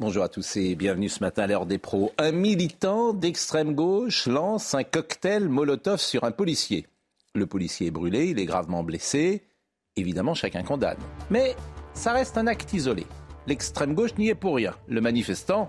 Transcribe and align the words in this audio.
Bonjour 0.00 0.24
à 0.24 0.28
tous 0.28 0.56
et 0.56 0.74
bienvenue 0.74 1.08
ce 1.08 1.20
matin 1.20 1.44
à 1.44 1.46
l'heure 1.46 1.66
des 1.66 1.78
pros. 1.78 2.10
Un 2.18 2.32
militant 2.32 3.12
d'extrême 3.12 3.76
gauche 3.76 4.26
lance 4.26 4.74
un 4.74 4.82
cocktail 4.82 5.48
Molotov 5.48 6.00
sur 6.00 6.24
un 6.24 6.32
policier. 6.32 6.88
Le 7.36 7.46
policier 7.46 7.86
est 7.86 7.92
brûlé, 7.92 8.26
il 8.30 8.40
est 8.40 8.44
gravement 8.44 8.82
blessé. 8.82 9.44
Évidemment, 9.94 10.34
chacun 10.34 10.64
condamne. 10.64 10.98
Mais 11.30 11.54
ça 11.92 12.12
reste 12.12 12.36
un 12.36 12.48
acte 12.48 12.72
isolé. 12.72 13.06
L'extrême 13.46 13.94
gauche 13.94 14.16
n'y 14.18 14.30
est 14.30 14.34
pour 14.34 14.56
rien. 14.56 14.74
Le 14.88 15.00
manifestant 15.00 15.68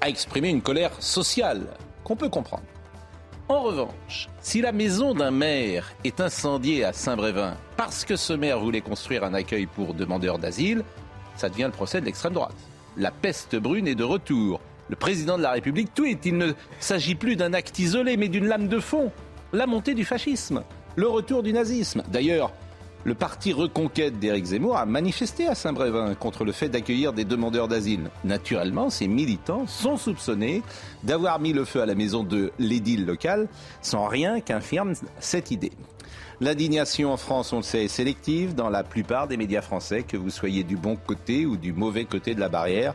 a 0.00 0.08
exprimé 0.08 0.48
une 0.50 0.62
colère 0.62 1.02
sociale 1.02 1.66
qu'on 2.04 2.14
peut 2.14 2.28
comprendre. 2.28 2.62
En 3.48 3.62
revanche, 3.62 4.28
si 4.40 4.60
la 4.60 4.70
maison 4.70 5.12
d'un 5.12 5.32
maire 5.32 5.92
est 6.04 6.20
incendiée 6.20 6.84
à 6.84 6.92
Saint-Brévin 6.92 7.56
parce 7.76 8.04
que 8.04 8.14
ce 8.14 8.32
maire 8.32 8.60
voulait 8.60 8.80
construire 8.80 9.24
un 9.24 9.34
accueil 9.34 9.66
pour 9.66 9.92
demandeurs 9.92 10.38
d'asile, 10.38 10.84
ça 11.34 11.48
devient 11.48 11.64
le 11.64 11.72
procès 11.72 12.00
de 12.00 12.06
l'extrême 12.06 12.34
droite. 12.34 12.54
La 12.98 13.10
peste 13.10 13.56
brune 13.56 13.86
est 13.88 13.94
de 13.94 14.04
retour. 14.04 14.60
Le 14.88 14.96
président 14.96 15.36
de 15.36 15.42
la 15.42 15.50
République 15.50 15.92
tweet. 15.92 16.24
Il 16.24 16.38
ne 16.38 16.52
s'agit 16.80 17.14
plus 17.14 17.36
d'un 17.36 17.52
acte 17.52 17.78
isolé, 17.78 18.16
mais 18.16 18.28
d'une 18.28 18.46
lame 18.46 18.68
de 18.68 18.80
fond. 18.80 19.12
La 19.52 19.66
montée 19.66 19.94
du 19.94 20.04
fascisme, 20.04 20.62
le 20.96 21.06
retour 21.06 21.42
du 21.42 21.52
nazisme. 21.52 22.02
D'ailleurs, 22.10 22.52
le 23.04 23.14
parti 23.14 23.52
Reconquête 23.52 24.18
d'Éric 24.18 24.46
Zemmour 24.46 24.78
a 24.78 24.86
manifesté 24.86 25.46
à 25.46 25.54
Saint-Brévin 25.54 26.14
contre 26.14 26.44
le 26.44 26.52
fait 26.52 26.68
d'accueillir 26.68 27.12
des 27.12 27.24
demandeurs 27.24 27.68
d'asile. 27.68 28.10
Naturellement, 28.24 28.90
ces 28.90 29.08
militants 29.08 29.66
sont 29.66 29.96
soupçonnés 29.96 30.62
d'avoir 31.04 31.38
mis 31.38 31.52
le 31.52 31.64
feu 31.64 31.82
à 31.82 31.86
la 31.86 31.94
maison 31.94 32.24
de 32.24 32.50
l'édile 32.58 33.06
local 33.06 33.46
sans 33.82 34.06
rien 34.06 34.40
qu'infirme 34.40 34.94
cette 35.20 35.50
idée. 35.50 35.72
L'indignation 36.40 37.12
en 37.12 37.16
France, 37.16 37.54
on 37.54 37.58
le 37.58 37.62
sait, 37.62 37.84
est 37.84 37.88
sélective 37.88 38.54
dans 38.54 38.68
la 38.68 38.84
plupart 38.84 39.26
des 39.26 39.38
médias 39.38 39.62
français, 39.62 40.02
que 40.02 40.18
vous 40.18 40.28
soyez 40.28 40.64
du 40.64 40.76
bon 40.76 40.94
côté 40.96 41.46
ou 41.46 41.56
du 41.56 41.72
mauvais 41.72 42.04
côté 42.04 42.34
de 42.34 42.40
la 42.40 42.50
barrière. 42.50 42.94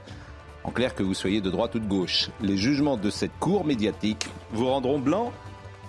En 0.63 0.69
clair, 0.69 0.93
que 0.93 1.01
vous 1.01 1.15
soyez 1.15 1.41
de 1.41 1.49
droite 1.49 1.73
ou 1.73 1.79
de 1.79 1.87
gauche. 1.87 2.29
Les 2.39 2.55
jugements 2.55 2.97
de 2.97 3.09
cette 3.09 3.35
cour 3.39 3.65
médiatique 3.65 4.29
vous 4.51 4.67
rendront 4.67 4.99
blanc 4.99 5.33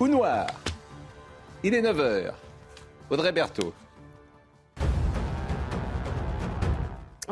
ou 0.00 0.08
noir. 0.08 0.46
Il 1.62 1.74
est 1.74 1.82
9h. 1.82 2.32
Audrey 3.10 3.32
Berthaud. 3.32 3.74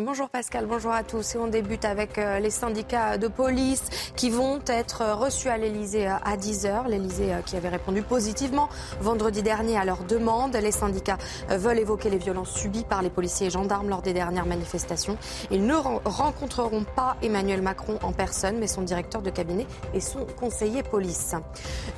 Bonjour 0.02 0.30
Pascal, 0.30 0.64
bonjour 0.64 0.92
à 0.92 1.02
tous. 1.02 1.34
Et 1.34 1.38
on 1.38 1.46
débute 1.46 1.84
avec 1.84 2.16
euh, 2.16 2.38
les 2.38 2.48
syndicats 2.48 3.18
de 3.18 3.28
police 3.28 3.82
qui 4.16 4.30
vont 4.30 4.58
être 4.66 5.02
reçus 5.12 5.48
à 5.48 5.58
l'Elysée 5.58 6.08
euh, 6.08 6.14
à 6.24 6.38
10h. 6.38 6.88
L'Elysée 6.88 7.34
euh, 7.34 7.42
qui 7.42 7.54
avait 7.54 7.68
répondu 7.68 8.00
positivement 8.00 8.70
vendredi 9.02 9.42
dernier 9.42 9.76
à 9.76 9.84
leur 9.84 10.04
demande. 10.04 10.56
Les 10.56 10.72
syndicats 10.72 11.18
veulent 11.50 11.80
évoquer 11.80 12.08
les 12.08 12.16
violences 12.16 12.50
subies 12.50 12.84
par 12.84 13.02
les 13.02 13.10
policiers 13.10 13.48
et 13.48 13.50
gendarmes 13.50 13.90
lors 13.90 14.00
des 14.00 14.14
dernières 14.14 14.46
manifestations. 14.46 15.18
Ils 15.50 15.66
ne 15.66 15.74
rencontreront 15.74 16.84
pas 16.84 17.18
Emmanuel 17.20 17.60
Macron 17.60 17.98
en 18.02 18.12
personne, 18.12 18.56
mais 18.58 18.68
son 18.68 18.80
directeur 18.80 19.20
de 19.20 19.28
cabinet 19.28 19.66
et 19.92 20.00
son 20.00 20.24
conseiller 20.24 20.82
police. 20.82 21.34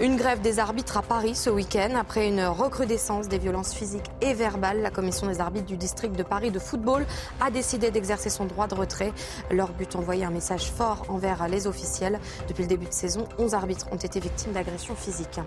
Une 0.01 0.17
grève 0.17 0.41
des 0.41 0.59
arbitres 0.59 0.97
à 0.97 1.03
Paris 1.03 1.37
ce 1.37 1.51
week-end 1.51 1.95
après 1.97 2.27
une 2.27 2.45
recrudescence 2.47 3.29
des 3.29 3.39
violences 3.39 3.75
physiques 3.75 4.11
et 4.21 4.35
verbales. 4.35 4.83
La 4.83 4.91
commission 4.91 5.29
des 5.29 5.41
arbitres 5.41 5.67
du 5.67 5.77
district 5.77 6.17
de 6.17 6.25
Paris 6.25 6.51
de 6.51 6.59
football 6.59 7.07
a 7.41 7.53
décidé 7.53 7.92
d'exercer 7.93 8.31
son 8.31 8.47
droit 8.47 8.67
de 8.67 8.75
retrait. 8.75 9.13
Leur 9.51 9.73
but, 9.73 9.95
envoyer 9.97 10.25
un 10.25 10.31
message 10.31 10.71
fort 10.71 11.05
envers 11.09 11.47
les 11.49 11.67
officiels. 11.67 12.19
Depuis 12.49 12.63
le 12.63 12.69
début 12.69 12.87
de 12.87 12.93
saison, 12.93 13.27
11 13.39 13.55
arbitres 13.55 13.87
ont 13.93 13.97
été 13.97 14.21
victimes 14.21 14.53
d'agressions 14.53 14.95
physiques. 14.95 15.41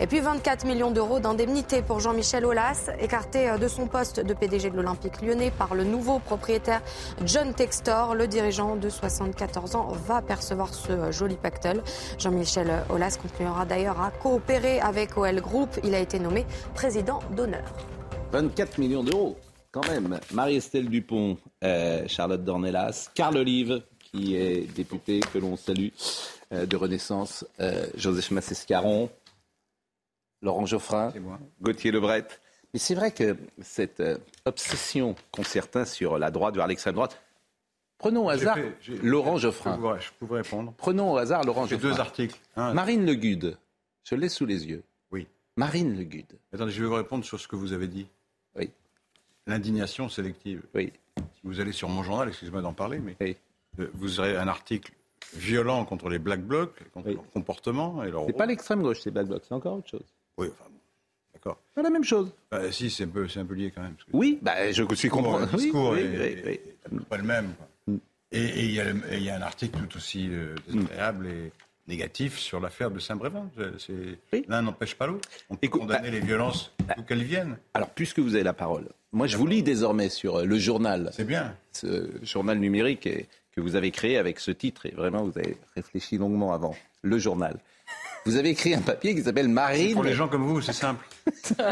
Et 0.00 0.06
puis 0.06 0.20
24 0.20 0.64
millions 0.66 0.90
d'euros 0.90 1.20
d'indemnité 1.20 1.82
pour 1.82 2.00
Jean-Michel 2.00 2.44
Aulas, 2.44 2.90
écarté 2.98 3.58
de 3.58 3.68
son 3.68 3.86
poste 3.86 4.20
de 4.20 4.34
PDG 4.34 4.70
de 4.70 4.76
l'Olympique 4.76 5.20
lyonnais 5.20 5.50
par 5.50 5.74
le 5.74 5.84
nouveau 5.84 6.18
propriétaire 6.18 6.82
John 7.24 7.52
Textor. 7.54 8.14
Le 8.14 8.26
dirigeant 8.26 8.76
de 8.76 8.88
74 8.88 9.76
ans 9.76 9.88
va 10.06 10.22
percevoir 10.22 10.72
ce 10.74 11.10
joli 11.10 11.36
pactole. 11.36 11.82
Jean-Michel 12.18 12.84
Aulas 12.90 13.18
continuera 13.20 13.64
d'ailleurs 13.64 14.00
à 14.00 14.10
coopérer 14.10 14.80
avec 14.80 15.16
OL 15.16 15.40
Group. 15.40 15.78
Il 15.84 15.94
a 15.94 15.98
été 15.98 16.18
nommé 16.18 16.46
président 16.74 17.20
d'honneur. 17.30 17.64
24 18.32 18.78
millions 18.78 19.04
d'euros 19.04 19.36
quand 19.72 19.88
même, 19.88 20.20
Marie-Estelle 20.32 20.88
Dupont, 20.88 21.38
euh, 21.64 22.06
Charlotte 22.06 22.44
Dornelas, 22.44 23.10
Carl 23.14 23.36
Olive, 23.38 23.82
qui 23.98 24.36
est 24.36 24.72
député, 24.74 25.20
que 25.32 25.38
l'on 25.38 25.56
salue, 25.56 25.88
euh, 26.52 26.66
de 26.66 26.76
Renaissance, 26.76 27.44
euh, 27.58 27.86
Joseph 27.96 28.30
Massescaron, 28.30 29.10
Laurent 30.42 30.66
Geoffrin, 30.66 31.12
Gauthier 31.60 31.90
Lebret. 31.90 32.28
Mais 32.74 32.78
c'est 32.78 32.94
vrai 32.94 33.12
que 33.12 33.36
cette 33.60 34.02
obsession 34.44 35.14
qu'ont 35.30 35.42
certains 35.42 35.84
sur 35.84 36.18
la 36.18 36.30
droite 36.30 36.54
vers 36.54 36.66
l'extrême 36.68 36.94
droite, 36.94 37.20
Prenons 37.98 38.26
au 38.26 38.30
hasard 38.30 38.58
Laurent 39.00 39.38
Geoffrin. 39.38 39.78
Je 40.00 40.08
pouvais 40.18 40.38
répondre. 40.40 40.74
Prenons 40.76 41.12
au 41.12 41.16
hasard 41.18 41.44
Laurent 41.44 41.66
Geoffrin. 41.66 41.88
deux 41.88 42.00
articles. 42.00 42.40
Marine 42.56 43.06
Le 43.06 43.14
Gude, 43.14 43.56
je 44.02 44.16
l'ai 44.16 44.28
sous 44.28 44.44
les 44.44 44.66
yeux. 44.66 44.82
Oui. 45.12 45.28
Marine 45.56 45.96
Le 45.96 46.02
Gude. 46.02 46.32
Attendez, 46.52 46.72
je 46.72 46.82
vais 46.82 46.88
vous 46.88 46.96
répondre 46.96 47.24
sur 47.24 47.38
ce 47.38 47.46
que 47.46 47.54
vous 47.54 47.72
avez 47.72 47.86
dit. 47.86 48.08
Oui 48.56 48.72
l'indignation 49.46 50.08
sélective. 50.08 50.62
Oui. 50.74 50.92
Si 51.16 51.40
vous 51.44 51.60
allez 51.60 51.72
sur 51.72 51.88
mon 51.88 52.02
journal, 52.02 52.28
excusez-moi 52.28 52.62
d'en 52.62 52.72
parler, 52.72 53.00
mais 53.00 53.36
vous 53.94 54.20
aurez 54.20 54.36
un 54.36 54.48
article 54.48 54.92
violent 55.34 55.84
contre 55.84 56.08
les 56.08 56.18
Black 56.18 56.42
Blocs, 56.42 56.74
contre 56.92 57.10
leur 57.10 57.30
comportement 57.30 58.02
et 58.04 58.10
leur. 58.10 58.26
C'est 58.26 58.32
pas 58.32 58.46
l'extrême 58.46 58.82
gauche, 58.82 59.00
c'est 59.00 59.10
Black 59.10 59.26
Blocs, 59.26 59.42
c'est 59.46 59.54
encore 59.54 59.78
autre 59.78 59.88
chose. 59.88 60.04
Oui, 60.38 60.48
enfin 60.52 60.64
bon. 60.68 60.78
D'accord. 61.34 61.58
C'est 61.74 61.82
la 61.82 61.90
même 61.90 62.04
chose. 62.04 62.32
Bah, 62.50 62.70
si, 62.70 62.90
c'est 62.90 63.04
un, 63.04 63.08
peu, 63.08 63.26
un 63.34 63.44
peu 63.44 63.54
lié 63.54 63.72
quand 63.74 63.82
même. 63.82 63.96
oui, 64.12 64.38
bah, 64.42 64.70
je 64.70 64.84
suis 64.94 65.08
compris. 65.08 65.40
Le 65.40 65.56
discours 65.56 65.96
est, 65.96 66.60
pas 67.08 67.16
le 67.16 67.22
même. 67.24 67.54
Mm. 67.86 67.96
Et 68.32 68.64
il 68.64 68.70
y, 68.70 69.24
y, 69.24 69.30
a 69.30 69.36
un 69.36 69.42
article 69.42 69.78
tout 69.80 69.96
aussi 69.96 70.28
euh, 70.30 70.54
désagréable 70.66 71.26
et 71.26 71.52
négatif 71.88 72.38
sur 72.38 72.60
l'affaire 72.60 72.90
de 72.90 72.98
Saint-Brévin. 72.98 73.50
L'un 74.48 74.62
n'empêche 74.62 74.94
pas 74.94 75.06
l'autre. 75.06 75.28
On 75.50 75.56
peut 75.56 75.68
condamner 75.68 76.10
bah, 76.10 76.10
les 76.10 76.20
violences 76.20 76.72
bah, 76.86 76.94
d'où 76.96 77.02
qu'elles 77.02 77.24
viennent. 77.24 77.58
Alors, 77.74 77.90
puisque 77.90 78.18
vous 78.18 78.34
avez 78.34 78.44
la 78.44 78.52
parole, 78.52 78.88
moi 79.12 79.26
je 79.26 79.36
vous 79.36 79.46
lis 79.46 79.62
désormais 79.62 80.08
sur 80.08 80.36
euh, 80.36 80.44
le 80.44 80.58
journal. 80.58 81.10
C'est 81.12 81.26
bien. 81.26 81.56
Ce 81.72 82.10
journal 82.22 82.58
numérique 82.58 83.08
que 83.52 83.60
vous 83.60 83.76
avez 83.76 83.90
créé 83.90 84.16
avec 84.16 84.40
ce 84.40 84.50
titre, 84.50 84.86
et 84.86 84.90
vraiment 84.90 85.24
vous 85.24 85.38
avez 85.38 85.56
réfléchi 85.74 86.18
longuement 86.18 86.52
avant. 86.52 86.74
Le 87.02 87.18
journal. 87.18 87.58
Vous 88.24 88.36
avez 88.36 88.50
écrit 88.50 88.72
un 88.72 88.80
papier 88.80 89.14
qui 89.14 89.22
s'appelle 89.22 89.48
Marine. 89.48 89.94
Pour 89.94 90.04
les 90.04 90.12
gens 90.12 90.28
comme 90.28 90.44
vous, 90.44 90.60
c'est 90.60 90.72
simple. 90.72 91.04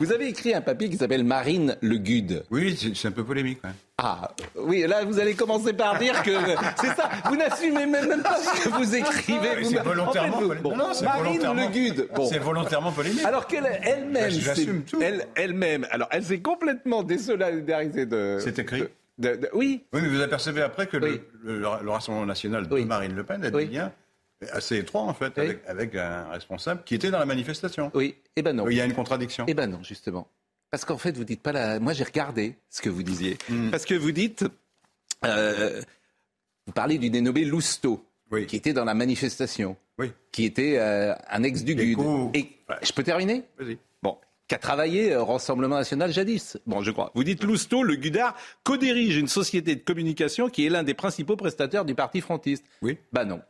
vous 0.00 0.12
avez 0.12 0.28
écrit 0.28 0.54
un 0.54 0.60
papier 0.60 0.88
qui 0.88 0.96
s'appelle 0.96 1.22
Marine 1.22 1.76
Le 1.80 1.98
Gude. 1.98 2.44
Oui, 2.50 2.76
c'est 2.94 3.08
un 3.08 3.12
peu 3.12 3.24
polémique. 3.24 3.60
Ah, 3.96 4.32
oui, 4.56 4.84
là, 4.88 5.04
vous 5.04 5.20
allez 5.20 5.34
commencer 5.34 5.72
par 5.72 5.98
dire 5.98 6.20
que. 6.22 6.30
C'est 6.80 6.94
ça, 6.94 7.10
vous 7.26 7.36
n'assumez 7.36 7.86
même, 7.86 8.22
pas 8.22 8.36
ce 8.36 8.64
que 8.64 8.68
vous 8.70 8.94
écrivez. 8.94 9.64
C'est 9.64 9.82
volontairement 9.82 10.40
non, 10.40 10.92
Marine 11.02 11.42
Le 11.42 11.72
Gude. 11.72 12.08
C'est 12.28 12.38
volontairement 12.38 12.92
polémique. 12.92 13.24
Alors 13.24 13.46
qu'elle-même. 13.46 14.12
Ben, 14.12 14.82
elle, 15.00 15.26
elle-même. 15.34 15.86
alors, 15.90 16.08
elle 16.10 16.24
s'est 16.24 16.40
complètement 16.40 17.02
désolidarisée 17.02 18.06
de. 18.06 18.38
C'est 18.40 18.58
écrit. 18.58 18.84
oui. 19.52 19.84
Oui, 19.92 20.00
mais 20.02 20.08
vous 20.08 20.20
apercevez 20.20 20.62
après 20.62 20.86
que 20.86 20.96
le, 20.96 21.20
Rassemblement 21.88 22.26
national 22.26 22.68
de 22.68 22.80
Marine 22.82 23.14
Le 23.14 23.24
Pen 23.24 23.44
a 23.44 23.50
dit 23.50 23.66
bien 23.66 23.92
assez 24.52 24.78
étroit 24.78 25.02
en 25.02 25.14
fait, 25.14 25.38
avec, 25.66 25.94
un 25.94 26.28
responsable 26.30 26.82
qui 26.84 26.94
était 26.94 27.10
dans 27.10 27.18
la 27.18 27.26
manifestation. 27.26 27.90
Oui, 27.94 28.06
et 28.06 28.22
eh 28.36 28.42
ben 28.42 28.54
non. 28.54 28.68
Il 28.68 28.76
y 28.76 28.80
a 28.80 28.84
une 28.84 28.94
contradiction. 28.94 29.44
Eh 29.48 29.54
ben 29.54 29.66
non, 29.66 29.82
justement. 29.82 30.28
Parce 30.70 30.84
qu'en 30.84 30.98
fait, 30.98 31.16
vous 31.16 31.24
dites 31.24 31.42
pas 31.42 31.52
la. 31.52 31.80
Moi, 31.80 31.92
j'ai 31.92 32.04
regardé 32.04 32.56
ce 32.68 32.82
que 32.82 32.90
vous 32.90 33.02
disiez. 33.02 33.38
Hmm. 33.48 33.70
Parce 33.70 33.84
que 33.84 33.94
vous 33.94 34.12
dites. 34.12 34.44
Euh, 35.24 35.82
vous 36.66 36.72
parlez 36.72 36.98
du 36.98 37.10
dénommé 37.10 37.44
Lousteau, 37.44 38.04
qui 38.46 38.56
était 38.56 38.74
dans 38.74 38.84
la 38.84 38.94
manifestation, 38.94 39.76
oui. 39.98 40.12
qui 40.32 40.44
était 40.44 40.76
euh, 40.78 41.14
un 41.30 41.42
ex 41.42 41.64
du 41.64 41.74
GUD. 41.74 41.98
Et 42.34 42.50
je 42.82 42.92
peux 42.92 43.02
terminer? 43.02 43.44
Vas-y. 43.58 43.78
Bon, 44.02 44.18
qui 44.46 44.54
a 44.54 44.58
travaillé 44.58 45.16
au 45.16 45.24
Rassemblement 45.24 45.76
national 45.76 46.12
jadis. 46.12 46.58
Bon, 46.66 46.82
je 46.82 46.90
crois. 46.90 47.10
Vous 47.14 47.24
dites 47.24 47.42
Lousteau, 47.42 47.82
le 47.82 47.96
Gudard, 47.96 48.36
co-dirige 48.64 49.16
une 49.16 49.28
société 49.28 49.76
de 49.76 49.80
communication 49.80 50.50
qui 50.50 50.66
est 50.66 50.68
l'un 50.68 50.82
des 50.82 50.94
principaux 50.94 51.36
prestataires 51.36 51.86
du 51.86 51.94
parti 51.94 52.20
frontiste. 52.20 52.64
Oui. 52.82 52.98
Bah 53.12 53.24
non. 53.24 53.40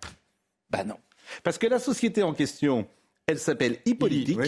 Ben 0.70 0.84
non. 0.84 0.96
Parce 1.42 1.58
que 1.58 1.66
la 1.66 1.78
société 1.78 2.22
en 2.22 2.32
question, 2.32 2.86
elle 3.26 3.38
s'appelle 3.38 3.78
e-politique. 3.86 4.38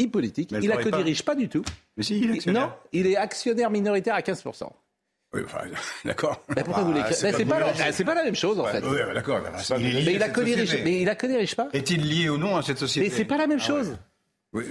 E-politique. 0.00 0.50
Il 0.52 0.60
ne 0.60 0.68
la 0.68 0.82
co-dirige 0.82 1.22
pas. 1.22 1.34
du 1.34 1.48
tout. 1.48 1.64
Mais 1.96 2.02
si, 2.02 2.18
il 2.18 2.30
est 2.30 2.34
actionnaire. 2.34 2.68
Non, 2.68 2.72
il 2.92 3.06
est 3.06 3.16
actionnaire 3.16 3.70
minoritaire 3.70 4.14
à 4.14 4.20
15%. 4.20 4.70
Oui, 5.32 5.42
enfin, 5.44 5.60
d'accord. 6.04 6.42
Ben 6.48 6.64
pourquoi 6.64 6.82
vous 6.82 6.92
l'écrivez 6.92 7.14
C'est 7.14 7.44
pas, 7.44 7.60
pas, 7.60 8.04
pas, 8.04 8.14
la 8.14 8.24
même 8.24 8.34
chose, 8.34 8.58
en 8.58 8.64
fait. 8.64 8.82
Oui, 8.84 8.98
d'accord. 9.14 9.40
Mais 9.78 10.02
il 10.02 10.18
la 10.18 10.28
co-dirige, 10.30 10.78
mais 10.82 11.02
il 11.02 11.04
la 11.04 11.14
co-dirige 11.14 11.54
pas. 11.54 11.68
Est-il 11.72 12.08
lié 12.08 12.28
ou 12.28 12.38
non 12.38 12.56
à 12.56 12.62
cette 12.62 12.78
société 12.78 13.08
Mais 13.08 13.14
c'est 13.14 13.24
pas 13.24 13.36
la 13.36 13.46
même 13.46 13.60
ah 13.60 13.66
chose. 13.66 13.96
Oui, 14.52 14.64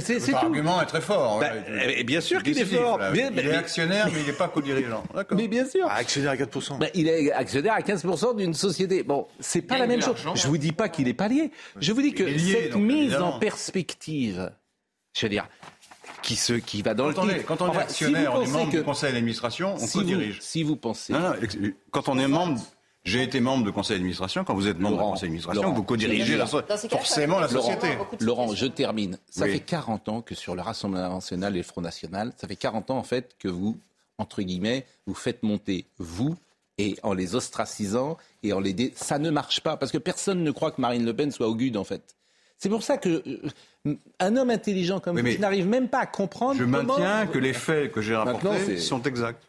c'est 0.00 0.16
tout. 0.16 0.32
L'argument 0.32 0.80
est 0.80 0.86
très 0.86 1.00
fort. 1.00 1.40
Bah, 1.40 1.50
eh, 1.96 2.04
bien 2.04 2.20
sûr 2.20 2.42
qu'il 2.42 2.56
est 2.56 2.64
fort. 2.64 3.00
il 3.12 3.18
est 3.20 3.54
actionnaire, 3.54 4.08
mais 4.12 4.20
il 4.20 4.26
n'est 4.26 4.32
pas 4.32 4.48
co-dirigeant. 4.48 5.02
Mais 5.32 5.48
bien 5.48 5.66
sûr. 5.66 5.86
Ah, 5.88 5.96
actionnaire 5.96 6.30
à 6.30 6.36
4%. 6.36 6.78
Bah, 6.78 6.86
il 6.94 7.08
est 7.08 7.32
actionnaire 7.32 7.74
à 7.74 7.80
15% 7.80 8.36
d'une 8.36 8.54
société. 8.54 9.02
Bon, 9.02 9.26
c'est 9.40 9.62
pas 9.62 9.78
la 9.78 9.86
même 9.86 10.02
chose. 10.02 10.16
Je 10.34 10.46
vous 10.46 10.58
dis 10.58 10.72
pas 10.72 10.88
qu'il 10.88 11.06
n'est 11.06 11.14
pas 11.14 11.28
lié. 11.28 11.50
Je 11.80 11.92
vous 11.92 12.02
dis 12.02 12.14
que 12.14 12.38
cette 12.38 12.76
mise 12.76 13.16
en 13.16 13.38
perspective, 13.38 14.52
je 15.12 15.22
veux 15.22 15.30
dire, 15.30 15.48
qui, 16.22 16.36
se, 16.36 16.52
qui 16.52 16.82
va 16.82 16.94
dans 16.94 17.12
quand 17.12 17.24
le 17.24 17.32
on 17.32 17.34
est, 17.34 17.42
Quand 17.42 17.62
on 17.62 17.72
est 17.72 17.78
actionnaire, 17.78 18.34
on 18.34 18.42
est 18.42 18.48
membre 18.48 18.70
du 18.70 18.82
conseil 18.82 19.12
d'administration, 19.12 19.74
on 19.80 19.86
co-dirige. 19.86 20.38
Si 20.40 20.62
vous 20.62 20.76
pensez... 20.76 21.12
Non, 21.12 21.20
non, 21.20 21.34
quand 21.90 22.08
on 22.08 22.18
est 22.18 22.28
membre... 22.28 22.60
J'ai 23.04 23.22
été 23.22 23.40
membre 23.40 23.64
de 23.64 23.70
conseil 23.70 23.96
d'administration. 23.96 24.44
Quand 24.44 24.54
vous 24.54 24.68
êtes 24.68 24.78
membre 24.78 24.98
du 24.98 25.02
conseil 25.02 25.28
d'administration, 25.28 25.72
vous 25.72 25.82
co-dirigez 25.82 26.38
forcément 26.90 27.40
la 27.40 27.48
société. 27.48 27.88
Laurent, 28.20 28.54
je 28.54 28.66
termine. 28.66 29.18
Ça 29.28 29.46
fait 29.46 29.60
40 29.60 30.08
ans 30.08 30.22
que 30.22 30.34
sur 30.34 30.54
le 30.54 30.62
Rassemblement 30.62 31.14
national 31.14 31.54
et 31.54 31.58
le 31.58 31.64
Front 31.64 31.80
national, 31.80 32.32
ça 32.36 32.46
fait 32.46 32.56
40 32.56 32.90
ans 32.90 32.98
en 32.98 33.02
fait 33.02 33.36
que 33.38 33.48
vous, 33.48 33.78
entre 34.18 34.42
guillemets, 34.42 34.86
vous 35.06 35.14
faites 35.14 35.42
monter 35.42 35.86
vous 35.98 36.36
et 36.78 36.96
en 37.02 37.12
les 37.12 37.34
ostracisant 37.34 38.16
et 38.42 38.52
en 38.52 38.60
les 38.60 38.92
ça 38.94 39.18
ne 39.18 39.30
marche 39.30 39.60
pas 39.60 39.76
parce 39.76 39.92
que 39.92 39.98
personne 39.98 40.42
ne 40.42 40.50
croit 40.50 40.70
que 40.70 40.80
Marine 40.80 41.04
Le 41.04 41.14
Pen 41.14 41.30
soit 41.30 41.48
au 41.48 41.56
en 41.76 41.84
fait. 41.84 42.16
C'est 42.56 42.68
pour 42.68 42.82
ça 42.82 42.98
que 42.98 43.22
euh, 43.86 43.96
un 44.18 44.36
homme 44.36 44.50
intelligent 44.50 45.00
comme 45.00 45.18
vous 45.18 45.38
n'arrive 45.38 45.66
même 45.66 45.88
pas 45.88 46.00
à 46.00 46.06
comprendre. 46.06 46.58
Je 46.58 46.64
maintiens 46.64 47.26
que 47.26 47.38
les 47.38 47.54
faits 47.54 47.92
que 47.92 48.02
j'ai 48.02 48.14
rapportés 48.14 48.76
sont 48.76 49.02
exacts. 49.02 49.42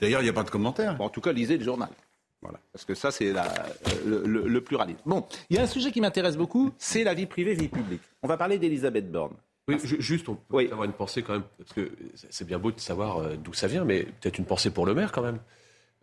D'ailleurs, 0.00 0.20
il 0.20 0.24
n'y 0.24 0.30
a 0.30 0.34
pas 0.34 0.44
de 0.44 0.50
commentaire. 0.50 1.00
en 1.00 1.08
tout 1.08 1.20
cas, 1.20 1.32
lisez 1.32 1.56
le 1.56 1.64
journal. 1.64 1.88
Voilà. 2.42 2.60
Parce 2.72 2.84
que 2.84 2.94
ça, 2.94 3.10
c'est 3.10 3.32
le, 4.06 4.22
le, 4.24 4.60
pluralisme. 4.60 5.00
Bon, 5.06 5.26
il 5.50 5.56
y 5.56 5.58
a 5.58 5.62
un 5.62 5.66
sujet 5.66 5.90
qui 5.90 6.00
m'intéresse 6.00 6.36
beaucoup, 6.36 6.70
c'est 6.78 7.02
la 7.02 7.14
vie 7.14 7.26
privée, 7.26 7.54
vie 7.54 7.68
publique. 7.68 8.02
On 8.22 8.28
va 8.28 8.36
parler 8.36 8.58
d'Elisabeth 8.58 9.10
Borne. 9.10 9.34
Oui, 9.68 9.76
juste, 9.82 10.28
on 10.28 10.34
peut 10.34 10.66
avoir 10.70 10.84
une 10.84 10.92
pensée 10.92 11.22
quand 11.22 11.34
même, 11.34 11.44
parce 11.58 11.72
que 11.74 11.90
c'est 12.30 12.46
bien 12.46 12.58
beau 12.58 12.72
de 12.72 12.80
savoir 12.80 13.18
euh, 13.18 13.36
d'où 13.36 13.52
ça 13.52 13.66
vient, 13.66 13.84
mais 13.84 14.04
peut-être 14.04 14.38
une 14.38 14.46
pensée 14.46 14.70
pour 14.70 14.86
le 14.86 14.94
maire 14.94 15.12
quand 15.12 15.22
même. 15.22 15.40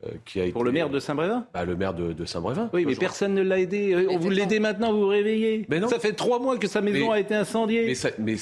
Euh, 0.03 0.09
qui 0.25 0.41
a 0.41 0.51
Pour 0.51 0.65
le 0.65 0.73
maire 0.73 0.89
de 0.89 0.99
Saint-Brévin 0.99 1.47
bah, 1.53 1.63
Le 1.63 1.75
maire 1.77 1.93
de, 1.93 2.25
Saint-Brévin. 2.25 2.69
Oui, 2.73 2.85
mais 2.85 2.95
personne 2.95 3.33
ne 3.33 3.41
l'a 3.41 3.59
aidé. 3.59 3.93
Euh, 3.93 4.07
on 4.09 4.17
vous 4.17 4.29
l'aidez 4.29 4.59
maintenant, 4.59 4.91
vous 4.91 5.01
vous 5.01 5.07
réveillez. 5.07 5.65
Mais 5.69 5.79
non. 5.79 5.87
Ça 5.87 5.99
fait 5.99 6.11
trois 6.11 6.39
mois 6.39 6.57
que 6.57 6.67
sa 6.67 6.81
maison 6.81 7.11
a 7.11 7.19
été 7.19 7.33
incendiée. 7.33 7.95
Mais 8.19 8.35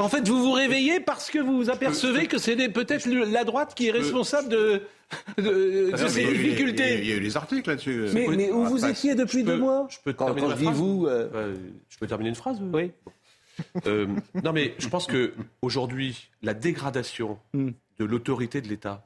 en 0.00 0.08
fait, 0.08 0.26
vous 0.26 0.42
vous 0.42 0.52
réveillez 0.52 0.98
parce 0.98 1.30
que 1.30 1.38
vous 1.38 1.56
vous 1.56 1.70
apercevez 1.70 2.26
que 2.26 2.38
c'est 2.38 2.56
peut-être 2.68 3.06
la 3.06 3.44
droite 3.44 3.74
qui 3.76 3.88
est 3.88 3.90
responsable 3.92 4.48
de, 4.48 4.82
de, 5.38 5.90
ah 5.92 6.08
ces 6.08 6.24
difficultés. 6.24 6.98
Il 6.98 7.08
y, 7.08 7.12
a 7.12 7.16
eu 7.16 7.20
des 7.20 7.36
articles 7.36 7.68
là-dessus. 7.68 8.06
Mais, 8.12 8.26
mais, 8.26 8.50
où 8.50 8.64
vous 8.64 8.84
étiez 8.84 9.14
depuis 9.14 9.44
deux 9.44 9.56
mois 9.56 9.86
Je 9.90 9.98
peux 10.04 10.12
terminer 10.12 10.72
vous, 10.72 11.06
euh, 11.06 11.54
Je 11.88 11.98
peux 11.98 12.08
terminer 12.08 12.30
une 12.30 12.34
phrase 12.34 12.60
Oui. 12.72 12.90
non, 13.86 14.52
mais 14.52 14.74
je 14.78 14.88
pense 14.88 15.06
que 15.06 15.32
aujourd'hui, 15.62 16.28
la 16.42 16.54
dégradation 16.54 17.38
hmm. 17.54 17.70
de 18.00 18.04
l'autorité 18.04 18.60
de 18.60 18.68
l'État 18.68 19.04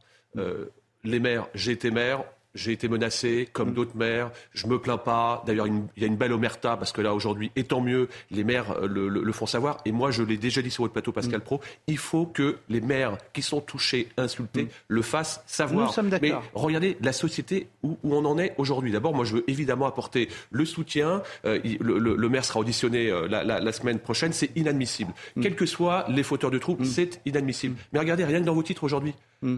les 1.04 1.20
maires, 1.20 1.48
j'ai 1.54 1.72
été 1.72 1.90
maire, 1.90 2.24
j'ai 2.54 2.72
été 2.72 2.88
menacé, 2.88 3.48
comme 3.52 3.70
mm. 3.70 3.74
d'autres 3.74 3.96
maires. 3.96 4.30
Je 4.52 4.66
me 4.66 4.78
plains 4.78 4.98
pas. 4.98 5.42
D'ailleurs, 5.46 5.66
il 5.66 5.82
y 5.96 6.04
a 6.04 6.06
une 6.06 6.16
belle 6.16 6.32
omerta 6.32 6.76
parce 6.76 6.92
que 6.92 7.00
là, 7.00 7.14
aujourd'hui, 7.14 7.50
et 7.56 7.64
tant 7.64 7.80
mieux, 7.80 8.08
les 8.30 8.44
maires 8.44 8.72
euh, 8.72 8.86
le, 8.86 9.32
font 9.32 9.46
savoir. 9.46 9.78
Et 9.84 9.92
moi, 9.92 10.10
je 10.10 10.22
l'ai 10.22 10.36
déjà 10.36 10.60
dit 10.60 10.70
sur 10.70 10.84
votre 10.84 10.92
plateau, 10.92 11.12
Pascal 11.12 11.40
mm. 11.40 11.44
Pro, 11.44 11.60
il 11.86 11.98
faut 11.98 12.26
que 12.26 12.58
les 12.68 12.80
maires 12.80 13.16
qui 13.32 13.42
sont 13.42 13.60
touchés, 13.60 14.08
insultés, 14.16 14.64
mm. 14.64 14.68
le 14.88 15.02
fassent 15.02 15.42
savoir. 15.46 15.86
Nous 15.86 15.92
sommes 15.92 16.10
Mais 16.20 16.32
regardez 16.54 16.96
la 17.00 17.12
société 17.12 17.68
où, 17.82 17.98
on 18.04 18.24
en 18.24 18.38
est 18.38 18.54
aujourd'hui. 18.58 18.92
D'abord, 18.92 19.14
moi, 19.14 19.24
je 19.24 19.36
veux 19.36 19.50
évidemment 19.50 19.86
apporter 19.86 20.28
le 20.50 20.64
soutien. 20.64 21.22
Euh, 21.44 21.58
le, 21.80 22.28
maire 22.28 22.44
sera 22.44 22.60
auditionné 22.60 23.10
euh, 23.10 23.26
la, 23.28 23.72
semaine 23.72 23.98
prochaine. 23.98 24.32
C'est 24.32 24.50
inadmissible. 24.56 25.12
Quels 25.40 25.56
que 25.56 25.66
soient 25.66 26.04
les 26.08 26.22
fauteurs 26.22 26.50
de 26.50 26.58
troubles, 26.58 26.84
c'est 26.84 27.20
inadmissible. 27.24 27.76
Mais 27.92 27.98
regardez, 27.98 28.24
rien 28.24 28.40
que 28.40 28.44
dans 28.44 28.54
vos 28.54 28.62
titres 28.62 28.84
aujourd'hui, 28.84 29.14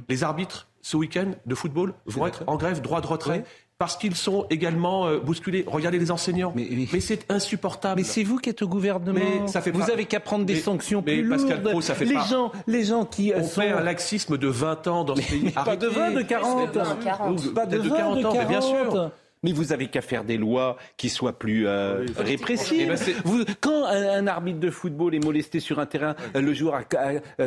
les 0.09 0.25
arbitres 0.25 0.69
ce 0.85 0.99
week-end 0.99 1.33
de 1.47 1.55
football 1.55 1.95
vont 2.05 2.27
être 2.27 2.45
en 2.47 2.57
grève 2.57 2.83
droit 2.83 3.01
de 3.01 3.07
retrait. 3.07 3.45
Parce 3.77 3.97
qu'ils 3.97 4.15
sont 4.15 4.47
également 4.51 5.07
euh, 5.07 5.19
bousculés. 5.19 5.65
Regardez 5.67 5.99
les 5.99 6.13
enseignants. 6.13 6.53
Mais, 6.55 6.87
c'est 7.01 7.29
insupportable. 7.29 8.01
Mais 8.01 8.07
c'est 8.07 8.23
vous 8.23 8.39
qui 8.39 8.49
êtes 8.49 8.63
au 8.63 8.69
gouvernement. 8.69 9.49
ça 9.49 9.61
fait 9.61 9.73
vous 9.73 9.91
avez 9.91 10.05
qu'à 10.05 10.21
prendre 10.21 10.45
des 10.45 10.61
sanctions 10.61 11.03
plus 11.03 11.29
Pascal 11.29 11.63
lourdes. 11.63 11.83
ça 11.83 11.95
fait 11.95 12.05
les 12.05 12.21
gens, 12.31 12.53
les 12.69 12.85
gens 12.85 13.05
qui 13.05 13.33
euh, 13.33 13.41
on 13.41 13.45
fait 13.45 13.71
un 13.71 13.81
laxisme 13.81 14.39
de 14.39 14.47
20 14.47 14.87
ans 14.87 15.05
dans 15.05 15.17
ce 15.17 15.23
pays. 15.23 15.51
Pas 15.51 15.77
de 15.77 15.89
20, 15.89 16.13
de 16.13 16.23
40. 16.23 16.73
Pas 17.53 17.67
de 17.67 17.79
20, 17.79 18.15
de 18.15 18.23
40. 18.23 18.49
bien 18.49 18.61
sûr. 18.61 19.11
Mais 19.45 19.53
vous 19.53 19.73
avez 19.73 19.87
qu'à 19.87 20.01
faire 20.01 20.25
des 20.25 20.37
lois 20.37 20.77
qui 20.97 21.09
soient 21.09 21.39
plus 21.39 21.69
euh, 21.69 22.05
répressives. 22.17 22.81
Eh 22.81 22.87
ben, 22.87 22.99
vous, 23.25 23.45
quand 23.61 23.85
un, 23.85 24.27
arbitre 24.27 24.59
de 24.59 24.71
football 24.71 25.15
est 25.15 25.25
molesté 25.25 25.61
sur 25.61 25.79
un 25.79 25.87
terrain, 25.87 26.17
le 26.35 26.53
joueur 26.53 26.81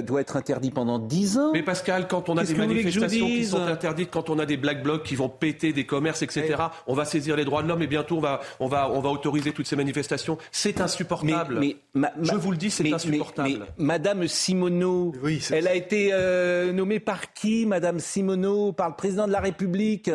doit 0.03 0.21
être 0.21 0.37
interdit 0.37 0.71
pendant 0.71 0.99
10 0.99 1.37
ans. 1.37 1.51
Mais 1.53 1.63
Pascal, 1.63 2.07
quand 2.07 2.29
on 2.29 2.37
a 2.37 2.43
des 2.43 2.53
manifestations 2.53 3.27
qui 3.27 3.45
sont 3.45 3.61
interdites, 3.61 4.11
quand 4.11 4.29
on 4.29 4.39
a 4.39 4.45
des 4.45 4.57
black 4.57 4.83
blocs 4.83 5.03
qui 5.03 5.15
vont 5.15 5.29
péter 5.29 5.73
des 5.73 5.85
commerces, 5.85 6.21
etc., 6.21 6.55
on 6.85 6.93
va 6.93 7.03
saisir 7.03 7.35
les 7.35 7.45
droits 7.45 7.63
de 7.63 7.67
l'homme 7.67 7.81
et 7.81 7.87
bientôt 7.87 8.17
on 8.17 8.21
va, 8.21 8.41
on 8.59 8.67
va, 8.67 8.89
on 8.91 8.99
va 8.99 9.09
autoriser 9.09 9.51
toutes 9.51 9.67
ces 9.67 9.75
manifestations. 9.75 10.37
C'est 10.51 10.81
insupportable. 10.81 11.59
Mais, 11.59 11.75
Je 12.21 12.35
vous 12.35 12.51
le 12.51 12.57
dis, 12.57 12.69
c'est 12.69 12.91
insupportable. 12.93 13.49
Mais, 13.77 13.85
Madame 13.97 14.27
Simoneau, 14.27 15.13
elle 15.51 15.67
a 15.67 15.75
été 15.75 16.09
euh, 16.11 16.71
nommée 16.71 16.99
par 16.99 17.33
qui, 17.33 17.65
Madame 17.65 17.99
Simoneau 17.99 18.71
Par 18.71 18.89
le 18.89 18.95
président 18.95 19.27
de 19.27 19.31
la 19.31 19.39
République? 19.39 20.11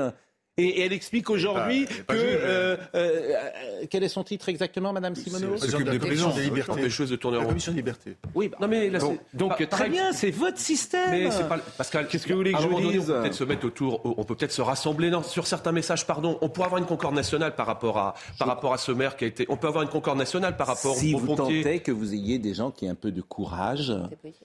Et, 0.59 0.83
elle 0.83 0.93
explique 0.93 1.31
aujourd'hui 1.31 1.87
que. 1.87 2.03
Euh, 2.11 2.77
euh, 2.77 2.77
euh, 2.95 3.87
quel 3.89 4.05
est 4.05 4.09
son 4.09 4.23
titre 4.23 4.51
exactement, 4.51 4.93
Madame 4.93 5.15
Simoneau 5.15 5.57
S'occupe 5.57 5.89
des 5.89 5.99
prisons, 5.99 6.31
des 6.31 6.43
libertés. 6.43 6.91
choses 6.91 7.11
de 7.11 7.17
tourner 7.17 7.39
en 7.39 7.47
commission 7.47 7.73
de 7.73 7.79
liberté. 7.79 8.17
Oui, 8.35 8.49
bah, 8.49 8.59
non, 8.61 8.69
mais 8.69 8.91
donc, 9.33 9.67
très 9.69 9.89
bien, 9.89 10.13
c'est 10.13 10.31
votre 10.31 10.59
système. 10.59 11.11
Mais 11.11 11.31
c'est 11.31 11.49
pas. 11.49 11.59
Pascal, 11.59 12.07
qu'est-ce 12.07 12.27
que 12.27 12.33
vous 12.33 12.41
voulez 12.41 12.53
que 12.53 12.61
je 12.61 12.69
vous 12.69 12.81
dise 12.81 13.11
On 13.11 13.15
peut 13.15 13.21
peut-être 13.23 13.35
se 13.35 13.45
mettre 13.45 13.67
autour, 13.67 14.01
on 14.05 14.25
peut 14.25 14.35
peut-être 14.35 14.53
se 14.53 14.63
rassembler 14.63 15.11
non, 15.11 15.23
sur 15.23 15.47
certains 15.47 15.73
messages, 15.73 16.07
pardon. 16.07 16.39
On 16.43 16.49
pourrait 16.51 16.67
avoir 16.67 16.81
une 16.81 16.87
concorde 16.87 17.15
nationale 17.15 17.55
par 17.55 17.67
rapport 17.67 17.97
à, 17.99 18.15
par 18.39 18.49
rapport 18.49 18.75
à 18.75 18.79
ce 18.79 18.93
maire 18.93 19.17
qui 19.17 19.25
a 19.25 19.29
été. 19.29 19.47
On 19.49 19.57
peut 19.57 19.69
avoir 19.69 19.83
une 19.83 19.91
concorde 19.91 20.19
nationale 20.19 20.57
par 20.57 20.67
rapport 20.67 20.95
si 20.95 21.15
aux 21.15 21.19
vous 21.19 21.35
tentez 21.35 21.81
que 21.81 21.93
vous 21.93 22.13
ayez 22.13 22.39
des 22.39 22.53
gens 22.53 22.71
qui 22.71 22.85
aient 22.85 22.91
un 22.91 22.95
peu 22.95 23.11
de 23.11 23.23
courage, 23.23 23.93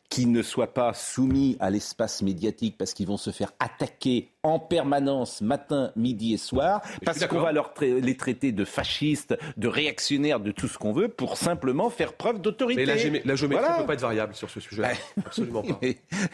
qui 0.09 0.25
ne 0.25 0.41
soient 0.41 0.73
pas 0.73 0.93
soumis 0.93 1.57
à 1.59 1.69
l'espace 1.69 2.21
médiatique 2.21 2.77
parce 2.77 2.93
qu'ils 2.93 3.07
vont 3.07 3.17
se 3.17 3.31
faire 3.31 3.51
attaquer 3.59 4.29
en 4.43 4.59
permanence, 4.59 5.41
matin, 5.41 5.91
midi 5.97 6.33
et 6.33 6.37
soir, 6.37 6.81
parce 7.05 7.25
qu'on 7.25 7.39
va 7.39 7.51
leur 7.51 7.73
les 7.79 8.17
traiter 8.17 8.51
de 8.51 8.65
fascistes, 8.65 9.37
de 9.57 9.67
réactionnaires, 9.67 10.39
de 10.39 10.51
tout 10.51 10.67
ce 10.67 10.77
qu'on 10.77 10.93
veut, 10.93 11.07
pour 11.07 11.37
simplement 11.37 11.89
faire 11.89 12.13
preuve 12.13 12.41
d'autorité. 12.41 12.85
Mais 12.85 13.21
la, 13.25 13.35
géométrie 13.35 13.69
ne 13.69 13.77
peut 13.79 13.85
pas 13.85 13.93
être 13.93 14.01
variable 14.01 14.35
sur 14.35 14.49
ce 14.49 14.59
sujet. 14.59 14.83
Absolument 15.25 15.63
pas. 15.63 15.79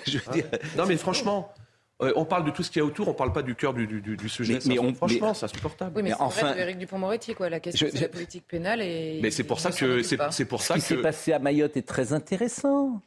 je 0.06 0.18
veux 0.18 0.32
dire... 0.32 0.46
Non, 0.78 0.86
mais 0.86 0.98
franchement. 0.98 1.54
Euh, 2.02 2.12
on 2.16 2.26
parle 2.26 2.44
de 2.44 2.50
tout 2.50 2.64
ce 2.64 2.72
qu'il 2.72 2.80
y 2.80 2.82
a 2.82 2.86
autour, 2.86 3.08
on 3.08 3.12
ne 3.12 3.16
parle 3.16 3.32
pas 3.32 3.44
du 3.44 3.56
cœur 3.56 3.74
du, 3.74 4.30
sujet. 4.30 4.60
Mais, 4.66 4.80
on, 4.80 4.94
franchement, 4.94 5.34
c'est 5.34 5.46
insupportable. 5.46 5.94
Oui, 5.96 6.04
mais, 6.04 6.14
enfin, 6.20 6.52
vrai 6.52 6.62
Éric 6.62 6.80
Dupond-Moretti, 6.80 7.36
quoi. 7.36 7.50
La 7.50 7.60
question, 7.60 7.88
c'est 7.92 8.02
la 8.02 8.10
politique 8.10 8.46
pénale 8.48 8.82
et. 8.82 9.20
Mais 9.22 9.30
c'est 9.30 9.44
pour 9.44 9.60
ça 9.60 9.72
que 9.72 10.02
c'est 10.02 10.46
pour 10.46 10.62
ça 10.62 10.74
que. 10.74 10.80
Ce 10.82 10.88
qui 10.88 10.96
s'est 10.96 11.02
passé 11.02 11.34
à 11.34 11.40
Mayotte 11.40 11.78
est 11.78 11.88
très 11.88 12.12
intéressant 12.12 13.00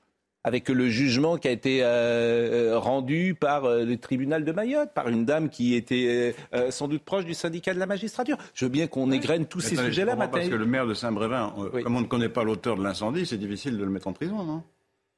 avec 0.46 0.68
le 0.68 0.88
jugement 0.88 1.38
qui 1.38 1.48
a 1.48 1.50
été 1.50 1.82
euh, 1.82 1.86
euh, 2.70 2.78
rendu 2.78 3.34
par 3.34 3.64
euh, 3.64 3.84
le 3.84 3.96
tribunal 3.96 4.44
de 4.44 4.52
Mayotte, 4.52 4.94
par 4.94 5.08
une 5.08 5.24
dame 5.24 5.50
qui 5.50 5.74
était 5.74 6.36
sans 6.70 6.86
doute 6.86 7.02
proche 7.02 7.24
du 7.24 7.34
syndicat 7.34 7.74
de 7.74 7.80
la 7.80 7.86
magistrature. 7.86 8.38
Je 8.54 8.64
veux 8.64 8.70
bien 8.70 8.86
qu'on 8.86 9.10
égrène 9.10 9.46
tous 9.46 9.60
ces 9.60 9.74
sujets-là. 9.76 10.14
Parce 10.16 10.48
que 10.48 10.54
le 10.54 10.64
maire 10.64 10.86
de 10.86 10.94
Saint-Brévin, 10.94 11.52
comme 11.82 11.96
on 11.96 12.00
ne 12.00 12.06
connaît 12.06 12.28
pas 12.28 12.44
l'auteur 12.44 12.76
de 12.76 12.84
l'incendie, 12.84 13.26
c'est 13.26 13.36
difficile 13.36 13.76
de 13.76 13.84
le 13.84 13.90
mettre 13.90 14.06
en 14.06 14.12
prison, 14.12 14.44
non? 14.44 14.62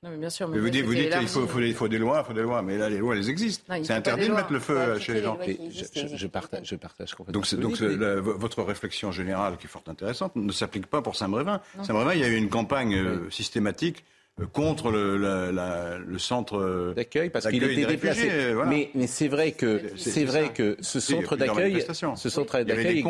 Non, 0.05 0.11
mais 0.11 0.17
bien 0.17 0.31
sûr. 0.31 0.49
Mais 0.49 0.61
vous 0.61 0.71
dites, 0.71 0.85
vous 0.85 0.95
dites 0.95 1.11
qu'il 1.11 1.26
faut, 1.26 1.47
faut, 1.49 1.61
faut, 1.75 1.88
des 1.88 1.99
lois, 1.99 2.23
il 2.25 2.26
faut 2.29 2.33
des 2.33 2.43
lois. 2.43 2.62
Mais 2.62 2.79
là, 2.79 2.88
les 2.88 2.99
lois, 2.99 3.17
elles 3.17 3.29
existent. 3.29 3.64
C'est 3.83 3.93
interdit 3.93 4.29
de 4.29 4.33
mettre 4.33 4.53
le 4.53 4.61
feu 4.61 4.97
chez 5.00 5.14
les 5.14 5.23
gens. 5.23 5.37
Je, 5.45 6.17
je, 6.17 6.26
partage, 6.29 6.69
je 6.69 6.76
partage 6.76 7.14
complètement. 7.14 7.43
Donc, 7.43 7.55
donc 7.55 7.83
votre 7.83 8.62
réflexion 8.62 9.11
générale, 9.12 9.57
qui 9.59 9.67
est 9.67 9.69
fort 9.69 9.83
intéressante, 9.88 10.37
ne 10.37 10.53
s'applique 10.53 10.87
pas 10.87 11.03
pour 11.03 11.17
Saint-Brévin. 11.17 11.61
Saint-Brévin, 11.83 12.14
il 12.14 12.21
y 12.21 12.25
a 12.25 12.29
eu 12.29 12.37
une 12.37 12.49
campagne 12.49 13.29
systématique 13.31 14.05
contre 14.52 14.90
le, 14.90 16.18
centre 16.18 16.92
d'accueil 16.95 17.30
parce 17.30 17.49
qu'il 17.49 17.62
était 17.62 17.87
déplacé. 17.87 18.54
Mais, 18.66 18.90
mais 18.95 19.07
c'est 19.07 19.28
vrai 19.28 19.52
que 19.52 19.83
c'est 19.97 20.25
vrai 20.25 20.52
que 20.52 20.76
ce 20.80 21.00
centre 21.00 21.37
d'accueil, 21.37 21.85
ce 22.14 22.28
centre 22.28 22.62
d'accueil, 22.62 23.04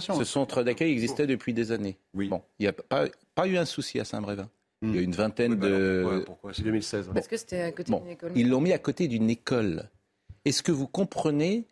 ce 0.00 0.24
centre 0.24 0.62
d'accueil 0.62 0.92
existait 0.92 1.26
depuis 1.26 1.52
des 1.52 1.72
années. 1.72 1.96
Oui. 2.14 2.28
Bon, 2.28 2.42
il 2.58 2.64
n'y 2.64 2.68
a 2.68 2.72
pas, 2.72 3.06
pas 3.34 3.46
eu 3.46 3.56
un 3.56 3.64
souci 3.64 4.00
à 4.00 4.04
Saint-Brévin. 4.04 4.48
Il 4.82 4.94
y 4.94 4.98
a 4.98 5.02
une 5.02 5.12
vingtaine 5.12 5.56
de. 5.56 6.22
Pourquoi, 6.26 6.52
C'est 6.52 6.62
2016. 6.62 7.10
Parce 7.14 7.28
que 7.28 7.36
c'était 7.36 7.62
à 7.62 7.72
côté 7.72 7.92
d'une 7.92 8.10
école. 8.10 8.32
Ils 8.34 8.48
l'ont 8.50 8.60
mis 8.60 8.72
à 8.72 8.78
côté 8.78 9.08
d'une 9.08 9.30
école. 9.30 9.88
Est-ce 10.44 10.62
que 10.62 10.72
vous 10.72 10.86
comprenez 10.86 11.64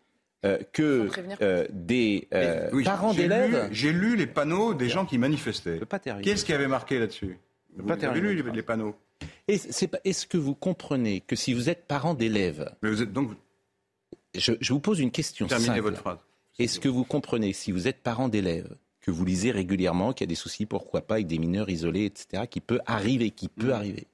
euh, 0.45 0.57
que 0.73 1.09
euh, 1.41 1.65
des 1.69 2.27
euh, 2.33 2.83
parents 2.83 3.13
d'élèves. 3.13 3.69
J'ai 3.71 3.93
lu 3.93 4.17
les 4.17 4.27
panneaux 4.27 4.73
des 4.73 4.89
gens 4.89 5.05
qui 5.05 5.17
manifestaient. 5.17 5.79
Qu'est-ce 6.21 6.43
qui 6.43 6.51
avait 6.51 6.67
marqué 6.67 6.99
là-dessus? 6.99 7.37
Vous 7.77 7.91
avez 7.91 8.19
lu 8.19 8.41
les, 8.41 8.61
panneaux. 8.61 8.95
Est-ce 9.47 10.25
que 10.25 10.37
vous 10.37 10.55
comprenez 10.55 11.21
que 11.21 11.35
si 11.35 11.53
vous 11.53 11.69
êtes 11.69 11.87
parent 11.87 12.13
d'élèves... 12.13 12.73
Mais 12.81 12.89
vous 12.89 13.01
êtes 13.01 13.13
donc... 13.13 13.31
Je, 14.35 14.53
vous 14.69 14.79
pose 14.79 14.99
une 14.99 15.11
question 15.11 15.47
Terminez 15.47 15.79
votre 15.79 15.97
phrase. 15.97 16.17
Est-ce 16.57 16.79
que 16.79 16.89
vous 16.89 17.03
comprenez, 17.03 17.53
si 17.53 17.71
vous 17.71 17.87
êtes 17.87 18.01
parent 18.01 18.29
d'élèves, 18.29 18.75
que 19.01 19.11
vous 19.11 19.25
lisez 19.25 19.51
régulièrement 19.51 20.13
qu'il 20.13 20.25
y 20.25 20.27
a 20.27 20.31
des 20.31 20.35
soucis, 20.35 20.65
pourquoi 20.65 21.01
pas, 21.01 21.15
avec 21.15 21.27
des 21.27 21.37
mineurs 21.37 21.69
isolés, 21.69 22.05
etc., 22.05 22.43
qui 22.49 22.61
peut 22.61 22.79
arriver, 22.85 23.31
qui 23.31 23.47
peut 23.47 23.67
mm. 23.67 23.71
arriver 23.71 24.07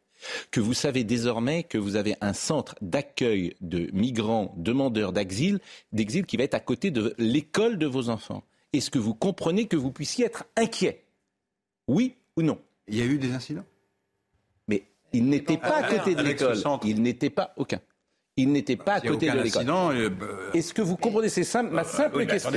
que 0.51 0.59
vous 0.59 0.73
savez 0.73 1.03
désormais 1.03 1.63
que 1.63 1.77
vous 1.77 1.95
avez 1.95 2.15
un 2.21 2.33
centre 2.33 2.75
d'accueil 2.81 3.55
de 3.61 3.89
migrants 3.93 4.53
demandeurs 4.57 5.13
d'exil, 5.13 5.59
d'exil 5.91 6.25
qui 6.25 6.37
va 6.37 6.43
être 6.43 6.55
à 6.55 6.59
côté 6.59 6.91
de 6.91 7.15
l'école 7.17 7.77
de 7.77 7.87
vos 7.87 8.09
enfants? 8.09 8.43
Est-ce 8.73 8.91
que 8.91 8.99
vous 8.99 9.15
comprenez 9.15 9.67
que 9.67 9.77
vous 9.77 9.91
puissiez 9.91 10.25
être 10.25 10.45
inquiet? 10.55 11.03
Oui 11.87 12.15
ou 12.35 12.41
non? 12.41 12.59
Il 12.89 12.97
y 12.97 13.01
a 13.01 13.05
eu 13.05 13.17
des 13.17 13.33
incidents? 13.33 13.65
Mais 14.67 14.83
Il 15.13 15.25
n'était 15.29 15.57
pas 15.57 15.77
à 15.77 15.83
côté 15.83 16.15
de 16.15 16.21
l'école. 16.21 16.57
Il 16.83 17.01
n'était 17.01 17.29
pas 17.29 17.53
aucun. 17.57 17.79
Il 18.37 18.51
n'était 18.53 18.77
pas 18.77 18.93
à 18.95 19.01
côté 19.01 19.29
de 19.29 19.37
l'école. 19.37 19.69
Euh, 19.69 20.09
bah, 20.09 20.27
Est-ce 20.53 20.73
que 20.73 20.81
vous 20.81 20.95
comprenez 20.95 21.27
C'est 21.29 21.43
simple, 21.43 21.71
ma 21.71 21.83
simple 21.83 22.25
question. 22.25 22.51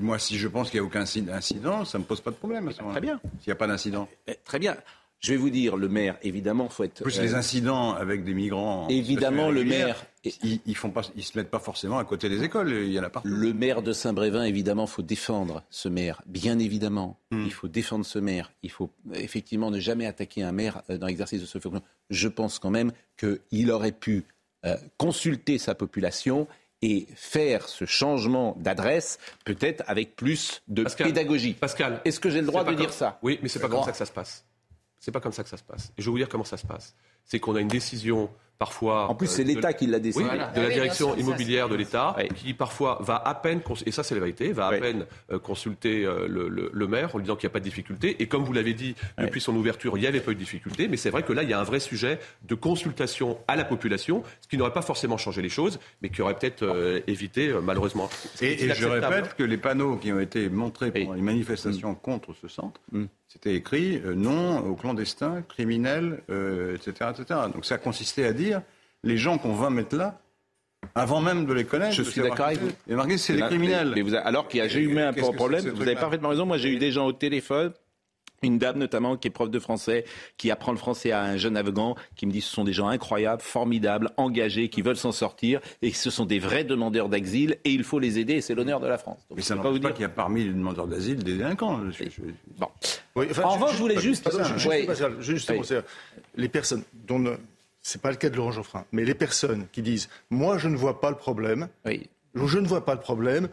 moi, 0.00 0.18
si 0.18 0.38
je 0.38 0.48
pense 0.48 0.70
qu'il 0.70 0.80
n'y 0.80 0.84
a 0.84 0.88
aucun 0.88 1.02
incident, 1.02 1.84
ça 1.84 1.98
ne 1.98 2.02
me 2.04 2.08
pose 2.08 2.20
pas 2.20 2.30
de 2.30 2.36
problème. 2.36 2.70
Très 2.72 3.00
bien. 3.00 3.20
S'il 3.40 3.48
n'y 3.48 3.52
a 3.52 3.56
pas 3.56 3.66
d'incident. 3.66 4.08
Eh, 4.26 4.34
très 4.44 4.58
bien. 4.58 4.76
Je 5.20 5.32
vais 5.32 5.36
vous 5.36 5.50
dire, 5.50 5.76
le 5.76 5.88
maire, 5.88 6.16
évidemment, 6.22 6.68
faut 6.68 6.84
être. 6.84 7.02
Plus 7.02 7.20
les 7.20 7.34
euh, 7.34 7.38
incidents 7.38 7.92
avec 7.92 8.22
des 8.22 8.34
migrants. 8.34 8.86
Évidemment, 8.88 9.50
le 9.50 9.64
maire. 9.64 10.04
Ils, 10.42 10.60
ils 10.64 10.76
font 10.76 10.90
pas, 10.90 11.02
ils 11.16 11.24
se 11.24 11.36
mettent 11.36 11.50
pas 11.50 11.58
forcément 11.58 11.98
à 11.98 12.04
côté 12.04 12.28
des 12.28 12.44
écoles. 12.44 12.70
Il 12.70 12.92
y 12.92 13.00
en 13.00 13.02
a 13.02 13.10
partout. 13.10 13.28
Le 13.28 13.52
maire 13.52 13.82
de 13.82 13.92
Saint-Brévin, 13.92 14.44
évidemment, 14.44 14.86
faut 14.86 15.02
défendre 15.02 15.64
ce 15.70 15.88
maire. 15.88 16.22
Bien 16.26 16.58
évidemment, 16.58 17.18
hmm. 17.30 17.44
il 17.44 17.52
faut 17.52 17.68
défendre 17.68 18.04
ce 18.04 18.18
maire. 18.18 18.52
Il 18.62 18.70
faut 18.70 18.90
effectivement 19.14 19.70
ne 19.70 19.80
jamais 19.80 20.06
attaquer 20.06 20.42
un 20.42 20.52
maire 20.52 20.82
euh, 20.88 20.98
dans 20.98 21.06
l'exercice 21.06 21.40
de 21.40 21.46
ce 21.46 21.58
fonction. 21.58 21.82
Je 22.10 22.28
pense 22.28 22.58
quand 22.58 22.70
même 22.70 22.92
qu'il 23.16 23.70
aurait 23.72 23.92
pu 23.92 24.24
euh, 24.64 24.76
consulter 24.98 25.58
sa 25.58 25.74
population 25.74 26.46
et 26.82 27.08
faire 27.14 27.68
ce 27.68 27.84
changement 27.84 28.56
d'adresse, 28.60 29.18
peut-être 29.44 29.82
avec 29.88 30.14
plus 30.14 30.62
de 30.68 30.84
pédagogie. 30.84 31.54
Pascal, 31.54 32.00
est-ce 32.04 32.20
que 32.20 32.30
j'ai 32.30 32.40
le 32.40 32.46
droit 32.46 32.64
de 32.64 32.74
dire 32.74 32.92
ça? 32.92 33.18
Oui, 33.22 33.40
mais 33.42 33.48
c'est 33.48 33.58
pas 33.58 33.68
comme 33.68 33.82
ça 33.82 33.90
que 33.90 33.96
ça 33.96 34.06
se 34.06 34.12
passe. 34.12 34.44
C'est 34.98 35.12
pas 35.12 35.20
comme 35.20 35.32
ça 35.32 35.42
que 35.42 35.48
ça 35.48 35.56
se 35.56 35.62
passe. 35.62 35.92
Et 35.96 36.02
je 36.02 36.06
vais 36.06 36.10
vous 36.10 36.18
dire 36.18 36.28
comment 36.28 36.44
ça 36.44 36.56
se 36.56 36.66
passe. 36.66 36.94
C'est 37.24 37.40
qu'on 37.40 37.54
a 37.54 37.60
une 37.60 37.68
décision 37.68 38.30
parfois. 38.58 39.08
En 39.08 39.14
plus, 39.14 39.28
c'est 39.28 39.42
euh, 39.42 39.46
l'État 39.46 39.72
qui 39.72 39.86
l'a 39.86 40.00
décidé. 40.00 40.24
de 40.24 40.36
la 40.36 40.50
ah 40.54 40.68
direction 40.68 41.16
immobilière 41.16 41.68
de 41.68 41.76
l'État, 41.76 42.16
qui 42.34 42.54
parfois 42.54 42.98
va 43.00 43.16
à 43.16 43.34
peine, 43.34 43.60
et 43.86 43.92
ça 43.92 44.02
c'est 44.02 44.14
la 44.14 44.20
vérité, 44.20 44.52
va 44.52 44.66
à 44.66 44.72
peine 44.72 45.06
euh, 45.30 45.38
consulter 45.38 46.04
euh, 46.04 46.26
le, 46.28 46.88
maire 46.88 47.14
en 47.14 47.18
lui 47.18 47.24
disant 47.24 47.36
qu'il 47.36 47.46
n'y 47.46 47.52
a 47.52 47.54
pas 47.54 47.60
de 47.60 47.64
difficulté. 47.64 48.16
Et 48.20 48.26
comme 48.26 48.44
vous 48.44 48.52
l'avez 48.52 48.74
dit, 48.74 48.94
depuis 49.18 49.40
son 49.40 49.54
ouverture, 49.54 49.96
il 49.96 50.00
n'y 50.00 50.06
avait 50.06 50.20
pas 50.20 50.32
eu 50.32 50.34
de 50.34 50.40
difficulté. 50.40 50.88
Mais 50.88 50.96
c'est 50.96 51.10
vrai 51.10 51.22
que 51.22 51.32
là, 51.32 51.42
il 51.42 51.50
y 51.50 51.52
a 51.52 51.60
un 51.60 51.64
vrai 51.64 51.80
sujet 51.80 52.18
de 52.42 52.54
consultation 52.54 53.38
à 53.46 53.56
la 53.56 53.64
population, 53.64 54.22
ce 54.40 54.48
qui 54.48 54.56
n'aurait 54.56 54.72
pas 54.72 54.82
forcément 54.82 55.18
changé 55.18 55.42
les 55.42 55.48
choses, 55.48 55.78
mais 56.02 56.08
qui 56.08 56.22
aurait 56.22 56.34
peut-être 56.34 57.02
évité, 57.06 57.52
malheureusement. 57.62 58.10
Et, 58.40 58.68
je 58.74 58.86
répète 58.86 59.34
que 59.34 59.42
les 59.42 59.58
panneaux 59.58 59.96
qui 59.96 60.12
ont 60.12 60.20
été 60.20 60.48
montrés 60.48 60.90
pendant 60.90 61.14
les 61.14 61.22
manifestations 61.22 61.94
contre 61.94 62.34
ce 62.40 62.48
centre, 62.48 62.80
mm. 62.92 63.04
c'était 63.28 63.54
écrit 63.54 64.00
non 64.16 64.58
aux 64.60 64.74
clandestins, 64.74 65.42
criminels, 65.42 66.22
etc., 66.74 67.10
etc. 67.10 67.40
Donc 67.54 67.64
ça 67.64 67.78
consistait 67.78 68.24
à 68.24 68.32
dire 68.32 68.47
les 69.04 69.16
gens 69.16 69.38
qu'on 69.38 69.54
va 69.54 69.70
mettre 69.70 69.96
là, 69.96 70.20
avant 70.94 71.20
même 71.20 71.46
de 71.46 71.52
les 71.52 71.64
connaître. 71.64 71.94
Je 71.94 72.02
suis 72.02 72.20
d'accord 72.20 72.46
avec 72.46 72.60
vous. 72.60 72.70
Et 72.88 72.94
marqué, 72.94 73.18
c'est 73.18 73.34
les 73.34 73.42
criminels. 73.42 73.94
alors 74.24 74.48
qu'il 74.48 74.58
y 74.58 74.62
a 74.62 74.68
j'ai 74.68 74.80
eu 74.80 74.98
un 74.98 75.12
problème, 75.12 75.68
vous 75.68 75.82
avez 75.82 75.96
parfaitement 75.96 76.28
raison. 76.28 76.46
Moi, 76.46 76.58
j'ai 76.58 76.70
eu 76.70 76.78
des 76.78 76.92
gens 76.92 77.06
au 77.06 77.12
téléphone. 77.12 77.72
Une 78.40 78.58
dame 78.58 78.78
notamment 78.78 79.16
qui 79.16 79.26
est 79.26 79.32
prof 79.32 79.50
de 79.50 79.58
français, 79.58 80.04
qui 80.36 80.52
apprend 80.52 80.70
le 80.70 80.78
français 80.78 81.10
à 81.10 81.22
un 81.22 81.36
jeune 81.36 81.56
Afghan, 81.56 81.96
qui 82.14 82.24
me 82.24 82.30
dit 82.30 82.40
ce 82.40 82.52
sont 82.52 82.62
des 82.62 82.72
gens 82.72 82.86
incroyables, 82.86 83.42
formidables, 83.42 84.10
engagés, 84.16 84.68
qui 84.68 84.80
veulent 84.80 84.96
s'en 84.96 85.10
sortir, 85.10 85.60
et 85.82 85.92
ce 85.92 86.08
sont 86.08 86.24
des 86.24 86.38
vrais 86.38 86.62
demandeurs 86.62 87.08
d'asile, 87.08 87.56
et 87.64 87.72
il 87.72 87.82
faut 87.82 87.98
les 87.98 88.20
aider, 88.20 88.34
et 88.34 88.40
c'est 88.40 88.54
l'honneur 88.54 88.78
de 88.78 88.86
la 88.86 88.96
France. 88.96 89.26
Mais 89.34 89.42
ça 89.42 89.56
ne 89.56 89.60
veut 89.60 89.80
pas, 89.80 89.90
qu'il 89.90 90.02
y 90.02 90.04
a 90.04 90.08
parmi 90.08 90.44
les 90.44 90.52
demandeurs 90.52 90.86
d'asile 90.86 91.24
des 91.24 91.36
délinquants. 91.36 91.80
Bon. 92.58 92.68
en 93.16 93.48
revanche, 93.54 93.72
je 93.72 93.78
voulais 93.78 93.98
juste... 93.98 94.30
Justement, 95.18 95.62
les 96.36 96.48
personnes 96.48 96.84
dont 96.92 97.36
n'est 97.94 98.00
pas 98.00 98.10
le 98.10 98.16
cas 98.16 98.28
de 98.28 98.36
Laurent 98.36 98.52
Geoffrin, 98.52 98.84
mais 98.92 99.04
les 99.04 99.14
personnes 99.14 99.66
qui 99.72 99.82
disent 99.82 100.08
Moi, 100.30 100.58
je 100.58 100.68
ne 100.68 100.76
vois 100.76 101.00
pas 101.00 101.10
le 101.10 101.16
problème. 101.16 101.68
Je 102.34 102.58
ne 102.58 102.68
vois 102.68 102.84
pas 102.84 102.94
le 102.94 103.00
problème 103.00 103.48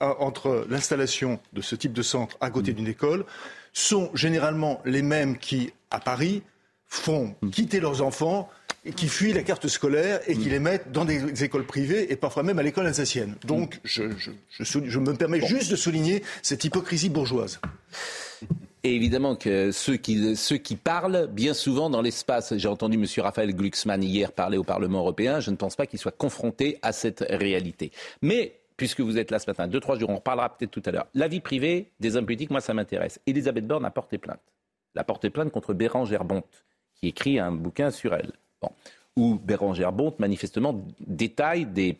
entre 0.00 0.66
l'installation 0.68 1.38
de 1.52 1.60
ce 1.60 1.74
type 1.74 1.92
de 1.92 2.02
centre 2.02 2.36
à 2.40 2.50
côté 2.50 2.72
mm. 2.72 2.74
d'une 2.74 2.88
école 2.88 3.24
sont 3.72 4.10
généralement 4.14 4.80
les 4.84 5.02
mêmes 5.02 5.36
qui, 5.36 5.72
à 5.90 6.00
Paris, 6.00 6.42
font 6.86 7.34
mm. 7.42 7.50
quitter 7.50 7.80
leurs 7.80 8.02
enfants 8.02 8.48
et 8.84 8.92
qui 8.92 9.08
fuient 9.08 9.32
la 9.32 9.42
carte 9.42 9.68
scolaire 9.68 10.20
et 10.26 10.34
qui 10.34 10.48
mm. 10.48 10.50
les 10.50 10.58
mettent 10.58 10.92
dans 10.92 11.04
des 11.04 11.44
écoles 11.44 11.66
privées 11.66 12.10
et 12.10 12.16
parfois 12.16 12.42
même 12.42 12.58
à 12.58 12.62
l'école 12.62 12.86
alsacienne. 12.86 13.34
Donc, 13.44 13.80
je, 13.84 14.02
me 14.02 15.12
permets 15.14 15.46
juste 15.46 15.70
de 15.70 15.76
souligner 15.76 16.22
cette 16.42 16.64
hypocrisie 16.64 17.10
bourgeoise. 17.10 17.60
Et 18.86 18.94
évidemment 18.94 19.34
que 19.34 19.72
ceux 19.72 19.96
qui, 19.96 20.76
parlent, 20.76 21.26
bien 21.26 21.54
souvent 21.54 21.90
dans 21.90 22.02
l'espace, 22.02 22.56
j'ai 22.56 22.68
entendu 22.68 22.96
M. 22.96 23.04
Raphaël 23.20 23.52
Glucksmann 23.52 24.00
hier 24.00 24.30
parler 24.30 24.58
au 24.58 24.62
Parlement 24.62 25.00
européen, 25.00 25.40
je 25.40 25.50
ne 25.50 25.56
pense 25.56 25.74
pas 25.74 25.88
qu'il 25.88 25.98
soit 25.98 26.16
confronté 26.16 26.78
à 26.82 26.92
cette 26.92 27.26
réalité. 27.28 27.90
Mais 28.22 28.60
puisque 28.76 29.00
vous 29.00 29.18
êtes 29.18 29.32
là 29.32 29.40
ce 29.40 29.50
matin, 29.50 29.66
deux, 29.66 29.80
trois 29.80 29.98
jours, 29.98 30.10
on 30.10 30.14
reparlera 30.14 30.56
peut-être 30.56 30.70
tout 30.70 30.84
à 30.86 30.92
l'heure. 30.92 31.08
La 31.14 31.26
vie 31.26 31.40
privée 31.40 31.90
des 31.98 32.14
hommes 32.14 32.26
politiques, 32.26 32.50
moi, 32.50 32.60
ça 32.60 32.74
m'intéresse. 32.74 33.18
Elisabeth 33.26 33.66
Borne 33.66 33.84
a 33.84 33.90
porté 33.90 34.18
plainte. 34.18 34.38
Elle 34.94 35.00
a 35.00 35.04
porté 35.04 35.30
plainte 35.30 35.50
contre 35.50 35.74
Bérangère 35.74 36.24
Bonte, 36.24 36.64
qui 36.94 37.08
écrit 37.08 37.40
un 37.40 37.50
bouquin 37.50 37.90
sur 37.90 38.14
elle. 38.14 38.34
Bon. 38.62 38.70
Où 39.16 39.34
Bérangère 39.34 39.90
Bonte, 39.90 40.20
manifestement, 40.20 40.80
détaille 41.00 41.66
des, 41.66 41.98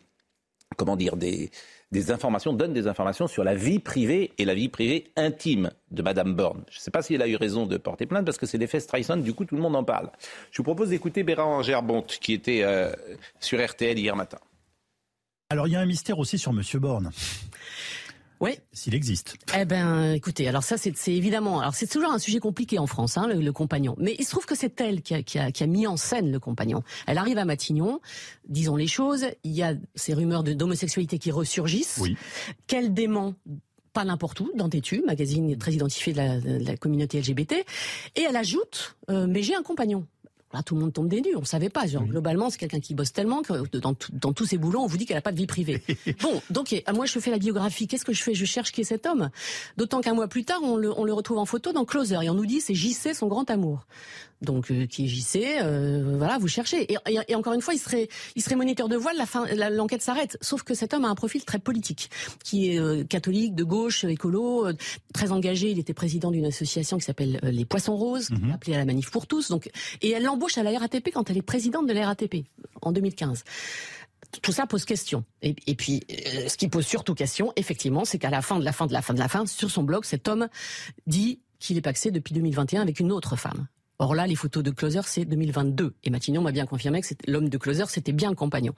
comment 0.77 0.95
dire, 0.95 1.17
des, 1.17 1.51
des 1.91 2.11
informations, 2.11 2.53
donne 2.53 2.73
des 2.73 2.87
informations 2.87 3.27
sur 3.27 3.43
la 3.43 3.55
vie 3.55 3.79
privée 3.79 4.33
et 4.37 4.45
la 4.45 4.53
vie 4.53 4.69
privée 4.69 5.11
intime 5.15 5.71
de 5.91 6.01
Madame 6.01 6.33
Borne. 6.33 6.63
Je 6.69 6.77
ne 6.77 6.81
sais 6.81 6.91
pas 6.91 7.01
si 7.01 7.15
elle 7.15 7.21
a 7.21 7.27
eu 7.27 7.35
raison 7.35 7.65
de 7.65 7.77
porter 7.77 8.05
plainte 8.05 8.25
parce 8.25 8.37
que 8.37 8.45
c'est 8.45 8.57
l'effet 8.57 8.79
Streisand, 8.79 9.17
du 9.17 9.33
coup 9.33 9.45
tout 9.45 9.55
le 9.55 9.61
monde 9.61 9.75
en 9.75 9.83
parle. 9.83 10.11
Je 10.51 10.57
vous 10.57 10.63
propose 10.63 10.89
d'écouter 10.89 11.23
Bérangère 11.23 11.83
Bonte 11.83 12.19
qui 12.21 12.33
était 12.33 12.63
euh, 12.63 12.91
sur 13.39 13.65
RTL 13.65 13.97
hier 13.97 14.15
matin. 14.15 14.39
Alors 15.49 15.67
il 15.67 15.73
y 15.73 15.75
a 15.77 15.79
un 15.79 15.85
mystère 15.85 16.19
aussi 16.19 16.37
sur 16.37 16.51
Monsieur 16.51 16.79
Borne. 16.79 17.11
Oui. 18.39 18.51
S'il 18.71 18.93
existe. 18.95 19.35
Eh 19.57 19.65
ben, 19.65 20.13
écoutez, 20.13 20.47
alors 20.47 20.63
ça, 20.63 20.77
c'est 20.77 20.93
évidemment, 21.07 21.59
alors 21.59 21.73
c'est 21.73 21.87
toujours 21.87 22.11
un 22.11 22.19
sujet 22.19 22.39
compliqué 22.39 22.79
en 22.79 22.87
France, 22.87 23.17
hein, 23.17 23.27
le, 23.27 23.51
compagnon. 23.51 23.95
Mais 23.97 24.15
il 24.19 24.25
se 24.25 24.31
trouve 24.31 24.45
que 24.45 24.55
c'est 24.55 24.79
elle 24.81 25.01
qui 25.01 25.15
a, 25.15 25.23
qui, 25.23 25.39
a, 25.39 25.51
qui 25.51 25.63
a, 25.63 25.67
mis 25.67 25.87
en 25.87 25.97
scène 25.97 26.31
le 26.31 26.39
compagnon. 26.39 26.83
Elle 27.07 27.17
arrive 27.17 27.37
à 27.37 27.45
Matignon, 27.45 27.99
disons 28.47 28.75
les 28.75 28.87
choses. 28.87 29.25
Il 29.43 29.51
y 29.51 29.63
a 29.63 29.73
ces 29.95 30.13
rumeurs 30.13 30.43
d'homosexualité 30.43 31.17
qui 31.17 31.31
ressurgissent. 31.31 31.97
Oui. 32.01 32.15
Qu'elle 32.67 32.93
dément 32.93 33.33
pas 33.93 34.05
n'importe 34.05 34.39
où, 34.41 34.51
dans 34.53 34.69
Tétu, 34.69 35.01
magazine 35.07 35.57
très 35.57 35.73
identifié 35.73 36.13
de 36.13 36.17
la, 36.17 36.39
de 36.39 36.63
la 36.63 36.77
communauté 36.77 37.19
LGBT, 37.19 37.65
et 38.15 38.21
elle 38.21 38.35
ajoute 38.35 38.97
euh, 39.09 39.25
mais 39.27 39.41
j'ai 39.41 39.55
un 39.55 39.63
compagnon. 39.63 40.05
Là, 40.53 40.63
tout 40.63 40.75
le 40.75 40.81
monde 40.81 40.93
tombe 40.93 41.09
des 41.09 41.21
nues. 41.21 41.35
On 41.35 41.41
ne 41.41 41.45
savait 41.45 41.69
pas. 41.69 41.87
Genre, 41.87 42.05
globalement, 42.05 42.49
c'est 42.49 42.57
quelqu'un 42.57 42.79
qui 42.79 42.93
bosse 42.93 43.11
tellement 43.11 43.41
que 43.41 43.77
dans, 43.77 43.95
dans 44.13 44.33
tous 44.33 44.45
ses 44.45 44.57
boulots, 44.57 44.79
on 44.79 44.87
vous 44.87 44.97
dit 44.97 45.05
qu'elle 45.05 45.17
n'a 45.17 45.21
pas 45.21 45.33
de 45.33 45.37
vie 45.37 45.47
privée. 45.47 45.81
bon, 46.21 46.41
donc 46.49 46.73
moi, 46.93 47.05
je 47.05 47.19
fais 47.19 47.31
la 47.31 47.37
biographie. 47.37 47.87
Qu'est-ce 47.87 48.05
que 48.05 48.13
je 48.13 48.23
fais? 48.23 48.33
Je 48.33 48.45
cherche 48.45 48.71
qui 48.71 48.81
est 48.81 48.85
cet 48.85 49.05
homme. 49.05 49.29
D'autant 49.75 49.99
qu'un 49.99 50.13
mois 50.13 50.27
plus 50.27 50.45
tard, 50.45 50.59
on 50.63 50.77
le, 50.77 50.97
on 50.97 51.03
le 51.03 51.13
retrouve 51.13 51.37
en 51.37 51.45
photo 51.45 51.73
dans 51.73 51.83
Closer 51.83 52.19
et 52.23 52.29
on 52.29 52.33
nous 52.33 52.45
dit 52.45 52.61
c'est 52.61 52.75
JC, 52.75 53.13
son 53.13 53.27
grand 53.27 53.49
amour 53.49 53.85
donc 54.41 54.71
euh, 54.71 54.85
qui 54.85 55.05
est 55.05 55.07
JC, 55.07 55.61
euh, 55.61 56.15
voilà, 56.17 56.37
vous 56.37 56.47
cherchez. 56.47 56.91
Et, 56.91 56.97
et, 57.27 57.35
encore 57.35 57.53
une 57.53 57.61
fois, 57.61 57.73
il 57.73 57.79
serait, 57.79 58.07
il 58.35 58.41
serait 58.41 58.55
moniteur 58.55 58.87
de 58.87 58.95
voile, 58.95 59.17
la 59.17 59.25
fin, 59.25 59.45
l'enquête 59.69 60.01
s'arrête. 60.01 60.37
Sauf 60.41 60.63
que 60.63 60.73
cet 60.73 60.93
homme 60.93 61.05
a 61.05 61.09
un 61.09 61.15
profil 61.15 61.43
très 61.43 61.59
politique, 61.59 62.09
qui 62.43 62.71
est 62.71 62.79
euh, 62.79 63.03
catholique, 63.03 63.55
de 63.55 63.63
gauche, 63.63 64.03
écolo, 64.03 64.67
très 65.13 65.31
engagé. 65.31 65.71
Il 65.71 65.79
était 65.79 65.93
président 65.93 66.31
d'une 66.31 66.45
association 66.45 66.97
qui 66.97 67.05
s'appelle 67.05 67.39
les 67.43 67.65
Poissons 67.65 67.95
Roses, 67.95 68.29
mhm. 68.29 68.51
appelée 68.51 68.75
à 68.75 68.77
la 68.77 68.85
Manif 68.85 69.09
pour 69.11 69.27
tous. 69.27 69.49
Donc, 69.49 69.69
et 70.01 70.11
elle 70.11 70.23
l'embauche 70.23 70.57
à 70.57 70.63
la 70.63 70.77
RATP 70.77 71.09
quand 71.13 71.29
elle 71.29 71.37
est 71.37 71.41
présidente 71.41 71.87
de 71.87 71.93
la 71.93 72.05
RATP 72.05 72.45
en 72.81 72.91
2015 72.91 73.43
tout 74.41 74.51
ça 74.51 74.67
pose 74.67 74.83
question. 74.83 75.23
Et, 75.41 75.55
et 75.67 75.75
puis, 75.75 76.03
ce 76.47 76.57
qui 76.57 76.67
pose 76.67 76.85
surtout 76.85 77.15
question, 77.15 77.53
effectivement, 77.55 78.03
c'est 78.03 78.19
qu'à 78.19 78.29
la 78.29 78.41
fin 78.41 78.59
de 78.59 78.65
la 78.65 78.73
fin 78.73 78.85
de 78.85 78.91
la 78.91 79.01
fin 79.01 79.13
de 79.13 79.19
la 79.19 79.29
fin, 79.29 79.45
sur 79.45 79.71
son 79.71 79.83
blog, 79.83 80.03
cet 80.03 80.27
homme 80.27 80.49
dit 81.07 81.39
qu'il 81.59 81.77
est 81.77 81.81
paxé 81.81 82.11
depuis 82.11 82.33
2021 82.33 82.81
avec 82.81 82.99
une 82.99 83.11
autre 83.11 83.35
femme. 83.35 83.67
Or 83.99 84.13
là, 84.13 84.27
les 84.27 84.35
photos 84.35 84.63
de 84.63 84.71
Closer, 84.71 85.01
c'est 85.05 85.25
2022. 85.25 85.95
Et 86.03 86.09
Matignon 86.09 86.41
m'a 86.41 86.51
bien 86.51 86.65
confirmé 86.65 87.01
que 87.01 87.07
l'homme 87.27 87.49
de 87.49 87.57
Closer, 87.57 87.85
c'était 87.87 88.11
bien 88.11 88.29
le 88.29 88.35
compagnon. 88.35 88.73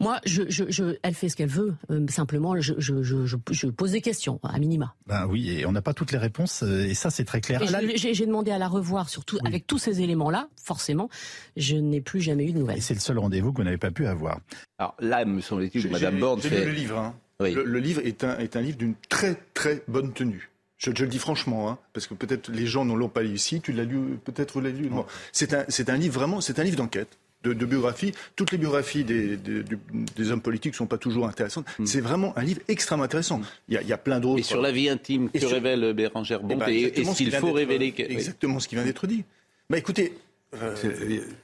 Moi, 0.00 0.18
je, 0.24 0.42
je, 0.48 0.96
elle 1.02 1.14
fait 1.14 1.28
ce 1.28 1.36
qu'elle 1.36 1.48
veut. 1.48 1.74
Euh, 1.90 2.04
simplement, 2.08 2.60
je, 2.60 2.74
je, 2.78 3.66
pose 3.68 3.92
des 3.92 4.00
questions, 4.00 4.40
à 4.42 4.58
minima. 4.58 4.96
Ben 5.06 5.26
oui, 5.26 5.50
et 5.50 5.66
on 5.66 5.70
n'a 5.70 5.82
pas 5.82 5.94
toutes 5.94 6.10
les 6.10 6.18
réponses, 6.18 6.64
euh, 6.64 6.88
et 6.88 6.94
ça, 6.94 7.10
c'est 7.10 7.24
très 7.24 7.40
clair. 7.40 7.62
J'ai 7.94 8.26
demandé 8.26 8.50
à 8.50 8.58
la 8.58 8.66
revoir, 8.66 9.08
surtout 9.08 9.38
avec 9.44 9.66
tous 9.66 9.78
ces 9.78 10.00
éléments-là. 10.00 10.48
Forcément, 10.60 11.08
je 11.56 11.76
n'ai 11.76 12.00
plus 12.00 12.20
jamais 12.20 12.46
eu 12.46 12.52
de 12.52 12.58
nouvelles. 12.58 12.78
Et 12.78 12.80
c'est 12.80 12.94
le 12.94 13.00
seul 13.00 13.18
rendez-vous 13.18 13.52
que 13.52 13.58
vous 13.58 13.64
n'avez 13.64 13.78
pas 13.78 13.92
pu 13.92 14.06
avoir. 14.06 14.40
Alors 14.78 14.96
là, 14.98 15.24
me 15.24 15.40
semble-t-il 15.40 15.84
que 15.84 15.88
Mme 15.88 16.18
Borne 16.18 16.40
fait... 16.40 16.64
le 16.64 16.72
livre. 16.72 16.98
Hein. 16.98 17.14
Le, 17.40 17.78
livre 17.78 18.00
est 18.04 18.24
un, 18.24 18.38
est 18.38 18.56
un 18.56 18.60
livre 18.60 18.78
d'une 18.78 18.94
très 19.08 19.36
très 19.54 19.82
bonne 19.88 20.12
tenue. 20.12 20.51
Je, 20.82 20.90
le 20.90 21.06
dis 21.06 21.18
franchement, 21.18 21.70
hein, 21.70 21.78
parce 21.92 22.08
que 22.08 22.14
peut-être 22.14 22.50
les 22.50 22.66
gens 22.66 22.84
ne 22.84 22.94
l'ont 22.94 23.08
pas 23.08 23.22
lu 23.22 23.34
ici. 23.34 23.60
Tu 23.60 23.72
l'as 23.72 23.84
lu, 23.84 24.18
peut-être 24.24 24.54
vous 24.54 24.60
l'avez 24.60 24.78
lu. 24.78 24.90
C'est 25.30 25.54
un, 25.54 25.64
c'est 25.68 25.90
un 25.90 25.96
livre 25.96 26.14
vraiment, 26.14 26.40
c'est 26.40 26.58
un 26.58 26.64
livre 26.64 26.76
d'enquête. 26.76 27.18
De, 27.44 27.52
biographie. 27.54 28.12
Toutes 28.36 28.52
les 28.52 28.58
biographies 28.58 29.02
des, 29.02 29.36
des, 29.36 30.30
hommes 30.30 30.40
politiques 30.40 30.74
ne 30.74 30.76
sont 30.76 30.86
pas 30.86 30.98
toujours 30.98 31.26
intéressantes. 31.26 31.66
Mm. 31.80 31.86
C'est 31.86 32.00
vraiment 32.00 32.38
un 32.38 32.44
livre 32.44 32.60
extrêmement 32.68 33.02
intéressant. 33.02 33.40
Il 33.68 33.80
y 33.82 33.92
a, 33.92 33.98
plein 33.98 34.20
d'autres. 34.20 34.38
Et 34.38 34.44
sur 34.44 34.62
la 34.62 34.70
vie 34.70 34.88
intime 34.88 35.28
que 35.28 35.44
révèle 35.44 35.92
Bérangère 35.92 36.38
eh 36.44 36.54
Bonte, 36.54 36.68
et, 36.68 37.04
s'il 37.04 37.32
faut 37.32 37.50
révéler... 37.50 37.92
Exactement 37.98 38.60
ce 38.60 38.68
qui 38.68 38.76
vient 38.76 38.84
d'être 38.84 39.08
dit. 39.08 39.24
Bah, 39.68 39.76
écoutez, 39.76 40.16
euh, 40.54 40.76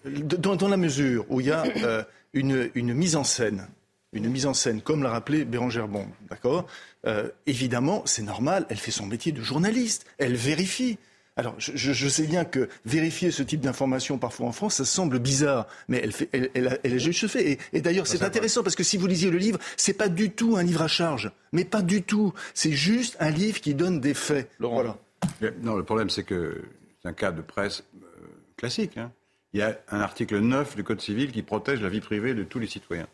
dans, 0.05 0.69
la 0.69 0.77
mesure 0.77 1.25
où 1.31 1.41
il 1.41 1.49
y 1.49 1.51
a 1.51 1.65
euh, 1.83 2.05
une, 2.33 2.71
une 2.77 2.95
mise 2.95 3.17
en 3.17 3.25
scène 3.25 3.67
une 4.13 4.29
mise 4.29 4.47
en 4.47 4.55
scène, 4.55 4.81
comme 4.81 5.03
l'a 5.03 5.11
rappelé 5.11 5.45
Bérangère 5.45 5.89
Bon, 5.89 6.07
d'accord? 6.31 6.67
Euh, 7.09 7.29
Évidemment, 7.47 8.03
c'est 8.05 8.23
normal, 8.23 8.67
elle 8.69 8.79
fait 8.79 8.91
son 8.91 9.07
métier 9.07 9.33
de 9.33 9.43
journaliste, 9.43 10.07
elle 10.19 10.37
vérifie. 10.37 10.99
Alors, 11.37 11.55
je, 11.59 12.09
sais 12.09 12.27
bien 12.27 12.45
que 12.45 12.69
vérifier 12.85 13.31
ce 13.31 13.45
type 13.45 13.61
d'information 13.61 14.19
parfois 14.19 14.49
en 14.49 14.53
France, 14.53 14.75
ça 14.75 14.85
semble 14.85 15.21
bizarre, 15.21 15.69
mais 15.87 16.01
elle, 16.03 16.11
fait, 16.11 16.29
elle, 16.33 16.51
elle, 16.53 16.81
elle 16.83 16.95
a 16.95 16.99
juste 16.99 17.29
fait. 17.29 17.53
Et, 17.53 17.59
et 17.73 17.81
d'ailleurs, 17.81 18.09
c'est 18.09 18.25
intéressant 18.25 18.65
parce 18.65 18.75
que 18.75 18.83
si 18.83 18.97
vous 18.97 19.07
lisiez 19.07 19.31
le 19.31 19.39
livre, 19.39 19.61
c'est 19.77 19.93
pas 19.93 20.09
du 20.09 20.33
tout 20.33 20.57
un 20.57 20.65
livre 20.65 20.83
à 20.83 20.89
charge, 20.89 21.31
mais 21.53 21.65
pas 21.65 21.81
du 21.81 22.03
tout. 22.03 22.35
C'est 22.55 22.73
juste 22.73 23.17
un 23.21 23.31
livre 23.31 23.61
qui 23.61 23.75
donne 23.75 24.01
des 24.01 24.15
faits. 24.15 24.51
Voilà. 24.59 24.99
Non, 25.63 25.77
le 25.77 25.85
problème, 25.85 26.11
c'est 26.11 26.25
que 26.25 26.61
c'est 27.01 27.09
un 27.09 27.13
cas 27.13 27.31
de 27.31 27.41
presse 27.41 27.85
euh, 28.03 28.27
classique. 28.57 28.99
Hein. 28.99 29.13
Il 29.53 29.61
y 29.61 29.63
a 29.63 29.79
un 29.91 30.01
article 30.01 30.41
9 30.41 30.75
du 30.75 30.83
Code 30.83 31.01
civil 31.01 31.31
qui 31.31 31.43
protège 31.43 31.81
la 31.81 31.89
vie 31.89 32.01
privée 32.01 32.35
de 32.35 32.43
tous 32.43 32.59
les 32.59 32.67
citoyens, 32.67 33.07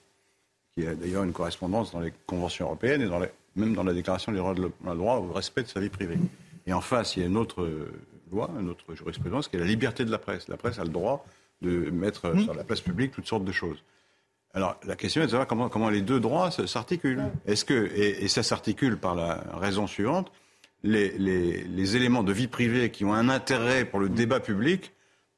qui 0.74 0.86
a 0.86 0.94
d'ailleurs 0.94 1.24
une 1.24 1.32
correspondance 1.32 1.92
dans 1.92 2.00
les 2.00 2.12
conventions 2.26 2.64
européennes 2.64 3.02
et 3.02 3.06
dans 3.06 3.20
les, 3.20 3.28
même 3.56 3.74
dans 3.74 3.84
la 3.84 3.92
Déclaration 3.92 4.32
des 4.32 4.38
droits, 4.38 4.54
de 4.54 4.70
droit 4.94 5.16
au 5.16 5.32
respect 5.32 5.62
de 5.62 5.68
sa 5.68 5.80
vie 5.80 5.88
privée. 5.88 6.18
Et 6.66 6.72
en 6.72 6.80
face, 6.80 7.16
il 7.16 7.20
y 7.20 7.22
a 7.22 7.26
une 7.26 7.36
autre 7.36 7.62
euh, 7.62 7.92
loi, 8.32 8.50
une 8.58 8.68
autre 8.68 8.94
jurisprudence, 8.94 9.48
qui 9.48 9.56
est 9.56 9.60
la 9.60 9.66
liberté 9.66 10.04
de 10.04 10.10
la 10.10 10.18
presse. 10.18 10.48
La 10.48 10.56
presse 10.56 10.78
a 10.78 10.84
le 10.84 10.90
droit 10.90 11.26
de 11.62 11.90
mettre 11.90 12.34
mmh. 12.34 12.44
sur 12.44 12.54
la 12.54 12.64
place 12.64 12.80
publique 12.80 13.12
toutes 13.12 13.26
sortes 13.26 13.44
de 13.44 13.52
choses. 13.52 13.82
Alors, 14.54 14.78
la 14.86 14.94
question 14.94 15.20
est 15.22 15.26
de 15.26 15.30
savoir 15.30 15.48
comment, 15.48 15.68
comment 15.68 15.90
les 15.90 16.00
deux 16.00 16.20
droits 16.20 16.50
s'articulent. 16.50 17.24
Est-ce 17.44 17.64
que, 17.64 17.90
et, 17.94 18.24
et 18.24 18.28
ça 18.28 18.42
s'articule 18.42 18.96
par 18.96 19.16
la 19.16 19.42
raison 19.54 19.86
suivante, 19.86 20.30
les, 20.84 21.10
les, 21.18 21.64
les, 21.64 21.96
éléments 21.96 22.22
de 22.22 22.32
vie 22.32 22.46
privée 22.46 22.90
qui 22.90 23.04
ont 23.04 23.14
un 23.14 23.28
intérêt 23.28 23.84
pour 23.84 23.98
le 23.98 24.08
débat 24.08 24.38
public 24.38 24.92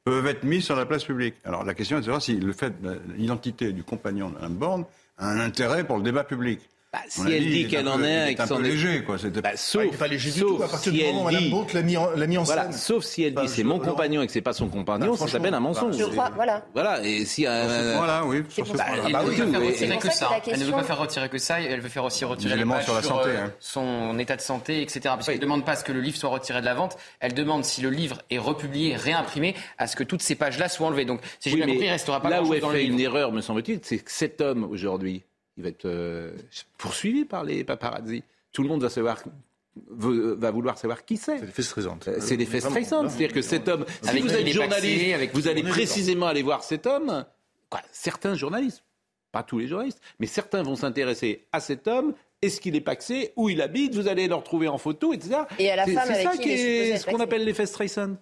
peuvent 0.04 0.26
être 0.26 0.44
mis 0.44 0.60
sur 0.60 0.76
la 0.76 0.84
place 0.86 1.04
publique. 1.04 1.34
Alors, 1.44 1.64
la 1.64 1.72
question 1.72 1.96
est 1.96 2.00
de 2.00 2.04
savoir 2.04 2.20
si 2.20 2.36
le 2.36 2.52
fait, 2.52 2.74
l'identité 3.16 3.72
du 3.72 3.84
compagnon 3.84 4.28
de 4.30 4.34
Mme 4.34 4.54
Borne 4.54 4.84
a 5.16 5.30
un 5.30 5.40
intérêt 5.40 5.86
pour 5.86 5.96
le 5.96 6.02
débat 6.02 6.24
public. 6.24 6.60
Bah, 6.96 7.02
si 7.08 7.32
elle 7.32 7.50
dit 7.50 7.68
qu'elle 7.68 7.88
en 7.88 8.02
est, 8.02 8.16
avec 8.16 8.40
son 8.40 8.58
léger, 8.58 9.02
quoi. 9.02 9.16
Bah, 9.42 9.50
sauf, 9.54 10.00
léger 10.08 10.30
du 10.30 10.40
tout. 10.40 10.62
À 10.62 10.68
partir 10.68 10.92
du 10.92 11.04
moment 11.04 11.22
où 11.22 11.24
Mme 11.24 11.50
Bonte 11.50 11.72
l'a 11.74 11.82
mis, 11.82 11.96
en, 11.96 12.44
scène. 12.44 12.72
Sauf 12.72 13.04
si 13.04 13.22
elle 13.22 13.34
dit 13.34 13.48
c'est 13.48 13.64
mon 13.64 13.78
compagnon 13.78 14.22
et 14.22 14.26
que 14.26 14.32
c'est 14.32 14.40
pas 14.40 14.52
son 14.52 14.68
compagnon, 14.68 15.12
bah, 15.12 15.18
ça 15.18 15.28
s'appelle 15.28 15.54
un 15.54 15.60
mensonge. 15.60 15.96
Je 15.96 16.04
crois, 16.04 16.30
voilà. 16.34 16.64
Voilà. 16.74 17.04
Et 17.04 17.24
si 17.24 17.46
euh, 17.46 17.94
voilà, 17.96 18.24
oui. 18.24 18.42
elle 18.56 18.64
ne 18.64 18.68
veut 18.70 18.72
pas 19.12 19.52
faire 19.52 19.60
retirer 19.60 19.98
que 19.98 20.10
ça. 20.10 20.30
Elle 20.46 20.58
ne 20.58 20.64
veut 20.64 20.72
pas 20.72 20.82
faire 20.82 20.98
retirer 20.98 21.28
que 21.28 21.38
ça. 21.38 21.60
Elle 21.60 21.80
veut 21.80 21.88
faire 21.88 22.04
aussi 22.04 22.24
retirer 22.24 22.56
les 22.56 22.64
sur 22.82 22.94
la 22.94 23.02
santé, 23.02 23.30
euh, 23.30 23.46
hein. 23.46 23.52
son 23.60 24.18
état 24.18 24.36
de 24.36 24.40
santé, 24.40 24.82
etc. 24.82 25.00
Parce 25.04 25.26
qu'elle 25.26 25.36
ne 25.36 25.40
demande 25.40 25.64
pas 25.64 25.72
à 25.72 25.76
ce 25.76 25.84
que 25.84 25.92
le 25.92 26.00
livre 26.00 26.16
soit 26.16 26.30
retiré 26.30 26.60
de 26.60 26.66
la 26.66 26.74
vente. 26.74 26.96
Elle 27.20 27.34
demande 27.34 27.64
si 27.64 27.80
le 27.80 27.90
livre 27.90 28.18
est 28.30 28.38
republié, 28.38 28.96
réimprimé, 28.96 29.54
à 29.78 29.86
ce 29.86 29.96
que 29.96 30.04
toutes 30.04 30.22
ces 30.22 30.34
pages-là 30.34 30.68
soient 30.68 30.88
enlevées. 30.88 31.04
Donc, 31.04 31.20
si 31.40 31.50
j'ai 31.50 31.56
bien 31.56 31.66
compris, 31.66 31.86
il 31.86 31.90
restera 31.90 32.20
pas 32.20 32.30
là 32.30 32.42
où 32.42 32.54
elle 32.54 32.62
fait 32.62 32.84
une 32.84 33.00
erreur, 33.00 33.32
me 33.32 33.40
semble-t-il, 33.40 33.80
c'est 33.82 33.98
que 33.98 34.10
cet 34.10 34.40
homme 34.40 34.64
aujourd'hui 34.64 35.24
il 35.56 35.62
va 35.62 35.68
être 35.68 35.86
euh, 35.86 36.32
poursuivi 36.78 37.24
par 37.24 37.44
les 37.44 37.64
paparazzi. 37.64 38.22
Tout 38.52 38.62
le 38.62 38.68
monde 38.68 38.82
va 38.82 38.90
savoir 38.90 39.22
va 39.88 40.50
vouloir 40.50 40.78
savoir 40.78 41.04
qui 41.04 41.16
c'est. 41.16 41.38
C'est 41.38 41.46
l'effet 41.46 41.62
stressant. 41.62 41.98
Euh, 42.08 42.16
c'est 42.20 42.36
l'effet 42.36 42.60
stressant. 42.60 43.08
C'est-à-dire 43.08 43.32
que 43.32 43.42
cet 43.42 43.68
homme, 43.68 43.84
si 44.02 44.20
vous 44.20 44.32
êtes 44.32 44.48
journaliste, 44.48 45.30
vous 45.34 45.48
allez 45.48 45.62
précisément 45.62 46.26
aller 46.26 46.42
voir 46.42 46.62
cet 46.62 46.86
homme. 46.86 47.24
certains 47.92 48.34
journalistes, 48.34 48.84
pas 49.32 49.42
tous 49.42 49.58
les 49.58 49.66
journalistes, 49.66 50.00
mais 50.18 50.26
certains 50.26 50.62
vont 50.62 50.76
s'intéresser 50.76 51.46
à 51.52 51.60
cet 51.60 51.88
homme. 51.88 52.14
Est-ce 52.42 52.60
qu'il 52.60 52.76
est 52.76 52.82
paxé 52.82 53.32
Où 53.36 53.48
il 53.48 53.60
habite 53.62 53.94
Vous 53.94 54.08
allez 54.08 54.28
le 54.28 54.34
retrouver 54.34 54.68
en 54.68 54.78
photo, 54.78 55.12
etc. 55.12 55.40
Et 55.58 55.70
à 55.70 55.76
la 55.76 55.86
femme 55.86 56.10
avec 56.10 56.26
ça 56.26 56.36
qui 56.36 56.50
est, 56.50 56.96
ce 56.98 57.06
qu'on 57.06 57.20
appelle 57.20 57.44
l'effet 57.44 57.66
Streisand. 57.66 58.16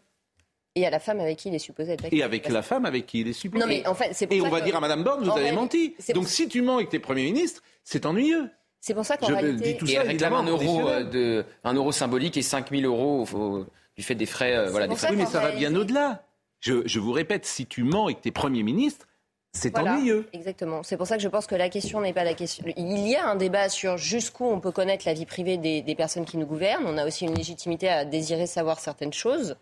Et 0.77 0.87
à 0.87 0.91
la 0.91 0.99
femme 0.99 1.21
avec 1.21 1.39
qui 1.39 1.49
il 1.49 1.55
est 1.55 1.61
supposé 1.61 1.93
être 1.93 2.05
Et 2.11 2.23
avec 2.23 2.49
la 2.49 2.63
femme 2.63 2.85
avec 2.85 3.07
qui 3.07 3.21
il 3.21 3.29
est 3.29 3.33
supposé. 3.33 3.61
Non, 3.61 3.69
mais 3.69 3.87
en 3.87 3.95
fait, 3.95 4.11
c'est 4.13 4.31
Et 4.33 4.41
on 4.41 4.49
va 4.49 4.61
dire 4.61 4.75
à 4.77 4.81
Madame 4.81 5.05
Borne, 5.05 5.25
vous 5.25 5.31
avez 5.31 5.53
menti. 5.53 5.95
Donc 6.15 6.29
si 6.29 6.49
tu 6.49 6.63
mens 6.63 6.81
et 6.81 6.87
que 6.87 6.91
tu 6.91 6.97
es 6.97 7.01
Premier 7.01 7.23
ministre, 7.25 7.63
c'est 7.85 8.07
ennuyeux. 8.07 8.51
C'est 8.81 8.93
pour 8.93 9.07
ça 9.07 9.17
qu'en 9.17 9.29
réalité... 9.29 9.79
Tout 9.79 9.87
ça, 9.87 9.93
et 9.93 9.97
elle 9.97 10.09
réclame 10.09 10.35
un 10.35 10.43
euro, 10.43 10.89
euh, 10.89 11.05
de, 11.05 11.45
un 11.65 11.73
euro 11.73 11.91
symbolique 11.91 12.37
et 12.37 12.43
5 12.43 12.71
000 12.71 12.83
euros 12.83 13.25
du 13.97 14.03
fait 14.03 14.15
des 14.15 14.27
frais. 14.27 14.55
Euh, 14.55 14.69
voilà, 14.71 14.89
des 14.89 14.95
frais. 14.95 15.09
Oui, 15.11 15.17
mais 15.17 15.25
ça 15.25 15.41
va 15.41 15.53
bien 15.53 15.75
au-delà. 15.75 16.23
Je, 16.61 16.87
je, 16.87 17.01
vous 17.01 17.13
répète, 17.13 17.47
si 17.47 17.65
tu 17.65 17.83
mens 17.83 18.11
et 18.11 18.15
que 18.15 18.21
tu 18.21 18.29
es 18.29 18.31
Premier 18.31 18.63
ministre, 18.63 19.07
c'est 19.53 19.79
ennuyeux. 19.79 20.29
Exactement. 20.35 20.83
C'est 20.83 20.99
pour 20.99 21.07
ça 21.07 21.17
que 21.17 21.23
je 21.23 21.29
pense 21.29 21.47
que 21.47 21.55
la 21.55 21.71
question 21.71 22.01
n'est 22.01 22.13
pas 22.13 22.25
la 22.25 22.35
question. 22.35 22.67
Il 22.77 23.09
y 23.09 23.15
a 23.15 23.27
un 23.27 23.37
débat 23.37 23.71
sur 23.71 23.97
jusqu'où 23.97 24.45
on 24.45 24.61
peut 24.61 24.73
connaître 24.73 25.05
la 25.07 25.15
vie 25.15 25.27
privée 25.27 25.57
des, 25.57 25.81
des 25.81 25.95
personnes 25.95 26.25
qui 26.27 26.37
nous 26.37 26.47
gouvernent. 26.47 26.85
On 26.87 26.99
a 26.99 27.07
aussi 27.07 27.25
une 27.25 27.35
légitimité 27.35 27.89
à 27.89 28.05
désirer 28.05 28.47
savoir 28.47 28.81
certaines 28.81 29.13
choses. 29.13 29.57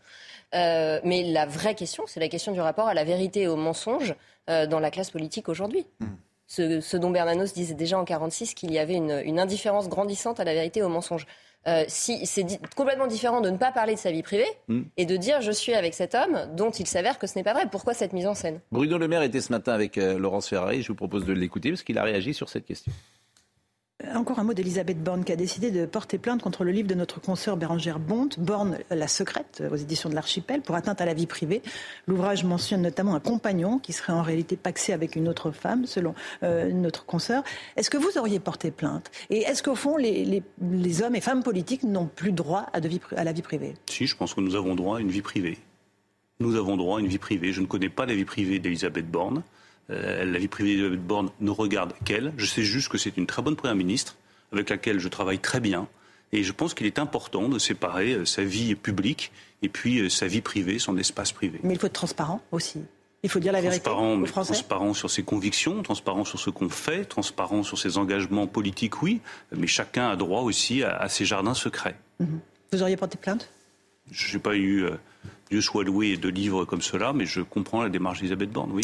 Euh, 0.55 1.01
mais 1.05 1.23
la 1.23 1.47
vraie 1.47 1.75
question, 1.75 2.05
c'est 2.07 2.21
la 2.21 2.29
question 2.29 2.53
du 2.53 2.61
rapport 2.61 2.89
à 2.89 2.95
la 2.95 3.05
vérité 3.05 3.43
et 3.43 3.49
au 3.49 3.57
mensonge 3.57 4.15
euh, 4.51 4.67
dans 4.67 4.81
la 4.81 4.91
classe 4.91 5.11
politique 5.11 5.49
aujourd'hui. 5.49 5.87
Hmm. 6.01 6.07
Ce, 6.49 6.97
dont 6.99 7.11
Bernanos 7.11 7.55
disait 7.55 7.73
déjà 7.73 7.97
en 7.97 8.05
1946 8.05 8.53
qu'il 8.53 8.73
y 8.73 8.79
avait 8.79 8.97
une, 8.97 9.39
indifférence 9.39 9.89
grandissante 9.89 10.39
à 10.39 10.45
la 10.45 10.53
vérité 10.53 10.81
et 10.81 10.83
au 10.83 10.91
mensonge. 10.91 11.27
Euh, 11.67 11.85
si, 11.89 12.27
c'est 12.27 12.45
complètement 12.75 13.07
différent 13.07 13.41
de 13.41 13.49
ne 13.49 13.57
pas 13.57 13.73
parler 13.73 13.95
de 13.95 13.99
sa 13.99 14.11
vie 14.11 14.23
privée 14.23 14.49
hmm. 14.69 14.83
et 14.99 15.07
de 15.07 15.17
dire 15.17 15.41
je 15.41 15.53
suis 15.53 15.73
avec 15.73 15.95
cet 15.95 16.15
homme 16.15 16.47
dont 16.55 16.71
il 16.71 16.87
s'avère 16.87 17.19
que 17.19 17.27
ce 17.27 17.37
n'est 17.37 17.45
pas 17.45 17.55
vrai. 17.55 17.67
Pourquoi 17.71 17.95
cette 17.95 18.13
mise 18.13 18.27
en 18.27 18.35
scène? 18.35 18.61
Bruno 18.71 18.99
Le 18.99 19.09
Maire 19.09 19.23
était 19.23 19.41
ce 19.41 19.51
matin 19.51 19.73
avec 19.73 19.97
Laurence 19.97 20.49
Ferrari. 20.49 20.83
Je 20.83 20.89
vous 20.89 20.97
propose 20.97 21.25
de 21.25 21.33
l'écouter 21.33 21.71
parce 21.71 21.83
qu'il 21.83 21.97
a 21.97 22.03
réagi 22.03 22.35
sur 22.35 22.51
cette 22.51 22.67
question. 22.67 22.93
Encore 24.15 24.41
un 24.41 24.45
mot 24.45 24.53
d'Elisabeth 24.53 25.03
Borne 25.03 25.25
qui 25.25 25.33
a 25.33 25.37
décidé 25.37 25.71
de 25.71 25.87
porter 25.87 26.19
plainte 26.19 26.43
contre 26.43 26.65
le 26.65 26.73
livre 26.73 26.89
de 26.89 26.95
notre 26.95 27.21
consoeur 27.21 27.57
Bérangère 27.57 27.99
Bonte, 27.99 28.39
Borne 28.41 28.79
la 28.91 29.07
secrète, 29.07 29.63
aux 29.71 29.77
éditions 29.77 30.09
de 30.09 30.15
l'Archipel, 30.15 30.61
pour 30.61 30.75
atteinte 30.75 31.01
à 31.01 31.05
la 31.05 31.15
vie 31.15 31.27
privée. 31.27 31.63
L'ouvrage 32.07 32.45
mentionne 32.45 32.83
notamment 32.83 33.15
un 33.15 33.21
compagnon 33.21 33.79
qui 33.79 33.93
serait 33.93 34.13
en 34.13 34.23
réalité 34.23 34.57
paxé 34.57 34.93
avec 34.93 35.15
une 35.15 35.29
autre 35.29 35.51
femme, 35.53 35.87
selon 35.87 36.15
euh, 36.43 36.71
notre 36.73 37.07
consoeur. 37.07 37.45
Est-ce 37.77 37.91
que 37.91 37.97
vous 37.97 38.19
auriez 38.19 38.41
porté 38.41 38.71
plainte? 38.71 39.11
Et 39.31 39.43
est-ce 39.43 39.63
qu'au 39.63 39.77
fond, 39.77 39.97
les, 39.97 40.43
hommes 41.03 41.15
et 41.15 41.21
femmes 41.21 41.43
politiques 41.43 41.85
n'ont 41.85 42.07
plus 42.07 42.33
droit 42.33 42.67
à, 42.73 42.79
à 43.17 43.25
la 43.25 43.33
vie 43.33 43.43
privée? 43.43 43.75
Si, 43.89 44.07
je 44.07 44.17
pense 44.17 44.35
que 44.35 44.41
nous 44.41 44.57
avons 44.57 44.75
droit 44.75 44.99
à 44.99 45.01
une 45.01 45.11
vie 45.11 45.23
privée. 45.23 45.59
Nous 46.41 46.57
avons 46.57 46.77
droit 46.77 46.99
à 46.99 47.01
une 47.01 47.07
vie 47.07 47.19
privée. 47.19 47.53
Je 47.53 47.61
ne 47.61 47.67
connais 47.67 47.89
pas 47.89 48.05
la 48.05 48.15
vie 48.15 48.25
privée 48.25 48.59
d'Elisabeth 48.59 49.09
Borne. 49.09 49.43
Euh, 49.91 50.25
la 50.25 50.39
vie 50.39 50.49
privée 50.49 50.77
de 50.77 50.97
Borne 50.97 51.31
ne 51.41 51.51
regarde 51.51 51.93
qu'elle. 52.05 52.33
Je 52.37 52.47
sais 52.47 52.63
juste 52.63 52.89
que 52.89 52.99
c'est 52.99 53.17
une 53.17 53.27
très 53.27 53.43
bonne 53.43 53.57
première 53.57 53.77
ministre 53.77 54.17
avec 54.53 54.71
laquelle 54.71 54.99
je 54.99 55.09
travaille 55.09 55.39
très 55.39 55.61
bien. 55.61 55.89
Et 56.33 56.43
je 56.45 56.53
pense 56.53 56.73
qu'il 56.73 56.87
est 56.87 56.99
important 56.99 57.49
de 57.49 57.59
séparer 57.59 58.15
euh, 58.15 58.25
sa 58.25 58.43
vie 58.43 58.75
publique 58.75 59.33
et 59.61 59.69
puis 59.69 60.01
euh, 60.01 60.09
sa 60.09 60.27
vie 60.27 60.41
privée, 60.41 60.79
son 60.79 60.97
espace 60.97 61.33
privé. 61.33 61.61
Mais 61.63 61.75
il 61.75 61.79
faut 61.79 61.87
être 61.87 61.93
transparent 61.93 62.41
aussi. 62.53 62.81
Il 63.25 63.31
faut 63.31 63.39
dire 63.39 63.53
la 63.53 63.61
vérité 63.61 63.89
aux 63.89 64.27
Français. 64.27 64.55
Transparent 64.55 64.95
sur 64.95 65.11
ses 65.11 65.23
convictions, 65.23 65.83
transparent 65.83 66.25
sur 66.25 66.41
ce 66.41 66.51
qu'on 66.51 66.69
fait, 66.69 67.05
transparent 67.05 67.63
sur 67.63 67.79
ses 67.79 67.97
engagements 67.97 68.49
politiques, 68.49 69.01
oui. 69.01 69.21
Mais 69.55 69.69
chacun 69.69 70.09
a 70.09 70.17
droit 70.17 70.41
aussi 70.41 70.83
à, 70.83 71.09
ses 71.09 71.25
jardins 71.25 71.55
secrets. 71.55 71.95
Mhm. 72.19 72.41
Vous 72.73 72.83
auriez 72.83 72.97
porté 72.97 73.19
plainte? 73.19 73.49
Je 74.11 74.35
n'ai 74.35 74.43
pas 74.43 74.57
eu, 74.57 74.87
Dieu 75.51 75.61
soit 75.61 75.85
loué, 75.85 76.17
de 76.17 76.29
livres 76.29 76.65
comme 76.65 76.83
cela, 76.83 77.13
mais 77.13 77.25
je 77.25 77.43
comprends 77.43 77.85
la 77.85 77.91
démarche 77.91 78.19
d'Elisabeth 78.19 78.51
Borne, 78.51 78.73
oui. 78.73 78.83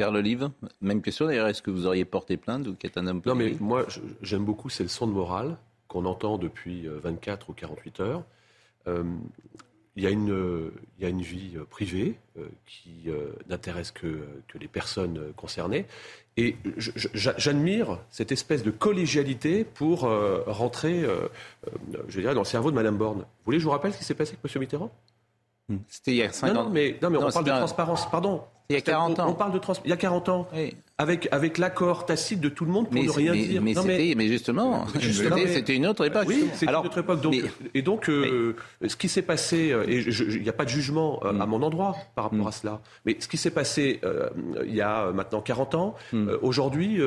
Carl 0.00 0.16
Olive, 0.16 0.48
même 0.80 1.02
question 1.02 1.26
d'ailleurs, 1.26 1.48
est-ce 1.48 1.60
que 1.60 1.70
vous 1.70 1.84
auriez 1.84 2.06
porté 2.06 2.38
plainte 2.38 2.66
ou 2.66 2.74
qu'est 2.74 2.96
un 2.96 3.06
homme 3.06 3.20
Non, 3.26 3.34
mais 3.34 3.54
moi, 3.60 3.84
j'aime 4.22 4.46
beaucoup 4.46 4.70
ces 4.70 4.82
leçons 4.82 5.06
de 5.06 5.12
morale 5.12 5.58
qu'on 5.88 6.06
entend 6.06 6.38
depuis 6.38 6.86
24 6.86 7.42
euh, 7.42 7.50
ou 7.50 7.52
48 7.52 8.00
heures. 8.00 8.24
Euh, 8.86 9.04
il 9.96 10.02
y, 10.02 10.06
a 10.06 10.10
une, 10.10 10.70
il 10.96 11.02
y 11.02 11.06
a 11.06 11.10
une 11.10 11.20
vie 11.20 11.52
euh, 11.56 11.64
privée 11.64 12.18
qui 12.64 13.10
n'intéresse 13.50 13.90
que, 13.90 14.20
que, 14.48 14.56
les 14.56 14.68
personnes 14.68 15.34
concernées. 15.36 15.84
Et 16.38 16.56
j'admire 16.78 17.98
cette 18.10 18.32
espèce 18.32 18.62
de 18.62 18.70
collégialité 18.70 19.64
pour 19.64 20.08
rentrer, 20.46 21.04
je 22.08 22.20
dirais, 22.20 22.32
dans 22.32 22.40
le 22.40 22.46
cerveau 22.46 22.70
de 22.70 22.76
Madame 22.76 22.96
Borne. 22.96 23.18
Vous 23.18 23.44
voulez 23.44 23.58
que 23.58 23.60
je 23.60 23.66
vous 23.66 23.72
rappelle 23.72 23.92
ce 23.92 23.98
qui 23.98 24.04
s'est 24.04 24.14
passé 24.14 24.34
avec 24.42 24.56
M. 24.56 24.60
Mitterrand? 24.60 24.90
C'était 25.88 26.12
il 26.12 26.16
y 26.16 26.22
a 26.22 26.32
5 26.32 26.50
ans. 26.50 26.64
Non, 26.64 26.70
mais, 26.70 26.98
non, 27.02 27.10
mais 27.10 27.18
on 27.18 27.30
parle 27.30 27.44
de 27.44 27.50
transparence, 27.50 28.10
pardon. 28.10 28.42
Il 28.70 28.74
y 28.74 28.76
a 28.76 28.82
40 28.82 29.18
ans. 29.18 29.28
On 29.28 29.34
parle 29.34 29.52
de 29.52 29.58
trans... 29.58 29.72
Il 29.84 29.90
y 29.90 29.92
a 29.92 29.96
40 29.96 30.28
ans. 30.28 30.48
Avec, 30.96 31.28
avec 31.32 31.58
l'accord 31.58 32.06
tacite 32.06 32.40
de 32.40 32.48
tout 32.48 32.64
le 32.64 32.70
monde 32.70 32.88
pour 32.88 33.02
ne 33.02 33.10
rien 33.10 33.32
dire. 33.32 33.60
Mais, 33.60 33.74
mais... 34.14 34.28
justement, 34.28 34.86
c'était 35.46 35.74
une 35.74 35.86
autre 35.86 36.06
époque. 36.06 36.26
Oui, 36.28 36.48
c'était 36.54 36.70
une 36.70 36.78
autre 36.78 36.98
époque. 36.98 37.20
Donc, 37.20 37.34
Et 37.74 37.82
donc, 37.82 38.08
euh, 38.08 38.54
ce 38.86 38.94
qui 38.94 39.08
s'est 39.08 39.22
passé, 39.22 39.72
euh, 39.72 39.84
et 39.88 39.98
il 39.98 40.42
n'y 40.42 40.48
a 40.48 40.52
pas 40.52 40.64
de 40.64 40.70
jugement 40.70 41.20
euh, 41.24 41.30
à 41.40 41.46
mm. 41.46 41.50
mon 41.50 41.62
endroit 41.62 41.96
par 42.14 42.24
rapport 42.24 42.44
mm. 42.44 42.46
à 42.46 42.52
cela, 42.52 42.80
mais 43.04 43.16
ce 43.18 43.26
qui 43.26 43.38
s'est 43.38 43.50
passé 43.50 44.00
il 44.64 44.74
y 44.74 44.82
a 44.82 45.10
maintenant 45.10 45.40
40 45.40 45.74
ans, 45.74 45.94
mm. 46.12 46.30
aujourd'hui, 46.42 47.00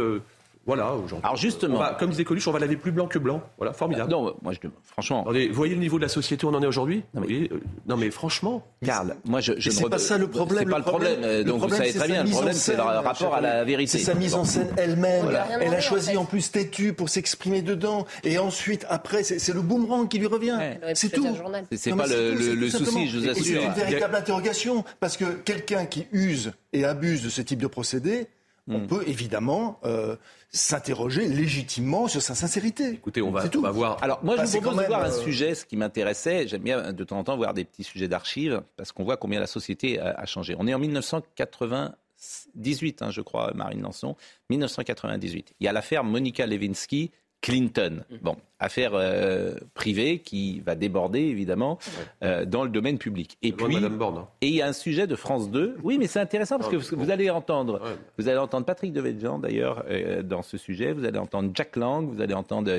voilà, 0.65 0.93
aujourd'hui. 0.93 1.19
Alors 1.23 1.35
justement. 1.35 1.81
comme 1.99 2.11
disait 2.11 2.23
Coluche, 2.23 2.47
on 2.47 2.51
va 2.51 2.59
laver 2.59 2.77
plus 2.77 2.91
blanc 2.91 3.07
que 3.07 3.19
blanc. 3.19 3.41
Voilà, 3.57 3.73
formidable. 3.73 4.09
non, 4.09 4.33
moi, 4.41 4.53
je, 4.53 4.67
franchement. 4.83 5.25
vous 5.27 5.53
voyez 5.53 5.75
le 5.75 5.81
niveau 5.81 5.97
de 5.97 6.03
la 6.03 6.09
société 6.09 6.45
où 6.45 6.49
on 6.49 6.53
en 6.53 6.63
est 6.63 6.67
aujourd'hui 6.67 7.03
non, 7.13 7.23
euh, 7.29 7.47
non, 7.85 7.97
mais 7.97 8.11
franchement. 8.11 8.65
Karl, 8.85 9.17
moi, 9.25 9.41
je. 9.41 9.53
je 9.57 9.69
c'est 9.69 9.89
pas 9.89 9.97
ça 9.97 10.17
le 10.17 10.27
problème. 10.27 10.63
C'est 10.65 10.71
pas 10.71 10.77
le 10.77 10.83
problème. 10.83 11.43
donc 11.43 11.61
vous 11.61 11.69
savez 11.69 11.93
très 11.93 12.07
bien. 12.07 12.23
Le 12.23 12.29
problème, 12.29 12.53
c'est 12.53 12.75
le 12.75 12.81
rapport 12.81 13.35
à 13.35 13.41
la 13.41 13.63
vérité. 13.63 13.97
C'est 13.97 14.05
sa 14.05 14.13
mise 14.13 14.35
en 14.35 14.45
scène 14.45 14.69
elle-même. 14.77 15.37
Elle 15.59 15.73
a 15.73 15.81
choisi 15.81 16.15
en 16.15 16.25
plus 16.25 16.51
têtu 16.51 16.93
pour 16.93 17.09
s'exprimer 17.09 17.61
dedans. 17.61 18.05
Et 18.23 18.37
ensuite, 18.37 18.85
après, 18.89 19.23
c'est 19.23 19.53
le 19.53 19.61
boomerang 19.61 20.07
qui 20.07 20.19
lui 20.19 20.27
revient. 20.27 20.57
C'est 20.93 21.09
tout. 21.09 21.27
C'est 21.71 21.95
pas 21.95 22.07
le 22.07 22.69
souci, 22.69 23.07
je 23.07 23.19
vous 23.19 23.29
assure. 23.29 23.45
C'est 23.45 23.63
une 23.63 23.73
véritable 23.73 24.15
interrogation. 24.15 24.83
Parce 24.99 25.17
que 25.17 25.25
quelqu'un 25.25 25.85
qui 25.85 26.07
use 26.11 26.53
et 26.71 26.85
abuse 26.85 27.23
de 27.23 27.29
ce 27.29 27.41
type 27.41 27.61
de 27.61 27.67
procédé, 27.67 28.27
on 28.67 28.79
hmm. 28.79 28.87
peut 28.87 29.03
évidemment 29.07 29.79
euh, 29.83 30.15
s'interroger 30.51 31.27
légitimement 31.27 32.07
sur 32.07 32.21
sa 32.21 32.35
sincérité. 32.35 32.91
Écoutez, 32.91 33.21
on 33.21 33.31
va, 33.31 33.43
on 33.55 33.71
voir. 33.71 33.97
Alors, 34.01 34.23
moi, 34.23 34.37
je 34.37 34.43
vous 34.43 34.61
propose 34.61 34.81
de 34.81 34.87
voir 34.87 35.03
un 35.03 35.11
euh, 35.11 35.23
sujet, 35.23 35.53
ce 35.55 35.65
qui 35.65 35.75
m'intéressait. 35.75 36.47
J'aime 36.47 36.63
bien 36.63 36.93
de 36.93 37.03
temps 37.03 37.19
en 37.19 37.25
temps 37.25 37.35
voir 37.35 37.53
des 37.53 37.65
petits 37.65 37.83
sujets 37.83 38.07
d'archives, 38.07 38.63
parce 38.77 38.93
qu'on 38.93 39.03
voit 39.03 39.17
combien 39.17 39.39
la 39.39 39.47
société 39.47 39.99
a, 39.99 40.25
changé. 40.25 40.55
On 40.57 40.67
est 40.67 40.73
en 40.73 40.79
1998, 40.79 43.01
hein, 43.01 43.11
je 43.11 43.21
crois, 43.21 43.51
Marine 43.53 43.81
Lançon. 43.81 44.15
1998. 44.49 45.55
Il 45.59 45.65
y 45.65 45.67
a 45.67 45.73
l'affaire 45.73 46.05
Monica 46.05 46.47
Lewinsky 46.47 47.11
Clinton. 47.43 48.03
Mm. 48.09 48.15
Bon, 48.21 48.37
affaire 48.57 48.91
euh, 48.93 49.55
privée 49.73 50.19
qui 50.19 50.61
va 50.61 50.75
déborder 50.75 51.19
évidemment 51.19 51.77
euh, 52.23 52.45
dans 52.45 52.63
le 52.63 52.69
domaine 52.69 52.97
public. 52.97 53.37
Et 53.43 53.51
puis, 53.51 53.75
hein. 53.75 54.27
et 54.41 54.47
il 54.47 54.55
y 54.55 54.61
a 54.61 54.67
un 54.67 54.73
sujet 54.73 55.05
de 55.05 55.15
France 55.15 55.51
2. 55.51 55.77
Oui, 55.83 55.97
mais 55.99 56.07
c'est 56.07 56.21
intéressant 56.21 56.57
parce 56.57 56.71
que 56.71 56.95
vous, 56.95 57.11
allez 57.11 57.29
entendre, 57.29 57.81
vous 58.17 58.29
allez 58.29 58.37
entendre 58.37 58.65
Patrick 58.65 58.93
Devedjian 58.93 59.39
d'ailleurs 59.39 59.83
euh, 59.89 60.23
dans 60.23 60.41
ce 60.41 60.57
sujet. 60.57 60.93
Vous 60.93 61.03
allez 61.03 61.19
entendre 61.19 61.51
Jack 61.53 61.75
Lang, 61.75 62.09
vous 62.09 62.21
allez 62.21 62.33
entendre 62.33 62.71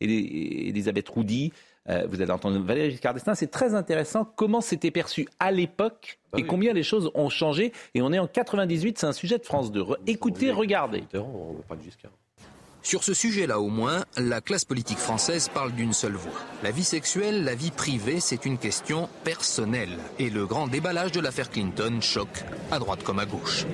Elisabeth 0.00 1.08
Roudy. 1.08 1.52
vous 1.86 2.20
allez 2.20 2.32
entendre 2.32 2.58
Valérie 2.58 2.90
Giscard 2.90 3.14
d'Estaing. 3.14 3.36
C'est 3.36 3.52
très 3.52 3.74
intéressant 3.74 4.24
comment 4.24 4.60
c'était 4.60 4.90
perçu 4.90 5.28
à 5.38 5.52
l'époque 5.52 6.18
bah 6.32 6.40
et 6.40 6.42
combien 6.42 6.72
les 6.72 6.82
choses 6.82 7.12
ont 7.14 7.28
changé. 7.28 7.72
Et 7.94 8.02
on 8.02 8.12
est 8.12 8.18
en 8.18 8.26
98, 8.26 8.98
c'est 8.98 9.06
un 9.06 9.12
sujet 9.12 9.38
de 9.38 9.44
France 9.44 9.70
2. 9.70 9.84
Écoutez, 10.08 10.50
regardez. 10.50 11.04
Sur 12.86 13.02
ce 13.02 13.14
sujet-là 13.14 13.58
au 13.58 13.66
moins, 13.66 14.04
la 14.16 14.40
classe 14.40 14.64
politique 14.64 14.98
française 14.98 15.50
parle 15.52 15.72
d'une 15.72 15.92
seule 15.92 16.12
voix. 16.12 16.40
La 16.62 16.70
vie 16.70 16.84
sexuelle, 16.84 17.42
la 17.42 17.56
vie 17.56 17.72
privée, 17.72 18.20
c'est 18.20 18.46
une 18.46 18.58
question 18.58 19.08
personnelle. 19.24 19.98
Et 20.20 20.30
le 20.30 20.46
grand 20.46 20.68
déballage 20.68 21.10
de 21.10 21.18
l'affaire 21.18 21.50
Clinton 21.50 21.98
choque 22.00 22.44
à 22.70 22.78
droite 22.78 23.02
comme 23.02 23.18
à 23.18 23.26
gauche. 23.26 23.66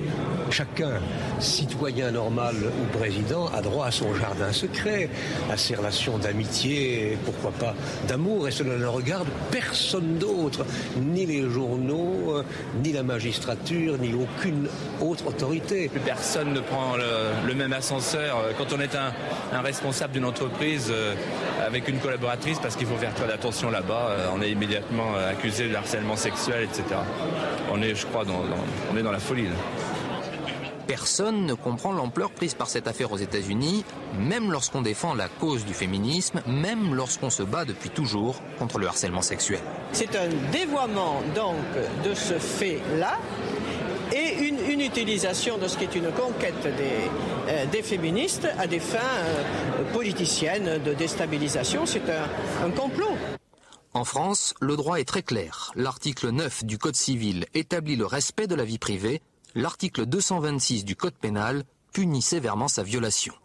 Chacun, 0.49 0.99
citoyen 1.39 2.09
normal 2.09 2.55
ou 2.55 2.97
président, 2.97 3.49
a 3.53 3.61
droit 3.61 3.85
à 3.85 3.91
son 3.91 4.15
jardin 4.15 4.51
secret, 4.51 5.11
à 5.51 5.57
ses 5.57 5.75
relations 5.75 6.17
d'amitié, 6.17 7.15
pourquoi 7.23 7.51
pas 7.51 7.75
d'amour, 8.07 8.47
et 8.47 8.51
cela 8.51 8.77
ne 8.77 8.85
regarde 8.87 9.27
personne 9.51 10.17
d'autre, 10.17 10.65
ni 10.97 11.27
les 11.27 11.47
journaux, 11.51 12.41
ni 12.83 12.91
la 12.91 13.03
magistrature, 13.03 13.99
ni 13.99 14.15
aucune 14.15 14.67
autre 15.01 15.27
autorité. 15.27 15.91
personne 16.03 16.51
ne 16.51 16.61
prend 16.61 16.97
le, 16.97 17.47
le 17.47 17.53
même 17.53 17.73
ascenseur 17.73 18.39
quand 18.57 18.73
on 18.75 18.81
est 18.81 18.95
un 19.07 19.13
un, 19.53 19.61
responsable 19.61 20.13
d'une 20.13 20.25
entreprise 20.25 20.87
euh, 20.89 21.15
avec 21.65 21.87
une 21.87 21.99
collaboratrice 21.99 22.59
parce 22.59 22.75
qu'il 22.75 22.87
faut 22.87 22.95
faire 22.95 23.13
très 23.13 23.31
attention 23.31 23.69
là-bas. 23.69 24.09
Euh, 24.09 24.27
on 24.33 24.41
est 24.41 24.51
immédiatement 24.51 25.15
euh, 25.15 25.31
accusé 25.31 25.69
de 25.69 25.75
harcèlement 25.75 26.15
sexuel, 26.15 26.63
etc. 26.63 26.83
On 27.71 27.81
est, 27.81 27.95
je 27.95 28.05
crois, 28.05 28.25
dans, 28.25 28.41
on 28.91 28.97
est 28.97 29.03
dans 29.03 29.11
la 29.11 29.19
folie. 29.19 29.47
Personne 30.87 31.45
ne 31.45 31.53
comprend 31.53 31.93
l'ampleur 31.93 32.29
prise 32.29 32.55
par 32.55 32.67
cette 32.67 32.87
affaire 32.87 33.11
aux 33.13 33.17
États-Unis, 33.17 33.85
même 34.19 34.51
lorsqu'on 34.51 34.81
défend 34.81 35.15
la 35.15 35.29
cause 35.29 35.65
du 35.65 35.73
féminisme, 35.73 36.41
même 36.45 36.93
lorsqu'on 36.93 37.29
se 37.29 37.41
bat 37.41 37.63
depuis 37.63 37.89
toujours 37.89 38.41
contre 38.59 38.79
le 38.79 38.87
harcèlement 38.87 39.21
sexuel. 39.21 39.61
C'est 39.93 40.15
un 40.17 40.27
dévoiement 40.51 41.21
donc 41.35 41.55
de 42.03 42.13
ce 42.13 42.33
fait-là 42.33 43.17
une, 44.73 44.81
utilisation 44.81 45.57
de 45.57 45.67
ce 45.67 45.77
qui 45.77 45.83
est 45.83 45.95
une 45.95 46.11
conquête 46.11 46.63
des, 46.63 47.09
euh, 47.47 47.65
des 47.67 47.83
féministes 47.83 48.47
à 48.57 48.67
des 48.67 48.79
fins 48.79 48.97
euh, 48.99 49.93
politiciennes 49.93 50.81
de 50.83 50.93
déstabilisation. 50.93 51.85
C'est 51.85 52.09
un, 52.09 52.65
un 52.65 52.71
complot. 52.71 53.15
En 53.93 54.03
France, 54.05 54.55
le 54.59 54.75
droit 54.75 54.99
est 54.99 55.07
très 55.07 55.21
clair. 55.21 55.71
L'article 55.75 56.29
9 56.29 56.65
du 56.65 56.77
Code 56.77 56.95
civil 56.95 57.45
établit 57.53 57.95
le 57.95 58.05
respect 58.05 58.47
de 58.47 58.55
la 58.55 58.65
vie 58.65 58.79
privée. 58.79 59.21
L'article 59.53 60.07
226 60.07 60.83
du 60.83 60.95
Code 60.95 61.13
pénal 61.13 61.63
punit 61.93 62.23
sévèrement 62.23 62.67
sa 62.67 62.81
violation. 62.81 63.35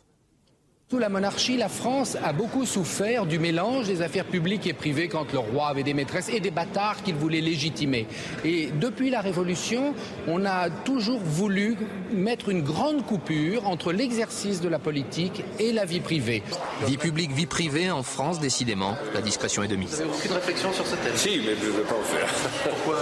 Sous 0.91 0.99
la 0.99 1.11
monarchie, 1.11 1.59
la 1.59 1.69
France 1.69 2.17
a 2.25 2.33
beaucoup 2.33 2.65
souffert 2.65 3.27
du 3.27 3.39
mélange 3.39 3.89
des 3.89 4.01
affaires 4.01 4.25
publiques 4.25 4.67
et 4.67 4.73
privées 4.73 5.09
quand 5.09 5.31
le 5.35 5.39
roi 5.39 5.69
avait 5.69 5.83
des 5.83 5.93
maîtresses 5.93 6.31
et 6.31 6.41
des 6.41 6.51
bâtards 6.51 7.03
qu'il 7.03 7.15
voulait 7.15 7.43
légitimer. 7.43 8.07
Et 8.43 8.71
depuis 8.81 9.11
la 9.11 9.21
Révolution, 9.21 9.93
on 10.27 10.47
a 10.47 10.71
toujours 10.71 11.21
voulu 11.21 11.77
mettre 12.11 12.49
une 12.49 12.63
grande 12.63 13.05
coupure 13.05 13.69
entre 13.69 13.93
l'exercice 13.93 14.63
de 14.63 14.69
la 14.71 14.79
politique 14.79 15.45
et 15.59 15.73
la 15.73 15.85
vie 15.85 16.01
privée. 16.01 16.43
Vie 16.87 16.97
publique, 16.97 17.33
vie 17.33 17.45
privée, 17.45 17.91
en 17.91 18.03
France, 18.03 18.41
décidément, 18.41 18.97
la 19.13 19.21
discrétion 19.21 19.63
est 19.63 19.69
de 19.69 19.77
mise. 19.77 19.97
Vous 19.97 20.01
avez 20.01 20.11
aucune 20.11 20.33
réflexion 20.33 20.73
sur 20.73 20.87
ce 20.87 20.95
thème? 20.95 21.13
Si, 21.17 21.39
mais 21.45 21.55
je 21.61 21.67
ne 21.67 21.73
veux 21.73 21.83
pas 21.83 21.97
en 21.97 22.03
faire. 22.03 22.29
Pourquoi? 22.65 22.97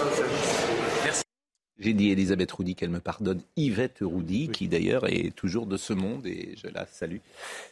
J'ai 1.78 1.92
dit 1.92 2.10
Elisabeth 2.10 2.52
Roudy 2.52 2.74
qu'elle 2.74 2.90
me 2.90 3.00
pardonne. 3.00 3.42
Yvette 3.56 3.98
Roudy, 4.00 4.48
qui 4.48 4.68
d'ailleurs 4.68 5.06
est 5.06 5.34
toujours 5.34 5.66
de 5.66 5.76
ce 5.76 5.92
monde, 5.92 6.26
et 6.26 6.54
je 6.56 6.68
la 6.68 6.86
salue 6.86 7.18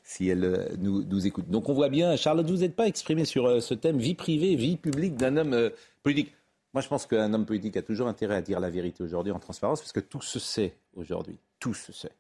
si 0.03 0.29
elle 0.29 0.45
euh, 0.45 0.67
nous, 0.79 1.27
écoute. 1.27 1.49
Donc 1.49 1.69
on 1.69 1.75
voit 1.75 1.89
bien, 1.89 2.15
Charlotte, 2.17 2.49
vous 2.49 2.59
n'êtes 2.59 2.77
pas 2.77 2.87
exprimé 2.87 3.25
sur 3.25 3.47
euh, 3.47 3.61
ce 3.61 3.73
thème 3.73 3.99
vie 3.99 4.15
privée, 4.15 4.57
vie 4.57 4.77
publique 4.77 5.17
d'un 5.17 5.37
homme 5.37 5.55
euh, 5.55 5.71
politique. 6.03 6.33
Moi, 6.75 6.83
je 6.83 6.89
pense 6.89 7.07
qu'un 7.07 7.33
homme 7.33 7.47
politique 7.47 7.77
a 7.77 7.83
toujours 7.83 8.09
intérêt 8.09 8.37
à 8.37 8.43
dire 8.43 8.61
la 8.61 8.69
vérité 8.69 9.03
aujourd'hui 9.03 9.33
en 9.33 9.39
transparence, 9.39 9.81
parce 9.81 9.93
que 9.93 10.01
tout 10.01 10.21
se 10.21 10.39
sait 10.39 10.75
aujourd'hui. 10.97 11.39
Tout 11.61 11.75
se 11.75 11.93
sait. 11.93 12.11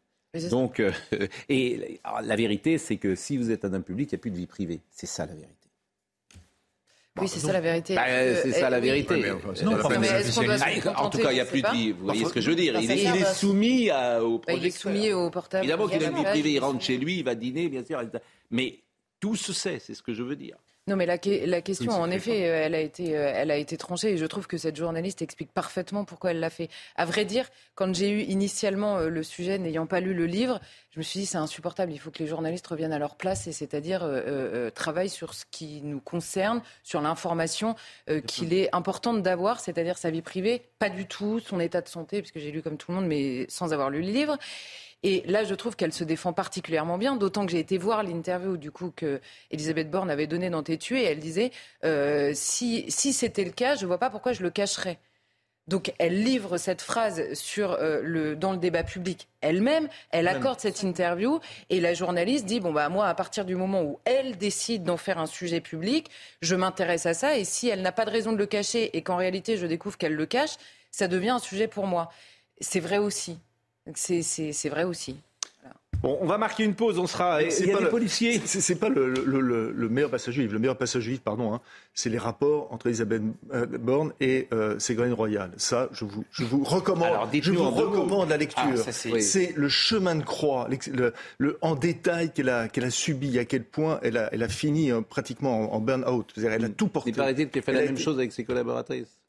Donc, 0.48 0.80
et 1.48 2.00
la 2.22 2.36
vérité, 2.36 2.78
c'est 2.78 2.96
que 2.96 3.14
si 3.14 3.36
vous 3.36 3.50
êtes 3.50 3.64
un 3.64 3.72
homme 3.72 3.82
public, 3.82 4.10
il 4.10 4.14
n'y 4.14 4.18
a 4.18 4.22
plus 4.22 4.30
de 4.30 4.36
vie 4.36 4.46
privée. 4.46 4.80
C'est 4.90 5.06
ça 5.06 5.26
la 5.26 5.34
vérité. 5.34 5.63
Oui, 7.20 7.28
c'est 7.28 7.38
ça 7.38 7.52
la 7.52 7.60
vérité. 7.60 7.94
Bah, 7.94 8.02
c'est 8.42 8.52
ça 8.52 8.70
la 8.70 8.80
vérité. 8.80 9.30
en 9.30 11.10
tout 11.10 11.18
cas, 11.18 11.30
il 11.30 11.34
n'y 11.34 11.40
a 11.40 11.44
plus 11.44 11.62
de 11.62 11.70
vie. 11.70 11.92
Vous 11.92 12.04
voyez 12.04 12.24
ce 12.24 12.32
que 12.32 12.40
je 12.40 12.50
veux 12.50 12.56
dire 12.56 12.78
il, 12.80 12.90
est, 12.90 13.34
soumis 13.34 13.90
au 13.90 14.38
projecteur. 14.38 14.56
il 14.56 14.66
est 14.66 14.70
soumis 14.70 15.12
au 15.12 15.30
portable. 15.30 15.64
Évidemment 15.64 15.88
qu'il 15.88 16.02
a 16.02 16.08
une 16.08 16.16
vie 16.16 16.24
privée, 16.24 16.52
il 16.52 16.58
rentre 16.58 16.82
chez 16.82 16.96
lui, 16.96 17.18
il 17.18 17.24
va 17.24 17.34
dîner, 17.34 17.68
bien 17.68 17.84
sûr. 17.84 18.02
Mais 18.50 18.80
tout 19.20 19.36
se 19.36 19.52
sait, 19.52 19.78
c'est 19.78 19.94
ce 19.94 20.02
que 20.02 20.12
je 20.12 20.22
veux 20.22 20.36
dire. 20.36 20.56
Non, 20.86 20.96
mais 20.96 21.06
la, 21.06 21.16
la 21.46 21.62
question, 21.62 21.92
en 21.92 22.10
effet, 22.10 22.40
elle 22.40 22.74
a, 22.74 22.80
été, 22.80 23.16
euh, 23.16 23.32
elle 23.34 23.50
a 23.50 23.56
été 23.56 23.78
tranchée 23.78 24.12
et 24.12 24.16
je 24.18 24.26
trouve 24.26 24.46
que 24.46 24.58
cette 24.58 24.76
journaliste 24.76 25.22
explique 25.22 25.50
parfaitement 25.50 26.04
pourquoi 26.04 26.32
elle 26.32 26.40
l'a 26.40 26.50
fait. 26.50 26.68
À 26.94 27.06
vrai 27.06 27.24
dire, 27.24 27.48
quand 27.74 27.94
j'ai 27.94 28.10
eu 28.10 28.20
initialement 28.20 28.98
euh, 28.98 29.08
le 29.08 29.22
sujet, 29.22 29.56
n'ayant 29.56 29.86
pas 29.86 30.00
lu 30.00 30.12
le 30.12 30.26
livre, 30.26 30.60
je 30.90 30.98
me 30.98 31.02
suis 31.02 31.20
dit 31.20 31.26
c'est 31.26 31.38
insupportable, 31.38 31.90
il 31.90 31.98
faut 31.98 32.10
que 32.10 32.18
les 32.18 32.26
journalistes 32.26 32.66
reviennent 32.66 32.92
à 32.92 32.98
leur 32.98 33.16
place 33.16 33.46
et 33.46 33.52
c'est-à-dire 33.52 34.00
euh, 34.04 34.68
travaillent 34.68 35.08
sur 35.08 35.32
ce 35.32 35.46
qui 35.50 35.80
nous 35.82 36.00
concerne, 36.00 36.60
sur 36.82 37.00
l'information 37.00 37.76
qu'il 38.26 38.52
est 38.52 38.68
importante 38.74 39.22
d'avoir, 39.22 39.60
c'est-à-dire 39.60 39.96
sa 39.96 40.10
vie 40.10 40.22
privée, 40.22 40.66
pas 40.78 40.90
du 40.90 41.06
tout 41.06 41.40
son 41.40 41.60
état 41.60 41.80
de 41.80 41.88
santé, 41.88 42.20
puisque 42.20 42.38
j'ai 42.38 42.50
lu 42.50 42.60
comme 42.60 42.76
tout 42.76 42.92
le 42.92 42.98
monde, 42.98 43.06
mais 43.06 43.46
sans 43.48 43.72
avoir 43.72 43.88
lu 43.88 44.02
le 44.02 44.12
livre. 44.12 44.36
Et 45.04 45.22
là, 45.26 45.44
je 45.44 45.54
trouve 45.54 45.76
qu'elle 45.76 45.92
se 45.92 46.02
défend 46.02 46.32
particulièrement 46.32 46.96
bien, 46.96 47.14
d'autant 47.14 47.44
que 47.44 47.52
j'ai 47.52 47.58
été 47.58 47.76
voir 47.76 48.02
l'interview 48.02 48.56
du 48.56 48.70
coup 48.70 48.90
que 48.90 49.20
Elisabeth 49.50 49.90
Borne 49.90 50.10
avait 50.10 50.26
donné 50.26 50.48
dans 50.48 50.62
T'es 50.62 50.78
tué, 50.78 51.02
et 51.02 51.04
elle 51.04 51.18
disait 51.18 51.50
euh, 51.84 52.32
si, 52.34 52.86
si 52.88 53.12
c'était 53.12 53.44
le 53.44 53.50
cas, 53.50 53.76
je 53.76 53.82
ne 53.82 53.86
vois 53.86 53.98
pas 53.98 54.08
pourquoi 54.08 54.32
je 54.32 54.42
le 54.42 54.48
cacherais. 54.48 54.98
Donc 55.68 55.92
elle 55.98 56.22
livre 56.22 56.56
cette 56.56 56.80
phrase 56.80 57.32
sur, 57.34 57.72
euh, 57.72 58.00
le, 58.02 58.34
dans 58.34 58.52
le 58.52 58.58
débat 58.58 58.82
public 58.82 59.28
elle-même, 59.40 59.88
elle 60.10 60.28
accorde 60.28 60.60
cette 60.60 60.82
interview 60.82 61.40
et 61.70 61.80
la 61.80 61.94
journaliste 61.94 62.44
dit 62.44 62.60
bon 62.60 62.70
bah 62.70 62.90
moi 62.90 63.06
à 63.06 63.14
partir 63.14 63.46
du 63.46 63.56
moment 63.56 63.82
où 63.82 63.98
elle 64.04 64.36
décide 64.36 64.84
d'en 64.84 64.98
faire 64.98 65.18
un 65.18 65.26
sujet 65.26 65.62
public, 65.62 66.10
je 66.42 66.54
m'intéresse 66.54 67.06
à 67.06 67.14
ça 67.14 67.38
et 67.38 67.44
si 67.44 67.68
elle 67.68 67.80
n'a 67.80 67.92
pas 67.92 68.04
de 68.04 68.10
raison 68.10 68.32
de 68.32 68.36
le 68.36 68.44
cacher 68.44 68.94
et 68.94 69.02
qu'en 69.02 69.16
réalité 69.16 69.56
je 69.56 69.66
découvre 69.66 69.96
qu'elle 69.96 70.14
le 70.14 70.26
cache, 70.26 70.56
ça 70.90 71.08
devient 71.08 71.30
un 71.30 71.38
sujet 71.38 71.66
pour 71.66 71.86
moi. 71.86 72.10
C'est 72.60 72.80
vrai 72.80 72.98
aussi. 72.98 73.38
C'est 73.94 74.68
vrai 74.68 74.84
aussi. 74.84 75.16
Bon, 76.04 76.18
on 76.20 76.26
va 76.26 76.36
marquer 76.36 76.64
une 76.64 76.74
pause, 76.74 76.98
on 76.98 77.06
sera. 77.06 77.42
Il 77.42 77.66
y 77.66 77.72
a 77.72 77.78
des 77.78 77.86
policiers. 77.86 78.38
C'est 78.44 78.74
pas 78.74 78.90
le, 78.90 79.08
le, 79.08 79.88
meilleur 79.88 80.10
passage 80.10 80.34
juif. 80.34 80.52
Le 80.52 80.58
meilleur 80.58 80.76
passage 80.76 81.02
juif, 81.02 81.20
pardon, 81.20 81.54
hein, 81.54 81.62
c'est 81.94 82.10
les 82.10 82.18
rapports 82.18 82.70
entre 82.72 82.88
Elisabeth 82.88 83.22
Borne 83.80 84.12
et 84.20 84.46
euh, 84.52 84.78
Ségolène 84.78 85.14
Royal. 85.14 85.50
Ça, 85.56 85.88
je 85.92 86.04
vous, 86.04 86.24
je 86.30 86.44
vous 86.44 86.62
recommande. 86.62 87.08
je 87.32 87.52
vous 87.52 87.70
recommande 87.70 88.28
la 88.28 88.36
lecture. 88.36 88.62
Ah, 88.86 88.92
c'est 88.92 89.56
le 89.56 89.68
chemin 89.70 90.14
de 90.16 90.24
croix, 90.24 90.68
le, 91.38 91.58
en 91.62 91.74
détail 91.74 92.32
qu'elle 92.32 92.50
a, 92.50 92.68
qu'elle 92.68 92.84
a 92.84 92.90
subi, 92.90 93.38
à 93.38 93.46
quel 93.46 93.64
point 93.64 93.98
elle 94.02 94.18
a, 94.18 94.28
elle 94.30 94.42
a 94.42 94.48
fini 94.48 94.92
euh, 94.92 95.00
pratiquement 95.00 95.74
en, 95.74 95.80
burn-out. 95.80 96.34
Elle 96.36 96.66
a 96.66 96.68
tout 96.68 96.88
porté. 96.88 97.10
Il 97.10 97.16
paraît-il 97.16 97.48
qu'elle 97.48 97.62
fait 97.62 97.72
la 97.72 97.80
même 97.82 97.96
chose 97.96 98.18
avec 98.18 98.32
ses 98.32 98.44
collaboratrices 98.44 99.23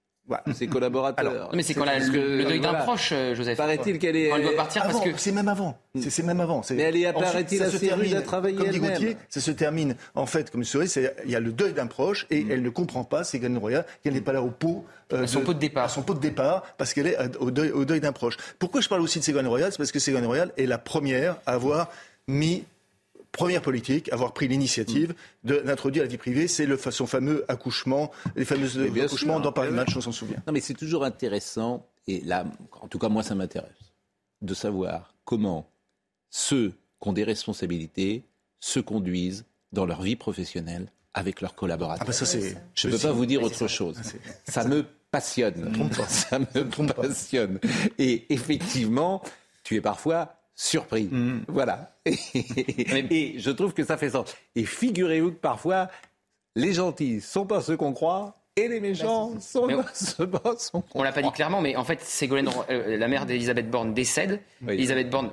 ses 0.54 0.68
collaborateurs. 0.68 1.50
mais 1.54 1.64
c'est 1.64 1.74
quand 1.74 1.86
le, 1.86 2.44
deuil 2.44 2.60
d'un 2.60 2.74
proche, 2.74 3.10
euh, 3.12 3.36
Joseph. 3.36 3.58
Paraît-il 3.58 4.00
qu'elle 4.00 4.16
est. 4.16 4.30
Elle 4.30 4.42
doit 4.42 4.56
partir 4.56 4.84
parce 4.84 5.02
que. 5.02 5.10
C'est 5.18 5.32
même 5.32 5.48
avant. 5.48 5.78
C'est 5.96 6.24
même 6.24 6.40
avant. 6.40 6.62
Mais 6.72 6.84
elle 6.84 6.98
est, 6.98 7.14
paraît-il, 7.14 7.62
assez 7.62 7.94
rude 7.94 8.14
à 8.14 8.22
travailler 8.22 8.58
Comme 8.58 8.70
dit 8.70 8.80
Gauthier, 8.80 9.18
ça 9.30 9.42
se 9.42 9.52
termine, 9.52 9.96
en 10.14 10.26
fait, 10.26 10.52
comme 10.52 10.62
vous 10.62 10.68
savez, 10.68 11.12
il 11.26 11.32
y 11.32 11.36
a 11.36 11.40
le 11.40 11.52
deuil 11.52 11.74
d'un 11.74 11.88
proche 11.88 12.28
et 12.30 12.44
mm. 12.44 12.52
elle 12.52 12.62
ne 12.62 12.70
comprend 12.70 13.04
pas, 13.04 13.24
c'est 13.24 13.38
Ségolène 13.38 13.58
Royal, 13.58 13.86
qu'elle 14.04 14.14
n'est 14.14 14.22
pas 14.22 14.34
là 14.34 14.42
au 14.42 14.50
pot. 14.50 14.86
Euh, 15.14 15.28
son 15.28 15.42
pot 15.42 15.54
de 15.54 15.60
départ. 15.60 15.90
son 15.90 16.02
pot 16.02 16.16
de 16.16 16.20
départ, 16.20 16.64
parce 16.78 16.94
qu'elle 16.94 17.08
est 17.08 17.38
au 17.40 17.52
deuil, 17.52 17.72
au 17.72 17.86
deuil 17.86 18.00
d'un 18.00 18.12
proche. 18.12 18.38
Pourquoi 18.58 18.82
je 18.82 18.90
parle 18.90 19.02
aussi 19.02 19.20
de 19.20 19.24
Ségolène 19.24 19.48
Royal? 19.48 19.72
C'est 19.72 19.78
parce 19.78 19.92
que 19.92 20.00
Ségolène 20.00 20.26
Royal 20.26 20.52
est 20.58 20.66
la 20.66 20.80
première 20.80 21.38
à 21.46 21.54
avoir 21.54 21.90
mis 22.28 22.64
première 23.36 23.62
politique, 23.62 24.12
avoir 24.12 24.34
pris 24.34 24.48
l'initiative 24.48 25.14
d'introduire 25.44 26.04
la 26.04 26.10
vie 26.10 26.18
privée, 26.18 26.48
c'est 26.48 26.66
le, 26.66 26.78
son 26.78 27.08
fameux 27.08 27.46
accouchement, 27.48 28.12
les 28.36 28.46
fameux 28.46 28.70
accouchements 29.02 29.40
dans 29.40 29.52
Paris 29.52 29.72
Match, 29.72 29.96
on 29.96 30.02
s'en 30.02 30.12
souvient. 30.12 30.38
Non, 30.48 30.54
mais 30.54 30.62
c'est 30.62 30.74
toujours 30.74 31.04
intéressant, 31.04 31.86
et 32.08 32.22
là, 32.22 32.46
en 32.82 32.88
tout 32.88 33.00
cas, 33.00 33.10
moi, 33.10 33.24
ça 33.24 33.36
m'intéresse, 33.36 33.94
de 34.42 34.54
savoir 34.54 35.16
comment 35.24 35.70
ceux 36.30 36.74
qui 37.02 37.10
ont 37.10 37.14
des 37.14 37.24
responsabilités 37.24 38.24
se 38.60 38.80
conduisent 38.80 39.46
dans 39.72 39.86
leur 39.86 40.02
vie 40.02 40.16
professionnelle 40.16 40.92
avec 41.14 41.42
leurs 41.42 41.56
collaborateurs. 41.56 42.04
Ah 42.04 42.08
bah 42.08 42.14
ça, 42.14 42.26
Je 42.74 42.88
ne 42.88 42.94
peux 42.94 43.00
pas 43.00 43.12
vous 43.12 43.26
dire 43.26 43.42
autre 43.42 43.68
chose. 43.68 44.00
Ça 44.48 44.66
me 44.66 44.86
passionne. 45.12 45.74
Ça 46.08 46.40
me 46.40 46.94
passionne. 46.94 47.60
Et 47.98 48.34
effectivement, 48.34 49.22
tu 49.64 49.76
es 49.76 49.82
parfois 49.82 50.36
surpris. 50.56 51.10
Voilà. 51.48 51.92
Et, 52.06 53.36
je 53.38 53.52
trouve 53.52 53.74
que 53.74 53.84
ça 53.84 53.98
fait 53.98 54.12
sens. 54.12 54.36
Et 54.56 54.64
figurez-vous 54.64 55.32
que 55.32 55.40
parfois, 55.40 55.90
les 56.56 56.74
gentils 56.74 57.22
sont 57.22 57.46
pas 57.46 57.62
ceux 57.62 57.78
qu'on 57.78 57.94
croit. 57.94 58.38
Et 58.58 58.70
les 58.70 58.80
méchants 58.80 59.38
sont, 59.42 59.68
on, 59.70 59.84
ceux 59.94 60.30
sont 60.58 60.84
On 60.94 61.04
l'a 61.04 61.12
pas 61.12 61.22
dit 61.22 61.32
clairement, 61.32 61.60
mais 61.60 61.76
en 61.76 61.84
fait, 61.84 62.00
Ségolène, 62.02 62.50
euh, 62.70 62.96
la 62.96 63.08
mère 63.10 63.26
d'Elisabeth 63.26 63.70
Borne 63.70 63.94
décède. 63.94 64.40
Elisabeth 64.66 65.10
Borne 65.10 65.32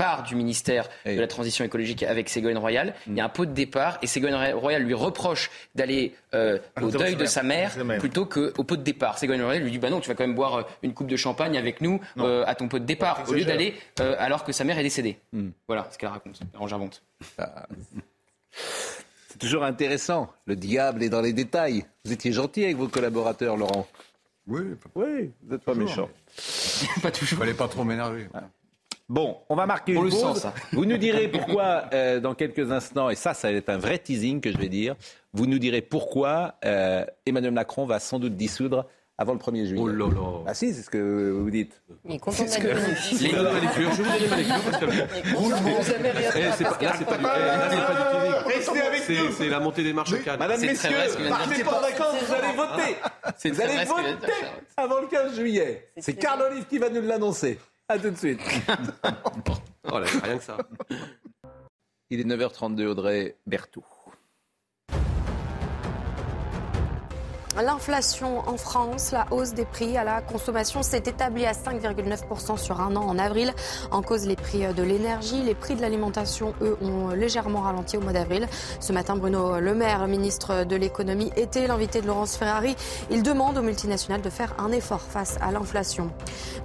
part 0.00 0.22
du 0.22 0.34
ministère 0.34 0.88
de 1.04 1.20
la 1.20 1.26
Transition 1.26 1.62
écologique 1.62 2.02
avec 2.02 2.30
Ségolène 2.30 2.56
Royal. 2.56 2.94
Il 3.06 3.14
y 3.14 3.20
a 3.20 3.24
un 3.26 3.28
pot 3.28 3.44
de 3.44 3.52
départ 3.52 3.98
et 4.00 4.06
Ségolène 4.06 4.54
Royal 4.54 4.82
lui 4.82 4.94
reproche 4.94 5.50
d'aller 5.74 6.14
euh, 6.32 6.58
au 6.80 6.90
deuil 6.90 7.16
de 7.16 7.26
sa 7.26 7.42
mère, 7.42 7.76
plutôt 7.98 8.24
qu'au 8.24 8.64
pot 8.64 8.76
de 8.76 8.82
départ. 8.82 9.18
Ségolène 9.18 9.42
Royal 9.42 9.62
lui 9.62 9.70
dit 9.70 9.78
bah 9.78 9.90
non, 9.90 10.00
tu 10.00 10.08
vas 10.08 10.14
quand 10.14 10.24
même 10.24 10.34
boire 10.34 10.54
euh, 10.54 10.62
une 10.82 10.94
coupe 10.94 11.08
de 11.08 11.16
champagne 11.16 11.58
avec 11.58 11.82
nous 11.82 12.00
euh, 12.16 12.44
à 12.46 12.54
ton 12.54 12.68
pot 12.68 12.78
de 12.78 12.86
départ 12.86 13.24
au 13.28 13.34
lieu 13.34 13.44
d'aller 13.44 13.74
alors 13.98 14.44
que 14.44 14.52
sa 14.52 14.64
mère 14.64 14.78
est 14.78 14.82
décédée. 14.82 15.18
Hmm. 15.32 15.50
Voilà 15.68 15.86
ce 15.90 15.98
qu'elle 15.98 16.08
raconte. 16.08 16.40
j'invente. 16.66 17.02
Ah. 17.36 17.66
C'est 19.28 19.38
toujours 19.38 19.64
intéressant. 19.64 20.32
Le 20.46 20.56
diable 20.56 21.02
est 21.02 21.10
dans 21.10 21.20
les 21.20 21.34
détails. 21.34 21.84
Vous 22.06 22.12
étiez 22.12 22.32
gentil 22.32 22.64
avec 22.64 22.76
vos 22.76 22.88
collaborateurs, 22.88 23.58
Laurent. 23.58 23.86
Oui, 24.46 24.62
oui, 24.94 25.30
vous 25.42 25.52
n'êtes 25.52 25.62
pas 25.62 25.74
méchant. 25.74 26.08
pas 27.02 27.10
toujours. 27.10 27.38
Fallait 27.38 27.54
pas 27.54 27.68
trop 27.68 27.84
m'énerver. 27.84 28.28
Bon, 29.10 29.38
on 29.48 29.56
va 29.56 29.66
marquer 29.66 29.94
une 29.94 30.08
pause. 30.08 30.46
Vous 30.72 30.84
nous 30.84 30.96
direz 30.96 31.26
pourquoi 31.26 31.86
euh, 31.92 32.20
dans 32.20 32.34
quelques 32.34 32.70
instants, 32.70 33.10
et 33.10 33.16
ça, 33.16 33.34
ça 33.34 33.50
va 33.50 33.56
être 33.56 33.68
un 33.68 33.76
vrai 33.76 33.98
teasing 33.98 34.40
que 34.40 34.52
je 34.52 34.56
vais 34.56 34.68
dire. 34.68 34.94
Vous 35.32 35.46
nous 35.46 35.58
direz 35.58 35.82
pourquoi 35.82 36.54
euh, 36.64 37.04
Emmanuel 37.26 37.50
Macron 37.50 37.86
va 37.86 37.98
sans 37.98 38.20
doute 38.20 38.36
dissoudre 38.36 38.86
avant 39.18 39.32
le 39.32 39.40
1er 39.40 39.66
juillet. 39.66 39.82
Oh 39.82 39.88
là 39.88 40.06
là. 40.06 40.44
Ah 40.46 40.54
si, 40.54 40.72
c'est 40.72 40.82
ce 40.82 40.90
que 40.90 41.30
vous 41.30 41.50
dites. 41.50 41.82
Content 42.20 42.44
de 42.44 43.42
la 43.42 43.60
lecture. 43.60 43.90
Je 43.94 44.02
vous 44.02 44.18
donne 44.18 44.30
ma 44.30 44.36
lecture 44.36 44.62
parce 44.70 44.78
que. 44.78 44.86
Vous 45.36 45.92
avez 45.92 46.10
rien 46.10 46.50
eh, 46.50 46.52
c'est 46.56 46.64
pas, 46.64 46.78
là, 46.80 46.92
c'est 46.96 47.04
pas 47.04 47.18
du, 47.18 47.24
eh, 47.26 48.54
Restez 48.54 48.80
avec 48.80 49.08
nous. 49.08 49.32
C'est 49.36 49.48
la 49.48 49.58
montée 49.58 49.82
des 49.82 49.92
marches 49.92 50.12
au 50.12 50.18
calme. 50.18 50.38
Madame, 50.38 50.60
messieurs, 50.60 50.90
partez 51.28 51.64
pas 51.64 51.78
en 51.78 51.80
vacances, 51.80 52.16
vous 52.28 52.32
allez 52.32 52.56
voter. 52.56 53.50
Vous 53.50 53.60
allez 53.60 53.84
voter 53.84 54.32
avant 54.76 55.00
le 55.00 55.08
15 55.08 55.34
juillet. 55.34 55.90
C'est 55.98 56.14
Carl 56.14 56.40
Olive 56.48 56.66
qui 56.66 56.78
va 56.78 56.90
nous 56.90 57.02
l'annoncer. 57.02 57.58
A 57.90 57.98
tout 57.98 58.10
de 58.10 58.16
suite. 58.16 58.40
oh 59.90 59.98
là, 59.98 60.06
rien 60.22 60.38
que 60.38 60.44
ça. 60.44 60.56
Il 62.08 62.20
est 62.20 62.24
9h32, 62.24 62.86
Audrey 62.86 63.36
Berthoud. 63.48 63.82
L'inflation 67.56 68.48
en 68.48 68.56
France, 68.56 69.10
la 69.10 69.26
hausse 69.32 69.54
des 69.54 69.64
prix 69.64 69.96
à 69.98 70.04
la 70.04 70.22
consommation 70.22 70.84
s'est 70.84 71.02
établie 71.06 71.46
à 71.46 71.52
5,9% 71.52 72.56
sur 72.56 72.80
un 72.80 72.94
an 72.94 73.02
en 73.02 73.18
avril. 73.18 73.52
En 73.90 74.02
cause, 74.02 74.24
les 74.24 74.36
prix 74.36 74.72
de 74.72 74.82
l'énergie, 74.84 75.42
les 75.42 75.56
prix 75.56 75.74
de 75.74 75.80
l'alimentation, 75.80 76.54
eux, 76.62 76.78
ont 76.80 77.08
légèrement 77.08 77.62
ralenti 77.62 77.96
au 77.96 78.02
mois 78.02 78.12
d'avril. 78.12 78.46
Ce 78.78 78.92
matin, 78.92 79.16
Bruno 79.16 79.58
Le 79.58 79.74
Maire, 79.74 80.06
ministre 80.06 80.62
de 80.62 80.76
l'économie, 80.76 81.32
était 81.34 81.66
l'invité 81.66 82.00
de 82.00 82.06
Laurence 82.06 82.36
Ferrari. 82.36 82.76
Il 83.10 83.24
demande 83.24 83.58
aux 83.58 83.62
multinationales 83.62 84.22
de 84.22 84.30
faire 84.30 84.54
un 84.58 84.70
effort 84.70 85.02
face 85.02 85.36
à 85.40 85.50
l'inflation. 85.50 86.08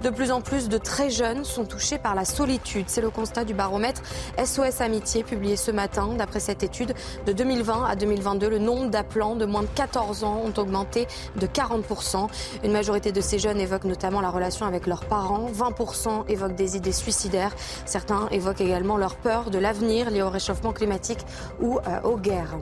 De 0.04 0.10
plus 0.10 0.30
en 0.30 0.40
plus 0.40 0.68
de 0.68 0.78
très 0.78 1.10
jeunes 1.10 1.44
sont 1.44 1.64
touchés 1.64 1.98
par 1.98 2.14
la 2.14 2.24
solitude. 2.24 2.84
C'est 2.86 3.00
le 3.00 3.10
constat 3.10 3.44
du 3.44 3.54
baromètre 3.54 4.02
SOS 4.42 4.80
Amitié 4.80 5.24
publié 5.24 5.56
ce 5.56 5.72
matin. 5.72 6.10
D'après 6.16 6.38
cette 6.38 6.62
étude, 6.62 6.94
de 7.26 7.32
2020 7.32 7.86
à 7.86 7.96
2022, 7.96 8.48
le 8.48 8.58
nombre 8.58 8.88
d'appelants 8.88 9.34
de 9.34 9.46
moins 9.46 9.62
de 9.62 9.68
14 9.74 10.22
ans 10.22 10.42
ont 10.44 10.60
augmenté 10.60 10.75
de 10.84 11.46
40%. 11.46 12.28
Une 12.64 12.72
majorité 12.72 13.12
de 13.12 13.20
ces 13.20 13.38
jeunes 13.38 13.60
évoquent 13.60 13.84
notamment 13.84 14.20
la 14.20 14.30
relation 14.30 14.66
avec 14.66 14.86
leurs 14.86 15.04
parents. 15.04 15.48
20% 15.50 16.28
évoquent 16.28 16.54
des 16.54 16.76
idées 16.76 16.92
suicidaires. 16.92 17.54
Certains 17.84 18.28
évoquent 18.30 18.60
également 18.60 18.96
leur 18.96 19.16
peur 19.16 19.50
de 19.50 19.58
l'avenir 19.58 20.10
lié 20.10 20.22
au 20.22 20.30
réchauffement 20.30 20.72
climatique 20.72 21.20
ou 21.60 21.78
euh, 21.78 22.00
aux 22.02 22.16
guerres. 22.16 22.56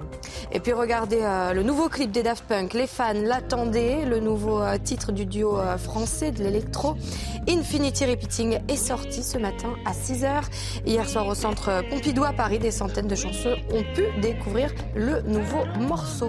Et 0.52 0.60
puis 0.60 0.72
regardez 0.72 1.20
euh, 1.22 1.52
le 1.52 1.62
nouveau 1.62 1.88
clip 1.88 2.10
des 2.10 2.22
Daft 2.22 2.44
Punk. 2.44 2.74
Les 2.74 2.86
fans 2.86 3.12
l'attendaient. 3.14 4.04
Le 4.04 4.20
nouveau 4.20 4.60
euh, 4.60 4.78
titre 4.78 5.12
du 5.12 5.26
duo 5.26 5.58
français 5.78 6.30
de 6.30 6.42
l'électro, 6.42 6.94
Infinity 7.48 8.04
Repeating, 8.04 8.58
est 8.68 8.76
sorti 8.76 9.22
ce 9.22 9.38
matin 9.38 9.70
à 9.84 9.92
6h. 9.92 10.42
Hier 10.86 11.08
soir 11.08 11.26
au 11.26 11.34
centre 11.34 11.82
Pompidou 11.90 12.24
à 12.24 12.32
Paris, 12.32 12.58
des 12.58 12.70
centaines 12.70 13.08
de 13.08 13.14
chanceux 13.14 13.56
ont 13.72 13.84
pu 13.94 14.04
découvrir 14.20 14.72
le 14.94 15.22
nouveau 15.22 15.64
morceau 15.78 16.28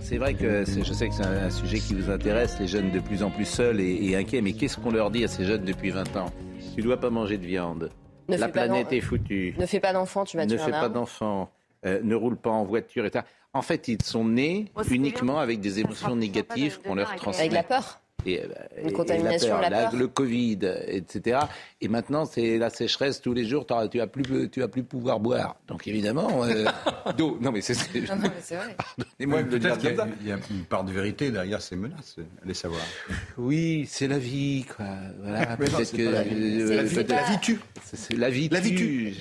c'est 0.00 0.18
vrai 0.18 0.34
que 0.34 0.64
je 0.64 0.92
sais 0.92 1.08
que 1.08 1.14
c'est 1.14 1.24
un, 1.24 1.50
sujet 1.50 1.78
qui 1.78 1.94
vous 1.94 2.10
intéresse, 2.10 2.58
les 2.60 2.66
jeunes 2.66 2.90
de 2.90 3.00
plus 3.00 3.22
en 3.22 3.30
plus 3.30 3.44
seuls 3.44 3.80
et, 3.80 4.14
inquiets, 4.16 4.40
mais 4.40 4.52
qu'est-ce 4.52 4.76
qu'on 4.76 4.90
leur 4.90 5.10
dit 5.10 5.24
à 5.24 5.28
ces 5.28 5.44
jeunes 5.44 5.64
depuis 5.64 5.90
20 5.90 6.16
ans? 6.16 6.30
Tu 6.74 6.82
dois 6.82 6.98
pas 6.98 7.10
manger 7.10 7.38
de 7.38 7.46
viande. 7.46 7.90
La 8.28 8.48
planète 8.48 8.92
est 8.92 9.00
foutue. 9.00 9.54
Ne 9.58 9.66
fais 9.66 9.80
pas 9.80 9.92
d'enfants, 9.92 10.24
tu 10.24 10.36
vas 10.36 10.46
tuer 10.46 10.56
Ne 10.56 10.60
fais 10.60 10.70
pas 10.70 10.88
d'enfants. 10.88 11.50
Euh, 11.84 12.00
ne 12.02 12.14
roule 12.14 12.36
pas 12.36 12.50
en 12.50 12.64
voiture, 12.64 13.04
etc. 13.04 13.24
En 13.52 13.62
fait, 13.62 13.88
ils 13.88 14.02
sont 14.02 14.24
nés 14.24 14.66
uniquement 14.90 15.38
avec 15.38 15.60
des 15.60 15.80
émotions 15.80 16.16
négatives 16.16 16.80
qu'on 16.82 16.94
leur 16.94 17.14
transmet. 17.16 17.40
Avec 17.40 17.52
la 17.52 17.62
peur 17.62 18.00
et, 18.26 18.42
euh, 18.42 18.46
Une 18.82 18.92
contamination, 18.92 19.58
la, 19.60 19.70
peur, 19.70 19.96
le 19.96 20.08
Covid, 20.08 20.58
etc. 20.88 21.38
Et 21.80 21.88
maintenant, 21.88 22.24
c'est 22.24 22.58
la 22.58 22.70
sécheresse 22.70 23.20
tous 23.20 23.32
les 23.32 23.44
jours. 23.44 23.66
Tu 23.90 23.98
vas 23.98 24.06
plus, 24.06 24.50
tu 24.50 24.60
vas 24.60 24.68
plus 24.68 24.82
pouvoir 24.82 25.20
boire. 25.20 25.56
Donc 25.68 25.86
évidemment, 25.86 26.44
euh, 26.44 26.64
d'eau. 27.16 27.38
Non 27.40 27.52
mais 27.52 27.60
c'est. 27.60 27.74
vrai. 27.74 28.76
Pardonnez-moi 28.76 29.42
de 29.44 29.58
dire 29.58 29.76
Il 30.20 30.26
y, 30.26 30.32
a 30.32 30.38
une 30.50 30.64
part 30.64 30.84
de 30.84 30.92
vérité 30.92 31.30
derrière 31.30 31.62
ces 31.62 31.76
menaces. 31.76 32.16
Allez 32.44 32.54
savoir. 32.54 32.80
Oui, 33.38 33.86
c'est 33.88 34.08
la 34.08 34.18
vie, 34.18 34.66
quoi. 34.76 34.86
Voilà. 35.22 35.56
Peut-être 35.56 35.92
que 35.92 36.02
euh, 36.02 36.12
la, 36.12 37.22
vie, 37.22 37.38
tue. 37.40 37.60
C'est 37.84 38.16
la 38.16 38.30
vie, 38.30 38.48
la 38.48 38.60
vie 38.60 38.74
tue. 38.74 39.14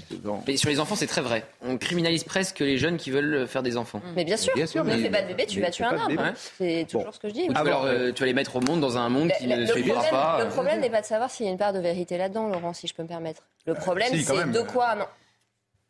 Mais 0.47 0.57
sur 0.57 0.69
les 0.69 0.79
enfants, 0.79 0.95
c'est 0.95 1.07
très 1.07 1.21
vrai. 1.21 1.45
On 1.61 1.77
criminalise 1.77 2.23
presque 2.23 2.59
les 2.59 2.77
jeunes 2.77 2.97
qui 2.97 3.11
veulent 3.11 3.47
faire 3.47 3.61
des 3.63 3.77
enfants. 3.77 4.01
Mais 4.15 4.25
bien 4.25 4.37
sûr. 4.37 4.53
Bien 4.55 4.65
sûr 4.65 4.83
ne 4.83 4.97
fais 4.97 5.09
pas 5.09 5.21
de 5.21 5.27
bébé, 5.27 5.45
tu 5.45 5.61
vas 5.61 5.69
tuer 5.69 5.85
un 5.85 5.95
homme. 5.95 6.33
C'est 6.57 6.87
toujours 6.89 7.13
ce 7.13 7.19
que 7.19 7.29
je 7.29 7.33
dis. 7.33 7.47
Alors, 7.53 7.87
tu 8.15 8.21
vas 8.21 8.25
les 8.25 8.33
mettre 8.33 8.55
au 8.55 8.61
monde 8.61 8.79
dans 8.79 8.94
un 8.97 9.09
monde 9.09 9.31
qui 9.37 9.47
ne 9.47 9.65
suivra 9.65 10.03
pas. 10.03 10.43
Le 10.43 10.49
problème 10.49 10.79
n'est 10.79 10.89
pas 10.89 11.01
de 11.01 11.05
savoir 11.05 11.29
s'il 11.29 11.45
y 11.45 11.49
a 11.49 11.51
une 11.51 11.57
part 11.57 11.73
de 11.73 11.79
vérité 11.79 12.17
là-dedans, 12.17 12.47
Laurent, 12.47 12.73
si 12.73 12.87
je 12.87 12.93
peux 12.93 13.03
me 13.03 13.07
permettre. 13.07 13.43
Le 13.65 13.73
euh, 13.73 13.75
problème, 13.75 14.09
c'est 14.13 14.51
de 14.51 14.61
quoi 14.61 14.95
non. 14.95 15.05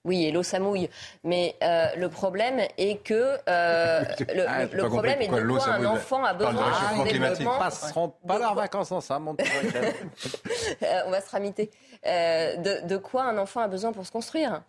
Oui, 0.03 0.25
et 0.25 0.31
l'eau 0.31 0.43
ça 0.43 0.59
mouille. 0.59 0.87
Mais 1.23 1.55
euh, 1.63 1.87
le 1.97 2.09
problème 2.09 2.61
est 2.77 3.03
que 3.03 3.37
euh, 3.49 4.03
le, 4.35 4.45
ah, 4.47 4.65
le 4.65 4.83
problème 4.87 5.19
est 5.19 5.27
de 5.27 5.41
quoi 5.47 5.67
un 5.67 5.85
enfant 5.85 6.23
a 6.23 6.35
besoin 6.35 6.53
d'un 6.53 7.03
développement. 7.03 7.57
passeront 7.57 8.13
pas 8.27 8.37
leurs 8.37 8.53
vacances 8.53 8.91
ensemble. 8.91 9.31
on 11.07 11.09
va 11.09 11.21
se 11.21 11.29
ramiter. 11.31 11.71
de, 12.03 12.87
de 12.87 12.97
quoi 12.97 13.23
un 13.23 13.37
enfant 13.39 13.61
a 13.61 13.67
besoin 13.67 13.93
pour 13.93 14.05
se 14.05 14.11
construire? 14.11 14.61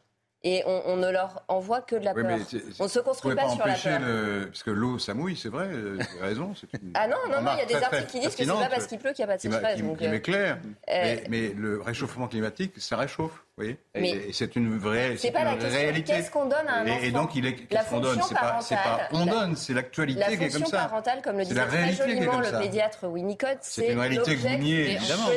Et 0.44 0.62
on, 0.66 0.96
ne 0.96 1.10
leur 1.10 1.42
envoie 1.48 1.80
que 1.80 1.96
de 1.96 2.04
la 2.04 2.14
peur. 2.14 2.38
on 2.78 2.84
ne 2.84 2.88
se 2.88 2.98
construit 3.00 3.34
pas, 3.34 3.48
sur 3.48 3.66
la 3.66 3.74
peur. 3.74 4.00
Le... 4.00 4.46
Parce 4.46 4.62
que 4.62 4.70
l'eau, 4.70 4.98
ça 4.98 5.12
mouille, 5.12 5.36
c'est 5.36 5.48
vrai, 5.48 5.66
euh, 5.66 5.98
vous 5.98 6.24
raison. 6.24 6.52
Ah 6.94 7.08
non, 7.08 7.16
non, 7.28 7.42
non, 7.42 7.50
il 7.54 7.58
y 7.58 7.62
a 7.62 7.66
des 7.66 7.84
articles 7.84 8.06
qui 8.06 8.20
disent 8.20 8.36
que 8.36 8.44
c'est 8.44 8.46
pas 8.46 8.68
parce 8.68 8.86
qu'il 8.86 8.98
pleut 8.98 9.12
qu'il 9.12 9.24
n'y 9.24 9.30
a 9.30 9.34
pas 9.34 9.36
de 9.36 9.42
sécheresse. 9.42 9.80
Qui, 9.80 9.96
qui 9.96 10.08
m'éclaire. 10.08 10.58
Euh, 10.88 11.16
mais, 11.28 11.48
le 11.48 11.80
réchauffement 11.80 12.28
climatique, 12.28 12.74
ça 12.76 12.96
réchauffe. 12.96 13.42
Oui. 13.58 13.76
Et 13.94 14.32
c'est 14.32 14.54
une 14.54 14.78
vraie 14.78 15.16
c'est 15.16 15.30
pas 15.30 15.42
la 15.42 15.54
réalité. 15.54 16.12
Qu'est-ce 16.12 16.30
qu'on 16.30 16.44
donne 16.44 16.68
à 16.68 16.80
un 16.80 16.82
enfant 16.86 16.98
Et, 17.02 17.10
donc, 17.10 17.34
il 17.34 17.46
est, 17.46 17.54
qu'est-ce 17.54 17.88
qu'on 17.88 18.00
donne? 18.00 18.20
C'est 18.22 18.34
pas, 18.34 18.60
pas 18.60 19.08
on 19.12 19.24
donne, 19.24 19.56
c'est 19.56 19.72
l'actualité 19.72 20.36
qui 20.36 20.44
est 20.44 20.50
comme 20.50 20.50
ça. 20.50 20.58
La 20.58 20.64
fonction 20.64 20.78
parentale, 20.78 21.22
comme 21.22 21.38
le 21.38 21.44
disait 21.44 21.66
très 21.66 21.92
joliment 21.94 22.38
le 22.38 22.58
pédiatre 22.60 23.08
Winnicott, 23.08 23.58
c'est 23.62 23.92
une 23.92 23.98
réalité 23.98 24.36
que 24.36 24.40
vous 24.40 24.58
niez, 24.58 24.92
évidemment. 24.92 25.28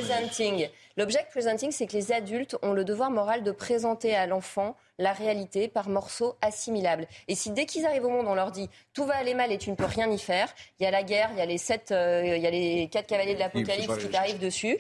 L'object 1.00 1.32
presenting, 1.32 1.72
c'est 1.72 1.88
que 1.88 1.94
les 1.94 2.12
adultes 2.12 2.58
ont 2.62 2.74
le 2.74 2.84
devoir 2.84 3.10
moral 3.10 3.42
de 3.42 3.52
présenter 3.52 4.18
à 4.18 4.28
l'enfant 4.28 4.76
la 4.98 5.14
réalité 5.14 5.70
par 5.70 5.88
morceaux 5.88 6.36
assimilables. 6.42 7.08
Et 7.30 7.36
si 7.36 7.52
dès 7.52 7.66
qu'ils 7.66 7.86
arrivent 7.86 8.04
au 8.04 8.10
monde, 8.10 8.26
on 8.28 8.36
leur 8.36 8.52
dit 8.52 8.70
tout 8.94 9.06
va 9.06 9.16
aller 9.16 9.34
mal 9.34 9.50
et 9.54 9.58
tu 9.58 9.70
ne 9.70 9.76
peux 9.76 9.86
rien 9.86 10.12
y 10.12 10.20
faire, 10.20 10.54
il 10.78 10.84
y 10.84 10.86
a 10.86 10.92
la 10.92 11.04
guerre, 11.04 11.30
il 11.32 11.38
y 11.38 11.42
a 11.42 11.46
les 11.46 11.58
sept, 11.58 11.94
euh, 11.94 12.36
il 12.36 12.44
y 12.44 12.46
a 12.46 12.52
les 12.52 12.90
quatre 12.92 13.08
cavaliers 13.08 13.34
de 13.34 13.40
l'apocalypse 13.40 13.98
qui 13.98 14.10
t'arrivent 14.10 14.40
dessus. 14.40 14.78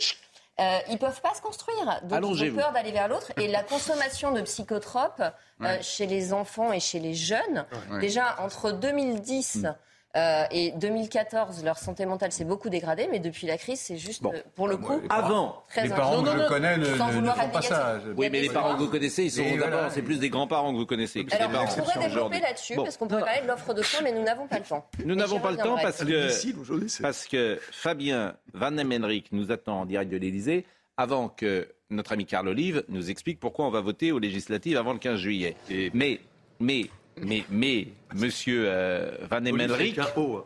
Euh, 0.59 0.79
ils 0.89 0.97
peuvent 0.97 1.21
pas 1.21 1.33
se 1.35 1.41
construire. 1.41 2.01
Donc 2.03 2.35
ils 2.35 2.51
ont 2.51 2.55
peur 2.55 2.73
d'aller 2.73 2.91
vers 2.91 3.07
l'autre. 3.07 3.31
Et 3.37 3.47
la 3.47 3.63
consommation 3.63 4.33
de 4.33 4.41
psychotropes 4.41 5.23
euh, 5.61 5.77
chez 5.81 6.05
les 6.05 6.33
enfants 6.33 6.73
et 6.73 6.81
chez 6.81 6.99
les 6.99 7.13
jeunes, 7.13 7.65
déjà 8.01 8.35
entre 8.39 8.73
2010 8.73 9.67
Euh, 10.15 10.43
et 10.51 10.71
2014, 10.71 11.63
leur 11.63 11.77
santé 11.77 12.05
mentale 12.07 12.31
s'est 12.31 12.45
beaucoup 12.45 12.69
dégradée, 12.69 13.07
mais 13.11 13.19
depuis 13.19 13.45
la 13.45 13.57
crise, 13.59 13.79
c'est 13.79 13.97
juste, 13.97 14.25
euh, 14.25 14.41
pour 14.55 14.67
le 14.67 14.77
coup, 14.77 14.99
avant. 15.09 15.63
très 15.69 15.83
Les 15.83 15.89
parents 15.89 16.23
que 16.23 16.31
je 16.31 16.47
connais 16.47 16.77
ne, 16.77 16.85
font 16.85 17.49
pas 17.53 17.61
ça. 17.61 17.99
Oui, 18.17 18.27
mais 18.31 18.41
les 18.41 18.49
parents 18.49 18.73
que 18.73 18.79
vous 18.79 18.89
connaissez, 18.89 19.25
ils 19.25 19.31
sont 19.31 19.43
d'abord, 19.43 19.69
voilà. 19.69 19.89
c'est 19.91 20.01
plus 20.01 20.17
des 20.17 20.31
grands-parents 20.31 20.73
que 20.73 20.77
vous 20.77 20.87
connaissez. 20.87 21.23
que 21.25 21.35
Alors, 21.35 21.49
des 21.49 21.53
parents. 21.53 21.67
on 21.77 21.81
pourrait 21.81 22.07
développer 22.07 22.39
là-dessus, 22.39 22.75
Bon. 22.75 22.83
parce 22.83 22.97
qu'on 22.97 23.07
pourrait 23.07 23.23
parler 23.23 23.41
de 23.41 23.47
l'offre 23.47 23.73
de 23.73 23.83
soins, 23.83 24.01
mais 24.03 24.11
nous 24.11 24.23
n'avons 24.23 24.47
pas 24.47 24.57
le 24.57 24.65
temps. 24.65 24.85
Nous 25.05 25.15
n'avons 25.15 25.39
pas 25.39 25.51
le 25.51 25.57
temps 25.57 25.75
reviendrai. 25.75 25.83
parce 25.83 26.03
que, 26.03 27.01
parce 27.01 27.27
que 27.27 27.59
Fabien 27.71 28.35
Van 28.53 28.75
Emmenrich 28.77 29.31
nous 29.31 29.51
attend 29.51 29.81
en 29.81 29.85
direct 29.85 30.11
de 30.11 30.17
l'Elysée 30.17 30.65
avant 30.97 31.29
que 31.29 31.67
notre 31.91 32.13
ami 32.13 32.25
Carl 32.25 32.47
Olive 32.47 32.83
nous 32.89 33.09
explique 33.09 33.39
pourquoi 33.39 33.65
on 33.65 33.69
va 33.69 33.81
voter 33.81 34.11
aux 34.11 34.19
législatives 34.19 34.77
avant 34.77 34.93
le 34.93 34.99
15 34.99 35.19
juillet. 35.19 35.55
Mais, 35.93 36.19
mais, 36.59 36.89
mais, 37.25 37.43
mais, 37.49 37.87
monsieur 38.15 38.63
euh, 38.67 39.11
Van 39.29 39.37
hein. 39.37 40.43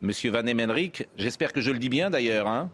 monsieur 0.00 0.30
Van 0.30 0.42
j'espère 1.16 1.52
que 1.52 1.60
je 1.60 1.70
le 1.70 1.78
dis 1.78 1.88
bien 1.88 2.10
d'ailleurs, 2.10 2.46
hein 2.46 2.70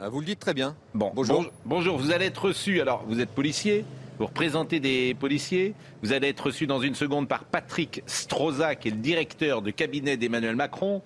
Ah, 0.00 0.08
Vous 0.08 0.20
le 0.20 0.26
dites 0.26 0.38
très 0.38 0.54
bien. 0.54 0.76
Bon, 0.94 1.10
bonjour. 1.14 1.46
bonjour, 1.64 1.98
vous 1.98 2.12
allez 2.12 2.26
être 2.26 2.44
reçu, 2.46 2.80
alors 2.80 3.04
vous 3.06 3.20
êtes 3.20 3.30
policier, 3.30 3.84
vous 4.18 4.26
représentez 4.26 4.80
des 4.80 5.14
policiers, 5.14 5.74
vous 6.02 6.12
allez 6.12 6.28
être 6.28 6.46
reçu 6.46 6.66
dans 6.66 6.80
une 6.80 6.94
seconde 6.94 7.28
par 7.28 7.44
Patrick 7.44 8.02
Stroza, 8.06 8.76
qui 8.76 8.88
est 8.88 8.92
le 8.92 8.98
directeur 8.98 9.60
de 9.60 9.70
cabinet 9.70 10.16
d'Emmanuel 10.16 10.56
Macron. 10.56 11.02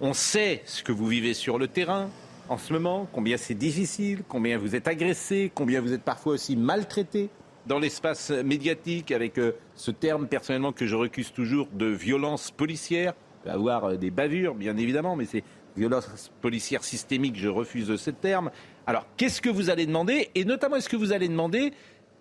On 0.00 0.12
sait 0.12 0.62
ce 0.66 0.82
que 0.82 0.92
vous 0.92 1.06
vivez 1.06 1.34
sur 1.34 1.58
le 1.58 1.66
terrain 1.66 2.10
en 2.48 2.58
ce 2.58 2.72
moment, 2.72 3.06
combien 3.12 3.36
c'est 3.36 3.54
difficile, 3.54 4.22
combien 4.26 4.56
vous 4.56 4.74
êtes 4.74 4.88
agressé, 4.88 5.50
combien 5.54 5.80
vous 5.80 5.92
êtes 5.92 6.02
parfois 6.02 6.34
aussi 6.34 6.56
maltraité 6.56 7.28
dans 7.66 7.78
l'espace 7.78 8.30
médiatique 8.30 9.12
avec 9.12 9.38
euh, 9.38 9.52
ce 9.74 9.90
terme 9.90 10.26
personnellement 10.26 10.72
que 10.72 10.86
je 10.86 10.96
recuse 10.96 11.32
toujours 11.32 11.68
de 11.72 11.86
violence 11.86 12.50
policière. 12.50 13.14
Il 13.44 13.50
avoir 13.50 13.84
euh, 13.84 13.96
des 13.96 14.10
bavures, 14.10 14.54
bien 14.54 14.76
évidemment, 14.76 15.16
mais 15.16 15.24
c'est 15.24 15.44
violence 15.76 16.30
policière 16.40 16.82
systémique, 16.82 17.36
je 17.36 17.48
refuse 17.48 17.94
ce 17.96 18.10
terme. 18.10 18.50
Alors, 18.86 19.06
qu'est-ce 19.16 19.40
que 19.40 19.48
vous 19.48 19.70
allez 19.70 19.86
demander? 19.86 20.30
Et 20.34 20.44
notamment, 20.44 20.76
est-ce 20.76 20.88
que 20.88 20.96
vous 20.96 21.12
allez 21.12 21.28
demander 21.28 21.72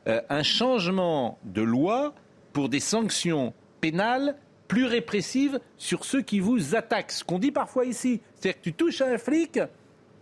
euh, 0.07 0.21
un 0.29 0.43
changement 0.43 1.39
de 1.43 1.61
loi 1.61 2.13
pour 2.53 2.69
des 2.69 2.79
sanctions 2.79 3.53
pénales 3.81 4.35
plus 4.67 4.85
répressives 4.85 5.59
sur 5.77 6.05
ceux 6.05 6.21
qui 6.21 6.39
vous 6.39 6.75
attaquent? 6.75 7.11
Ce 7.11 7.23
qu'on 7.23 7.39
dit 7.39 7.51
parfois 7.51 7.85
ici, 7.85 8.21
c'est-à-dire 8.35 8.59
que 8.59 8.63
tu 8.63 8.73
touches 8.73 9.01
un 9.01 9.17
flic, 9.17 9.59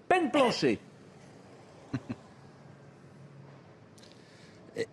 peine 0.08 0.32
plancher. 0.32 0.80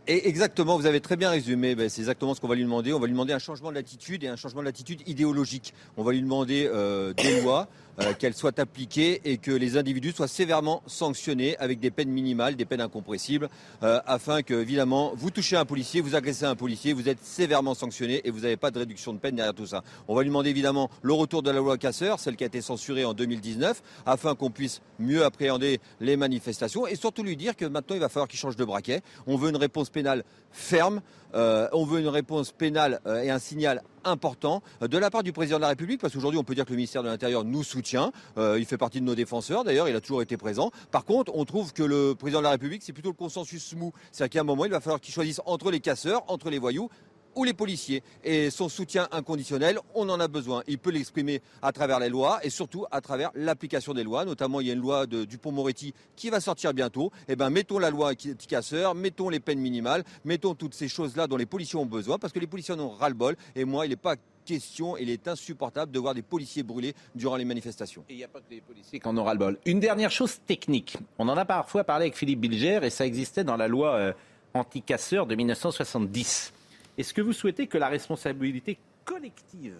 Exactement, 0.06 0.76
vous 0.76 0.86
avez 0.86 1.00
très 1.00 1.16
bien 1.16 1.30
résumé. 1.30 1.74
Ben, 1.74 1.88
c'est 1.88 2.02
exactement 2.02 2.34
ce 2.34 2.40
qu'on 2.40 2.48
va 2.48 2.54
lui 2.54 2.62
demander. 2.62 2.92
On 2.92 3.00
va 3.00 3.06
lui 3.06 3.12
demander 3.12 3.32
un 3.32 3.40
changement 3.40 3.72
d'attitude 3.72 4.22
et 4.22 4.28
un 4.28 4.36
changement 4.36 4.62
d'attitude 4.62 5.02
idéologique. 5.08 5.74
On 5.96 6.04
va 6.04 6.12
lui 6.12 6.22
demander 6.22 6.70
euh, 6.72 7.12
des 7.14 7.40
lois, 7.40 7.68
euh, 8.00 8.14
qu'elles 8.14 8.34
soient 8.34 8.58
appliquées 8.58 9.20
et 9.24 9.36
que 9.36 9.50
les 9.50 9.76
individus 9.76 10.12
soient 10.12 10.28
sévèrement 10.28 10.82
sanctionnés 10.86 11.56
avec 11.58 11.78
des 11.78 11.90
peines 11.90 12.10
minimales, 12.10 12.56
des 12.56 12.64
peines 12.64 12.80
incompressibles, 12.80 13.48
euh, 13.82 14.00
afin 14.06 14.42
que, 14.42 14.54
évidemment, 14.54 15.12
vous 15.14 15.30
touchez 15.30 15.56
un 15.56 15.64
policier, 15.64 16.00
vous 16.00 16.14
agressez 16.14 16.46
un 16.46 16.56
policier, 16.56 16.92
vous 16.92 17.08
êtes 17.08 17.22
sévèrement 17.22 17.74
sanctionné 17.74 18.22
et 18.24 18.30
vous 18.30 18.40
n'avez 18.40 18.56
pas 18.56 18.70
de 18.70 18.78
réduction 18.78 19.12
de 19.12 19.18
peine 19.18 19.36
derrière 19.36 19.54
tout 19.54 19.66
ça. 19.66 19.82
On 20.08 20.14
va 20.14 20.22
lui 20.22 20.28
demander 20.28 20.50
évidemment 20.50 20.90
le 21.02 21.12
retour 21.12 21.42
de 21.42 21.50
la 21.50 21.58
loi 21.58 21.76
Casseur, 21.76 22.18
celle 22.18 22.36
qui 22.36 22.44
a 22.44 22.46
été 22.46 22.62
censurée 22.62 23.04
en 23.04 23.12
2019, 23.12 23.82
afin 24.06 24.34
qu'on 24.34 24.50
puisse 24.50 24.80
mieux 24.98 25.24
appréhender 25.24 25.80
les 26.00 26.16
manifestations 26.16 26.86
et 26.86 26.96
surtout 26.96 27.22
lui 27.22 27.36
dire 27.36 27.56
que 27.56 27.64
maintenant 27.64 27.96
il 27.96 28.00
va 28.00 28.08
falloir 28.08 28.28
qu'il 28.28 28.38
change 28.38 28.56
de 28.56 28.64
braquet. 28.64 29.02
On 29.26 29.36
veut 29.36 29.50
une 29.50 29.56
réponse 29.56 29.90
pénale 29.90 30.24
ferme, 30.50 31.02
euh, 31.34 31.68
on 31.72 31.84
veut 31.84 32.00
une 32.00 32.08
réponse 32.08 32.52
pénale 32.52 33.00
et 33.22 33.30
un 33.30 33.38
signal 33.38 33.82
important 34.04 34.62
euh, 34.82 34.88
de 34.88 34.98
la 34.98 35.10
part 35.10 35.22
du 35.22 35.32
président 35.32 35.56
de 35.56 35.62
la 35.62 35.68
République, 35.68 36.00
parce 36.00 36.12
qu'aujourd'hui 36.14 36.38
on 36.38 36.44
peut 36.44 36.54
dire 36.54 36.64
que 36.64 36.70
le 36.70 36.76
ministère 36.76 37.02
de 37.02 37.08
l'Intérieur 37.08 37.44
nous 37.44 37.62
soutient, 37.62 38.12
Euh, 38.38 38.58
il 38.58 38.66
fait 38.66 38.78
partie 38.78 39.00
de 39.00 39.04
nos 39.04 39.14
défenseurs, 39.14 39.64
d'ailleurs 39.64 39.88
il 39.88 39.96
a 39.96 40.00
toujours 40.00 40.22
été 40.22 40.36
présent. 40.36 40.70
Par 40.90 41.04
contre, 41.04 41.32
on 41.34 41.44
trouve 41.44 41.72
que 41.72 41.82
le 41.82 42.14
président 42.14 42.38
de 42.40 42.44
la 42.44 42.50
République, 42.50 42.82
c'est 42.82 42.92
plutôt 42.92 43.10
le 43.10 43.14
consensus 43.14 43.74
mou, 43.74 43.92
c'est-à-dire 44.10 44.32
qu'à 44.32 44.40
un 44.40 44.44
moment 44.44 44.64
il 44.64 44.70
va 44.70 44.80
falloir 44.80 45.00
qu'il 45.00 45.12
choisisse 45.12 45.40
entre 45.46 45.70
les 45.70 45.80
casseurs, 45.80 46.22
entre 46.28 46.50
les 46.50 46.58
voyous 46.58 46.88
ou 47.34 47.44
les 47.44 47.54
policiers. 47.54 48.02
Et 48.24 48.50
son 48.50 48.68
soutien 48.68 49.08
inconditionnel, 49.12 49.78
on 49.94 50.08
en 50.08 50.20
a 50.20 50.28
besoin. 50.28 50.62
Il 50.66 50.78
peut 50.78 50.90
l'exprimer 50.90 51.42
à 51.62 51.72
travers 51.72 51.98
les 51.98 52.08
lois 52.08 52.40
et 52.42 52.50
surtout 52.50 52.86
à 52.90 53.00
travers 53.00 53.30
l'application 53.34 53.94
des 53.94 54.04
lois. 54.04 54.24
Notamment, 54.24 54.60
il 54.60 54.66
y 54.66 54.70
a 54.70 54.74
une 54.74 54.80
loi 54.80 55.06
de 55.06 55.24
Dupont-Moretti 55.24 55.94
qui 56.16 56.30
va 56.30 56.40
sortir 56.40 56.74
bientôt. 56.74 57.10
Eh 57.28 57.36
ben, 57.36 57.50
mettons 57.50 57.78
la 57.78 57.90
loi 57.90 58.10
anti-casseurs, 58.10 58.94
mettons 58.94 59.28
les 59.28 59.40
peines 59.40 59.60
minimales, 59.60 60.04
mettons 60.24 60.54
toutes 60.54 60.74
ces 60.74 60.88
choses-là 60.88 61.26
dont 61.26 61.36
les 61.36 61.46
policiers 61.46 61.78
ont 61.78 61.86
besoin 61.86 62.18
parce 62.18 62.32
que 62.32 62.38
les 62.38 62.46
policiers 62.46 62.74
en 62.74 62.80
ont 62.80 62.90
ras-le-bol. 62.90 63.36
Et 63.54 63.64
moi, 63.64 63.86
il 63.86 63.90
n'est 63.90 63.96
pas 63.96 64.16
question, 64.44 64.96
il 64.96 65.10
est 65.10 65.28
insupportable 65.28 65.92
de 65.92 65.98
voir 65.98 66.14
des 66.14 66.22
policiers 66.22 66.62
brûlés 66.62 66.94
durant 67.14 67.36
les 67.36 67.44
manifestations. 67.44 68.04
Et 68.08 68.14
il 68.14 68.16
n'y 68.16 68.24
a 68.24 68.28
pas 68.28 68.40
que 68.40 68.60
policiers 68.60 69.00
qui 69.00 69.08
en 69.08 69.16
aura 69.16 69.34
le 69.34 69.38
bol. 69.38 69.58
Une 69.64 69.80
dernière 69.80 70.10
chose 70.10 70.40
technique. 70.46 70.96
On 71.18 71.28
en 71.28 71.36
a 71.36 71.44
parfois 71.44 71.84
parlé 71.84 72.06
avec 72.06 72.16
Philippe 72.16 72.40
Bilger 72.40 72.80
et 72.82 72.90
ça 72.90 73.06
existait 73.06 73.44
dans 73.44 73.56
la 73.56 73.68
loi 73.68 73.94
euh, 73.94 74.12
anti-casseurs 74.54 75.26
de 75.26 75.34
1970. 75.34 76.52
Est-ce 76.98 77.14
que 77.14 77.22
vous 77.22 77.32
souhaitez 77.32 77.66
que 77.66 77.78
la 77.78 77.88
responsabilité 77.88 78.78
collective, 79.04 79.74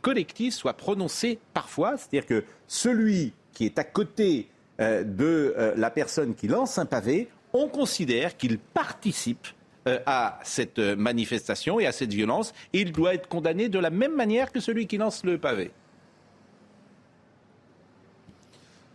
collective 0.00 0.52
soit 0.52 0.72
prononcée 0.74 1.38
parfois? 1.52 1.96
C'est-à-dire 1.96 2.26
que 2.26 2.44
celui 2.66 3.34
qui 3.52 3.66
est 3.66 3.78
à 3.78 3.84
côté 3.84 4.48
euh, 4.80 5.04
de 5.04 5.54
euh, 5.56 5.74
la 5.76 5.90
personne 5.90 6.34
qui 6.34 6.48
lance 6.48 6.78
un 6.78 6.86
pavé, 6.86 7.28
on 7.52 7.68
considère 7.68 8.36
qu'il 8.36 8.58
participe 8.58 9.46
euh, 9.86 9.98
à 10.06 10.40
cette 10.42 10.78
manifestation 10.78 11.78
et 11.78 11.86
à 11.86 11.92
cette 11.92 12.12
violence 12.12 12.54
et 12.72 12.80
il 12.80 12.92
doit 12.92 13.14
être 13.14 13.28
condamné 13.28 13.68
de 13.68 13.78
la 13.78 13.90
même 13.90 14.16
manière 14.16 14.52
que 14.52 14.60
celui 14.60 14.86
qui 14.86 14.96
lance 14.96 15.24
le 15.24 15.36
pavé. 15.38 15.70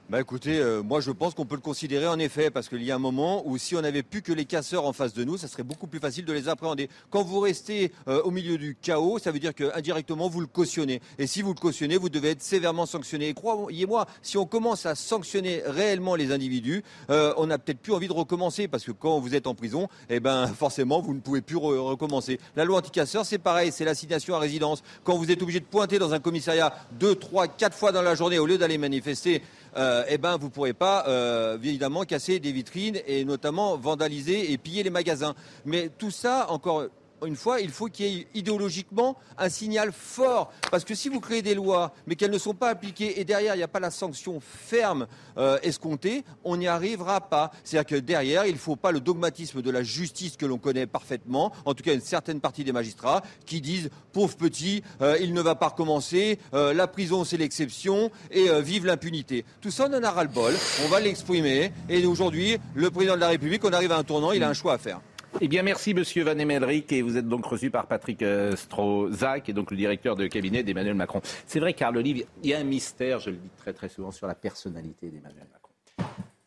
Bah 0.09 0.21
écoutez, 0.21 0.57
euh, 0.59 0.81
moi 0.83 1.01
je 1.01 1.11
pense 1.11 1.33
qu'on 1.33 1.45
peut 1.45 1.55
le 1.55 1.61
considérer 1.61 2.07
en 2.07 2.17
effet, 2.17 2.49
parce 2.49 2.69
qu'il 2.69 2.81
y 2.81 2.93
a 2.93 2.95
un 2.95 2.99
moment 2.99 3.43
où 3.45 3.57
si 3.57 3.75
on 3.75 3.81
n'avait 3.81 4.03
plus 4.03 4.21
que 4.21 4.31
les 4.31 4.45
casseurs 4.45 4.85
en 4.85 4.93
face 4.93 5.13
de 5.13 5.25
nous, 5.25 5.35
ça 5.35 5.49
serait 5.49 5.63
beaucoup 5.63 5.85
plus 5.85 5.99
facile 5.99 6.23
de 6.23 6.31
les 6.31 6.47
appréhender. 6.47 6.89
Quand 7.09 7.23
vous 7.23 7.41
restez 7.41 7.91
euh, 8.07 8.21
au 8.21 8.31
milieu 8.31 8.57
du 8.57 8.77
chaos, 8.81 9.19
ça 9.19 9.31
veut 9.31 9.39
dire 9.39 9.53
que 9.53 9.69
indirectement 9.75 10.29
vous 10.29 10.39
le 10.39 10.47
cautionnez. 10.47 11.01
Et 11.19 11.27
si 11.27 11.41
vous 11.41 11.53
le 11.53 11.59
cautionnez, 11.59 11.97
vous 11.97 12.07
devez 12.07 12.29
être 12.29 12.41
sévèrement 12.41 12.85
sanctionné. 12.85 13.27
Et 13.27 13.33
croyez-moi, 13.33 14.05
si 14.21 14.37
on 14.37 14.45
commence 14.45 14.85
à 14.85 14.95
sanctionner 14.95 15.61
réellement 15.65 16.15
les 16.15 16.31
individus, 16.31 16.85
euh, 17.09 17.33
on 17.35 17.47
n'a 17.47 17.57
peut-être 17.57 17.79
plus 17.79 17.91
envie 17.91 18.07
de 18.07 18.13
recommencer, 18.13 18.69
parce 18.69 18.85
que 18.85 18.93
quand 18.93 19.19
vous 19.19 19.35
êtes 19.35 19.45
en 19.45 19.55
prison, 19.55 19.89
eh 20.09 20.21
ben 20.21 20.47
forcément 20.47 21.01
vous 21.01 21.15
ne 21.15 21.19
pouvez 21.19 21.41
plus 21.41 21.57
re- 21.57 21.79
recommencer. 21.79 22.39
La 22.55 22.63
loi 22.63 22.77
anti-casseurs, 22.77 23.25
c'est 23.25 23.39
pareil, 23.39 23.73
c'est 23.73 23.83
l'assignation 23.83 24.35
à 24.35 24.39
résidence. 24.39 24.83
Quand 25.03 25.17
vous 25.17 25.31
êtes 25.31 25.41
obligé 25.41 25.59
de 25.59 25.65
pointer 25.65 25.99
dans 25.99 26.13
un 26.13 26.21
commissariat 26.21 26.73
deux, 26.93 27.15
trois, 27.15 27.49
quatre 27.49 27.75
fois 27.75 27.91
dans 27.91 28.01
la 28.01 28.15
journée 28.15 28.39
au 28.39 28.45
lieu 28.45 28.57
d'aller 28.57 28.77
manifester, 28.77 29.41
euh, 29.77 30.03
eh 30.07 30.17
ben, 30.17 30.37
vous 30.37 30.47
ne 30.47 30.51
pourrez 30.51 30.73
pas, 30.73 31.05
euh, 31.07 31.57
évidemment, 31.57 32.03
casser 32.03 32.39
des 32.39 32.51
vitrines 32.51 32.99
et 33.05 33.23
notamment 33.25 33.77
vandaliser 33.77 34.51
et 34.51 34.57
piller 34.57 34.83
les 34.83 34.89
magasins. 34.89 35.35
Mais 35.65 35.89
tout 35.97 36.11
ça, 36.11 36.47
encore 36.49 36.85
une 37.25 37.35
fois, 37.35 37.61
il 37.61 37.69
faut 37.69 37.87
qu'il 37.87 38.05
y 38.05 38.19
ait 38.19 38.27
idéologiquement 38.33 39.17
un 39.37 39.49
signal 39.49 39.91
fort. 39.91 40.51
Parce 40.69 40.83
que 40.83 40.95
si 40.95 41.09
vous 41.09 41.19
créez 41.19 41.41
des 41.41 41.55
lois, 41.55 41.93
mais 42.05 42.15
qu'elles 42.15 42.31
ne 42.31 42.37
sont 42.37 42.53
pas 42.53 42.69
appliquées, 42.69 43.19
et 43.19 43.23
derrière, 43.23 43.55
il 43.55 43.57
n'y 43.57 43.63
a 43.63 43.67
pas 43.67 43.79
la 43.79 43.91
sanction 43.91 44.39
ferme 44.39 45.07
euh, 45.37 45.57
escomptée, 45.63 46.23
on 46.43 46.57
n'y 46.57 46.67
arrivera 46.67 47.21
pas. 47.21 47.51
C'est-à-dire 47.63 47.97
que 47.97 48.01
derrière, 48.01 48.45
il 48.45 48.53
ne 48.53 48.59
faut 48.59 48.75
pas 48.75 48.91
le 48.91 48.99
dogmatisme 48.99 49.61
de 49.61 49.71
la 49.71 49.83
justice 49.83 50.37
que 50.37 50.45
l'on 50.45 50.57
connaît 50.57 50.85
parfaitement, 50.85 51.51
en 51.65 51.73
tout 51.73 51.83
cas 51.83 51.93
une 51.93 52.01
certaine 52.01 52.39
partie 52.39 52.63
des 52.63 52.71
magistrats, 52.71 53.23
qui 53.45 53.61
disent, 53.61 53.89
pauvre 54.13 54.35
petit, 54.35 54.83
euh, 55.01 55.17
il 55.19 55.33
ne 55.33 55.41
va 55.41 55.55
pas 55.55 55.69
recommencer, 55.69 56.39
euh, 56.53 56.73
la 56.73 56.87
prison 56.87 57.23
c'est 57.23 57.37
l'exception, 57.37 58.11
et 58.31 58.47
vive 58.61 58.85
l'impunité. 58.85 59.45
Tout 59.61 59.71
ça, 59.71 59.87
on 59.89 59.93
en 59.93 60.03
a 60.03 60.11
ras-le-bol, 60.11 60.53
on 60.85 60.87
va 60.89 60.99
l'exprimer, 60.99 61.71
et 61.89 62.05
aujourd'hui, 62.05 62.57
le 62.75 62.91
président 62.91 63.15
de 63.15 63.21
la 63.21 63.29
République, 63.29 63.63
on 63.63 63.73
arrive 63.73 63.91
à 63.91 63.97
un 63.97 64.03
tournant, 64.03 64.31
il 64.31 64.43
a 64.43 64.49
un 64.49 64.53
choix 64.53 64.73
à 64.73 64.77
faire. 64.77 65.01
Eh 65.39 65.47
bien, 65.47 65.61
merci, 65.61 65.93
monsieur 65.93 66.23
Van 66.23 66.37
Emelric, 66.37 66.91
et 66.91 67.03
vous 67.03 67.15
êtes 67.15 67.27
donc 67.27 67.45
reçu 67.45 67.69
par 67.69 67.85
Patrick 67.85 68.23
euh, 68.23 68.55
Stroza, 68.55 69.39
qui 69.39 69.51
est 69.51 69.53
donc 69.53 69.69
le 69.69 69.77
directeur 69.77 70.15
de 70.15 70.25
cabinet 70.25 70.63
d'Emmanuel 70.63 70.95
Macron. 70.95 71.21
C'est 71.45 71.59
vrai, 71.59 71.73
Carl 71.73 71.95
Olive, 71.95 72.25
il 72.43 72.49
y 72.49 72.53
a 72.55 72.59
un 72.59 72.63
mystère, 72.63 73.19
je 73.19 73.29
le 73.29 73.35
dis 73.35 73.49
très 73.57 73.71
très 73.71 73.87
souvent, 73.87 74.11
sur 74.11 74.25
la 74.25 74.33
personnalité 74.33 75.09
d'Emmanuel 75.09 75.45
Macron. 75.51 75.73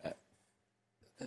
Euh, 0.06 1.24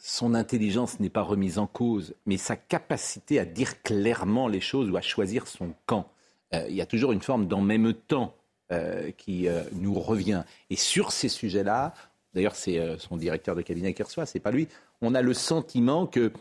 son 0.00 0.34
intelligence 0.34 0.98
n'est 0.98 1.10
pas 1.10 1.20
remise 1.20 1.58
en 1.58 1.66
cause, 1.66 2.14
mais 2.24 2.38
sa 2.38 2.56
capacité 2.56 3.38
à 3.38 3.44
dire 3.44 3.82
clairement 3.82 4.48
les 4.48 4.60
choses 4.60 4.88
ou 4.88 4.96
à 4.96 5.02
choisir 5.02 5.46
son 5.46 5.74
camp. 5.84 6.10
Euh, 6.54 6.64
il 6.70 6.74
y 6.74 6.80
a 6.80 6.86
toujours 6.86 7.12
une 7.12 7.22
forme 7.22 7.46
d'en 7.46 7.60
même 7.60 7.92
temps 7.92 8.34
qui 9.16 9.48
nous 9.72 9.98
revient. 9.98 10.42
Et 10.68 10.76
sur 10.76 11.10
ces 11.10 11.30
sujets-là, 11.30 11.94
d'ailleurs 12.34 12.54
c'est 12.54 12.98
son 12.98 13.16
directeur 13.16 13.56
de 13.56 13.62
cabinet 13.62 13.94
qui 13.94 14.02
reçoit, 14.02 14.26
c'est 14.26 14.40
pas 14.40 14.50
lui, 14.50 14.68
on 15.00 15.14
a 15.14 15.22
le 15.22 15.32
sentiment 15.32 16.06
que 16.06 16.32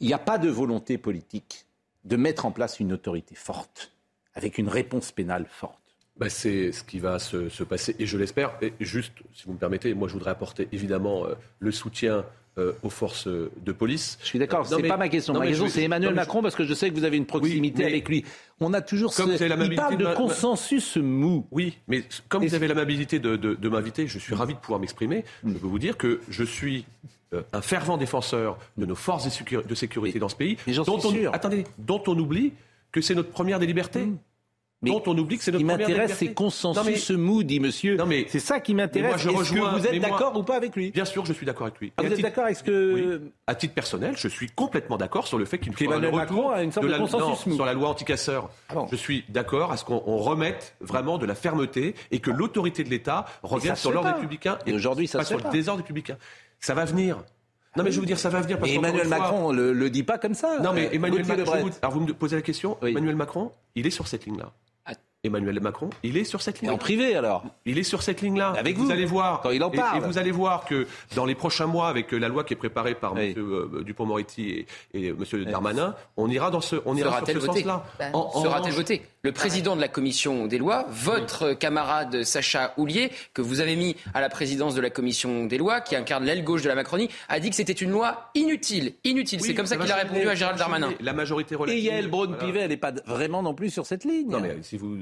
il 0.00 0.06
n'y 0.06 0.14
a 0.14 0.18
pas 0.18 0.38
de 0.38 0.48
volonté 0.48 0.98
politique 0.98 1.66
de 2.04 2.16
mettre 2.16 2.46
en 2.46 2.50
place 2.50 2.80
une 2.80 2.92
autorité 2.92 3.34
forte, 3.34 3.92
avec 4.34 4.58
une 4.58 4.68
réponse 4.68 5.12
pénale 5.12 5.46
forte. 5.48 5.78
Bah, 6.16 6.28
c'est 6.28 6.72
ce 6.72 6.84
qui 6.84 6.98
va 6.98 7.18
se, 7.18 7.48
se 7.48 7.64
passer, 7.64 7.96
et 7.98 8.06
je 8.06 8.18
l'espère. 8.18 8.58
Et 8.60 8.74
juste, 8.80 9.14
si 9.32 9.44
vous 9.46 9.54
me 9.54 9.58
permettez, 9.58 9.94
moi 9.94 10.08
je 10.08 10.12
voudrais 10.12 10.30
apporter 10.30 10.68
évidemment 10.72 11.24
euh, 11.24 11.34
le 11.58 11.72
soutien 11.72 12.26
euh, 12.60 12.72
aux 12.82 12.90
forces 12.90 13.26
de 13.26 13.72
police. 13.72 14.18
Je 14.20 14.26
suis 14.26 14.38
d'accord, 14.38 14.60
Non, 14.70 14.76
c'est 14.76 14.82
mais- 14.82 14.88
pas 14.88 14.96
ma 14.96 15.08
question. 15.08 15.32
non, 15.32 15.40
Ma 15.40 15.46
question, 15.46 15.68
c'est 15.68 15.82
Emmanuel 15.82 16.10
non, 16.10 16.14
mais 16.16 16.22
je- 16.22 16.26
Macron, 16.26 16.42
parce 16.42 16.54
que 16.54 16.64
je 16.64 16.74
sais 16.74 16.90
que 16.90 16.94
vous 16.94 17.04
avez 17.04 17.16
une 17.16 17.26
proximité 17.26 17.84
avec 17.84 18.08
lui. 18.08 18.24
On 18.60 18.72
a 18.74 18.80
toujours 18.82 19.14
Comme 19.14 19.36
ce... 19.36 19.44
Il 19.44 19.74
parle 19.76 19.94
de 19.96 20.02
de 20.02 20.04
ma- 20.04 20.14
consensus 20.14 20.96
mou. 20.96 21.46
Oui, 21.50 21.78
mais 21.88 22.04
comme 22.28 22.44
vous 22.46 22.54
avez 22.54 22.68
l'amabilité 22.68 23.18
de, 23.18 23.36
de, 23.36 23.54
de 23.54 23.68
m'inviter, 23.68 24.06
je 24.06 24.18
suis 24.18 24.34
ravi 24.34 24.54
de 24.54 24.58
pouvoir 24.58 24.78
m'exprimer. 24.80 25.24
Je 25.46 25.52
peux 25.54 25.66
vous 25.66 25.78
dire 25.78 25.96
que 25.96 26.20
je 26.28 26.44
suis 26.44 26.84
euh, 27.32 27.42
un 27.52 27.62
fervent 27.62 27.96
défenseur 27.96 28.58
de 28.76 28.84
nos 28.86 28.94
forces 28.96 29.24
de 29.24 29.30
sécurité, 29.30 29.68
de 29.68 29.74
sécurité 29.74 30.18
dans 30.18 30.28
ce 30.28 30.36
pays, 30.36 30.56
j'en 30.68 30.82
dont 30.84 30.98
suis 30.98 31.08
on, 31.08 31.12
sûr. 31.12 31.34
attendez, 31.34 31.64
dont 31.78 32.02
on 32.06 32.18
oublie 32.18 32.52
que 32.92 33.00
c'est 33.00 33.14
notre 33.14 33.30
première 33.30 33.58
des 33.60 33.66
libertés. 33.66 34.06
Dont 34.82 35.02
on 35.06 35.18
oublie 35.18 35.36
que 35.36 35.44
c'est 35.44 35.52
Ce 35.52 35.56
qui 35.56 35.62
notre 35.64 35.74
première 35.74 35.86
des 35.88 35.94
m'intéresse, 35.94 36.18
c'est 36.18 36.32
consensus 36.34 37.10
mais- 37.10 37.16
mou, 37.16 37.42
dit 37.42 37.60
monsieur. 37.60 37.96
Non, 37.96 38.06
mais- 38.06 38.26
c'est 38.28 38.38
ça 38.38 38.60
qui 38.60 38.74
mais 38.74 38.84
m'intéresse. 38.84 39.10
moi, 39.10 39.16
je 39.18 39.28
Est-ce 39.28 39.52
que 39.52 39.58
vous 39.78 39.86
êtes 39.86 39.92
mais 39.92 39.98
d'accord 39.98 40.36
ou 40.36 40.42
pas 40.42 40.56
avec 40.56 40.74
lui? 40.74 40.90
Bien 40.90 41.04
sûr, 41.04 41.26
je 41.26 41.32
suis 41.32 41.44
d'accord 41.44 41.66
avec 41.66 41.78
lui. 41.80 41.92
Ah, 41.96 42.02
Et 42.02 42.06
vous 42.06 42.12
êtes 42.14 42.22
d'accord 42.22 42.44
avec 42.44 42.56
ce 42.56 42.62
que... 42.62 42.94
Oui. 43.20 43.30
À 43.46 43.54
titre 43.54 43.74
personnel, 43.74 44.14
je 44.16 44.28
suis 44.28 44.48
complètement 44.48 44.96
d'accord 44.96 45.26
sur 45.26 45.38
le 45.38 45.44
fait 45.44 45.58
qu'il 45.58 45.74
faut 45.74 46.10
Macron 46.10 46.50
a 46.50 46.62
une 46.62 46.72
sorte 46.72 46.86
de 46.86 46.92
la, 46.92 46.98
consensus 46.98 47.46
non, 47.46 47.56
sur 47.56 47.64
la 47.66 47.72
loi 47.74 47.88
anticasseur. 47.88 48.50
Je 48.90 48.96
suis 48.96 49.24
d'accord 49.28 49.72
à 49.72 49.76
ce 49.76 49.84
qu'on 49.84 50.02
on 50.06 50.18
remette 50.18 50.74
vraiment 50.80 51.18
de 51.18 51.26
la 51.26 51.34
fermeté 51.34 51.94
et 52.10 52.20
que 52.20 52.30
l'autorité 52.30 52.84
de 52.84 52.90
l'État 52.90 53.26
revienne 53.42 53.76
sur 53.76 53.92
l'ordre 53.92 54.10
républicain 54.14 54.58
Et 54.66 54.72
aujourd'hui, 54.72 55.06
ça 55.06 55.18
pas 55.18 55.24
sur 55.24 55.38
le 55.38 55.50
désordre 55.50 55.82
républicain. 55.82 56.16
Ça 56.58 56.74
va 56.74 56.84
venir. 56.84 57.18
Non 57.76 57.84
mais 57.84 57.92
je 57.92 58.00
veux 58.00 58.06
dire, 58.06 58.18
ça 58.18 58.30
va 58.30 58.40
venir 58.40 58.58
parce 58.58 58.70
Et 58.70 58.74
Emmanuel 58.74 59.06
Macron 59.06 59.52
le, 59.52 59.72
le 59.72 59.90
dit 59.90 60.02
pas 60.02 60.18
comme 60.18 60.34
ça. 60.34 60.58
Non 60.60 60.72
mais 60.72 60.86
Euh, 60.86 60.92
Emmanuel 60.94 61.24
Macron, 61.24 61.70
alors 61.82 61.92
vous 61.92 62.00
me 62.00 62.12
posez 62.12 62.34
la 62.34 62.42
question, 62.42 62.76
Emmanuel 62.82 63.14
Macron, 63.14 63.52
il 63.76 63.86
est 63.86 63.90
sur 63.90 64.08
cette 64.08 64.26
ligne-là. 64.26 64.52
Emmanuel 65.22 65.60
Macron, 65.60 65.90
il 66.02 66.16
est 66.16 66.24
sur 66.24 66.40
cette 66.40 66.62
ligne. 66.62 66.70
en 66.70 66.78
privé 66.78 67.14
alors 67.14 67.44
Il 67.66 67.78
est 67.78 67.82
sur 67.82 68.02
cette 68.02 68.22
ligne-là. 68.22 68.54
Avec 68.56 68.78
vous, 68.78 68.86
vous, 68.86 68.90
allez 68.90 69.04
voir 69.04 69.42
quand 69.42 69.50
il 69.50 69.62
en 69.62 69.70
et- 69.70 69.76
parle. 69.76 69.98
Et, 69.98 70.00
vous 70.06 70.16
allez 70.16 70.30
voir 70.30 70.64
que 70.64 70.86
dans 71.14 71.26
les 71.26 71.34
prochains 71.34 71.66
mois, 71.66 71.88
avec 71.88 72.14
euh, 72.14 72.18
la 72.18 72.28
loi 72.28 72.42
qui 72.42 72.54
est 72.54 72.56
préparée 72.56 72.94
par 72.94 73.16
M. 73.18 73.34
Dupont-Moretti 73.84 74.50
et, 74.50 74.66
et 74.94 75.08
M. 75.08 75.24
Darmanin, 75.44 75.94
on 76.16 76.30
ira 76.30 76.50
dans 76.50 76.62
ce, 76.62 76.76
on 76.86 76.96
ira 76.96 77.18
sur 77.18 77.26
ce 77.28 77.40
sens-là. 77.40 77.84
Bah, 77.98 78.06
En- 78.14 78.30
en 78.34 78.42
Sera-t-elle 78.42 78.72
votée 78.72 79.02
Le 79.22 79.32
président 79.32 79.76
de 79.76 79.80
la 79.82 79.88
commission 79.88 80.46
des 80.46 80.56
lois, 80.56 80.86
votre 80.88 81.52
camarade 81.52 82.22
Sacha 82.22 82.72
Houlier, 82.78 83.10
que 83.34 83.42
vous 83.42 83.60
avez 83.60 83.76
mis 83.76 83.96
à 84.14 84.22
la 84.22 84.30
présidence 84.30 84.74
de 84.74 84.80
la 84.80 84.88
commission 84.90 85.44
des 85.44 85.58
lois, 85.58 85.82
qui 85.82 85.96
incarne 85.96 86.24
l'aile 86.24 86.44
gauche 86.44 86.62
de 86.62 86.68
la 86.68 86.74
Macronie, 86.74 87.10
a 87.28 87.40
dit 87.40 87.50
que 87.50 87.56
c'était 87.56 87.72
une 87.74 87.90
loi 87.90 88.30
inutile. 88.34 88.94
Inutile. 89.04 89.40
Oui, 89.42 89.48
C'est 89.48 89.54
comme 89.54 89.66
ça 89.66 89.76
qu'il 89.76 89.90
a 89.92 89.96
répondu 89.96 90.26
à 90.28 90.34
Gérald 90.34 90.58
Darmanin. 90.58 90.90
La 91.00 91.12
majorité 91.12 91.54
Et 91.54 91.58
relative. 91.58 91.84
Yael 91.84 92.08
voilà. 92.08 92.26
Braun-Pivet, 92.32 92.60
elle 92.60 92.70
n'est 92.70 92.76
pas 92.78 92.92
vraiment 93.06 93.42
non 93.42 93.52
plus 93.52 93.68
sur 93.70 93.84
cette 93.84 94.04
ligne. 94.04 94.30
Non 94.30 94.40
mais 94.40 94.56
si 94.62 94.78
vous 94.78 94.96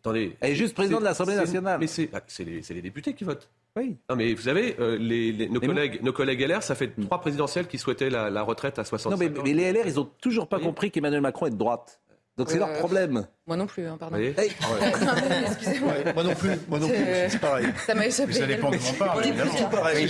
attendez, 0.00 0.36
Elle 0.40 0.52
est 0.52 0.54
juste 0.54 0.74
présidente 0.74 1.00
de 1.00 1.04
C'est- 1.04 1.10
l'Assemblée 1.10 1.34
c'est- 1.34 1.40
nationale. 1.40 1.78
Mais 1.80 1.86
c'est 1.86 2.06
bah, 2.06 2.20
c'est 2.26 2.44
les, 2.44 2.62
c'est 2.62 2.74
les 2.74 2.82
députés 2.82 3.14
qui 3.14 3.24
votent. 3.24 3.48
Oui. 3.76 3.96
Non 4.10 4.16
mais 4.16 4.34
vous 4.34 4.42
savez, 4.42 4.76
euh, 4.80 4.96
les, 4.98 5.32
les- 5.32 5.48
nos 5.48 5.60
Mais 5.60 5.66
collègues, 5.66 6.02
nos 6.02 6.12
collègues 6.12 6.40
LR, 6.42 6.62
ça 6.62 6.74
fait 6.74 6.92
trois 7.00 7.20
présidentielles 7.20 7.66
qui 7.68 7.78
souhaitaient 7.78 8.10
la, 8.10 8.28
la 8.30 8.42
retraite 8.42 8.78
à 8.78 8.84
65 8.84 9.10
Non 9.10 9.16
mais, 9.32 9.38
ans. 9.38 9.42
mais 9.44 9.54
les 9.54 9.72
LR, 9.72 9.86
ils 9.86 9.98
ont 9.98 10.08
toujours 10.20 10.46
pas 10.48 10.58
compris 10.60 10.90
qu'Emmanuel 10.90 11.20
Macron 11.22 11.46
est 11.46 11.50
de 11.50 11.56
droite. 11.56 11.98
Donc 12.38 12.48
c'est 12.48 12.56
Euh, 12.56 12.60
leur 12.60 12.72
problème. 12.78 13.26
Moi 13.46 13.56
non 13.58 13.66
plus, 13.66 13.86
hein, 13.86 13.98
pardon. 14.00 14.16
Excusez-moi. 15.46 15.92
Ouais, 15.92 16.12
moi 16.14 16.22
non 16.24 16.34
plus, 16.34 16.50
moi 16.68 16.78
non 16.78 16.88
plus, 16.88 16.96
C'est- 16.96 17.28
c'est 17.30 17.38
pareil. 17.40 17.66
Ça 17.86 17.94
m'a 17.94 18.06
échappé. 18.06 18.32
Ça 18.32 18.46
dépend 18.46 18.70
de 18.70 18.76
où 18.76 18.80
on 18.90 18.92
parle, 18.94 19.18
On 19.18 19.22
est 19.22 19.28
évidemment. 19.28 19.50
plusieurs. 19.50 19.70
Pareil. 19.70 20.08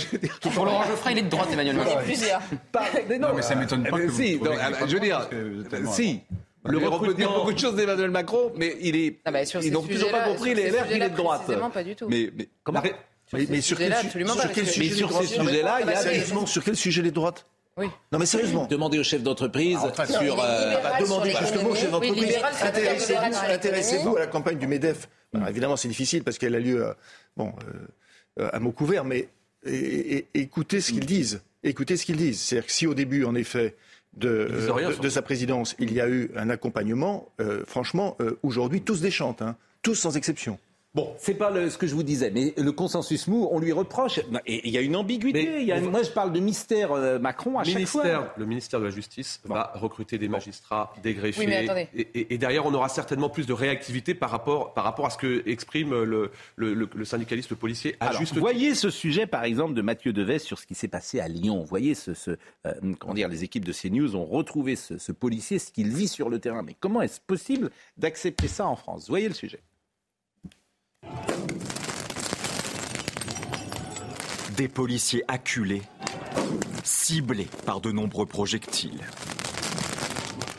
Pour 0.53 0.65
Laurent 0.65 0.83
Geoffrin, 0.85 1.11
il 1.11 1.17
est 1.17 1.21
de 1.23 1.29
droite, 1.29 1.49
Emmanuel 1.51 1.75
Macron. 1.75 1.99
Plusieurs. 2.05 2.41
Pas- 2.71 2.85
mais 3.09 3.19
non, 3.19 3.29
Non, 3.29 3.33
mais 3.35 3.41
ça 3.41 3.55
m'étonne 3.55 3.83
pas 3.83 3.97
euh, 3.97 4.05
que 4.07 4.11
si, 4.11 4.35
euh, 4.35 4.47
c'est 4.79 4.87
je 4.87 4.93
veux 4.93 4.99
dire, 5.01 5.27
tellement- 5.69 5.91
si. 5.91 6.21
Le 6.65 6.79
Le 6.79 6.87
on 6.87 6.99
peut 6.99 7.13
dire 7.13 7.31
beaucoup 7.33 7.51
de 7.53 7.59
choses 7.59 7.75
d'Emmanuel 7.75 8.09
Macron, 8.11 8.51
mais 8.55 8.77
il 8.81 8.95
est. 8.95 9.19
Ah 9.25 9.31
bah, 9.31 9.41
ils 9.61 9.71
n'ont 9.71 9.81
toujours 9.81 10.11
pas 10.11 10.23
compris 10.23 10.53
les 10.55 10.69
LR 10.69 10.87
qu'il 10.87 11.01
est 11.01 11.09
de 11.09 11.15
droite. 11.15 11.51
pas 11.73 11.83
du 11.83 11.95
tout. 11.95 12.07
Mais, 12.09 12.29
mais 12.35 12.47
comment 12.63 12.79
Arrête. 12.79 12.95
Mais, 13.33 13.45
mais 13.49 13.61
sur 13.61 13.77
quel, 13.77 13.93
sujet 13.95 14.91
sujets-là, 15.25 15.79
il 15.81 15.87
y 15.87 15.91
a 15.91 15.95
Sérieusement, 15.95 16.45
sur 16.45 16.63
quel 16.63 16.75
sujet 16.75 17.01
les 17.01 17.11
droites 17.11 17.45
Oui. 17.77 17.87
Non 18.11 18.19
mais 18.19 18.25
sérieusement. 18.27 18.67
Demandez 18.67 18.99
au 18.99 19.03
chef 19.03 19.23
d'entreprise 19.23 19.77
Ah, 19.81 19.87
en 19.87 19.93
fait, 19.93 20.11
sur. 20.11 20.39
euh, 20.39 20.75
Bah, 20.83 20.91
demandez 20.99 21.31
justement 21.31 21.73
l'économie. 21.73 21.75
chez 21.79 21.87
votre 21.87 22.01
Oui, 22.03 22.09
entreprise. 22.11 22.27
libéral, 22.29 22.53
c'est 22.55 22.65
Intéressez-vous 22.67 23.51
intéressez-vous 23.51 24.15
à 24.17 24.19
la 24.19 24.27
campagne 24.27 24.57
du 24.59 24.67
MEDEF. 24.67 25.07
Alors, 25.33 25.47
évidemment, 25.47 25.77
c'est 25.77 25.87
difficile 25.87 26.23
parce 26.23 26.37
qu'elle 26.37 26.53
a 26.53 26.59
lieu 26.59 26.85
à, 26.85 26.95
bon, 27.35 27.53
euh, 28.39 28.49
à 28.53 28.59
mots 28.59 28.71
couverts, 28.71 29.03
mais 29.05 29.29
et- 29.65 30.17
et- 30.17 30.27
écoutez 30.35 30.79
ce 30.79 30.91
qu'ils 30.91 31.05
disent. 31.05 31.41
Écoutez 31.63 31.97
ce 31.97 32.05
qu'ils 32.05 32.17
disent. 32.17 32.39
C'est-à-dire 32.41 32.67
que 32.67 32.71
si 32.73 32.85
au 32.85 32.93
début, 32.93 33.23
en 33.25 33.33
effet, 33.33 33.75
de, 34.17 35.09
sa 35.09 35.21
présidence, 35.21 35.75
il 35.79 35.93
y 35.93 36.01
a 36.01 36.07
eu 36.07 36.31
un 36.35 36.49
accompagnement, 36.49 37.29
euh, 37.39 37.63
franchement, 37.65 38.15
euh, 38.21 38.37
aujourd'hui, 38.43 38.81
tous 38.81 39.01
déchantent, 39.01 39.41
hein, 39.41 39.55
tous 39.81 39.95
sans 39.95 40.15
exception. 40.17 40.59
Bon, 40.95 41.11
c'est 41.17 41.33
pas 41.33 41.49
le- 41.49 41.71
ce 41.71 41.79
que 41.79 41.87
je 41.87 41.95
vous 41.95 42.03
disais, 42.03 42.29
mais 42.29 42.53
le 42.55 42.71
consensus 42.71 43.25
mou, 43.27 43.47
on 43.49 43.57
lui 43.57 43.71
reproche. 43.71 44.19
Et 44.45 44.67
il 44.67 44.71
y 44.71 44.77
a 44.77 44.81
une 44.81 44.95
ambiguïté. 44.95 45.49
Mais 45.51 45.65
y 45.65 45.71
a 45.71 45.81
moi, 45.81 46.03
je 46.03 46.11
parle 46.11 46.31
de 46.31 46.39
mystère 46.39 46.91
euh, 46.91 47.17
Macron 47.17 47.57
à 47.57 47.63
chaque 47.63 47.87
fois. 47.87 48.31
le 48.37 48.45
ministère 48.45 48.79
de 48.79 48.85
la 48.85 48.91
Justice 48.91 49.41
va 49.45 49.71
recruter 49.73 50.19
des 50.19 50.27
magistrats, 50.27 50.93
des 51.01 51.15
greffiers. 51.15 51.45
Oui, 51.45 51.47
mais 51.49 51.63
attendez. 51.67 51.87
Et, 51.95 52.01
et- 52.13 52.33
et 52.35 52.37
derrière, 52.37 52.67
on 52.67 52.73
aura 52.75 52.89
certainement 52.89 53.29
plus 53.29 53.47
de 53.47 53.53
réactivité 53.53 54.13
par 54.13 54.29
rapport, 54.29 54.75
par 54.75 54.83
rapport 54.83 55.07
à 55.07 55.09
ce 55.09 55.17
que 55.17 55.41
exprime 55.49 55.89
le, 56.03 56.29
le- 56.57 56.73
le- 56.75 56.87
le 56.93 57.05
syndicaliste 57.05 57.55
policier 57.55 57.95
à 57.99 58.09
Alors, 58.09 58.19
juste 58.19 58.37
voyez 58.37 58.75
ce 58.75 58.91
sujet, 58.91 59.25
par 59.25 59.45
exemple, 59.45 59.73
de 59.73 59.81
Mathieu 59.81 60.13
Deves 60.13 60.37
sur 60.37 60.59
ce 60.59 60.67
qui 60.67 60.75
s'est 60.75 60.87
passé 60.87 61.19
à 61.19 61.27
Lyon. 61.27 61.63
Voyez, 61.67 61.95
ce, 61.95 62.13
ce, 62.13 62.31
euh, 62.67 62.73
comment 62.99 63.15
dire, 63.15 63.29
les 63.29 63.43
équipes 63.43 63.65
de 63.65 63.73
CNews 63.73 64.15
ont 64.15 64.25
retrouvé 64.25 64.75
ce, 64.75 64.99
ce 64.99 65.11
policier, 65.11 65.57
ce 65.57 65.71
qu'il 65.71 65.87
vit 65.87 66.07
sur 66.07 66.29
le 66.29 66.37
terrain. 66.37 66.61
Mais 66.61 66.75
comment 66.79 67.01
est-ce 67.01 67.19
possible 67.19 67.71
d'accepter 67.97 68.47
ça 68.47 68.67
en 68.67 68.75
France? 68.75 69.09
Voyez 69.09 69.27
le 69.27 69.33
sujet. 69.33 69.59
Des 74.57 74.67
policiers 74.67 75.23
acculés, 75.27 75.81
ciblés 76.83 77.47
par 77.65 77.81
de 77.81 77.91
nombreux 77.91 78.25
projectiles. 78.25 79.01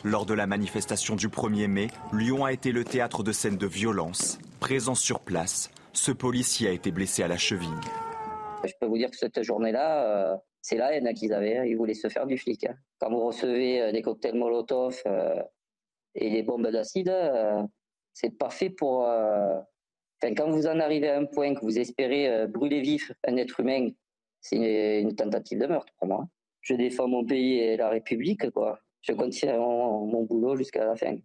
Lors 0.04 0.26
de 0.26 0.34
la 0.34 0.46
manifestation 0.46 1.16
du 1.16 1.28
1er 1.28 1.66
mai, 1.68 1.88
Lyon 2.12 2.44
a 2.44 2.52
été 2.52 2.72
le 2.72 2.84
théâtre 2.84 3.22
de 3.22 3.32
scènes 3.32 3.56
de 3.56 3.66
violence. 3.66 4.38
Présent 4.60 4.94
sur 4.94 5.20
place, 5.20 5.70
ce 5.92 6.12
policier 6.12 6.68
a 6.68 6.72
été 6.72 6.90
blessé 6.90 7.22
à 7.22 7.28
la 7.28 7.36
cheville. 7.36 7.68
Je 8.64 8.72
peux 8.80 8.86
vous 8.86 8.98
dire 8.98 9.10
que 9.10 9.16
cette 9.16 9.42
journée-là, 9.42 10.04
euh, 10.32 10.36
c'est 10.62 10.76
la 10.76 10.92
haine 10.94 11.12
qu'ils 11.14 11.32
avaient. 11.32 11.58
hein. 11.58 11.64
Ils 11.64 11.76
voulaient 11.76 11.94
se 11.94 12.08
faire 12.08 12.26
du 12.26 12.38
flic. 12.38 12.64
hein. 12.64 12.74
Quand 12.98 13.10
vous 13.10 13.20
recevez 13.24 13.80
euh, 13.80 13.92
des 13.92 14.02
cocktails 14.02 14.34
Molotov 14.36 15.00
euh, 15.06 15.40
et 16.14 16.30
des 16.30 16.42
bombes 16.42 16.66
d'acide, 16.68 17.12
c'est 18.12 18.30
parfait 18.38 18.70
pour. 18.70 19.06
Enfin, 20.24 20.34
quand 20.34 20.50
vous 20.50 20.66
en 20.66 20.80
arrivez 20.80 21.10
à 21.10 21.18
un 21.18 21.26
point 21.26 21.54
que 21.54 21.60
vous 21.60 21.78
espérez 21.78 22.28
euh, 22.30 22.46
brûler 22.46 22.80
vif 22.80 23.12
un 23.28 23.36
être 23.36 23.60
humain, 23.60 23.90
c'est 24.40 24.56
une, 24.56 25.08
une 25.08 25.14
tentative 25.14 25.58
de 25.58 25.66
meurtre 25.66 25.92
pour 25.98 26.08
moi. 26.08 26.26
Je 26.62 26.74
défends 26.74 27.08
mon 27.08 27.26
pays 27.26 27.58
et 27.58 27.76
la 27.76 27.90
République, 27.90 28.50
quoi. 28.52 28.78
Je 29.02 29.12
continue 29.12 29.52
mon, 29.52 30.06
mon 30.06 30.22
boulot 30.22 30.56
jusqu'à 30.56 30.86
la 30.86 30.96
fin, 30.96 31.16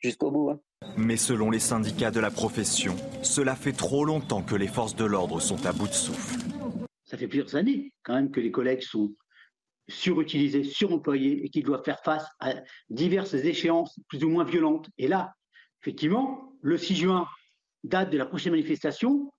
jusqu'au 0.00 0.32
bout. 0.32 0.50
hein. 0.50 0.60
Mais 0.96 1.16
selon 1.16 1.48
les 1.50 1.60
syndicats 1.60 2.10
de 2.10 2.18
la 2.18 2.32
profession, 2.32 2.96
cela 3.22 3.54
fait 3.54 3.72
trop 3.72 4.04
longtemps 4.04 4.42
que 4.42 4.56
les 4.56 4.66
forces 4.66 4.96
de 4.96 5.04
l'ordre 5.04 5.40
sont 5.40 5.64
à 5.64 5.72
bout 5.72 5.86
de 5.86 5.92
souffle. 5.92 6.36
Ça 7.04 7.16
fait 7.16 7.28
plusieurs 7.28 7.54
années 7.54 7.92
quand 8.02 8.14
même 8.14 8.32
que 8.32 8.40
les 8.40 8.50
collègues 8.50 8.82
sont 8.82 9.14
surutilisés, 9.88 10.64
suremployés 10.64 11.44
et 11.44 11.50
qu'ils 11.50 11.62
doivent 11.62 11.84
faire 11.84 12.00
face 12.02 12.26
à 12.40 12.54
diverses 12.90 13.34
échéances 13.34 14.00
plus 14.08 14.24
ou 14.24 14.28
moins 14.28 14.44
violentes. 14.44 14.88
Et 14.98 15.06
là, 15.06 15.34
effectivement, 15.82 16.52
le 16.62 16.76
6 16.78 16.96
juin, 16.96 17.28
date 17.84 18.10
de 18.10 18.18
la 18.18 18.26
prochaine 18.26 18.52
manifestation, 18.52 19.30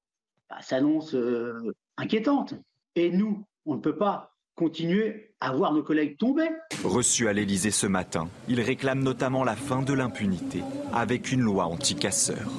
bah, 0.50 0.58
s'annonce 0.62 1.14
euh, 1.14 1.74
inquiétante. 1.98 2.54
Et 2.96 3.12
nous, 3.12 3.44
on 3.66 3.76
ne 3.76 3.82
peut 3.82 3.98
pas 3.98 4.32
continuer 4.56 5.32
à 5.42 5.52
voir 5.52 5.74
nos 5.74 5.84
collègues 5.84 6.18
tomber. 6.18 6.48
Reçu 6.84 7.28
à 7.28 7.34
l'Élysée 7.34 7.72
ce 7.72 7.88
matin, 7.88 8.30
il 8.48 8.62
réclame 8.62 9.04
notamment 9.04 9.44
la 9.44 9.56
fin 9.56 9.82
de 9.82 9.94
l'impunité 9.94 10.62
avec 10.94 11.32
une 11.32 11.42
loi 11.42 11.66
anti-casseurs. 11.66 12.52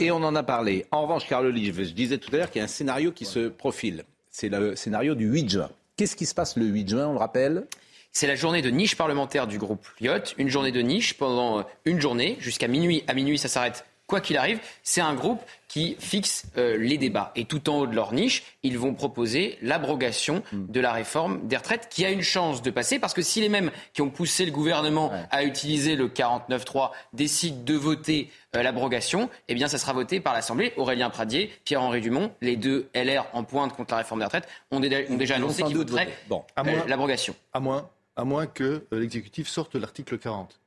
Et 0.00 0.10
on 0.10 0.16
en 0.16 0.34
a 0.34 0.42
parlé. 0.42 0.86
En 0.90 1.02
revanche, 1.02 1.26
Carl 1.26 1.46
Olive, 1.46 1.82
je 1.82 1.92
disais 1.92 2.18
tout 2.18 2.32
à 2.34 2.38
l'heure 2.38 2.50
qu'il 2.50 2.60
y 2.60 2.62
a 2.62 2.64
un 2.64 2.68
scénario 2.68 3.12
qui 3.12 3.24
se 3.24 3.48
profile. 3.48 4.04
C'est 4.30 4.48
le 4.48 4.76
scénario 4.76 5.14
du 5.14 5.26
8 5.26 5.48
juin. 5.48 5.70
Qu'est-ce 5.96 6.14
qui 6.14 6.26
se 6.26 6.34
passe 6.34 6.56
le 6.56 6.66
8 6.66 6.88
juin, 6.88 7.08
on 7.08 7.12
le 7.12 7.18
rappelle? 7.18 7.66
C'est 8.12 8.26
la 8.26 8.36
journée 8.36 8.62
de 8.62 8.70
niche 8.70 8.96
parlementaire 8.96 9.46
du 9.46 9.58
groupe 9.58 9.86
Lyot. 10.00 10.34
Une 10.38 10.48
journée 10.48 10.70
de 10.70 10.80
niche 10.80 11.14
pendant 11.14 11.60
euh, 11.60 11.62
une 11.84 12.00
journée, 12.00 12.36
jusqu'à 12.40 12.68
minuit. 12.68 13.02
À 13.08 13.14
minuit, 13.14 13.38
ça 13.38 13.48
s'arrête. 13.48 13.84
Quoi 14.08 14.20
qu'il 14.20 14.36
arrive, 14.38 14.58
c'est 14.82 15.02
un 15.02 15.14
groupe 15.14 15.40
qui 15.68 15.94
fixe 16.00 16.44
euh, 16.56 16.78
les 16.78 16.96
débats. 16.96 17.30
Et 17.36 17.44
tout 17.44 17.68
en 17.68 17.80
haut 17.80 17.86
de 17.86 17.94
leur 17.94 18.14
niche, 18.14 18.42
ils 18.62 18.78
vont 18.78 18.94
proposer 18.94 19.58
l'abrogation 19.60 20.42
de 20.52 20.80
la 20.80 20.92
réforme 20.92 21.46
des 21.46 21.58
retraites 21.58 21.88
qui 21.90 22.06
a 22.06 22.10
une 22.10 22.22
chance 22.22 22.62
de 22.62 22.70
passer 22.70 22.98
parce 22.98 23.12
que 23.12 23.20
si 23.20 23.42
les 23.42 23.50
mêmes 23.50 23.70
qui 23.92 24.00
ont 24.00 24.08
poussé 24.08 24.46
le 24.46 24.50
gouvernement 24.50 25.12
à 25.30 25.44
utiliser 25.44 25.94
le 25.94 26.08
49.3 26.08 26.90
décident 27.12 27.62
de 27.62 27.74
voter 27.74 28.30
euh, 28.56 28.62
l'abrogation, 28.62 29.28
eh 29.48 29.54
bien 29.54 29.68
ça 29.68 29.76
sera 29.76 29.92
voté 29.92 30.20
par 30.20 30.32
l'Assemblée. 30.32 30.72
Aurélien 30.78 31.10
Pradier, 31.10 31.52
Pierre-Henri 31.66 32.00
Dumont, 32.00 32.32
les 32.40 32.56
deux 32.56 32.88
LR 32.94 33.26
en 33.34 33.44
pointe 33.44 33.74
contre 33.76 33.92
la 33.92 33.98
réforme 33.98 34.20
des 34.20 34.24
retraites, 34.24 34.48
ont, 34.70 34.80
dé- 34.80 35.06
ont 35.10 35.16
déjà 35.16 35.34
annoncé 35.36 35.60
sans 35.60 35.66
qu'ils 35.66 35.76
doute 35.76 35.90
voteraient. 35.90 36.08
Bon. 36.30 36.44
euh, 36.78 36.88
l'abrogation. 36.88 37.34
À 37.52 37.60
moins, 37.60 37.90
à 38.16 38.24
moins 38.24 38.46
que 38.46 38.86
l'exécutif 38.90 39.48
sorte 39.48 39.74
l'article 39.74 40.16
40. 40.16 40.58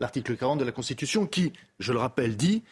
L'article 0.00 0.36
40 0.36 0.60
de 0.60 0.64
la 0.64 0.72
Constitution 0.72 1.26
qui, 1.26 1.52
je 1.80 1.92
le 1.92 1.98
rappelle, 1.98 2.36
dit, 2.36 2.62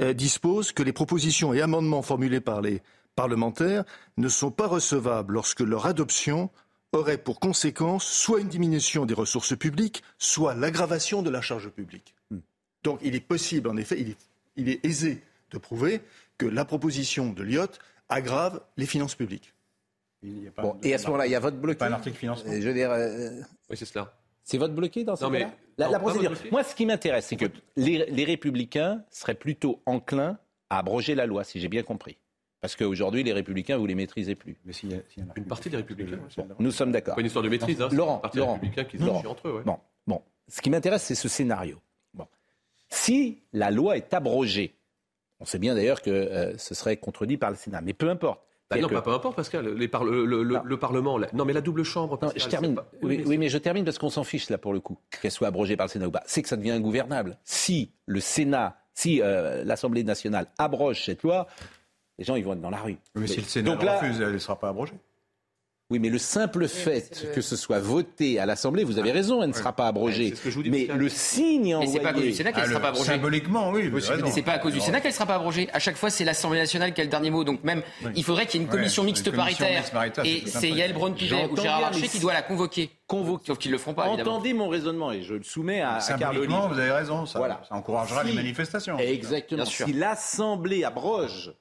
euh, 0.00 0.12
dispose 0.12 0.72
que 0.72 0.82
les 0.82 0.92
propositions 0.92 1.54
et 1.54 1.60
amendements 1.60 2.02
formulés 2.02 2.40
par 2.40 2.60
les 2.60 2.82
parlementaires 3.14 3.84
ne 4.16 4.28
sont 4.28 4.50
pas 4.50 4.66
recevables 4.66 5.34
lorsque 5.34 5.60
leur 5.60 5.86
adoption 5.86 6.50
aurait 6.92 7.18
pour 7.18 7.40
conséquence 7.40 8.04
soit 8.04 8.40
une 8.40 8.48
diminution 8.48 9.06
des 9.06 9.14
ressources 9.14 9.56
publiques, 9.56 10.02
soit 10.18 10.54
l'aggravation 10.54 11.22
de 11.22 11.30
la 11.30 11.40
charge 11.40 11.68
publique. 11.70 12.14
Hmm. 12.30 12.38
Donc 12.82 12.98
il 13.02 13.14
est 13.14 13.20
possible, 13.20 13.68
en 13.68 13.76
effet, 13.76 14.00
il 14.00 14.10
est, 14.10 14.18
il 14.56 14.68
est 14.68 14.84
aisé 14.84 15.22
de 15.50 15.58
prouver 15.58 16.00
que 16.36 16.46
la 16.46 16.64
proposition 16.64 17.32
de 17.32 17.42
Lyotte 17.42 17.78
aggrave 18.08 18.60
les 18.76 18.86
finances 18.86 19.14
publiques. 19.14 19.54
Bon, 20.56 20.78
et 20.82 20.94
à 20.94 20.98
ce 20.98 21.06
moment-là, 21.06 21.26
il 21.26 21.32
y 21.32 21.34
a 21.34 21.40
votre 21.40 21.56
bloqué. 21.56 21.78
Pas 21.78 21.88
un 21.88 21.92
article 21.92 22.16
financement. 22.16 22.52
Je 22.52 22.66
veux 22.66 22.74
dire, 22.74 22.90
euh, 22.92 23.40
Oui, 23.70 23.76
c'est 23.76 23.84
cela. 23.84 24.14
C'est 24.44 24.58
votre 24.58 24.74
bloqué 24.74 25.04
dans 25.04 25.16
ce 25.16 25.24
cas-là? 25.26 25.50
La, 25.78 25.88
la 25.88 25.98
procédure. 25.98 26.32
Moi, 26.50 26.62
ce 26.64 26.74
qui 26.74 26.84
m'intéresse, 26.86 27.26
c'est 27.26 27.36
que 27.36 27.46
les, 27.76 28.04
les 28.10 28.24
républicains 28.24 29.04
seraient 29.10 29.34
plutôt 29.34 29.80
enclins 29.86 30.38
à 30.70 30.78
abroger 30.78 31.14
la 31.14 31.26
loi, 31.26 31.44
si 31.44 31.60
j'ai 31.60 31.68
bien 31.68 31.82
compris. 31.82 32.18
Parce 32.60 32.76
qu'aujourd'hui, 32.76 33.22
les 33.24 33.32
républicains, 33.32 33.76
vous 33.76 33.86
les 33.86 33.94
maîtrisez 33.94 34.34
plus. 34.34 34.56
Mais 34.64 34.72
s'il 34.72 34.92
y 34.92 34.94
a- 34.94 35.02
s'il 35.08 35.24
y 35.24 35.26
a 35.26 35.30
un 35.30 35.34
Une 35.36 35.46
partie 35.46 35.68
des 35.70 35.76
républicains. 35.78 36.18
Bon, 36.36 36.48
nous 36.58 36.70
sommes 36.70 36.92
d'accord. 36.92 37.14
Pas 37.16 37.20
une 37.20 37.26
histoire 37.26 37.42
de 37.44 37.48
maîtrise, 37.48 37.80
hein, 37.82 37.88
Laurent, 37.90 38.16
une 38.16 38.20
partie 38.22 38.38
des 38.38 38.44
républicains 38.44 38.84
qui 38.84 38.98
se 38.98 39.02
Laurent. 39.04 39.22
entre 39.26 39.48
eux. 39.48 39.52
ouais. 39.56 39.62
Bon, 39.64 39.78
bon. 40.06 40.22
Ce 40.48 40.60
qui 40.60 40.70
m'intéresse, 40.70 41.02
c'est 41.02 41.14
ce 41.16 41.28
scénario. 41.28 41.80
Bon. 42.14 42.26
Si 42.88 43.42
la 43.52 43.70
loi 43.70 43.96
est 43.96 44.12
abrogée, 44.14 44.76
on 45.40 45.44
sait 45.44 45.58
bien 45.58 45.74
d'ailleurs 45.74 46.02
que 46.02 46.10
euh, 46.10 46.56
ce 46.58 46.74
serait 46.74 46.96
contredit 46.98 47.36
par 47.36 47.50
le 47.50 47.56
Sénat, 47.56 47.80
mais 47.80 47.94
peu 47.94 48.08
importe. 48.10 48.42
Bah 48.76 48.82
non, 48.82 48.88
que- 48.88 48.94
pas 48.94 49.02
peu 49.02 49.12
importe, 49.12 49.36
Pascal. 49.36 49.68
Les 49.74 49.88
par- 49.88 50.04
le, 50.04 50.24
le- 50.24 50.42
le- 50.42 50.60
le 50.64 50.76
Parlement. 50.76 51.18
la- 51.18 51.28
Non, 51.32 51.44
mais 51.44 51.52
la 51.52 51.60
double 51.60 51.82
chambre. 51.84 52.18
Non, 52.22 52.30
je 52.36 52.46
termine. 52.48 52.74
pas- 52.74 52.88
Oui, 53.02 53.22
oui, 53.26 53.38
mais 53.38 53.48
je 53.48 53.58
termine 53.58 53.84
parce 53.84 53.98
qu'on 53.98 54.10
s'en 54.10 54.24
fiche 54.24 54.48
là 54.50 54.58
pour 54.58 54.72
le 54.72 54.80
coup, 54.80 54.98
qu'elle 55.20 55.30
soit 55.30 55.48
abrogée 55.48 55.76
par 55.76 55.86
le 55.86 55.90
Sénat 55.90 56.06
ou 56.08 56.10
pas. 56.10 56.22
C'est 56.26 56.42
que 56.42 56.48
ça 56.48 56.56
devient 56.56 56.70
ingouvernable. 56.72 57.38
Si 57.44 57.90
le 58.06 58.20
Sénat, 58.20 58.76
si 58.94 59.20
euh, 59.22 59.64
l'Assemblée 59.64 60.04
nationale 60.04 60.46
abroge 60.58 61.04
cette 61.04 61.22
loi, 61.22 61.46
les 62.18 62.24
gens 62.24 62.34
ils 62.36 62.44
vont 62.44 62.52
être 62.52 62.60
dans 62.60 62.70
la 62.70 62.80
rue. 62.80 62.96
Mais 63.14 63.26
si 63.26 63.38
le 63.40 63.46
Sénat 63.46 63.70
Donc 63.70 63.82
là, 63.82 63.98
refuse, 63.98 64.20
elle 64.20 64.32
ne 64.32 64.38
sera 64.38 64.58
pas 64.58 64.68
abrogée. 64.68 64.94
Oui, 65.92 65.98
mais 66.00 66.08
le 66.08 66.18
simple 66.18 66.66
fait 66.66 67.28
que 67.34 67.40
ce 67.40 67.54
soit 67.54 67.78
voté 67.78 68.38
à 68.40 68.46
l'Assemblée, 68.46 68.82
vous 68.82 68.98
avez 68.98 69.12
raison, 69.12 69.42
elle 69.42 69.50
ne 69.50 69.54
sera 69.54 69.72
pas 69.72 69.86
abrogée. 69.86 70.30
c'est 70.30 70.36
ce 70.36 70.40
que 70.42 70.50
je 70.50 70.56
vous 70.56 70.62
dis, 70.62 70.70
mais 70.70 70.88
le 70.92 71.08
signe 71.08 71.76
Mais 71.78 71.86
c'est 71.86 72.00
pas 72.00 72.08
à 72.08 72.12
cause 72.12 72.22
du 72.22 72.28
envoyé. 72.28 72.32
Sénat 72.34 72.52
qu'elle 72.52 72.62
Ah, 72.64 72.66
sera 72.66 72.78
le- 72.78 72.82
pas 72.82 72.88
abrogée. 72.88 73.04
Symboliquement, 73.10 73.70
oui. 73.70 73.90
Mais 73.92 74.30
c'est 74.30 74.42
pas 74.42 74.52
à 74.52 74.58
cause 74.58 74.72
du 74.72 74.80
Sénat 74.80 75.00
qu'elle 75.00 75.12
sera 75.12 75.26
pas 75.26 75.34
abrogée. 75.36 75.68
À 75.72 75.78
chaque 75.78 75.96
fois, 75.96 76.10
c'est 76.10 76.24
l'Assemblée 76.24 76.58
nationale 76.58 76.92
qui 76.94 77.00
a 77.00 77.04
le 77.04 77.10
dernier 77.10 77.30
mot. 77.30 77.44
Donc 77.44 77.62
même, 77.62 77.82
il 78.16 78.24
faudrait 78.24 78.46
qu'il 78.46 78.60
y 78.60 78.62
ait 78.62 78.66
une 78.66 78.70
Ouais, 78.72 78.76
commission 78.78 79.02
une 79.02 79.06
mixte 79.06 79.24
commission 79.30 79.44
paritaire. 79.58 79.78
mixte 79.80 79.92
paritaire, 79.92 80.24
et 80.24 80.42
c'est. 80.46 80.70
Yael 80.70 80.92
Braun-Pivet 80.94 81.48
ou 81.50 81.56
Gérard 81.56 81.80
Larcher 81.82 82.08
qui 82.08 82.18
doit 82.18 82.32
la 82.32 82.42
convoquer. 82.42 82.90
Convoqué. 83.06 83.44
Sauf 83.48 83.58
qu'ils 83.58 83.70
le 83.72 83.78
feront 83.78 83.92
pas, 83.94 84.08
évidemment. 84.08 84.36
Entendez 84.36 84.54
mon 84.54 84.68
raisonnement 84.68 85.12
et 85.12 85.22
je 85.22 85.34
le 85.34 85.42
soumets 85.42 85.82
à, 85.82 86.00
Symboliquement, 86.00 86.68
vous 86.68 86.78
avez 86.78 86.90
raison. 86.92 87.26
Ça, 87.26 87.38
Voilà. 87.38 87.60
ça 87.68 87.74
encouragera 87.74 88.24
les 88.24 88.32
manifestations. 88.32 88.96
Exactement. 88.98 89.64
Si 89.66 89.92
l'Assemblée 89.92 90.84
abroge 90.84 91.52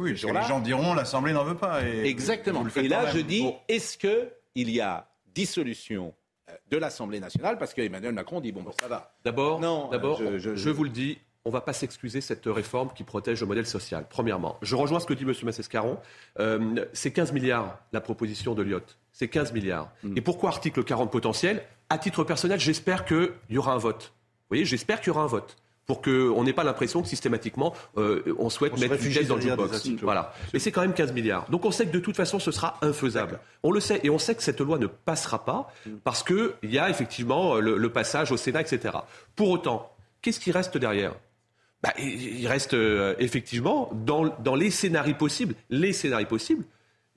Oui, 0.00 0.10
parce 0.10 0.20
que 0.22 0.26
jour-là- 0.28 0.40
les 0.42 0.48
gens 0.48 0.60
diront 0.60 0.94
l'Assemblée 0.94 1.32
n'en 1.32 1.44
veut 1.44 1.56
pas. 1.56 1.82
Et 1.86 2.06
Exactement. 2.06 2.64
Et 2.76 2.88
là, 2.88 3.06
je 3.10 3.18
dis, 3.20 3.42
Bon. 3.42 3.56
est-ce 3.68 3.96
que 3.98 4.32
il 4.54 4.70
y 4.70 4.80
a 4.80 5.08
dissolution 5.34 6.14
euh, 6.48 6.52
de 6.70 6.76
l'Assemblée 6.76 7.20
nationale? 7.20 7.58
Parce 7.58 7.74
qu'Emmanuel 7.74 8.12
Macron 8.12 8.40
dit 8.40 8.52
bon, 8.52 8.62
bon 8.62 8.72
ça 8.80 8.88
va. 8.88 9.14
D'abord, 9.24 9.60
Non, 9.60 9.88
d'abord, 9.90 10.18
je- 10.18 10.38
je, 10.38 10.54
je- 10.54 10.70
vous 10.70 10.84
le 10.84 10.90
dis, 10.90 11.18
on 11.44 11.48
ne 11.50 11.52
va 11.54 11.60
pas 11.60 11.72
s'excuser 11.72 12.20
cette 12.20 12.44
réforme 12.46 12.90
qui 12.94 13.02
protège 13.04 13.40
le 13.40 13.46
modèle 13.46 13.66
social. 13.66 14.06
Premièrement, 14.10 14.58
je 14.62 14.76
rejoins 14.76 15.00
ce 15.00 15.06
que 15.06 15.14
dit 15.14 15.22
M. 15.24 15.32
Massescaron. 15.42 15.98
Euh, 16.38 16.84
c'est 16.92 17.12
15 17.12 17.32
milliards 17.32 17.78
la 17.92 18.00
proposition 18.00 18.54
de 18.54 18.62
Lyotte. 18.62 18.98
C'est 19.12 19.28
15 19.28 19.52
milliards. 19.52 19.90
Mm. 20.02 20.16
Et 20.18 20.20
pourquoi 20.20 20.50
article 20.50 20.84
40 20.84 21.10
potentiel? 21.10 21.62
À 21.88 21.98
titre 21.98 22.24
personnel, 22.24 22.60
j'espère 22.60 23.04
qu'il 23.04 23.30
y 23.48 23.58
aura 23.58 23.72
un 23.72 23.78
vote. 23.78 24.12
Vous 24.14 24.46
voyez, 24.56 24.64
j'espère 24.64 25.00
qu'il 25.00 25.08
y 25.08 25.10
aura 25.10 25.22
un 25.22 25.26
vote. 25.28 25.56
Pour 25.90 26.02
qu'on 26.02 26.44
n'ait 26.44 26.52
pas 26.52 26.62
l'impression 26.62 27.02
que 27.02 27.08
systématiquement 27.08 27.74
euh, 27.98 28.22
on 28.38 28.48
souhaite 28.48 28.74
On 28.76 28.78
mettre 28.78 28.94
une 29.04 29.10
pièce 29.10 29.26
dans 29.26 29.34
le 29.34 29.40
jukebox. 29.40 29.88
Voilà. 30.02 30.32
Mais 30.52 30.60
c'est 30.60 30.70
quand 30.70 30.82
même 30.82 30.94
15 30.94 31.12
milliards. 31.12 31.50
Donc 31.50 31.64
on 31.64 31.72
sait 31.72 31.84
que 31.84 31.90
de 31.90 31.98
toute 31.98 32.14
façon 32.14 32.38
ce 32.38 32.52
sera 32.52 32.78
infaisable. 32.80 33.40
On 33.64 33.72
le 33.72 33.80
sait 33.80 33.98
et 34.04 34.08
on 34.08 34.20
sait 34.20 34.36
que 34.36 34.42
cette 34.44 34.60
loi 34.60 34.78
ne 34.78 34.86
passera 34.86 35.44
pas 35.44 35.72
parce 36.04 36.22
qu'il 36.22 36.52
y 36.62 36.78
a 36.78 36.88
effectivement 36.90 37.56
le, 37.56 37.76
le 37.76 37.90
passage 37.90 38.30
au 38.30 38.36
Sénat, 38.36 38.60
etc. 38.60 38.98
Pour 39.34 39.50
autant, 39.50 39.92
qu'est-ce 40.22 40.38
qui 40.38 40.52
reste 40.52 40.78
derrière? 40.78 41.12
Bah, 41.82 41.92
il 41.98 42.46
reste 42.46 42.74
euh, 42.74 43.16
effectivement 43.18 43.90
dans, 43.92 44.28
dans 44.38 44.54
les 44.54 44.70
scénarios 44.70 45.16
possibles, 45.16 45.56
les 45.70 45.92
scénarios 45.92 46.28
possibles, 46.28 46.62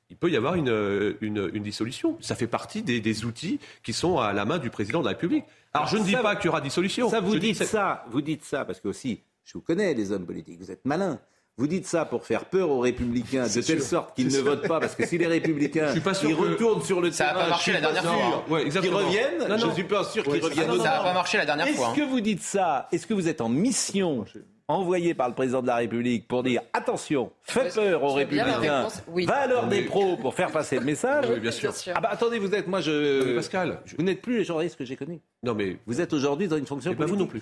il 0.09 0.17
peut 0.17 0.31
y 0.31 0.35
avoir 0.35 0.55
une, 0.55 0.69
euh, 0.69 1.13
une, 1.21 1.49
une 1.53 1.63
dissolution. 1.63 2.17
Ça 2.21 2.33
fait 2.33 2.47
partie 2.47 2.81
des, 2.81 3.01
des 3.01 3.25
outils 3.25 3.59
qui 3.83 3.93
sont 3.93 4.17
à 4.17 4.33
la 4.33 4.45
main 4.45 4.57
du 4.57 4.71
président 4.71 5.01
de 5.01 5.05
la 5.05 5.11
République. 5.11 5.45
Alors, 5.73 5.87
je 5.87 5.97
ne 5.97 6.03
dis 6.03 6.11
ça, 6.11 6.21
pas 6.21 6.35
qu'il 6.35 6.45
y 6.45 6.49
aura 6.49 6.61
dissolution. 6.61 7.09
Ça, 7.09 7.19
vous 7.19 7.33
Je 7.33 7.39
dites 7.39 7.63
ça, 7.63 8.05
vous 8.09 8.21
dites 8.21 8.43
ça 8.45 8.63
parce 8.65 8.79
que 8.79 8.87
aussi, 8.89 9.21
je 9.43 9.53
vous 9.53 9.61
connais 9.61 9.93
les 9.93 10.11
hommes 10.11 10.25
politiques, 10.25 10.59
vous 10.59 10.71
êtes 10.71 10.85
malins. 10.85 11.19
Vous 11.57 11.67
dites 11.67 11.85
ça 11.85 12.05
pour 12.05 12.25
faire 12.25 12.45
peur 12.45 12.69
aux 12.71 12.79
républicains 12.79 13.45
de 13.45 13.53
telle 13.53 13.63
sûr. 13.63 13.81
sorte 13.83 14.15
qu'ils 14.15 14.25
ne 14.25 14.31
sûr. 14.31 14.43
votent 14.43 14.67
pas 14.67 14.79
parce 14.79 14.95
que 14.95 15.05
si 15.05 15.19
les 15.19 15.27
républicains 15.27 15.85
Je 15.87 15.91
suis 15.91 16.01
pas 16.01 16.15
sûr 16.15 16.29
ils 16.31 16.33
retournent 16.35 16.81
sur 16.81 16.99
le 16.99 17.11
Ça 17.11 17.25
a 17.25 17.33
terrain, 17.33 17.43
pas 17.43 17.49
marché 17.51 17.71
je 17.71 17.75
la 17.77 17.81
dernière 17.81 18.03
fois. 18.03 18.45
Ouais, 18.49 18.69
qu'ils 18.69 18.79
reviennent. 18.93 19.37
Non, 19.47 19.57
je 19.57 19.65
non. 19.67 19.73
suis 19.75 19.83
pas 19.83 20.03
sûr 20.03 20.23
qu'ils 20.23 20.33
Ouais, 20.33 20.39
reviennent. 20.41 20.65
ah, 20.71 20.75
non, 20.75 20.83
Ça 20.83 20.89
n'a 20.89 21.03
pas 21.03 21.13
marché 21.13 21.37
la 21.37 21.45
dernière 21.45 21.67
fois. 21.69 21.91
Est-ce 21.91 22.01
hein. 22.01 22.05
que 22.05 22.09
vous 22.09 22.21
dites 22.21 22.41
ça 22.41 22.87
Est-ce 22.91 23.05
que 23.05 23.13
vous 23.13 23.27
êtes 23.27 23.39
en 23.41 23.49
mission 23.49 24.25
envoyée 24.67 25.13
par 25.13 25.27
le 25.29 25.35
président 25.35 25.61
de 25.61 25.67
la 25.67 25.75
République 25.75 26.27
pour 26.27 26.41
dire 26.43 26.61
attention, 26.73 27.31
fais 27.41 27.69
peur 27.69 28.01
aux 28.03 28.13
républicains, 28.13 28.87
oui. 29.07 29.25
va 29.25 29.35
à 29.35 29.47
l'heure 29.47 29.63
Oui. 29.63 29.69
des 29.69 29.81
pros 29.83 30.15
pour 30.17 30.33
faire 30.33 30.51
passer 30.51 30.79
le 30.79 30.85
message 30.85 31.25
Oui, 31.33 31.39
bien 31.39 31.51
sûr. 31.51 31.73
Ah 31.93 31.99
bah 32.01 32.09
attendez, 32.11 32.39
vous 32.39 32.53
êtes, 32.53 32.67
moi 32.67 32.79
je... 32.81 33.19
Non, 33.19 33.25
mais 33.27 33.35
Pascal, 33.35 33.79
je- 33.85 33.95
Vous 33.97 34.03
n'êtes 34.03 34.21
plus 34.21 34.37
les 34.37 34.43
journalistes 34.43 34.77
que 34.77 34.85
j'ai 34.85 34.95
connus. 34.95 35.19
non 35.43 35.53
mais 35.53 35.77
Vous 35.85 35.99
êtes 36.01 36.13
aujourd'hui 36.13 36.47
dans 36.47 36.57
une 36.57 36.65
fonction 36.67 36.91
eh 36.91 36.95
ben, 36.95 37.05
vous 37.05 37.15
non 37.17 37.27
plus. 37.27 37.41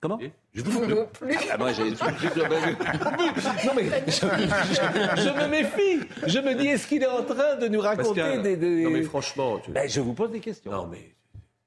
Comment 0.00 0.18
Et 0.20 0.30
je 0.54 0.62
vous 0.62 0.86
non 0.86 1.06
plus. 1.12 1.36
Ah, 1.50 1.58
moi, 1.58 1.72
j'ai- 1.74 1.90
non 1.90 3.72
mais 3.76 3.84
je, 4.06 4.12
je- 4.12 5.22
je 5.22 5.28
me 5.28 5.48
méfie. 5.48 6.00
Je 6.26 6.38
me 6.38 6.54
dis, 6.54 6.68
est-ce 6.68 6.86
qu'il 6.86 7.02
est 7.02 7.06
en 7.06 7.22
train 7.24 7.56
de 7.56 7.68
nous 7.68 7.80
raconter 7.80 8.20
Pascal, 8.20 8.42
des, 8.42 8.56
des- 8.56 8.84
Non 8.84 8.90
mais 8.90 9.02
franchement, 9.02 9.58
tu- 9.58 9.72
Ben, 9.72 9.88
je 9.88 10.00
vous 10.00 10.14
pose 10.14 10.30
des 10.30 10.40
questions. 10.40 10.70
non 10.70 10.86
mais 10.90 11.14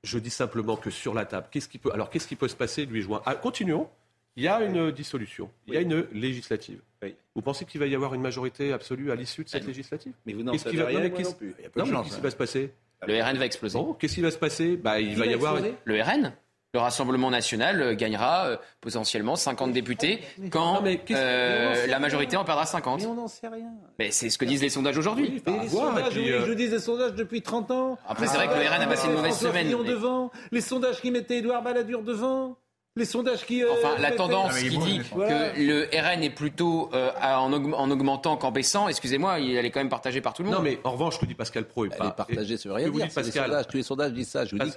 je 0.04 0.18
dis 0.18 0.30
simplement 0.32 0.76
que 0.76 0.90
sur 0.90 1.14
la 1.14 1.26
table, 1.26 1.48
qu'est-ce 1.52 1.68
qui 1.70 1.78
peut 1.78 1.92
alors 1.94 2.10
qu'est-ce 2.10 2.28
qui 2.28 2.36
peut 2.36 2.48
se 2.48 2.56
passer 2.56 2.86
le 2.86 2.92
8 2.94 3.02
juin? 3.04 3.22
Ah, 3.26 3.36
Continuons. 3.36 3.88
Il 4.36 4.44
y 4.44 4.48
a 4.48 4.62
une 4.62 4.92
dissolution, 4.92 5.50
il 5.68 5.74
y 5.76 5.78
a 5.78 5.82
une 5.82 6.08
législative. 6.12 6.80
Oui. 7.02 7.16
Vous 7.36 7.42
pensez 7.42 7.66
qu'il 7.66 7.80
va 7.80 7.86
y 7.88 7.96
avoir 7.96 8.14
une 8.14 8.22
majorité 8.22 8.74
absolue 8.74 9.12
à 9.12 9.16
l'issue 9.16 9.44
de 9.44 9.50
cette 9.50 9.68
législative 9.68 10.14
Mais 10.26 10.34
vous 10.34 10.44
n'en 10.44 10.58
savez 10.58 10.78
va 10.78 10.86
rien, 10.86 11.00
non, 11.00 11.04
mais 11.04 11.10
moi 11.10 11.22
non 11.22 11.34
plus. 11.34 11.56
Il 11.60 11.64
y 11.64 11.66
a 11.66 11.70
peu 11.70 11.80
Non, 11.80 11.86
de 11.86 11.92
mais 11.92 11.98
chance. 11.98 12.06
qu'est-ce 12.06 12.16
qui 12.16 12.20
hein. 12.20 12.24
va 12.24 12.32
se 12.32 12.36
passer 12.36 12.74
Le 13.08 13.22
RN 13.22 13.38
va 13.38 13.46
exploser. 13.46 13.78
Bon, 13.78 13.94
qu'est-ce 13.94 14.16
qui 14.16 14.22
va 14.22 14.32
se 14.32 14.38
passer 14.38 14.78
bah, 14.78 15.00
Il 15.00 15.16
va 15.18 15.26
y 15.26 15.34
avoir. 15.34 15.58
Le 15.86 16.02
RN 16.02 16.34
le 16.76 16.80
Rassemblement 16.80 17.30
national 17.30 17.82
euh, 17.84 17.94
gagnera 17.94 18.48
euh, 18.48 18.58
potentiellement 18.82 19.36
50 19.36 19.74
députés 19.74 20.22
quand 20.50 20.74
Non, 20.74 20.82
mais 20.82 21.00
euh, 21.12 21.86
la 21.86 22.00
majorité 22.00 22.36
en 22.36 22.44
perdra 22.44 22.66
50. 22.66 23.02
Mais 23.02 23.06
on 23.06 23.14
n'en 23.14 23.28
sait 23.28 23.48
rien. 23.48 23.70
Mais 24.00 24.10
c'est 24.10 24.32
ce 24.32 24.40
que 24.40 24.46
disent 24.46 24.64
les 24.64 24.70
sondages 24.70 24.98
aujourd'hui. 24.98 25.44
Mais 25.46 25.60
les 25.62 25.68
voir, 25.68 25.90
sondages, 25.96 26.14
puis, 26.14 26.22
oui, 26.24 26.32
euh, 26.32 26.48
je 26.48 26.54
dis 26.54 26.70
des 26.70 26.80
sondages 26.80 27.14
depuis 27.14 27.44
30 27.44 27.70
ans. 27.70 28.00
Après, 28.08 28.26
c'est 28.26 28.38
vrai 28.38 28.48
que 28.48 28.56
le 28.56 28.68
RN 28.68 28.82
a 28.82 28.88
passé 28.88 29.06
une 29.06 29.14
mauvaise 29.14 29.34
François 29.34 29.50
semaine, 29.50 29.68
Fillon 29.68 29.84
mais- 29.84 29.90
devant. 29.90 30.32
Les 30.52 30.62
sondages 30.62 31.00
qui 31.00 31.12
mettaient 31.12 31.38
Édouard 31.38 31.62
Balladur 31.62 32.02
devant. 32.02 32.58
Les 32.96 33.06
sondages 33.06 33.44
qui. 33.48 33.64
euh, 33.64 33.72
Enfin, 33.74 33.98
la 34.00 34.12
tendance 34.12 34.52
Ah, 34.56 34.60
qui 34.62 34.70
dit 34.78 35.02
voilà. 35.14 35.50
que 35.50 35.60
le 35.60 35.86
RN 35.92 36.22
est 36.22 36.30
plutôt 36.30 36.92
euh, 36.94 37.10
en, 37.24 37.52
aug- 37.52 37.74
en 37.74 37.90
augmentant 37.90 38.38
qu'en 38.38 38.52
baissant, 38.52 38.88
excusez-moi, 38.88 39.40
il- 39.40 39.56
elle 39.56 39.66
est 39.66 39.72
quand 39.72 39.80
même 39.80 39.90
partagée 39.90 40.22
par 40.22 40.34
tout 40.36 40.44
le 40.44 40.50
monde. 40.50 40.58
Non, 40.60 40.64
mais 40.64 40.80
en 40.84 40.92
revanche, 40.92 41.16
ce 41.16 41.20
que 41.22 41.26
dit 41.26 41.34
Pascal 41.34 41.66
Pro 41.68 41.86
est 41.86 41.90
Elle 41.92 41.98
pas. 41.98 42.08
est 42.10 42.16
partagée, 42.16 42.56
ça 42.58 42.70
veut 42.70 42.76
rien 42.76 42.86
que 42.86 42.92
vous 42.92 43.02
dites, 43.02 43.14
Pascal, 43.16 43.46
sondages. 43.48 43.68
Tous 43.68 43.78
les 43.78 43.84
sondages 43.84 44.14
disent 44.14 44.30
ça. 44.30 44.46
Je 44.46 44.56
vous 44.56 44.64
dis. 44.64 44.72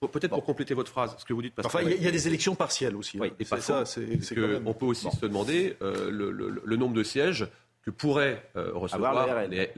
Pas- 0.00 0.08
Peut-être 0.08 0.30
pour 0.30 0.44
compléter 0.44 0.72
votre 0.72 0.90
phrase, 0.90 1.14
ce 1.18 1.26
que 1.26 1.34
vous 1.34 1.42
dites, 1.42 1.54
Pascal. 1.54 1.82
Enfin, 1.82 1.86
il 1.86 1.90
y, 1.90 1.94
a- 1.94 1.96
il 1.98 2.04
y 2.04 2.08
a 2.08 2.10
des 2.10 2.26
élections 2.26 2.54
partielles 2.54 2.96
aussi. 2.96 3.18
hein. 3.18 3.20
Oui, 3.24 3.32
et 3.38 3.44
ça, 3.44 3.84
c'est 3.84 4.36
même- 4.36 4.66
On 4.66 4.72
peut 4.72 4.86
aussi 4.86 5.10
se 5.10 5.20
demander 5.26 5.76
euh, 5.82 6.10
le, 6.10 6.30
le- 6.30 6.62
le 6.64 6.76
nombre 6.76 6.94
de 6.94 7.02
sièges 7.02 7.46
que 7.82 7.90
pourraient 7.90 8.42
euh, 8.56 8.70
recevoir 8.72 9.26
les 9.46 9.68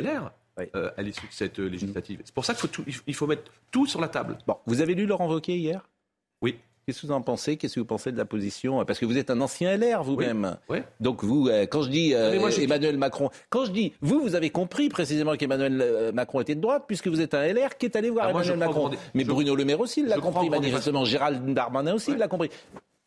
LR 0.00 0.32
Oui. 0.56 0.64
euh, 0.76 0.90
à 0.96 1.02
l'issue 1.02 1.26
de 1.26 1.32
cette 1.32 1.58
euh, 1.60 1.66
législative. 1.68 2.22
C'est 2.24 2.34
pour 2.34 2.46
ça 2.46 2.54
qu'il 2.54 2.60
faut, 2.62 2.68
tout- 2.68 2.84
il 2.86 2.94
faut- 2.94 3.02
il 3.06 3.14
faut 3.14 3.26
mettre 3.26 3.50
tout 3.70 3.86
sur 3.86 4.00
la 4.00 4.08
table. 4.08 4.38
Bon, 4.46 4.56
vous 4.66 4.80
avez 4.80 4.94
lu 4.94 5.04
Laurent 5.04 5.28
Wauquiez 5.28 5.56
hier? 5.58 5.86
Oui. 6.40 6.58
Qu'est-ce 6.86 7.02
que 7.02 7.06
vous 7.06 7.12
en 7.12 7.22
pensez? 7.22 7.56
Qu'est-ce 7.56 7.74
que 7.76 7.80
vous 7.80 7.86
pensez 7.86 8.12
de 8.12 8.18
la 8.18 8.24
position? 8.24 8.84
Parce 8.84 8.98
que 8.98 9.06
vous 9.06 9.16
êtes 9.16 9.30
un 9.30 9.40
ancien 9.40 9.76
LR 9.76 10.02
vous-même. 10.02 10.56
Oui. 10.68 10.78
Donc 11.00 11.24
vous, 11.24 11.48
euh, 11.48 11.66
quand 11.66 11.82
je 11.82 11.90
dis 11.90 12.14
euh, 12.14 12.38
moi, 12.38 12.50
j'ai- 12.50 12.64
Emmanuel 12.64 12.98
Macron, 12.98 13.30
quand 13.50 13.64
je 13.64 13.70
dis 13.70 13.92
vous, 14.02 14.20
vous 14.20 14.34
avez 14.34 14.50
compris 14.50 14.88
précisément 14.88 15.34
qu'Emmanuel 15.36 15.80
euh, 15.80 16.12
Macron 16.12 16.40
était 16.40 16.54
de 16.54 16.60
droite, 16.60 16.84
puisque 16.86 17.08
vous 17.08 17.20
êtes 17.20 17.34
un 17.34 17.42
LR 17.42 17.76
qui 17.78 17.86
est 17.86 17.96
allé 17.96 18.10
voir 18.10 18.26
Ah, 18.26 18.32
je 18.42 18.52
Emmanuel 18.52 18.58
Macron. 18.58 18.90
Mais 19.14 19.24
je- 19.24 19.28
Bruno 19.28 19.54
Le 19.54 19.64
Maire 19.64 19.80
aussi 19.80 20.02
l'a 20.04 20.16
je 20.16 20.20
compris 20.20 20.50
manifestement. 20.50 21.04
Gérald 21.04 21.54
Darmanin 21.54 21.94
aussi 21.94 22.14
l'a 22.16 22.28
compris. 22.28 22.50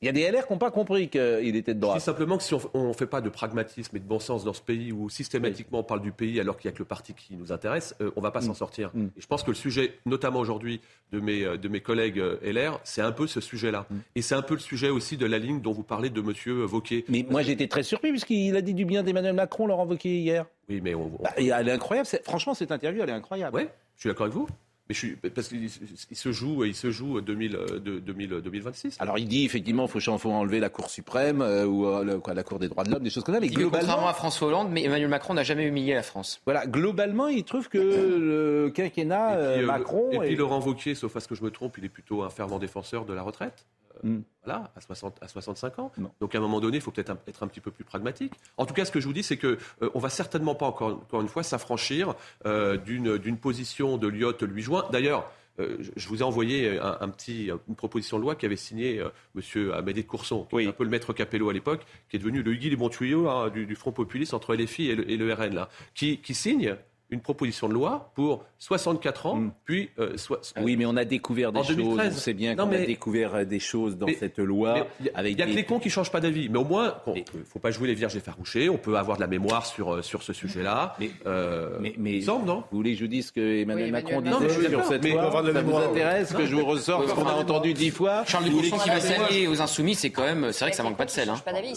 Il 0.04 0.06
y 0.06 0.10
a 0.10 0.12
des 0.12 0.30
LR 0.30 0.46
qui 0.46 0.54
n'ont 0.54 0.60
pas 0.60 0.70
compris 0.70 1.10
qu'il 1.10 1.56
était 1.56 1.74
de 1.74 1.80
Je 1.80 1.80
dis 1.80 1.80
droite. 1.80 2.02
simplement 2.02 2.38
que 2.38 2.44
si 2.44 2.54
on 2.76 2.90
ne 2.90 2.94
fait 2.94 3.08
pas 3.08 3.20
de 3.20 3.30
pragmatisme 3.30 3.96
et 3.96 4.00
de 4.00 4.06
bon 4.06 4.20
sens 4.20 4.44
dans 4.44 4.54
ce 4.54 4.62
pays 4.62 4.92
où 4.92 5.10
systématiquement 5.10 5.80
on 5.80 5.84
parle 5.84 6.02
du 6.02 6.12
pays 6.12 6.40
alors 6.40 6.58
qu'il 6.58 6.70
n'y 6.70 6.74
a 6.74 6.78
que 6.78 6.84
le 6.84 6.88
parti 6.88 7.16
qui 7.16 7.36
nous 7.36 7.52
intéresse, 7.52 7.96
euh, 8.02 8.12
on 8.16 8.20
ne 8.20 8.24
va 8.24 8.30
pas 8.30 8.42
s'en 8.42 8.54
sortir. 8.54 8.92
Mm. 8.94 9.06
Et 9.18 9.22
je 9.22 9.26
pense 9.26 9.42
que 9.42 9.50
le 9.50 9.56
sujet, 9.56 9.98
notamment 10.06 10.40
aujourd'hui, 10.40 10.82
de 11.12 11.20
mes, 11.20 11.44
euh, 11.44 11.58
de 11.58 11.68
mes 11.68 11.82
collègues 11.82 12.20
euh, 12.20 12.38
LR, 12.44 12.80
c'est 12.84 13.02
un 13.02 13.12
peu 13.12 13.26
ce 13.26 13.42
sujet-là. 13.42 13.88
Et 14.16 14.22
c'est 14.22 14.36
un 14.36 14.44
peu 14.44 14.54
le 14.54 14.60
sujet 14.60 14.90
aussi 14.90 15.18
de 15.18 15.26
la 15.26 15.40
ligne 15.40 15.62
dont 15.62 15.72
vous 15.72 15.82
parlez 15.84 16.12
de 16.12 16.22
M. 16.22 16.32
Vauquier. 16.66 17.04
Mais 17.10 17.26
moi 17.28 17.42
été 17.42 17.68
très 17.68 17.82
surpris 17.82 18.12
puisqu'il 18.12 18.56
a 18.56 18.62
dit 18.62 18.76
du 18.76 18.86
bien 18.86 19.02
d'Emmanuel 19.02 19.34
Macron, 19.34 19.66
Laurent 19.66 19.88
Wauquiez 19.88 20.20
hier. 20.20 20.46
Oui, 20.70 20.80
mais 20.84 20.94
on, 20.94 21.06
on- 21.06 21.24
Bah, 21.24 21.32
elle 21.38 21.48
est 21.70 21.72
incroyable. 21.72 22.08
Franchement, 22.24 22.54
cette 22.54 22.72
interview, 22.72 23.02
elle 23.02 23.10
est 23.10 23.14
incroyable. 23.14 23.56
Ouais, 23.56 23.70
je 23.96 24.02
suis 24.02 24.10
d'accord 24.10 24.26
avec 24.26 24.36
vous. 24.36 24.48
Mais 24.90 24.94
je 24.94 25.00
suis, 25.00 25.16
parce 25.16 25.50
qu'il 25.50 26.18
se 26.18 26.32
joue, 26.32 26.64
il 26.64 26.76
se 26.76 26.92
joue 26.92 27.20
2000, 27.20 27.58
2026. 28.06 28.98
Alors 29.00 29.18
il 29.18 29.28
dit 29.28 29.44
effectivement, 29.44 29.86
il 29.86 29.90
faut, 29.90 30.18
faut, 30.18 30.32
enlever 30.32 30.60
la 30.60 30.70
Cour 30.70 30.90
suprême 30.90 31.42
euh, 31.42 31.66
ou 31.66 31.86
euh, 31.88 32.20
quoi, 32.20 32.34
la 32.34 32.44
Cour 32.44 32.60
des 32.60 32.70
droits 32.70 32.84
de 32.86 32.92
l'homme, 32.92 33.04
des 33.04 33.10
choses 33.10 33.24
comme 33.24 33.36
ça. 33.36 33.42
Mais 33.42 33.50
globalement, 33.50 33.80
contrairement 33.80 34.08
à 34.08 34.14
François 34.14 34.48
Hollande, 34.48 34.70
mais 34.72 34.84
Emmanuel 34.84 35.10
Macron 35.10 35.34
n'a 35.34 35.44
jamais 35.44 35.66
humilié 35.66 35.94
la 35.94 36.04
France. 36.04 36.42
Voilà, 36.46 36.66
globalement, 36.66 37.28
il 37.28 37.44
trouve 37.44 37.68
que 37.68 37.78
le 37.78 38.72
quinquennat 38.74 39.56
et 39.56 39.58
puis, 39.58 39.66
Macron. 39.66 40.10
Et 40.12 40.20
puis 40.20 40.36
Laurent 40.36 40.62
Wauquiez, 40.62 40.96
sauf 40.96 41.16
à 41.18 41.20
ce 41.20 41.28
que 41.28 41.36
je 41.36 41.44
me 41.44 41.52
trompe, 41.52 41.78
il 41.78 41.86
est 41.86 41.90
plutôt 41.90 42.24
un 42.24 42.30
fervent 42.30 42.60
défenseur 42.60 43.06
de 43.06 43.14
la 43.14 43.24
retraite. 43.24 43.66
Mm. 44.04 44.20
Voilà, 44.44 44.72
à, 44.76 44.82
60, 44.82 45.18
à 45.22 45.28
65 45.28 45.80
ans. 45.80 45.92
Donc 46.22 46.34
à 46.34 46.38
un 46.38 46.42
moment 46.42 46.60
donné, 46.60 46.78
il 46.78 46.82
faut 46.82 46.92
peut-être 46.92 47.18
être 47.28 47.44
un 47.44 47.48
petit 47.48 47.60
peu 47.60 47.72
plus 47.72 47.84
pragmatique. 47.84 48.34
En 48.58 48.66
tout 48.66 48.74
cas, 48.74 48.86
ce 48.86 48.92
que 48.92 49.00
je 49.00 49.08
vous 49.08 49.14
dis, 49.14 49.24
c'est 49.24 49.38
qu'on 49.38 49.58
euh, 49.82 49.90
on 49.94 50.00
va 50.00 50.10
certainement 50.10 50.56
pas, 50.56 50.68
encore, 50.68 50.90
encore 50.90 51.22
une 51.22 51.28
fois, 51.28 51.44
s'affranchir 51.44 52.16
euh, 52.46 52.78
d'une 52.78 53.38
position 53.38 53.98
de 53.98 54.08
Lyotte 54.08 54.44
8 54.48 54.62
juin. 54.62 54.86
D'ailleurs, 54.92 55.30
euh, 55.60 55.78
je 55.96 56.08
vous 56.08 56.22
ai 56.22 56.24
envoyé 56.24 56.80
un, 56.80 57.10
petit, 57.10 57.50
une 57.68 57.76
proposition 57.76 58.18
de 58.18 58.22
loi 58.22 58.36
qu'avait 58.36 58.56
signée 58.56 59.04
M. 59.36 59.72
Amédée 59.74 60.04
de 60.04 60.08
Courson, 60.08 60.48
qui 60.50 60.66
un 60.66 60.72
peu 60.72 60.84
le 60.84 60.90
maître 60.90 61.14
Capello 61.14 61.50
à 61.50 61.54
l'époque, 61.54 61.86
qui 62.10 62.16
est 62.16 62.20
devenu 62.20 62.42
le 62.44 62.76
bons 62.76 62.90
tuyaux 62.90 63.28
hein, 63.28 63.50
du, 63.50 63.76
Front 63.76 63.92
populiste 63.92 64.34
entre 64.34 64.56
LFI 64.56 64.92
et 64.92 64.96
le, 64.96 65.12
et 65.12 65.18
le 65.18 65.34
RN, 65.34 65.54
là, 65.54 65.70
qui, 65.94 66.20
qui 66.20 66.34
signe 66.34 66.78
une 67.10 67.22
proposition 67.22 67.70
de 67.70 67.74
loi 67.74 68.12
pour 68.16 68.44
64 68.60 69.26
ans, 69.26 69.36
hmm. 69.36 69.52
puis... 69.64 69.90
Euh, 70.00 70.16
oui, 70.62 70.76
mais 70.76 70.86
on 70.86 70.98
a 70.98 71.06
découvert 71.06 71.52
des 71.52 71.64
choses, 71.64 71.78
on 71.80 72.12
sait 72.12 72.34
bien 72.34 72.56
qu'on 72.56 72.72
a 72.72 72.78
découvert 72.78 73.36
euh, 73.36 73.46
des 73.46 73.60
choses 73.60 73.98
dans 73.98 74.08
cette 74.20 74.40
loi. 74.40 74.88
Il 75.00 75.08
y 75.08 75.42
a, 75.42 75.46
que 75.46 75.52
les 75.52 75.64
cons 75.64 75.80
qui 75.80 75.88
ne 75.88 75.92
changent 75.92 76.12
pas 76.12 76.20
d'avis, 76.20 76.50
mais 76.50 76.60
au 76.60 76.66
moins, 76.66 76.96
il 77.16 77.24
ne 77.34 77.44
faut 77.44 77.60
pas 77.60 77.72
jouer 77.72 77.88
les 77.88 77.94
vierges 77.94 78.16
effarouchées, 78.16 78.70
on 78.70 78.78
peut 78.78 78.98
avoir 78.98 79.18
de 79.18 79.22
la 79.22 79.28
mémoire 79.28 79.66
sur, 79.66 79.96
euh, 79.96 80.02
sur 80.02 80.24
ce 80.24 80.34
sujet-là. 80.34 80.96
Mais, 81.00 81.12
euh, 81.26 81.78
mais, 81.80 81.94
mais 81.98 82.22
semble, 82.22 82.46
non 82.46 82.64
Vous 82.72 82.78
voulez 82.78 82.92
que 82.92 83.00
je 83.00 83.04
vous 83.04 83.10
dise 83.10 83.28
ce 83.28 83.32
que 83.32 83.62
Emmanuel 83.62 83.92
Macron 83.92 84.22
disait 84.22 84.32
non, 84.32 84.40
sur 84.40 84.86
cette 84.86 85.06
loi 85.06 85.32
Ça 85.32 85.62
vous 85.62 85.76
intéresse 85.78 86.34
que 86.34 86.46
je 86.46 86.56
vous 86.56 86.66
ressors 86.66 87.08
ce 87.08 87.14
qu'on 87.14 87.28
a 87.28 87.34
entendu 87.34 87.74
dix 87.74 87.92
fois 87.92 88.24
Charles 88.26 88.46
de 88.46 88.52
Courson 88.52 88.78
qui 88.78 88.90
va 88.90 89.00
s'allier 89.00 89.48
aux 89.48 89.62
Insoumis, 89.62 89.96
c'est 89.96 90.10
quand 90.10 90.24
même... 90.24 90.52
C'est 90.52 90.66
vrai 90.66 90.72
que 90.72 90.78
ça 90.78 90.84
manque 90.84 90.98
pas 90.98 91.06
de 91.06 91.10
sel. 91.10 91.30
Hein. 91.30 91.36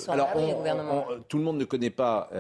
Alors, 0.09 0.29
tout 1.29 1.39
le 1.39 1.45
monde 1.45 1.59
ne 1.59 1.65
connaît 1.65 1.91
pas 1.91 2.31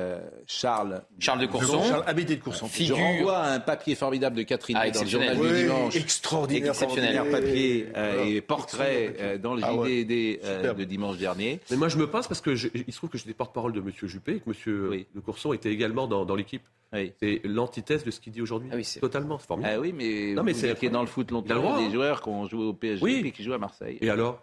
Charles... 0.46 1.02
Charles 1.18 1.40
de 1.40 1.46
Courson. 1.46 1.82
Charles 1.82 2.04
Habité 2.06 2.36
de 2.36 2.42
Courson. 2.42 2.66
Je 2.86 2.92
renvoie 2.92 3.38
à 3.38 3.52
un 3.52 3.60
papier 3.60 3.94
formidable 3.94 4.36
de 4.36 4.42
Catherine 4.42 4.76
ah, 4.80 4.90
dans 4.90 5.02
le 5.02 5.06
journal 5.06 5.38
du 5.38 5.62
dimanche. 5.62 5.96
Extraordinaire. 5.96 6.70
Exceptionnel 6.70 7.30
papier 7.30 7.86
euh, 7.96 8.24
et 8.24 8.40
portrait 8.40 9.16
euh, 9.18 9.38
dans 9.38 9.54
le 9.54 9.60
JDD 9.60 10.40
ah 10.42 10.46
euh, 10.46 10.74
de 10.74 10.84
dimanche 10.84 11.18
dernier. 11.18 11.60
Mais 11.70 11.76
moi, 11.76 11.88
je 11.88 11.98
me 11.98 12.08
passe 12.08 12.28
parce 12.28 12.40
que 12.40 12.50
il 12.50 12.92
se 12.92 12.96
trouve 12.96 13.10
que 13.10 13.18
j'étais 13.18 13.34
porte-parole 13.34 13.72
de 13.72 13.80
M. 13.80 13.90
Juppé 14.02 14.36
et 14.36 14.40
que 14.40 14.92
M. 14.94 15.04
De 15.14 15.20
Courson 15.20 15.52
était 15.52 15.72
également 15.72 16.06
dans, 16.06 16.34
l'équipe. 16.34 16.62
C'est 16.92 17.40
l'antithèse 17.44 18.04
de 18.04 18.10
ce 18.10 18.20
qu'il 18.20 18.32
dit 18.32 18.42
aujourd'hui. 18.42 18.68
Ah 18.72 18.76
oui, 18.76 18.86
Totalement, 19.00 19.38
c'est 19.38 19.46
formidable. 19.46 19.74
Ah 19.76 19.80
oui, 19.80 19.92
mais, 19.92 20.34
non, 20.34 20.42
mais 20.42 20.54
c'est 20.54 20.76
qui 20.78 20.86
est 20.86 20.90
dans 20.90 21.02
le 21.02 21.06
foot 21.06 21.30
longtemps, 21.30 21.78
des 21.78 21.90
joueurs 21.90 22.22
qui 22.22 22.28
ont 22.28 22.48
joué 22.48 22.64
au 22.64 22.72
PSG 22.72 23.26
et 23.26 23.32
qui 23.32 23.42
jouent 23.42 23.54
à 23.54 23.58
Marseille. 23.58 23.98
Et 24.00 24.10
alors? 24.10 24.40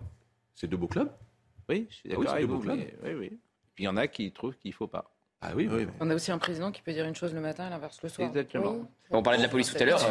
C'est 0.55 0.67
deux 0.67 0.77
beaux 0.77 0.87
clubs? 0.87 1.11
Oui, 1.69 1.85
je 1.89 1.95
suis 1.95 2.09
d'accord 2.09 2.29
avec 2.29 2.45
vous. 2.45 2.63
Oui, 2.65 3.11
oui. 3.19 3.29
Puis 3.75 3.83
il 3.83 3.85
y 3.85 3.89
en 3.89 3.97
a 3.97 4.07
qui 4.07 4.31
trouvent 4.31 4.55
qu'il 4.57 4.71
ne 4.71 4.75
faut 4.75 4.87
pas. 4.87 5.11
Ah 5.41 5.51
oui, 5.55 5.69
oui, 5.71 5.85
On 5.99 6.09
a 6.09 6.15
aussi 6.15 6.31
un 6.31 6.39
président 6.39 6.71
qui 6.71 6.81
peut 6.81 6.93
dire 6.93 7.05
une 7.05 7.15
chose 7.15 7.33
le 7.33 7.41
matin 7.41 7.67
et 7.67 7.69
l'inverse 7.69 7.99
le 8.01 8.09
soir. 8.09 8.27
Exactement. 8.27 8.89
On 9.11 9.21
parlait 9.21 9.37
de 9.37 9.43
la 9.43 9.49
police 9.49 9.71
tout 9.71 9.81
à 9.81 9.85
l'heure. 9.85 10.01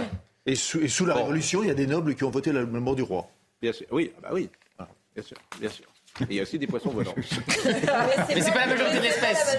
Et 0.47 0.55
sous, 0.55 1.05
la 1.05 1.14
Révolution, 1.14 1.62
il 1.62 1.68
y 1.68 1.70
a 1.70 1.74
des 1.74 1.89
nobles 1.89 2.14
qui 2.14 2.22
ont 2.24 2.31
voté 2.31 2.53
la 2.53 2.64
mort 2.64 2.95
du 2.95 3.03
roi. 3.03 3.29
Bien 3.61 3.72
sûr. 3.72 3.87
Oui, 3.91 4.12
ah 4.16 4.20
bah 4.22 4.29
oui. 4.33 4.49
Ah, 4.79 4.87
bien 5.14 5.24
sûr, 5.24 5.37
bien 5.59 5.68
sûr. 5.68 5.87
Et 6.20 6.27
il 6.31 6.37
y 6.37 6.39
a 6.39 6.43
aussi 6.43 6.59
des 6.59 6.66
poissons 6.66 6.91
volants. 6.91 7.14
mais 7.16 8.41
c'est 8.41 8.53
pas 8.53 8.66
la 8.66 8.74
majorité 8.74 8.99
de 8.99 9.03
l'espèce. 9.03 9.59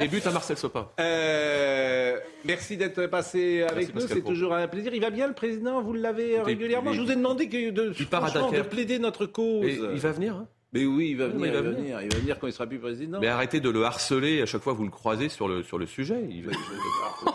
Et 0.00 0.08
but 0.08 0.26
à 0.26 0.30
Marcel 0.30 0.56
Sopin. 0.56 0.88
Euh, 1.00 2.18
merci 2.44 2.76
d'être 2.76 3.06
passé 3.06 3.66
avec 3.68 3.94
nous. 3.94 4.06
C'est 4.06 4.22
toujours 4.22 4.54
un 4.54 4.68
plaisir. 4.68 4.94
Il 4.94 5.02
va 5.02 5.10
bien, 5.10 5.26
le 5.26 5.34
président? 5.34 5.82
Vous 5.82 5.92
l'avez 5.92 6.40
régulièrement? 6.40 6.92
Je 6.92 7.02
vous 7.02 7.10
ai 7.10 7.16
demandé 7.16 7.46
de, 7.46 7.70
de 7.70 8.62
plaider 8.62 8.98
notre 8.98 9.26
cause. 9.26 9.66
il 9.66 10.00
va 10.00 10.12
venir 10.12 10.36
hein 10.36 10.46
mais 10.72 10.86
oui, 10.86 11.10
il 11.10 11.16
va 11.16 11.28
venir. 11.28 11.46
il, 11.46 11.52
va 11.52 11.60
venir. 11.60 12.00
il 12.00 12.12
va 12.12 12.18
venir 12.18 12.38
quand 12.38 12.46
il 12.46 12.52
sera 12.52 12.66
plus 12.66 12.78
président. 12.78 13.20
Mais 13.20 13.28
arrêtez 13.28 13.60
de 13.60 13.68
le 13.68 13.84
harceler 13.84 14.40
à 14.40 14.46
chaque 14.46 14.62
fois 14.62 14.72
que 14.72 14.78
vous 14.78 14.84
le 14.84 14.90
croisez 14.90 15.28
sur 15.28 15.46
le, 15.46 15.62
sur 15.62 15.78
le 15.78 15.86
sujet. 15.86 16.26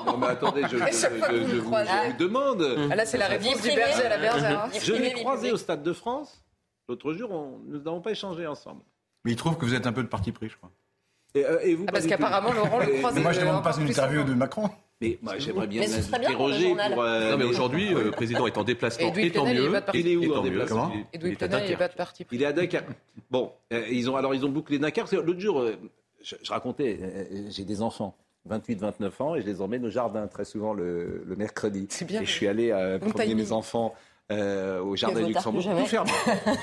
non, 0.05 0.17
mais 0.17 0.27
attendez, 0.27 0.63
je, 0.63 0.77
vous, 1.57 1.71
demande. 2.17 2.89
Ah, 2.91 2.95
là, 2.95 3.05
c'est 3.05 3.17
la 3.17 3.27
réponse 3.27 3.61
du 3.61 3.67
berger 3.67 4.05
à 4.05 4.09
la 4.09 4.17
bergère. 4.17 4.69
Je 4.81 4.93
l'ai 4.93 5.13
croisé 5.13 5.51
au 5.51 5.57
Stade 5.57 5.83
de 5.83 5.93
France. 5.93 6.43
L'autre 6.89 7.13
jour, 7.13 7.31
on, 7.31 7.59
nous 7.67 7.79
n'avons 7.79 8.01
pas 8.01 8.11
échangé 8.11 8.47
ensemble. 8.47 8.81
Mais 9.25 9.33
il 9.33 9.35
trouve 9.35 9.57
que 9.57 9.65
vous 9.65 9.75
êtes 9.75 9.85
un 9.85 9.93
peu 9.93 10.03
de 10.03 10.07
parti 10.07 10.31
pris, 10.31 10.49
je 10.49 10.55
crois. 10.55 10.71
Et, 11.35 11.45
euh, 11.45 11.59
et 11.61 11.75
vous, 11.75 11.85
ah, 11.87 11.91
parce 11.91 12.07
qu'apparemment, 12.07 12.53
Laurent 12.53 12.79
le 12.79 12.97
croise. 12.97 13.19
Moi, 13.19 13.33
je 13.33 13.41
ne 13.41 13.45
demande 13.45 13.63
pas 13.63 13.77
une 13.77 13.87
interview 13.87 14.23
de 14.23 14.33
Macron. 14.33 14.69
Mais 15.01 15.19
moi, 15.21 15.37
j'aimerais 15.37 15.67
bien 15.67 15.83
l'interroger 15.85 16.73
pour. 16.73 17.03
Euh, 17.03 17.31
non, 17.31 17.37
mais 17.37 17.43
aujourd'hui, 17.43 17.93
euh, 17.93 18.05
le 18.05 18.11
président 18.11 18.47
est 18.47 18.57
en 18.57 18.63
déplacement, 18.63 19.13
et 19.15 19.31
tant 19.31 19.45
mieux. 19.45 19.71
Il 19.93 20.07
est 20.07 20.15
où 20.15 20.33
en 20.33 20.41
déplacement 20.41 20.91
il 21.13 21.21
n'est 21.23 21.35
pas 21.75 21.87
de 21.87 21.93
parti 21.93 22.25
Il 22.31 22.41
est 22.41 22.45
à 22.45 22.53
Dakar. 22.53 22.83
Bon, 23.29 23.51
euh, 23.73 23.85
ils 23.89 24.09
ont 24.09 24.15
alors 24.15 24.33
ils 24.33 24.43
ont 24.45 24.49
bouclé 24.49 24.79
Dakar. 24.79 25.07
L'autre 25.13 25.39
jour, 25.39 25.63
je, 26.21 26.35
racontais, 26.49 26.99
j'ai 27.49 27.63
des 27.63 27.81
enfants. 27.81 28.15
28, 28.45 28.79
29 28.79 29.21
ans 29.21 29.35
et 29.35 29.41
je 29.41 29.45
les 29.45 29.61
emmène 29.61 29.83
au 29.85 29.89
jardin 29.89 30.25
très 30.27 30.45
souvent 30.45 30.73
le, 30.73 31.25
mercredi. 31.37 31.85
Bien, 32.05 32.21
et 32.21 32.25
je 32.25 32.31
suis 32.31 32.47
allé 32.47 32.69
promener 33.01 33.35
mes 33.35 33.51
enfants 33.51 33.93
au 34.31 34.95
jardin 34.95 35.21
du 35.21 35.33
Luxembourg. 35.33 35.63
Tout 35.63 35.85
fermé. 35.85 36.11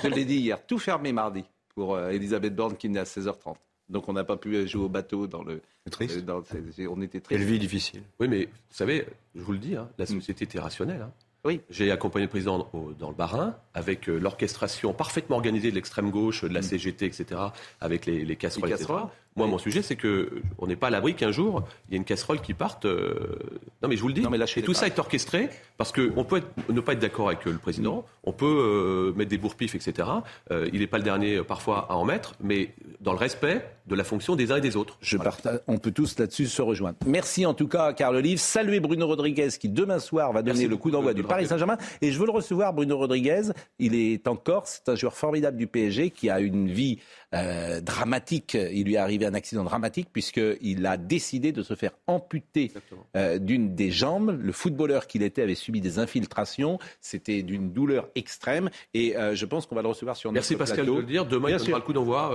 je 0.03 0.09
l'ai 0.09 0.24
dit 0.24 0.37
hier, 0.37 0.64
tout 0.66 0.78
fermé 0.78 1.12
mardi 1.12 1.45
pour 1.74 1.99
Elisabeth 2.01 2.57
Borne 2.57 2.76
qui 2.76 2.89
naît 2.89 3.01
à 3.01 3.05
16h30. 3.05 3.57
Donc 3.89 4.09
on 4.09 4.12
n'a 4.12 4.24
pas 4.24 4.37
pu 4.37 4.66
jouer 4.66 4.85
au 4.85 4.89
bateau 4.89 5.26
dans 5.26 5.43
le. 5.43 5.61
Triste. 5.91 6.24
Dans, 6.24 6.43
on 6.91 7.03
était 7.03 7.20
très. 7.20 7.37
Quelle 7.37 7.45
vie 7.45 7.59
difficile. 7.59 8.03
Oui, 8.18 8.28
mais 8.28 8.45
vous 8.47 8.51
savez, 8.70 9.07
je 9.35 9.43
vous 9.43 9.53
le 9.53 9.59
dis, 9.59 9.76
hein, 9.76 9.89
la 9.99 10.05
mm. 10.05 10.09
société 10.09 10.45
était 10.45 10.59
rationnelle. 10.59 11.03
Hein. 11.03 11.12
Oui. 11.45 11.61
J'ai 11.68 11.91
accompagné 11.91 12.24
le 12.24 12.30
président 12.30 12.70
dans 12.99 13.11
le 13.11 13.14
Barin 13.14 13.55
avec 13.74 14.09
euh, 14.09 14.18
l'orchestration 14.18 14.95
parfaitement 14.95 15.37
organisée 15.37 15.68
de 15.68 15.74
l'extrême 15.74 16.11
gauche, 16.11 16.43
de 16.43 16.49
la 16.49 16.61
mm. 16.61 16.62
CGT, 16.62 17.05
etc., 17.05 17.41
avec 17.82 18.07
les, 18.07 18.24
les 18.24 18.37
casseroles, 18.37 18.72
etc. 18.72 18.95
Moi, 19.37 19.49
mon 19.49 19.59
sujet, 19.59 19.82
c'est 19.82 19.97
que 19.97 20.30
on 20.59 20.68
n'est 20.68 20.76
pas 20.76 20.87
à 20.87 20.91
l'abri 20.91 21.14
qu'un 21.14 21.32
jour, 21.32 21.64
il 21.89 21.93
y 21.93 21.95
ait 21.95 21.99
une 21.99 22.05
casserole 22.05 22.41
qui 22.41 22.55
parte. 22.55 22.85
Euh, 22.85 23.37
non, 23.82 23.89
mais 23.89 23.97
je 23.97 24.03
vous 24.03 24.07
le 24.07 24.14
dis. 24.14 24.22
mais 24.30 24.39
et 24.57 24.62
tout 24.62 24.74
ça 24.74 24.87
est 24.87 24.97
orchestré 24.99 25.51
parce 25.76 25.91
qu'on 25.91 26.22
peut 26.24 26.41
ne 26.68 26.80
pas 26.80 26.93
être 26.93 27.01
d'accord 27.01 27.28
avec 27.28 27.45
le 27.45 27.55
président, 27.55 28.05
on 28.22 28.32
peut 28.32 28.47
euh, 28.47 29.12
mettre 29.16 29.30
des 29.30 29.39
bourpifs, 29.39 29.74
etc. 29.74 30.09
Euh, 30.53 30.68
il 30.72 30.78
n'est 30.78 30.87
pas 30.87 30.99
le 30.99 31.03
dernier 31.03 31.43
parfois 31.43 31.87
à 31.91 31.97
en 31.97 32.05
mettre, 32.05 32.35
mais 32.41 32.74
dans 33.01 33.12
le 33.12 33.18
respect 33.18 33.68
de 33.87 33.95
la 33.97 34.05
fonction 34.05 34.37
des 34.37 34.53
uns 34.53 34.57
et 34.57 34.61
des 34.61 34.76
autres. 34.76 34.97
Je 35.01 35.16
partage, 35.16 35.61
on 35.66 35.78
peut 35.78 35.91
tous 35.91 36.18
là-dessus 36.18 36.47
se 36.47 36.62
rejoindre. 36.62 36.97
Merci 37.05 37.45
en 37.45 37.55
tout 37.55 37.68
cas 37.68 37.93
Carl 37.93 38.14
Olive. 38.16 38.39
Saluez 38.39 38.80
Bruno 38.80 39.07
Rodriguez 39.07 39.49
qui 39.61 39.68
demain 39.68 39.99
soir 39.99 40.32
va 40.32 40.43
donner 40.43 40.68
le 40.68 40.76
coup 40.76 40.91
d'envoi 40.91 41.12
du 41.12 41.24
Paris 41.24 41.47
Saint-Germain. 41.47 41.76
Et 42.01 42.12
je 42.12 42.18
veux 42.18 42.26
le 42.26 42.32
recevoir, 42.32 42.72
Bruno 42.72 42.97
Rodriguez. 42.97 43.51
Il 43.78 43.95
est 43.95 44.26
en 44.28 44.37
Corse, 44.37 44.82
c'est 44.85 44.93
un 44.93 44.97
joueur 44.97 45.14
formidable 45.14 45.57
du 45.57 45.66
PSG 45.66 46.11
qui 46.11 46.30
a 46.30 46.41
une 46.41 46.68
vie 46.68 47.01
euh, 47.35 47.80
dramatique. 47.80 48.55
Il 48.55 48.85
lui 48.85 48.95
est 48.95 48.99
arrivé 48.99 49.26
un 49.26 49.35
accident 49.35 49.64
dramatique 49.64 50.09
puisqu'il 50.12 50.87
a 50.87 50.97
décidé 50.97 51.53
de 51.53 51.62
se 51.62 51.74
faire 51.74 51.93
amputer 52.07 52.72
euh, 53.16 53.39
d'une 53.39 53.74
des 53.74 53.91
jambes. 53.91 54.39
Le 54.41 54.53
footballeur 54.53 55.07
qu'il 55.07 55.22
était 55.22 55.43
avait 55.43 55.55
subi 55.55 55.80
des 55.80 55.99
infiltrations. 55.99 56.78
C'était 57.01 57.43
d'une 57.43 57.72
douleur 57.72 58.09
extrême. 58.14 58.70
Et 58.95 59.16
euh, 59.16 59.35
je 59.35 59.47
pense 59.47 59.66
qu'on 59.66 59.74
va 59.74 59.82
le 59.82 59.89
recevoir 59.89 60.16
sur 60.16 60.32
Merci 60.32 60.55
notre 60.55 60.64
Pascal 60.64 60.87
de 60.87 60.93
le 60.93 61.03
dire. 61.03 61.26
Demain, 61.26 61.51
il 61.51 61.57
donnera 61.57 61.78
le 61.78 61.85
coup 61.85 61.93
d'envoi, 61.93 62.30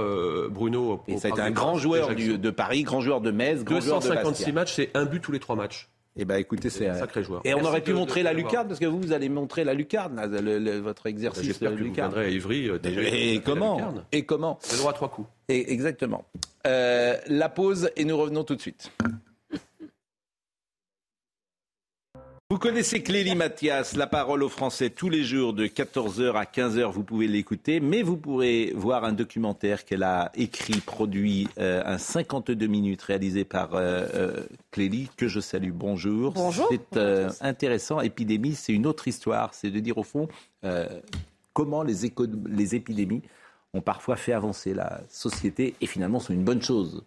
Bruno. 0.50 1.02
Et 1.08 1.18
ça 1.18 1.30
a 1.30 1.32
été 1.32 1.41
un 1.41 1.52
grand 1.52 1.78
joueur 1.78 2.16
de 2.16 2.50
Paris, 2.50 2.84
grand 2.84 3.02
joueur 3.02 3.22
de 3.22 3.32
Metz, 3.32 3.64
grand 3.64 3.76
256 3.76 4.52
matchs, 4.52 4.74
c'est 4.76 4.89
un 4.93 5.06
but 5.06 5.20
tous 5.22 5.32
les 5.32 5.39
trois 5.39 5.56
matchs. 5.56 5.89
Eh 6.22 6.26
ben, 6.26 6.36
écoutez, 6.36 6.70
c'est 6.70 6.86
un 6.86 6.95
sacré 6.95 7.24
joueur. 7.24 7.41
Et 7.45 7.53
on 7.53 7.63
aurait 7.63 7.80
pu 7.80 7.93
montrer 7.93 8.24
la 8.24 8.34
lucarne 8.34 8.67
parce 8.67 8.80
que 8.80 8.86
vous, 8.86 8.99
vous 8.99 9.13
allez 9.13 9.30
montrer 9.30 9.63
la 9.63 9.74
lucarne, 9.74 10.20
votre 10.84 11.05
exercice. 11.05 11.45
J'espère 11.45 11.72
que 11.72 11.76
lucarne. 11.76 12.09
vous 12.09 12.15
viendrez 12.15 12.26
à 12.26 12.36
Ivry. 12.36 12.70
Euh, 12.70 12.78
et, 12.84 13.39
comment 13.39 13.93
Et 14.11 14.26
comment 14.26 14.59
Le 14.70 14.78
droit 14.78 14.91
à 14.91 14.93
trois 14.93 15.09
coups. 15.09 15.30
Et 15.47 15.72
exactement. 15.72 16.26
Euh, 16.67 17.15
la 17.28 17.47
pause 17.47 17.89
et 17.95 18.03
nous 18.03 18.17
revenons 18.17 18.43
tout 18.43 18.55
de 18.55 18.61
suite. 18.61 18.91
Vous 22.52 22.58
connaissez 22.58 23.04
Clélie 23.04 23.36
Mathias, 23.36 23.95
la 23.95 24.08
parole 24.08 24.41
aux 24.41 24.50
Français 24.50 24.89
tous 24.89 25.08
les 25.08 25.24
jours 25.24 25.54
de 25.54 25.68
14h 25.68 26.34
à 26.34 26.45
15h, 26.45 26.91
vous 26.91 27.04
pouvez 27.04 27.28
l'écouter, 27.28 27.80
mais 27.80 28.02
vous 28.02 28.18
pourrez 28.18 28.74
voir 28.76 29.04
un 29.04 29.14
documentaire 29.14 29.86
qu'elle 29.86 30.02
a 30.02 30.32
écrit, 30.34 30.80
produit, 30.80 31.47
euh, 31.60 31.84
un 31.86 32.00
52 32.00 32.66
minutes 32.66 33.04
réalisé 33.04 33.45
par 33.45 33.76
euh, 33.76 34.08
euh, 34.16 34.43
Clélie, 34.72 35.12
que 35.16 35.28
je 35.28 35.39
salue. 35.39 35.70
Bonjour. 35.72 36.34
Bonjour. 36.34 36.74
C'est 36.91 36.97
intéressant. 37.41 38.02
Épidémie, 38.02 38.56
c'est 38.56 38.74
une 38.74 38.88
autre 38.88 39.08
histoire. 39.08 39.54
C'est 39.54 39.70
de 39.70 39.80
dire 39.80 40.00
au 40.00 40.04
fond 40.04 40.28
comment 41.54 41.84
les, 41.84 42.12
les 42.47 42.74
épidémies 42.74 43.22
ont 43.76 43.82
parfois 43.82 44.16
fait 44.16 44.34
avancer 44.34 44.74
la 44.74 45.02
société 45.08 45.76
et 45.82 45.86
finalement 45.86 46.20
sont 46.20 46.34
une 46.34 46.45
bonne 46.45 46.64
chose 46.64 47.04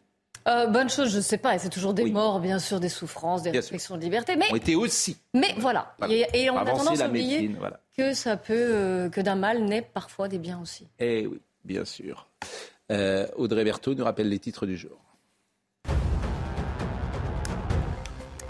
euh, 0.48 0.66
bonne 0.66 0.90
chose, 0.90 1.10
je 1.10 1.16
ne 1.16 1.22
sais 1.22 1.38
pas. 1.38 1.58
C'est 1.58 1.68
toujours 1.68 1.94
des 1.94 2.10
morts, 2.10 2.40
bien 2.40 2.58
sûr, 2.58 2.80
des 2.80 2.88
souffrances, 2.88 3.42
des 3.42 3.50
restrictions 3.50 3.96
de 3.96 4.02
liberté. 4.02 4.36
Mais 4.36 4.46
on 4.50 4.56
était 4.56 4.74
aussi. 4.74 5.16
Mais 5.34 5.54
voilà. 5.58 5.94
Et, 6.08 6.50
on 6.50 6.58
a 6.58 6.64
tendance 6.64 7.00
à 7.00 7.08
oublier 7.08 7.50
que 7.96 8.14
ça 8.14 8.36
peut, 8.36 8.54
euh, 8.56 9.08
que 9.08 9.20
d'un 9.20 9.36
mal 9.36 9.64
naît 9.64 9.82
parfois 9.82 10.28
des 10.28 10.38
biens 10.38 10.60
aussi. 10.60 10.88
Eh 10.98 11.26
oui, 11.26 11.40
bien 11.64 11.84
sûr. 11.84 12.28
Euh, 12.90 13.26
Audrey 13.36 13.64
Berthaud 13.64 13.94
nous 13.94 14.04
rappelle 14.04 14.28
les 14.28 14.38
titres 14.38 14.66
du 14.66 14.76
jour. 14.76 14.98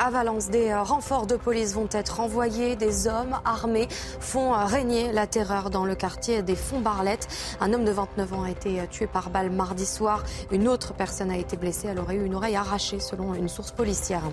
À 0.04 0.10
Valence, 0.10 0.50
des 0.50 0.74
renforts 0.74 1.28
de 1.28 1.36
police 1.36 1.74
vont 1.74 1.88
être 1.92 2.18
envoyés. 2.18 2.74
Des 2.74 3.06
hommes 3.06 3.38
armés 3.44 3.86
font 4.18 4.50
régner 4.66 5.12
la 5.12 5.28
terreur 5.28 5.70
dans 5.70 5.84
le 5.84 5.94
quartier 5.94 6.42
des 6.42 6.56
Fonds-Barlettes. 6.56 7.28
Un 7.60 7.72
homme 7.72 7.84
de 7.84 7.92
29 7.92 8.32
ans 8.32 8.42
a 8.42 8.50
été 8.50 8.80
tué 8.90 9.06
par 9.06 9.30
balle 9.30 9.50
mardi 9.50 9.86
soir. 9.86 10.24
Une 10.50 10.66
autre 10.66 10.92
personne 10.92 11.30
a 11.30 11.36
été 11.36 11.56
blessée. 11.56 11.86
Elle 11.86 12.00
aurait 12.00 12.16
eu 12.16 12.24
une 12.26 12.34
oreille 12.34 12.56
arrachée 12.56 12.98
selon 12.98 13.32
une 13.34 13.46
source 13.48 13.70
policière. 13.70 14.24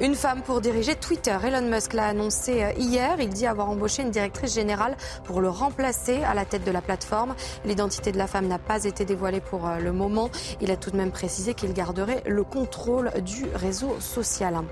Une 0.00 0.14
femme 0.14 0.40
pour 0.40 0.62
diriger 0.62 0.94
Twitter. 0.94 1.36
Elon 1.44 1.68
Musk 1.68 1.92
l'a 1.92 2.06
annoncé 2.06 2.72
hier. 2.78 3.20
Il 3.20 3.28
dit 3.28 3.46
avoir 3.46 3.68
embauché 3.68 4.04
une 4.04 4.12
directrice 4.12 4.54
générale 4.54 4.96
pour 5.24 5.42
le 5.42 5.50
remplacer 5.50 6.24
à 6.24 6.32
la 6.32 6.46
tête 6.46 6.64
de 6.64 6.70
la 6.70 6.80
plateforme. 6.80 7.34
L'identité 7.66 8.12
de 8.12 8.18
la 8.18 8.26
femme 8.26 8.46
n'a 8.46 8.58
pas 8.58 8.84
été 8.84 9.04
dévoilée 9.04 9.42
pour 9.42 9.68
le 9.78 9.92
moment. 9.92 10.30
Il 10.62 10.70
a 10.70 10.78
tout 10.78 10.90
de 10.90 10.96
même 10.96 11.12
précisé 11.12 11.52
qu'il 11.52 11.74
garderait 11.74 12.22
le 12.24 12.44
contrôle 12.44 13.10
du 13.20 13.44
réseau 13.54 14.00
social. 14.00 14.62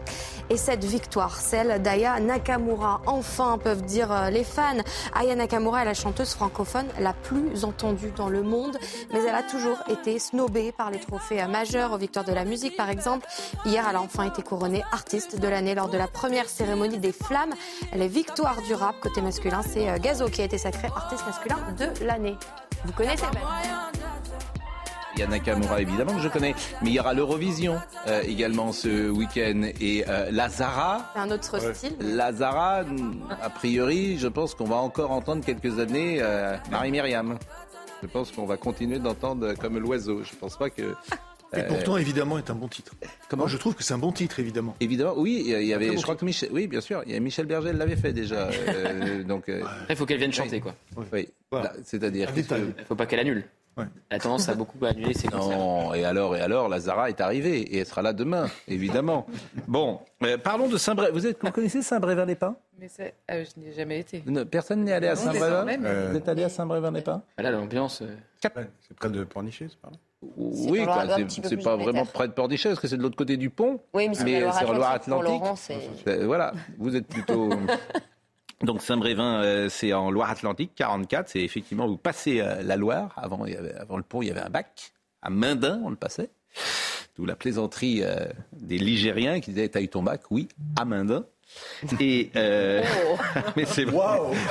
Et 0.51 0.57
cette 0.57 0.85
victoire, 0.85 1.37
celle 1.37 1.81
d'Aya 1.83 2.19
Nakamura, 2.21 3.01
enfin 3.07 3.59
peuvent 3.59 3.83
dire 3.83 4.11
euh, 4.13 4.31
les 4.31 4.45
fans. 4.45 4.79
Aya 5.15 5.35
Nakamura 5.35 5.83
est 5.83 5.85
la 5.85 5.95
chanteuse 5.95 6.35
francophone 6.35 6.87
la 6.99 7.13
plus 7.13 7.65
entendue 7.65 8.13
dans 8.17 8.29
le 8.29 8.43
monde, 8.43 8.77
mais 9.13 9.21
elle 9.21 9.35
a 9.35 9.43
toujours 9.43 9.79
été 9.89 10.19
snobée 10.19 10.73
par 10.73 10.91
les 10.91 10.99
trophées 10.99 11.45
majeurs, 11.47 11.93
aux 11.93 11.99
victoires 11.99 12.25
de 12.25 12.33
la 12.33 12.45
musique 12.45 12.77
par 12.77 12.91
exemple. 12.91 13.27
Hier, 13.65 13.85
elle 13.89 13.97
a 13.97 14.01
enfin 14.01 14.25
été 14.25 14.43
couronnée 14.43 14.83
artiste 14.93 15.39
de 15.39 15.49
l'année 15.49 15.75
lors 15.75 15.89
de 15.89 15.99
la 15.99 16.09
première 16.09 16.49
cérémonie 16.49 16.99
des 16.99 17.13
Flammes. 17.13 17.55
Elle 17.93 18.03
est 18.03 18.09
victoire 18.09 18.61
du 18.63 18.75
rap 18.75 18.99
côté 19.01 19.21
masculin. 19.23 19.63
C'est 19.63 19.89
euh, 19.89 19.99
Gazo 19.99 20.29
qui 20.29 20.41
a 20.41 20.45
été 20.45 20.59
sacré 20.59 20.89
artiste 20.95 21.25
masculin 21.27 21.59
de 21.79 22.05
l'année. 22.05 22.37
Vous 22.85 22.93
connaissez 22.93 23.25
il 23.25 24.60
y 25.21 25.23
a 25.23 25.27
Nakamura 25.27 25.83
évidemment 25.83 26.15
que 26.15 26.23
je 26.23 26.29
connais, 26.29 26.55
mais 26.83 26.89
il 26.89 26.95
y 26.95 27.01
aura 27.01 27.13
l'Eurovision 27.13 27.79
euh, 28.07 28.23
également 28.27 28.73
ce 28.73 29.11
week-end 29.11 29.69
et 29.81 30.05
euh, 30.09 30.31
Lazara. 30.31 31.11
C'est 31.15 31.21
un 31.21 31.31
autre 31.31 31.75
style. 31.75 31.97
Lazara, 32.01 32.85
a 33.43 33.51
priori, 33.51 34.19
je 34.19 34.29
pense 34.29 34.55
qu'on 34.55 34.65
va 34.65 34.77
encore 34.77 35.11
entendre 35.11 35.45
quelques 35.45 35.79
années 35.79 36.19
euh, 36.23 36.57
Marie-Myriam. 36.71 37.39
Je 38.03 38.07
pense 38.07 38.33
qu'on 38.33 38.47
va 38.47 38.57
continuer 38.57 38.99
d'entendre 38.99 39.53
comme 39.55 39.79
l'oiseau. 39.79 40.23
Je 40.23 40.35
pense 40.35 40.57
pas 40.57 40.71
que. 40.71 40.95
Et 41.55 41.63
pourtant, 41.65 41.99
évidemment, 41.99 42.39
est 42.39 42.49
un 42.49 42.55
bon 42.55 42.69
titre. 42.69 42.93
Comment 43.29 43.47
Je 43.47 43.59
trouve 43.59 43.75
que 43.75 43.83
c'est 43.83 43.93
un 43.93 43.99
bon 43.99 44.13
titre, 44.13 44.39
évidemment. 44.39 44.77
Évidemment, 44.81 45.15
oui. 45.17 45.43
Il 45.45 45.65
y 45.65 45.75
avait, 45.75 45.97
je 45.97 46.03
crois 46.03 46.17
que 46.17 46.25
Michel, 46.25 46.49
oui, 46.53 46.67
bien 46.67 46.81
sûr. 46.81 47.03
Il 47.07 47.13
y 47.13 47.17
a 47.17 47.21
Michel 47.21 47.45
Berger 47.45 47.73
l'avait 47.75 47.97
fait 47.97 48.15
déjà. 48.15 48.49
donc. 49.29 49.51
il 49.91 49.97
faut 49.97 50.07
qu'elle 50.07 50.19
vienne 50.19 50.33
chanter, 50.33 50.61
quoi. 50.61 50.75
Oui. 51.13 51.29
C'est-à-dire. 51.85 52.31
Il 52.35 52.43
ne 52.43 52.85
faut 52.89 52.95
pas 52.95 53.05
qu'elle 53.05 53.21
annule. 53.21 53.45
Ouais. 53.77 53.85
Elle 54.09 54.17
a 54.17 54.21
tendance 54.21 54.49
à 54.49 54.55
beaucoup 54.55 54.85
annuler 54.85 55.15
ses 55.15 55.29
concerts. 55.29 55.57
Non, 55.57 55.95
et 55.95 56.05
alors, 56.05 56.37
et 56.37 56.41
alors, 56.41 56.69
Lazara 56.69 57.09
est 57.09 57.21
arrivée 57.21 57.61
et 57.61 57.79
elle 57.79 57.87
sera 57.87 58.03
là 58.03 58.13
demain, 58.13 58.49
évidemment. 58.69 59.27
bon, 59.69 60.01
euh, 60.25 60.37
parlons 60.39 60.69
de 60.69 60.77
Saint-Brévin. 60.77 61.13
Vous, 61.13 61.29
vous 61.41 61.53
connaissez 61.53 61.83
Saint-Brévin-les-Pins 61.83 62.57
euh, 62.83 62.87
Je 63.29 63.61
n'y 63.61 63.69
ai 63.69 63.73
jamais 63.73 64.01
été. 64.01 64.23
personne 64.51 64.85
n'est 64.85 64.93
allé 64.93 65.09
à 65.09 65.17
Saint-Brévin? 65.17 65.65
Vous 66.11 66.17
êtes 66.17 66.29
allé 66.29 66.45
à 66.45 66.49
Saint-Brévin-les-Pins 66.49 67.23
Là, 67.39 67.51
l'ambiance. 67.51 68.03
Euh, 68.03 68.17
c'est 68.41 68.97
près 68.97 69.11
de 69.11 69.25
Pornichet, 69.25 69.69
c'est 69.69 69.79
par 69.81 69.91
là 69.91 69.97
oui, 70.37 70.85
c'est 71.45 71.63
pas 71.63 71.77
vraiment 71.77 72.05
près 72.05 72.29
de 72.29 72.35
Pornichet, 72.35 72.69
parce 72.69 72.81
que 72.81 72.89
c'est 72.89 72.99
de 72.99 73.03
l'autre 73.03 73.17
côté 73.17 73.39
du 73.39 73.49
pont. 73.49 73.81
Oui, 73.95 74.09
mais 74.09 74.15
c'est 74.15 74.65
en 74.67 74.73
Loire-Atlantique. 74.75 75.43
Voilà, 76.25 76.53
vous 76.79 76.95
êtes 76.95 77.07
plutôt 77.07 77.49
Donc 78.63 78.83
Saint-Brévin, 78.83 79.43
euh, 79.43 79.69
c'est 79.71 79.93
en 79.93 80.11
Loire-Atlantique, 80.11 80.73
44. 80.75 81.31
C'est 81.31 81.41
effectivement, 81.41 81.87
vous 81.87 81.97
passez 81.97 82.41
euh, 82.41 82.63
la 82.63 82.77
Loire. 82.77 83.13
Avant, 83.17 83.45
avant 83.79 83.97
le 83.97 84.03
pont, 84.03 84.21
il 84.23 84.29
y 84.29 84.31
avait 84.31 84.43
un 84.43 84.51
bac. 84.51 84.93
À 85.23 85.31
Mindin, 85.31 85.81
on 85.85 85.91
le 85.91 85.97
passait. 85.97 86.31
D'où 87.17 87.25
la 87.25 87.37
plaisanterie 87.37 88.03
euh, 88.03 88.27
des 88.53 88.79
Ligériens 88.79 89.41
qui 89.41 89.51
disaient 89.51 89.69
T'as 89.69 89.81
eu 89.81 89.89
ton 89.89 90.03
bac 90.03 90.23
Oui, 90.31 90.49
à 90.79 90.85
Mindin. 90.85 91.25
Et 91.99 92.31
euh, 92.37 92.83
oh. 93.09 93.17
mais 93.57 93.65
c'est 93.65 93.87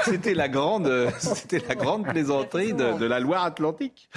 c'était 0.05 0.33
la 0.33 0.47
grande, 0.49 1.09
c'était 1.19 1.61
la 1.67 1.75
grande 1.75 2.05
plaisanterie 2.05 2.73
de, 2.73 3.05
la 3.05 3.19
Loire-Atlantique. 3.19 4.09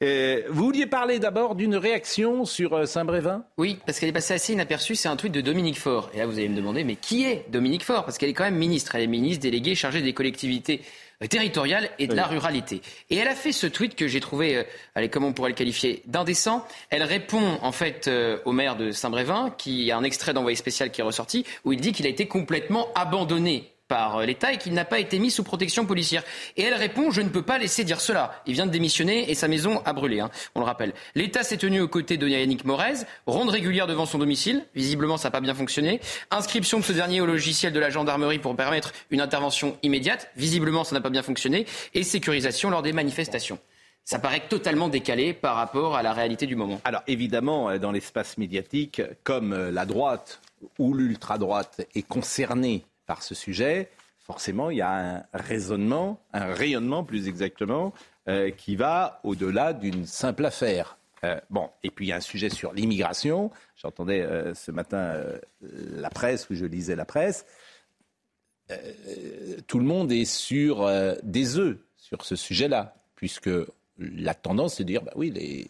vous 0.00 0.64
vouliez 0.64 0.86
parler 0.86 1.18
d'abord 1.18 1.54
d'une 1.54 1.76
réaction 1.76 2.44
sur 2.44 2.74
euh, 2.74 2.86
Saint-Brévin? 2.86 3.44
Oui, 3.58 3.78
parce 3.86 3.98
qu'elle 3.98 4.08
est 4.08 4.12
passée 4.12 4.34
assez 4.34 4.52
inaperçue. 4.52 4.94
C'est 4.94 5.08
un 5.08 5.16
tweet 5.16 5.32
de 5.32 5.40
Dominique 5.40 5.78
Faure. 5.78 6.10
Et 6.14 6.18
là, 6.18 6.26
vous 6.26 6.38
allez 6.38 6.48
me 6.48 6.56
demander, 6.56 6.84
mais 6.84 6.96
qui 6.96 7.24
est 7.24 7.46
Dominique 7.50 7.84
Faure? 7.84 8.04
Parce 8.04 8.18
qu'elle 8.18 8.30
est 8.30 8.34
quand 8.34 8.44
même 8.44 8.56
ministre. 8.56 8.94
Elle 8.94 9.02
est 9.02 9.06
ministre 9.06 9.42
déléguée 9.42 9.74
chargée 9.74 10.02
des 10.02 10.12
collectivités 10.12 10.82
territoriale 11.28 11.90
et 11.98 12.06
de 12.06 12.14
la 12.14 12.26
ruralité. 12.26 12.80
Et 13.10 13.16
elle 13.16 13.28
a 13.28 13.34
fait 13.34 13.52
ce 13.52 13.66
tweet 13.66 13.94
que 13.94 14.08
j'ai 14.08 14.20
trouvé, 14.20 14.56
euh, 14.56 14.64
allez, 14.94 15.08
comment 15.08 15.28
on 15.28 15.32
pourrait 15.32 15.50
le 15.50 15.54
qualifier, 15.54 16.02
d'indécent. 16.06 16.66
Elle 16.88 17.02
répond 17.02 17.58
en 17.62 17.72
fait 17.72 18.08
euh, 18.08 18.38
au 18.44 18.52
maire 18.52 18.76
de 18.76 18.90
Saint-Brévin, 18.90 19.54
qui 19.58 19.90
a 19.90 19.96
un 19.96 20.04
extrait 20.04 20.32
d'envoyé 20.32 20.56
spécial 20.56 20.90
qui 20.90 21.00
est 21.00 21.04
ressorti, 21.04 21.44
où 21.64 21.72
il 21.72 21.80
dit 21.80 21.92
qu'il 21.92 22.06
a 22.06 22.10
été 22.10 22.26
complètement 22.26 22.88
abandonné 22.94 23.72
par 23.90 24.18
euh, 24.18 24.24
l'État 24.24 24.52
et 24.52 24.56
qu'il 24.56 24.72
n'a 24.72 24.84
pas 24.84 25.00
été 25.00 25.18
mis 25.18 25.32
sous 25.32 25.42
protection 25.42 25.84
policière. 25.84 26.22
Et 26.56 26.62
elle 26.62 26.74
répond 26.74 27.10
Je 27.10 27.20
ne 27.20 27.28
peux 27.28 27.42
pas 27.42 27.58
laisser 27.58 27.82
dire 27.82 28.00
cela. 28.00 28.40
Il 28.46 28.54
vient 28.54 28.66
de 28.66 28.70
démissionner 28.70 29.30
et 29.30 29.34
sa 29.34 29.48
maison 29.48 29.82
a 29.84 29.92
brûlé, 29.92 30.20
hein, 30.20 30.30
on 30.54 30.60
le 30.60 30.66
rappelle. 30.66 30.94
L'État 31.16 31.42
s'est 31.42 31.56
tenu 31.56 31.80
aux 31.80 31.88
côtés 31.88 32.16
de 32.16 32.28
Yannick 32.28 32.64
Morez, 32.64 33.04
ronde 33.26 33.50
régulière 33.50 33.88
devant 33.88 34.06
son 34.06 34.18
domicile. 34.18 34.64
Visiblement, 34.76 35.16
ça 35.16 35.28
n'a 35.28 35.32
pas 35.32 35.40
bien 35.40 35.54
fonctionné. 35.54 36.00
Inscription 36.30 36.78
de 36.78 36.84
ce 36.84 36.92
dernier 36.92 37.20
au 37.20 37.26
logiciel 37.26 37.72
de 37.72 37.80
la 37.80 37.90
gendarmerie 37.90 38.38
pour 38.38 38.54
permettre 38.54 38.92
une 39.10 39.20
intervention 39.20 39.76
immédiate. 39.82 40.30
Visiblement, 40.36 40.84
ça 40.84 40.94
n'a 40.94 41.00
pas 41.00 41.10
bien 41.10 41.24
fonctionné. 41.24 41.66
Et 41.92 42.04
sécurisation 42.04 42.70
lors 42.70 42.82
des 42.82 42.92
manifestations 42.92 43.58
ça 44.02 44.18
paraît 44.18 44.42
totalement 44.48 44.88
décalé 44.88 45.34
par 45.34 45.54
rapport 45.54 45.94
à 45.94 46.02
la 46.02 46.12
réalité 46.12 46.46
du 46.46 46.56
moment. 46.56 46.80
Alors 46.84 47.02
évidemment, 47.06 47.70
euh, 47.70 47.78
dans 47.78 47.92
l'espace 47.92 48.38
médiatique, 48.38 49.02
comme 49.22 49.52
euh, 49.52 49.70
la 49.70 49.86
droite 49.86 50.40
ou 50.78 50.94
l'ultra-droite 50.94 51.86
est 51.94 52.02
concernée 52.02 52.82
par 53.10 53.24
ce 53.24 53.34
sujet, 53.34 53.90
forcément, 54.20 54.70
il 54.70 54.76
y 54.76 54.82
a 54.82 55.16
un 55.16 55.24
raisonnement, 55.34 56.22
un 56.32 56.54
rayonnement 56.54 57.02
plus 57.02 57.26
exactement, 57.26 57.92
euh, 58.28 58.52
qui 58.52 58.76
va 58.76 59.18
au-delà 59.24 59.72
d'une 59.72 60.06
simple 60.06 60.44
affaire. 60.44 60.96
Euh, 61.24 61.40
bon, 61.50 61.70
et 61.82 61.90
puis 61.90 62.06
il 62.06 62.08
y 62.10 62.12
a 62.12 62.16
un 62.18 62.20
sujet 62.20 62.50
sur 62.50 62.72
l'immigration. 62.72 63.50
J'entendais 63.74 64.20
euh, 64.20 64.54
ce 64.54 64.70
matin 64.70 65.24
la 65.60 66.08
presse, 66.08 66.48
où 66.50 66.54
je 66.54 66.64
lisais 66.66 66.94
la 66.94 67.04
presse. 67.04 67.46
tout 69.66 69.80
le 69.80 69.84
monde 69.84 70.12
est 70.12 70.24
sur 70.24 70.88
des 71.24 71.58
œufs 71.58 71.78
sur 71.96 72.24
ce 72.24 72.36
sujet-là, 72.36 72.94
puisque 73.16 73.50
la 73.98 74.34
tendance, 74.34 74.76
c'est 74.76 74.84
de 74.84 74.88
dire, 74.88 75.02
bah 75.02 75.14
oui, 75.16 75.30
les, 75.32 75.68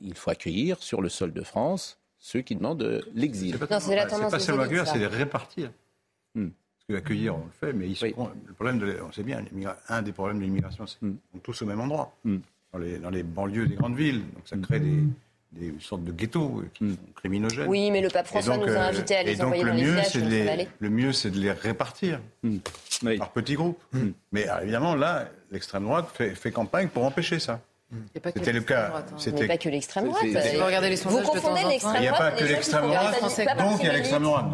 il 0.00 0.14
faut 0.14 0.30
accueillir 0.30 0.80
sur 0.84 1.02
le 1.02 1.08
sol 1.08 1.32
de 1.32 1.42
France 1.42 1.98
ceux 2.20 2.42
qui 2.42 2.54
demandent 2.54 3.04
l'exil. 3.12 3.58
C'est 3.80 3.96
la 3.96 4.06
tendance. 4.06 4.30
C'est 4.30 4.36
pas 4.36 4.38
seulement 4.38 4.62
accueillir, 4.62 4.86
c'est 4.86 5.00
les 5.00 5.08
répartir. 5.08 5.72
Hmm. 6.34 6.48
Parce 6.48 6.86
que 6.88 6.94
accueillir, 6.94 7.36
on 7.36 7.44
le 7.44 7.50
fait, 7.60 7.72
mais 7.72 7.86
le 7.86 8.52
problème, 8.54 8.78
de, 8.78 8.96
on 9.06 9.12
sait 9.12 9.22
bien, 9.22 9.44
un 9.88 10.02
des 10.02 10.12
problèmes 10.12 10.38
de 10.38 10.44
l'immigration, 10.44 10.86
c'est 10.86 11.00
hmm. 11.02 11.10
qu'ils 11.10 11.32
sont 11.32 11.38
tous 11.42 11.62
au 11.62 11.66
même 11.66 11.80
endroit, 11.80 12.16
hmm. 12.24 12.38
dans, 12.72 12.78
les, 12.78 12.98
dans, 12.98 13.10
les, 13.10 13.22
banlieues 13.22 13.66
des 13.66 13.76
grandes 13.76 13.96
villes. 13.96 14.22
Donc 14.34 14.46
ça 14.46 14.56
crée 14.56 14.80
des, 14.80 15.04
des 15.52 15.74
sortes 15.80 16.04
de 16.04 16.12
ghettos 16.12 16.64
qui 16.74 16.90
sont 16.90 16.96
criminogènes. 17.14 17.68
Oui, 17.68 17.90
mais 17.90 18.00
le 18.00 18.08
pape 18.08 18.26
François 18.26 18.56
nous 18.56 18.64
a 18.64 18.70
euh, 18.70 18.88
invités 18.88 19.16
à 19.16 19.22
les 19.22 19.36
donc, 19.36 19.46
envoyer 19.46 19.64
le 19.64 19.70
dans 19.70 19.76
mieux, 19.76 19.96
les 19.96 20.20
villages. 20.20 20.66
le 20.78 20.90
mieux, 20.90 21.12
c'est 21.12 21.30
de 21.30 21.38
les 21.38 21.52
répartir 21.52 22.20
par 23.18 23.30
petits 23.30 23.54
groupes. 23.54 23.80
Mais 24.32 24.46
évidemment, 24.62 24.94
là, 24.94 25.28
l'extrême 25.50 25.84
droite 25.84 26.08
fait, 26.12 26.34
fait 26.34 26.50
campagne 26.50 26.88
pour 26.88 27.04
empêcher 27.04 27.38
ça. 27.38 27.60
C'était 28.34 28.52
le 28.52 28.62
cas. 28.62 28.92
Hein. 28.96 29.04
C'était 29.18 29.46
pas 29.46 29.58
que 29.58 29.68
l'extrême 29.68 30.06
droite. 30.06 30.24
Vous 30.24 30.64
regardez 30.64 30.88
les 30.88 30.96
sondages 30.96 31.26
vous 31.26 31.32
confondez 31.32 31.64
l'extrême 31.68 31.92
droite. 31.92 31.98
Il 31.98 32.02
n'y 32.02 32.08
a 32.08 32.12
pas 32.14 32.30
que 32.30 32.44
l'extrême 32.44 32.86
droite. 32.86 33.58
Donc 33.58 33.80
il 33.80 33.86
y 33.86 33.88
a 33.88 33.92
l'extrême 33.92 34.22
droite. 34.22 34.46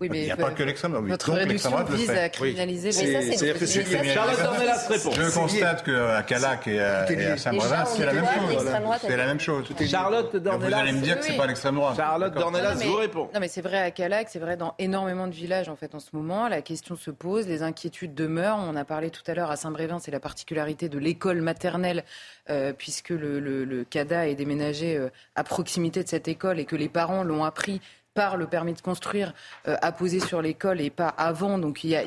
Oui, 0.00 0.08
mais 0.10 0.20
il 0.20 0.24
n'y 0.24 0.30
a 0.30 0.36
pas 0.36 0.50
que 0.50 0.62
l'extrême 0.62 0.92
droite. 0.92 1.06
Notre 1.06 1.32
réduction 1.32 1.84
vise 1.84 2.10
à 2.10 2.28
criminaliser. 2.28 2.88
Mais 2.88 3.22
ça, 3.22 3.66
c'est 3.66 4.14
Charlotte 4.14 4.42
Dornelas 4.42 4.86
répond. 4.88 5.10
Je 5.10 5.34
constate 5.34 5.84
qu'à 5.84 6.22
Calac 6.22 6.68
et 6.68 6.80
à 6.80 7.36
Saint-Brévin, 7.36 7.84
c'est 7.84 8.06
la 8.06 8.12
même 8.12 8.26
chose. 8.26 8.66
C'est 9.00 9.16
la 9.16 9.26
même 9.26 9.40
chose. 9.40 9.64
Charlotte 9.88 10.36
Dornelas. 10.36 10.68
Vous 10.68 10.74
allez 10.74 10.92
me 10.92 11.00
dire 11.00 11.18
que 11.18 11.24
c'est 11.24 11.36
pas 11.36 11.46
l'extrême 11.46 11.74
droite. 11.76 11.96
Charlotte 11.96 12.34
Dornelas 12.34 12.74
vous 12.74 12.96
répond. 12.96 13.28
Non, 13.34 13.40
mais 13.40 13.48
c'est 13.48 13.62
vrai 13.62 13.78
à 13.78 13.90
Calac, 13.90 14.28
c'est 14.30 14.38
vrai 14.38 14.56
dans 14.56 14.74
énormément 14.78 15.26
de 15.26 15.34
villages 15.34 15.68
en 15.68 15.76
fait 15.76 15.94
en 15.94 16.00
ce 16.00 16.10
moment. 16.12 16.48
La 16.48 16.62
question 16.62 16.96
se 16.96 17.10
pose, 17.10 17.46
les 17.46 17.62
inquiétudes 17.62 18.14
demeurent. 18.14 18.58
On 18.58 18.76
a 18.76 18.84
parlé 18.84 19.10
tout 19.10 19.22
à 19.26 19.34
l'heure 19.34 19.50
à 19.50 19.56
Saint-Brévin, 19.56 19.98
c'est 19.98 20.10
la 20.10 20.20
particularité 20.20 20.88
de 20.88 20.98
l'école 20.98 21.40
maternelle 21.40 22.04
euh, 22.50 22.72
puisque 22.72 23.10
le, 23.10 23.40
le, 23.40 23.64
le, 23.64 23.84
CADA 23.84 24.28
est 24.28 24.34
déménagé 24.34 24.96
euh, 24.96 25.10
à 25.34 25.44
proximité 25.44 26.02
de 26.02 26.08
cette 26.08 26.28
école 26.28 26.58
et 26.58 26.64
que 26.64 26.76
les 26.76 26.88
parents 26.88 27.22
l'ont 27.22 27.44
appris 27.44 27.80
par 28.18 28.36
le 28.36 28.48
permis 28.48 28.72
de 28.72 28.80
construire 28.80 29.32
euh, 29.68 29.76
apposé 29.80 30.18
sur 30.18 30.42
l'école 30.42 30.80
et 30.80 30.90
pas 30.90 31.06
avant. 31.06 31.56
Donc 31.56 31.84
il 31.84 31.90
y 31.90 31.94
a, 31.94 32.02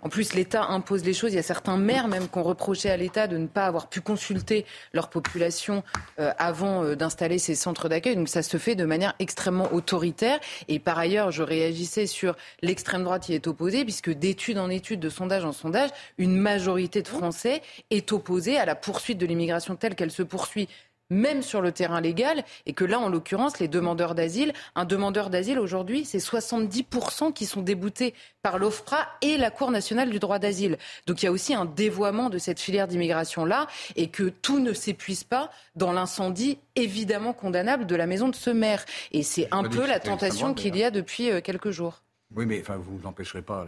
en 0.00 0.08
plus 0.08 0.32
l'État 0.32 0.64
impose 0.64 1.04
les 1.04 1.12
choses. 1.12 1.34
Il 1.34 1.36
y 1.36 1.38
a 1.38 1.42
certains 1.42 1.76
maires 1.76 2.08
même 2.08 2.26
qui 2.26 2.38
ont 2.38 2.42
reproché 2.42 2.88
à 2.88 2.96
l'État 2.96 3.26
de 3.26 3.36
ne 3.36 3.46
pas 3.46 3.66
avoir 3.66 3.90
pu 3.90 4.00
consulter 4.00 4.64
leur 4.94 5.10
population 5.10 5.84
euh, 6.18 6.32
avant 6.38 6.84
euh, 6.84 6.94
d'installer 6.96 7.36
ces 7.38 7.54
centres 7.54 7.90
d'accueil. 7.90 8.16
Donc 8.16 8.30
ça 8.30 8.42
se 8.42 8.56
fait 8.56 8.76
de 8.76 8.86
manière 8.86 9.12
extrêmement 9.18 9.70
autoritaire. 9.74 10.40
Et 10.68 10.78
par 10.78 10.98
ailleurs, 10.98 11.30
je 11.32 11.42
réagissais 11.42 12.06
sur 12.06 12.34
l'extrême 12.62 13.04
droite 13.04 13.24
qui 13.24 13.34
est 13.34 13.46
opposée, 13.46 13.84
puisque 13.84 14.08
d'étude 14.08 14.56
en 14.56 14.70
étude, 14.70 15.00
de 15.00 15.10
sondage 15.10 15.44
en 15.44 15.52
sondage, 15.52 15.90
une 16.16 16.34
majorité 16.34 17.02
de 17.02 17.08
Français 17.08 17.60
est 17.90 18.10
opposée 18.12 18.56
à 18.56 18.64
la 18.64 18.74
poursuite 18.74 19.18
de 19.18 19.26
l'immigration 19.26 19.76
telle 19.76 19.96
qu'elle 19.96 20.12
se 20.12 20.22
poursuit 20.22 20.70
même 21.12 21.42
sur 21.42 21.60
le 21.60 21.72
terrain 21.72 22.00
légal, 22.00 22.44
et 22.66 22.72
que 22.72 22.84
là, 22.84 22.98
en 22.98 23.08
l'occurrence, 23.08 23.60
les 23.60 23.68
demandeurs 23.68 24.14
d'asile, 24.14 24.52
un 24.74 24.84
demandeur 24.84 25.30
d'asile 25.30 25.58
aujourd'hui, 25.58 26.04
c'est 26.04 26.18
70% 26.18 27.32
qui 27.32 27.46
sont 27.46 27.62
déboutés 27.62 28.14
par 28.42 28.58
l'OFPRA 28.58 29.06
et 29.20 29.36
la 29.36 29.50
Cour 29.50 29.70
nationale 29.70 30.10
du 30.10 30.18
droit 30.18 30.38
d'asile. 30.38 30.78
Donc 31.06 31.22
il 31.22 31.26
y 31.26 31.28
a 31.28 31.32
aussi 31.32 31.54
un 31.54 31.64
dévoiement 31.64 32.30
de 32.30 32.38
cette 32.38 32.58
filière 32.58 32.88
d'immigration-là, 32.88 33.66
et 33.96 34.08
que 34.08 34.24
tout 34.24 34.58
ne 34.58 34.72
s'épuise 34.72 35.24
pas 35.24 35.50
dans 35.76 35.92
l'incendie 35.92 36.58
évidemment 36.74 37.32
condamnable 37.32 37.86
de 37.86 37.94
la 37.96 38.06
maison 38.06 38.28
de 38.28 38.34
ce 38.34 38.50
maire. 38.50 38.84
Et 39.12 39.22
c'est 39.22 39.48
un 39.52 39.64
peu 39.64 39.86
la 39.86 40.00
tentation 40.00 40.54
qu'il 40.54 40.76
y 40.76 40.84
a 40.84 40.90
depuis 40.90 41.30
euh, 41.30 41.40
quelques 41.40 41.70
jours. 41.70 42.02
Oui, 42.34 42.46
mais 42.46 42.60
enfin, 42.60 42.76
vous 42.76 42.98
n'empêcherez 43.02 43.42
pas 43.42 43.66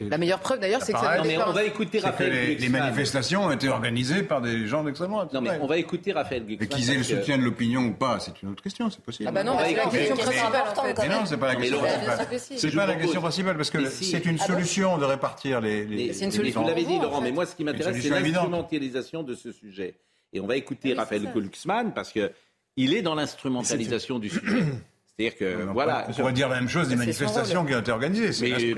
la 0.00 0.18
meilleure 0.18 0.40
preuve 0.40 0.60
d'ailleurs, 0.60 0.82
c'est 0.82 0.92
que 0.92 0.98
ça 0.98 1.22
mais 1.24 1.38
on 1.38 1.52
va 1.52 1.64
écouter 1.64 2.00
Raphaël 2.00 2.32
les, 2.32 2.54
les, 2.56 2.68
manifestations 2.68 3.44
ont 3.44 3.50
été 3.50 3.68
organisées 3.68 4.22
par 4.22 4.40
des 4.40 4.66
gens 4.66 4.84
d'extrême 4.84 5.10
droite. 5.10 5.32
Non, 5.32 5.40
mais 5.40 5.58
on 5.60 5.66
va 5.66 5.78
écouter 5.78 6.12
Raphaël 6.12 6.44
Et 6.48 6.66
qu'ils 6.66 6.90
aient 6.90 6.96
le 6.96 7.02
soutien 7.02 7.38
de 7.38 7.42
l'opinion 7.42 7.86
ou 7.86 7.92
pas, 7.92 8.18
c'est 8.20 8.42
une 8.42 8.50
autre 8.50 8.62
question, 8.62 8.90
c'est 8.90 9.02
possible. 9.02 9.28
Ah 9.28 9.32
bah 9.32 9.44
non, 9.44 9.56
c'est 9.58 9.74
la 9.74 9.84
question 9.84 10.16
principale. 10.16 10.94
Mais 10.98 11.08
non, 11.08 11.26
c'est 11.26 11.36
pas 11.36 11.48
la 11.48 11.56
question 11.56 11.78
principale. 11.78 12.38
C'est 12.38 12.74
pas 12.74 12.86
la 12.86 12.94
question 12.96 13.20
principale 13.20 13.56
parce 13.56 13.70
que 13.70 13.86
c'est 13.86 14.24
une 14.24 14.38
solution 14.38 14.98
de 14.98 15.04
répartir 15.04 15.60
les. 15.60 16.12
C'est 16.12 16.24
une 16.26 16.32
solution. 16.32 16.62
Vous 16.62 16.68
l'avez 16.68 16.84
dit, 16.84 16.98
Laurent, 16.98 17.20
mais 17.20 17.32
moi, 17.32 17.46
ce 17.46 17.54
qui 17.54 17.64
m'intéresse, 17.64 18.00
c'est 18.00 18.10
l'instrumentalisation 18.10 19.22
de 19.22 19.34
ce 19.34 19.52
sujet. 19.52 19.94
Et 20.34 20.40
on 20.40 20.46
va 20.46 20.56
écouter 20.56 20.94
Raphaël 20.94 21.30
Glucksmann 21.34 21.92
parce 21.92 22.10
que 22.12 22.32
il 22.76 22.94
est 22.94 23.02
dans 23.02 23.14
l'instrumentalisation 23.14 24.18
du 24.18 24.30
sujet. 24.30 24.64
C'est-à-dire 25.18 25.38
que, 25.38 25.72
voilà. 25.72 26.06
On 26.08 26.12
pourrait 26.12 26.32
dire 26.32 26.48
la 26.48 26.56
même 26.56 26.68
chose 26.68 26.88
des 26.88 26.96
manifestations 26.96 27.64
qui 27.64 27.74
ont 27.74 27.80
été 27.80 27.92
organisées. 27.92 28.32
C'est. 28.32 28.74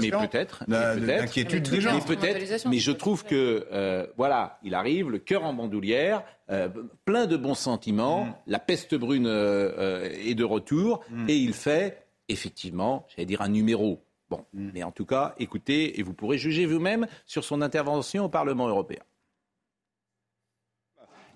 Mais, 0.00 0.10
peut-être. 0.10 0.64
L'inquiétude 0.66 1.68
des 1.68 1.80
gens. 1.80 2.00
peut-être. 2.00 2.66
Mais 2.68 2.78
je 2.78 2.92
trouve 2.92 3.24
que, 3.24 3.66
euh, 3.72 4.06
voilà, 4.16 4.58
il 4.62 4.74
arrive, 4.74 5.10
le 5.10 5.18
cœur 5.18 5.44
en 5.44 5.54
bandoulière, 5.54 6.22
euh, 6.50 6.68
plein 7.04 7.26
de 7.26 7.36
bons 7.36 7.54
sentiments, 7.54 8.24
mm. 8.24 8.34
la 8.46 8.58
peste 8.58 8.94
brune 8.94 9.26
euh, 9.26 10.08
est 10.24 10.34
de 10.34 10.44
retour, 10.44 11.04
mm. 11.10 11.28
et 11.28 11.36
il 11.36 11.52
fait, 11.52 12.06
effectivement, 12.28 13.06
j'allais 13.08 13.26
dire 13.26 13.42
un 13.42 13.48
numéro. 13.48 14.02
Bon, 14.30 14.44
mm. 14.54 14.70
mais 14.74 14.82
en 14.82 14.90
tout 14.90 15.04
cas, 15.04 15.34
écoutez, 15.38 16.00
et 16.00 16.02
vous 16.02 16.14
pourrez 16.14 16.38
juger 16.38 16.66
vous-même 16.66 17.06
sur 17.26 17.44
son 17.44 17.60
intervention 17.60 18.24
au 18.24 18.28
Parlement 18.28 18.68
européen 18.68 19.02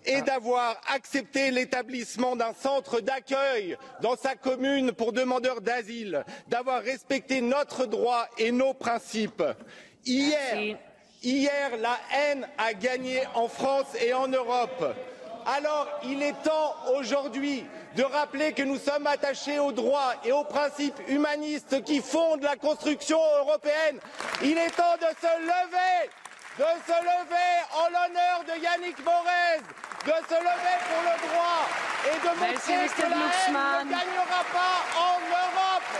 et 0.04 0.22
d'avoir 0.22 0.80
accepté 0.88 1.50
l'établissement 1.50 2.36
d'un 2.36 2.54
centre 2.54 3.00
d'accueil 3.00 3.76
dans 4.00 4.16
sa 4.16 4.34
commune 4.34 4.92
pour 4.92 5.12
demandeurs 5.12 5.60
d'asile, 5.60 6.24
d'avoir 6.48 6.82
respecté 6.82 7.40
notre 7.40 7.86
droit 7.86 8.26
et 8.38 8.52
nos 8.52 8.74
principes. 8.74 9.42
Hier, 10.04 10.76
hier, 11.22 11.76
la 11.80 11.98
haine 12.14 12.48
a 12.58 12.74
gagné 12.74 13.22
en 13.34 13.48
France 13.48 13.94
et 14.00 14.12
en 14.12 14.28
Europe. 14.28 14.94
Alors, 15.44 15.88
il 16.04 16.22
est 16.22 16.40
temps 16.44 16.74
aujourd'hui 16.96 17.64
de 17.96 18.04
rappeler 18.04 18.52
que 18.52 18.62
nous 18.62 18.78
sommes 18.78 19.06
attachés 19.06 19.58
aux 19.58 19.72
droits 19.72 20.14
et 20.24 20.32
aux 20.32 20.44
principes 20.44 21.00
humanistes 21.08 21.82
qui 21.82 22.00
fondent 22.00 22.42
la 22.42 22.56
construction 22.56 23.18
européenne. 23.40 23.98
Il 24.42 24.56
est 24.56 24.70
temps 24.70 24.96
de 25.00 25.16
se 25.20 25.40
lever 25.40 26.10
de 26.58 26.64
se 26.86 26.92
lever 26.92 27.52
en 27.74 27.88
l'honneur 27.88 28.44
de 28.44 28.62
Yannick 28.62 29.02
Morez, 29.04 29.62
de 30.04 30.10
se 30.28 30.34
lever 30.34 30.78
pour 30.88 31.02
le 31.02 31.16
droit 31.28 31.68
et 32.04 32.16
de 32.18 32.32
montrer 32.40 32.88
que 32.96 33.02
la 33.02 33.18
haine 33.38 33.86
ne 33.86 33.90
gagnera 33.90 34.42
pas 34.52 34.74
en 34.98 35.18
Europe. 35.30 35.92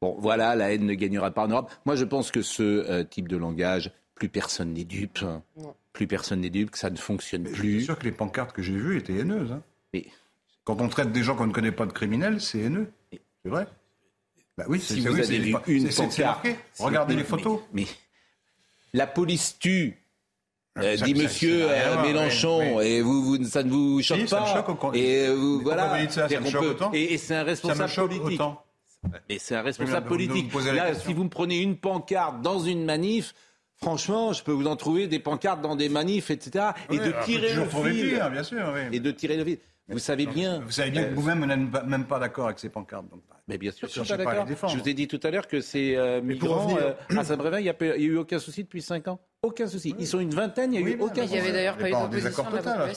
Bon, 0.00 0.16
voilà, 0.18 0.54
la 0.54 0.72
haine 0.72 0.86
ne 0.86 0.94
gagnera 0.94 1.30
pas 1.30 1.44
en 1.44 1.48
Europe. 1.48 1.70
Moi, 1.84 1.96
je 1.96 2.04
pense 2.04 2.30
que 2.30 2.42
ce 2.42 2.62
euh, 2.62 3.04
type 3.04 3.28
de 3.28 3.36
langage, 3.36 3.90
plus 4.14 4.28
personne 4.28 4.72
n'est 4.72 4.84
dupe. 4.84 5.20
Plus 5.92 6.06
personne 6.06 6.40
n'est 6.40 6.50
dupe, 6.50 6.70
que 6.70 6.78
ça 6.78 6.90
ne 6.90 6.96
fonctionne 6.96 7.44
plus. 7.44 7.54
Je 7.54 7.76
suis 7.78 7.84
sûr 7.86 7.98
que 7.98 8.04
les 8.04 8.12
pancartes 8.12 8.52
que 8.52 8.62
j'ai 8.62 8.76
vues 8.76 8.98
étaient 8.98 9.16
haineuses. 9.16 9.52
Hein. 9.52 9.62
Mais... 9.92 10.06
Quand 10.64 10.80
on 10.80 10.88
traite 10.88 11.10
des 11.10 11.24
gens 11.24 11.34
qu'on 11.34 11.46
ne 11.46 11.52
connaît 11.52 11.72
pas 11.72 11.86
de 11.86 11.92
criminels, 11.92 12.40
c'est 12.40 12.58
haineux. 12.58 12.92
C'est 13.10 13.48
vrai. 13.48 13.66
Bah 14.56 14.66
oui, 14.68 14.78
si 14.78 15.00
vous 15.00 15.18
avez 15.18 15.38
vu 15.38 15.54
une 15.66 15.88
pancarte, 15.88 16.46
regardez 16.78 17.16
les 17.16 17.24
photos. 17.24 17.60
mais 17.72 17.86
la 18.92 19.06
police 19.06 19.58
tue. 19.58 19.99
Euh, 20.78 20.96
dit 20.96 21.14
Monsieur 21.14 21.66
euh, 21.68 22.02
Mélenchon, 22.02 22.80
et 22.80 23.00
vous, 23.00 23.22
vous, 23.22 23.44
ça 23.44 23.62
ne 23.64 23.70
vous 23.70 24.00
choque 24.02 24.28
pas. 24.28 24.66
et 24.94 25.28
vous, 25.28 25.60
voilà. 25.60 26.00
et, 26.92 27.18
c'est 27.18 27.34
un 27.34 27.42
responsable 27.42 27.92
politique. 27.92 28.40
Mais 29.28 29.38
c'est 29.38 29.56
un 29.56 29.62
responsable 29.62 30.06
politique. 30.06 30.52
Là, 30.72 30.94
si 30.94 31.12
vous 31.12 31.24
me 31.24 31.28
prenez 31.28 31.60
une 31.60 31.76
pancarte 31.76 32.40
dans 32.42 32.60
une 32.60 32.84
manif, 32.84 33.34
franchement, 33.76 34.32
je 34.32 34.44
peux 34.44 34.52
vous 34.52 34.66
en 34.66 34.76
trouver 34.76 35.08
des 35.08 35.18
pancartes 35.18 35.60
dans 35.60 35.74
des 35.74 35.88
manifs, 35.88 36.30
etc. 36.30 36.66
et 36.90 36.98
de 36.98 37.12
tirer 37.24 37.54
le 37.54 37.66
fil. 37.66 38.22
bien 38.30 38.42
sûr, 38.44 38.72
Et 38.92 39.00
de 39.00 39.10
tirer 39.10 39.36
le 39.36 39.44
fil. 39.44 39.58
Vous 39.90 39.98
savez 39.98 40.26
bien. 40.26 40.60
Vous 40.60 40.70
savez 40.70 40.90
bien 40.90 41.04
que 41.04 41.14
vous-même, 41.14 41.44
n'êtes 41.44 41.84
même 41.86 42.06
pas 42.06 42.18
d'accord 42.18 42.46
avec 42.46 42.58
ces 42.58 42.68
pancartes. 42.68 43.08
Donc, 43.10 43.22
mais 43.48 43.58
bien 43.58 43.72
sûr, 43.72 43.88
je, 43.88 44.00
suis 44.00 44.08
pas 44.08 44.16
d'accord. 44.16 44.46
Je 44.68 44.78
vous 44.78 44.88
ai 44.88 44.94
dit 44.94 45.08
tout 45.08 45.18
à 45.24 45.30
l'heure 45.30 45.48
que 45.48 45.60
ces 45.60 45.96
euh, 45.96 46.22
migrants 46.22 46.76
euh, 46.78 46.92
à 47.18 47.24
Saint-Brévin, 47.24 47.58
il 47.58 47.64
n'y 47.64 47.68
a, 47.68 47.96
eu 47.96 48.16
aucun 48.16 48.38
souci 48.38 48.62
depuis 48.62 48.80
5 48.80 49.08
ans. 49.08 49.20
Aucun 49.42 49.66
souci. 49.66 49.94
Ils 49.98 50.06
sont 50.06 50.20
une 50.20 50.30
vingtaine, 50.30 50.72
il 50.72 50.84
n'y 50.84 50.92
a 50.92 50.94
eu 50.94 51.00
aucun 51.00 51.22
souci. 51.22 51.26
Il 51.26 51.32
n'y 51.32 51.38
avait 51.40 51.52
d'ailleurs 51.52 51.76
pas 51.76 51.88
eu 51.88 51.92
d'opposition 51.92 52.44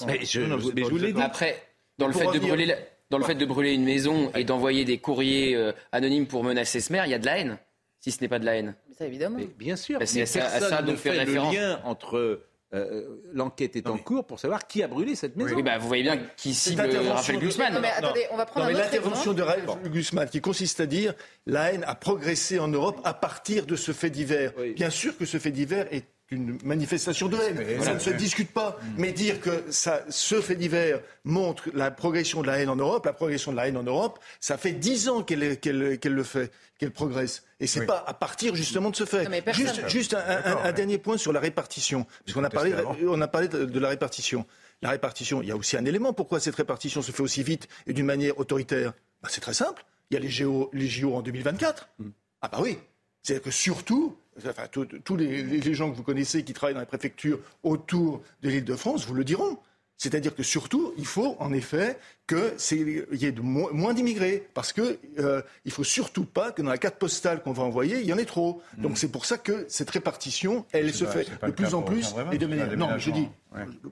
Mais 0.05 0.23
je, 0.23 0.41
vous 0.41 0.97
l'ai 0.97 1.13
dit. 1.13 1.21
Après, 1.21 1.57
dans 1.97 2.07
le 2.07 2.13
fait 2.13 2.31
de 2.31 2.39
brûler... 2.39 2.75
Dans 3.09 3.17
le 3.19 3.25
fait 3.25 3.35
de 3.35 3.45
brûler 3.45 3.73
une 3.73 3.83
maison 3.83 4.31
et 4.33 4.43
d'envoyer 4.43 4.85
des 4.85 4.97
courriers 4.97 5.55
euh, 5.55 5.71
anonymes 5.91 6.25
pour 6.25 6.43
menacer 6.43 6.79
ce 6.79 6.91
maire, 6.91 7.05
il 7.05 7.11
y 7.11 7.13
a 7.13 7.19
de 7.19 7.25
la 7.25 7.37
haine. 7.37 7.59
Si 7.99 8.09
ce 8.09 8.19
n'est 8.21 8.27
pas 8.27 8.39
de 8.39 8.45
la 8.45 8.55
haine. 8.55 8.75
Ça, 8.97 9.05
évidemment. 9.05 9.37
bien 9.57 9.75
sûr. 9.75 9.99
Mais, 9.99 10.05
mais 10.15 10.23
personne 10.23 10.85
ne 10.85 10.95
fait 10.95 11.25
le 11.25 11.33
lien 11.33 11.79
entre 11.83 12.41
euh, 12.73 13.21
l'enquête 13.31 13.75
est 13.75 13.87
en 13.87 13.97
cours 13.97 14.25
pour 14.25 14.39
savoir 14.39 14.67
qui 14.67 14.81
a 14.81 14.87
brûlé 14.87 15.15
cette 15.15 15.35
maison. 15.35 15.55
Oui, 15.55 15.63
bah, 15.63 15.77
vous 15.77 15.87
voyez 15.87 16.03
bien 16.03 16.19
qui 16.37 16.53
cible 16.53 16.81
Raphaël 16.81 17.39
Guzman. 17.39 17.73
Non, 17.73 17.79
mais 17.81 17.91
attendez, 17.91 18.25
on 18.31 18.37
va 18.37 18.45
prendre 18.45 18.71
L'intervention 18.71 19.33
de 19.33 19.41
Raphaël 19.41 19.91
Guzman 19.91 20.27
qui 20.27 20.41
consiste 20.41 20.79
à 20.79 20.85
dire 20.85 21.13
la 21.45 21.73
haine 21.73 21.83
a 21.85 21.95
progressé 21.95 22.59
en 22.59 22.67
Europe 22.67 22.99
à 23.03 23.13
partir 23.13 23.65
de 23.65 23.75
ce 23.75 23.91
fait 23.91 24.09
divers. 24.09 24.53
Bien 24.75 24.89
sûr 24.89 25.17
que 25.17 25.25
ce 25.25 25.37
fait 25.37 25.51
divers 25.51 25.87
est 25.93 26.05
une 26.31 26.57
manifestation 26.63 27.27
de 27.27 27.37
haine. 27.37 27.81
Ça 27.81 27.93
ne 27.93 27.99
se 27.99 28.09
discute 28.09 28.51
pas. 28.51 28.77
Mm. 28.81 28.93
Mais 28.97 29.11
dire 29.11 29.39
que 29.39 29.71
ça, 29.71 30.03
ce 30.09 30.41
fait 30.41 30.55
divers 30.55 30.99
montre 31.23 31.69
la 31.73 31.91
progression 31.91 32.41
de 32.41 32.47
la 32.47 32.59
haine 32.59 32.69
en 32.69 32.75
Europe, 32.75 33.05
la 33.05 33.13
progression 33.13 33.51
de 33.51 33.57
la 33.57 33.67
haine 33.67 33.77
en 33.77 33.83
Europe, 33.83 34.19
ça 34.39 34.57
fait 34.57 34.71
dix 34.71 35.09
ans 35.09 35.23
qu'elle 35.23 35.39
le 35.39 36.23
fait, 36.23 36.51
qu'elle 36.77 36.91
progresse. 36.91 37.43
Et 37.59 37.67
c'est 37.67 37.85
pas 37.85 38.03
à 38.05 38.13
partir 38.13 38.55
justement 38.55 38.89
de 38.89 38.95
ce 38.95 39.05
fait. 39.05 39.27
juste, 39.53 39.87
juste 39.87 40.15
un, 40.15 40.71
dernier 40.71 40.97
point 40.97 41.17
sur 41.17 41.33
la 41.33 41.39
répartition, 41.39 42.05
puisqu'on 42.23 42.43
a 42.43 42.49
parlé, 42.49 42.73
on 43.07 43.21
a 43.21 43.27
parlé 43.27 43.47
de, 43.47 43.79
la 43.79 43.89
répartition. 43.89 44.45
La 44.81 44.89
répartition, 44.89 45.41
il 45.41 45.47
y 45.47 45.51
a 45.51 45.55
aussi 45.55 45.77
un 45.77 45.85
élément. 45.85 46.11
Pourquoi 46.11 46.39
cette 46.41 46.55
répartition 46.55 47.01
se 47.01 47.11
fait 47.11 47.23
aussi 47.23 47.41
vite 47.41 47.69
et 47.87 47.93
d'une 47.93 48.05
manière 48.05 48.37
autoritaire? 48.37 48.93
Bah, 49.21 49.29
C'est 49.31 49.39
très 49.39 49.53
simple. 49.53 49.85
Il 50.09 50.15
y 50.15 50.17
a 50.17 50.19
les 50.19 50.29
JO, 50.29 50.69
les 50.73 50.87
JO 50.87 51.15
en 51.15 51.21
2024. 51.21 51.89
Mm. 51.99 52.09
Ah 52.41 52.49
bah 52.49 52.57
oui. 52.61 52.77
C'est-à-dire 53.23 53.43
que 53.43 53.51
surtout, 53.51 54.15
enfin, 54.37 54.67
tous 54.69 55.15
les, 55.15 55.73
gens 55.73 55.89
que 55.89 55.95
vous 55.95 56.03
connaissez 56.03 56.43
qui 56.43 56.53
travaillent 56.53 56.73
dans 56.73 56.81
les 56.81 56.85
préfectures 56.85 57.39
autour 57.63 58.21
de 58.41 58.49
l'île 58.49 58.65
de 58.65 58.75
France 58.75 59.07
vous 59.07 59.13
le 59.13 59.23
diront. 59.23 59.57
C'est-à-dire 59.95 60.35
que 60.35 60.43
surtout, 60.43 60.93
il 60.97 61.05
faut 61.05 61.37
en 61.39 61.53
effet 61.53 61.97
qu'il 62.27 63.07
y 63.13 63.25
ait 63.25 63.31
de 63.31 63.41
moins, 63.41 63.93
d'immigrés, 63.93 64.45
parce 64.53 64.73
qu'il 64.73 64.97
euh, 65.19 65.41
ne 65.65 65.71
faut 65.71 65.85
surtout 65.85 66.25
pas 66.25 66.51
que 66.51 66.61
dans 66.61 66.69
la 66.69 66.77
carte 66.77 66.95
postale 66.95 67.41
qu'on 67.41 67.53
va 67.53 67.63
envoyer, 67.63 68.01
il 68.01 68.05
y 68.05 68.11
en 68.11 68.17
ait 68.17 68.25
trop. 68.25 68.61
Donc 68.77 68.93
hmm. 68.93 68.95
c'est 68.95 69.07
pour 69.07 69.25
ça 69.25 69.37
que 69.37 69.65
cette 69.69 69.89
répartition, 69.89 70.65
elle 70.73 70.93
se 70.93 71.05
fait 71.05 71.27
de 71.41 71.51
plus 71.51 71.73
en 71.73 71.83
plus 71.83 72.13
et 72.33 72.37
de 72.37 72.45
manière. 72.45 72.75
Non, 72.75 72.97
je 72.97 73.11
dis 73.11 73.29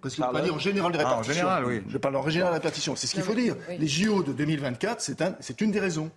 parce 0.02 0.16
qu'il 0.16 0.24
ne 0.24 0.28
faut 0.28 0.34
pas 0.34 0.42
dire 0.42 0.56
en 0.56 0.60
général 0.60 0.92
de 0.92 0.98
répartition. 0.98 1.48
Ah, 1.48 1.60
en 1.60 1.62
général, 1.62 1.66
oui. 1.66 1.84
Je 1.88 1.98
parle 1.98 2.16
en 2.16 2.30
général 2.30 2.52
de 2.52 2.58
répartition. 2.58 2.96
C'est 2.98 3.08
ce 3.08 3.14
qu'il 3.14 3.24
faut 3.24 3.36
dire. 3.36 3.56
Les 3.70 3.88
JO 3.88 4.24
de 4.24 4.34
2024, 4.34 5.02
c'est 5.40 5.62
une 5.62 5.72
des 5.72 5.80
raisons. 5.80 6.12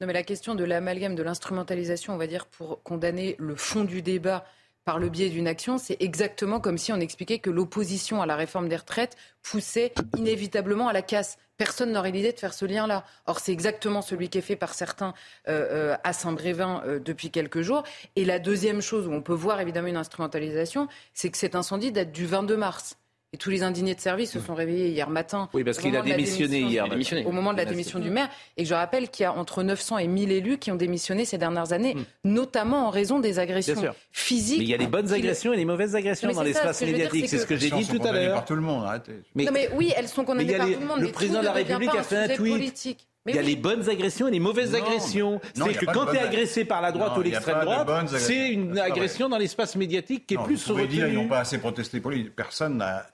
Non, 0.00 0.06
mais 0.06 0.14
la 0.14 0.22
question 0.22 0.54
de 0.54 0.64
l'amalgame, 0.64 1.14
de 1.14 1.22
l'instrumentalisation, 1.22 2.14
on 2.14 2.16
va 2.16 2.26
dire, 2.26 2.46
pour 2.46 2.82
condamner 2.82 3.36
le 3.38 3.54
fond 3.54 3.84
du 3.84 4.00
débat 4.00 4.46
par 4.86 4.98
le 4.98 5.10
biais 5.10 5.28
d'une 5.28 5.46
action, 5.46 5.76
c'est 5.76 5.98
exactement 6.00 6.58
comme 6.58 6.78
si 6.78 6.90
on 6.90 7.00
expliquait 7.00 7.38
que 7.38 7.50
l'opposition 7.50 8.22
à 8.22 8.26
la 8.26 8.34
réforme 8.34 8.70
des 8.70 8.76
retraites 8.76 9.14
poussait 9.42 9.92
inévitablement 10.16 10.88
à 10.88 10.94
la 10.94 11.02
casse. 11.02 11.36
Personne 11.58 11.92
n'aurait 11.92 12.12
l'idée 12.12 12.32
de 12.32 12.38
faire 12.38 12.54
ce 12.54 12.64
lien-là. 12.64 13.04
Or, 13.26 13.40
c'est 13.40 13.52
exactement 13.52 14.00
celui 14.00 14.30
qui 14.30 14.38
est 14.38 14.40
fait 14.40 14.56
par 14.56 14.72
certains 14.72 15.12
euh, 15.48 15.92
euh, 15.92 15.96
à 16.02 16.14
Saint-Brévin 16.14 16.82
euh, 16.86 16.98
depuis 16.98 17.30
quelques 17.30 17.60
jours. 17.60 17.82
Et 18.16 18.24
la 18.24 18.38
deuxième 18.38 18.80
chose 18.80 19.06
où 19.06 19.12
on 19.12 19.20
peut 19.20 19.34
voir 19.34 19.60
évidemment 19.60 19.88
une 19.88 19.98
instrumentalisation, 19.98 20.88
c'est 21.12 21.28
que 21.28 21.36
cet 21.36 21.54
incendie 21.54 21.92
date 21.92 22.10
du 22.10 22.24
22 22.24 22.56
mars. 22.56 22.96
Et 23.32 23.36
tous 23.36 23.50
les 23.50 23.62
indignés 23.62 23.94
de 23.94 24.00
service 24.00 24.32
se 24.32 24.40
sont 24.40 24.56
réveillés 24.56 24.88
hier 24.88 25.08
matin. 25.08 25.48
Oui, 25.54 25.62
parce 25.62 25.78
qu'il 25.78 25.96
a 25.96 26.02
démissionné 26.02 26.62
hier. 26.62 26.86
Au 27.24 27.30
moment 27.30 27.52
de 27.52 27.58
la 27.58 27.64
démission 27.64 28.00
du 28.00 28.10
maire. 28.10 28.28
Et 28.56 28.64
je 28.64 28.74
rappelle 28.74 29.08
qu'il 29.08 29.22
y 29.22 29.26
a 29.26 29.32
entre 29.32 29.62
900 29.62 29.98
et 29.98 30.08
1000 30.08 30.32
élus 30.32 30.58
qui 30.58 30.72
ont 30.72 30.76
démissionné 30.76 31.24
ces 31.24 31.38
dernières 31.38 31.72
années, 31.72 31.94
hmm. 31.94 32.04
notamment 32.24 32.88
en 32.88 32.90
raison 32.90 33.20
des 33.20 33.38
agressions 33.38 33.94
physiques. 34.10 34.58
Mais 34.58 34.64
il 34.64 34.70
y 34.70 34.74
a 34.74 34.78
les 34.78 34.88
bonnes 34.88 35.12
agressions 35.12 35.52
et 35.52 35.56
les 35.56 35.64
mauvaises 35.64 35.94
agressions 35.94 36.32
dans 36.32 36.42
l'espace 36.42 36.82
médiatique. 36.82 37.28
C'est 37.28 37.38
ce 37.38 37.46
que 37.46 37.56
j'ai 37.56 37.70
dit 37.70 37.86
tout 37.86 38.02
à 38.02 38.10
l'heure. 38.10 38.34
par 38.34 38.44
tout 38.44 38.56
le 38.56 38.62
monde, 38.62 38.84
arrêtez. 38.84 39.22
Mais, 39.36 39.44
non, 39.44 39.52
mais 39.52 39.68
oui, 39.74 39.92
elles 39.96 40.08
sont 40.08 40.24
condamnées 40.24 40.56
par 40.56 40.66
tout 40.66 40.80
le 40.80 40.86
monde. 40.86 41.00
Le 41.00 41.12
président 41.12 41.40
de 41.40 41.44
la 41.44 41.52
République 41.52 41.94
a 41.94 42.02
fait 42.02 42.16
un 42.16 42.28
tweet. 42.28 42.96
Il 43.26 43.34
y 43.34 43.38
a 43.38 43.42
les 43.42 43.56
bonnes 43.56 43.88
agressions 43.88 44.28
et 44.28 44.30
les 44.30 44.40
mauvaises 44.40 44.74
agressions. 44.74 45.40
C'est 45.54 45.74
que 45.74 45.86
quand 45.86 46.06
tu 46.06 46.16
es 46.16 46.20
agressé 46.20 46.64
par 46.64 46.80
la 46.80 46.92
droite 46.92 47.16
ou 47.16 47.22
l'extrême 47.22 47.64
droite, 47.64 48.08
c'est 48.18 48.50
une 48.50 48.78
agression 48.78 49.28
dans 49.28 49.38
l'espace 49.38 49.76
médiatique 49.76 50.26
qui 50.26 50.34
est 50.34 50.42
plus 50.42 50.70
retenue. 50.70 51.08
Ils 51.08 51.14
n'ont 51.14 51.28
pas 51.28 51.40
assez 51.40 51.58
protesté 51.58 52.00
pour 52.00 52.10
lui. 52.10 52.24
Personne 52.24 52.78
n'a 52.78 53.06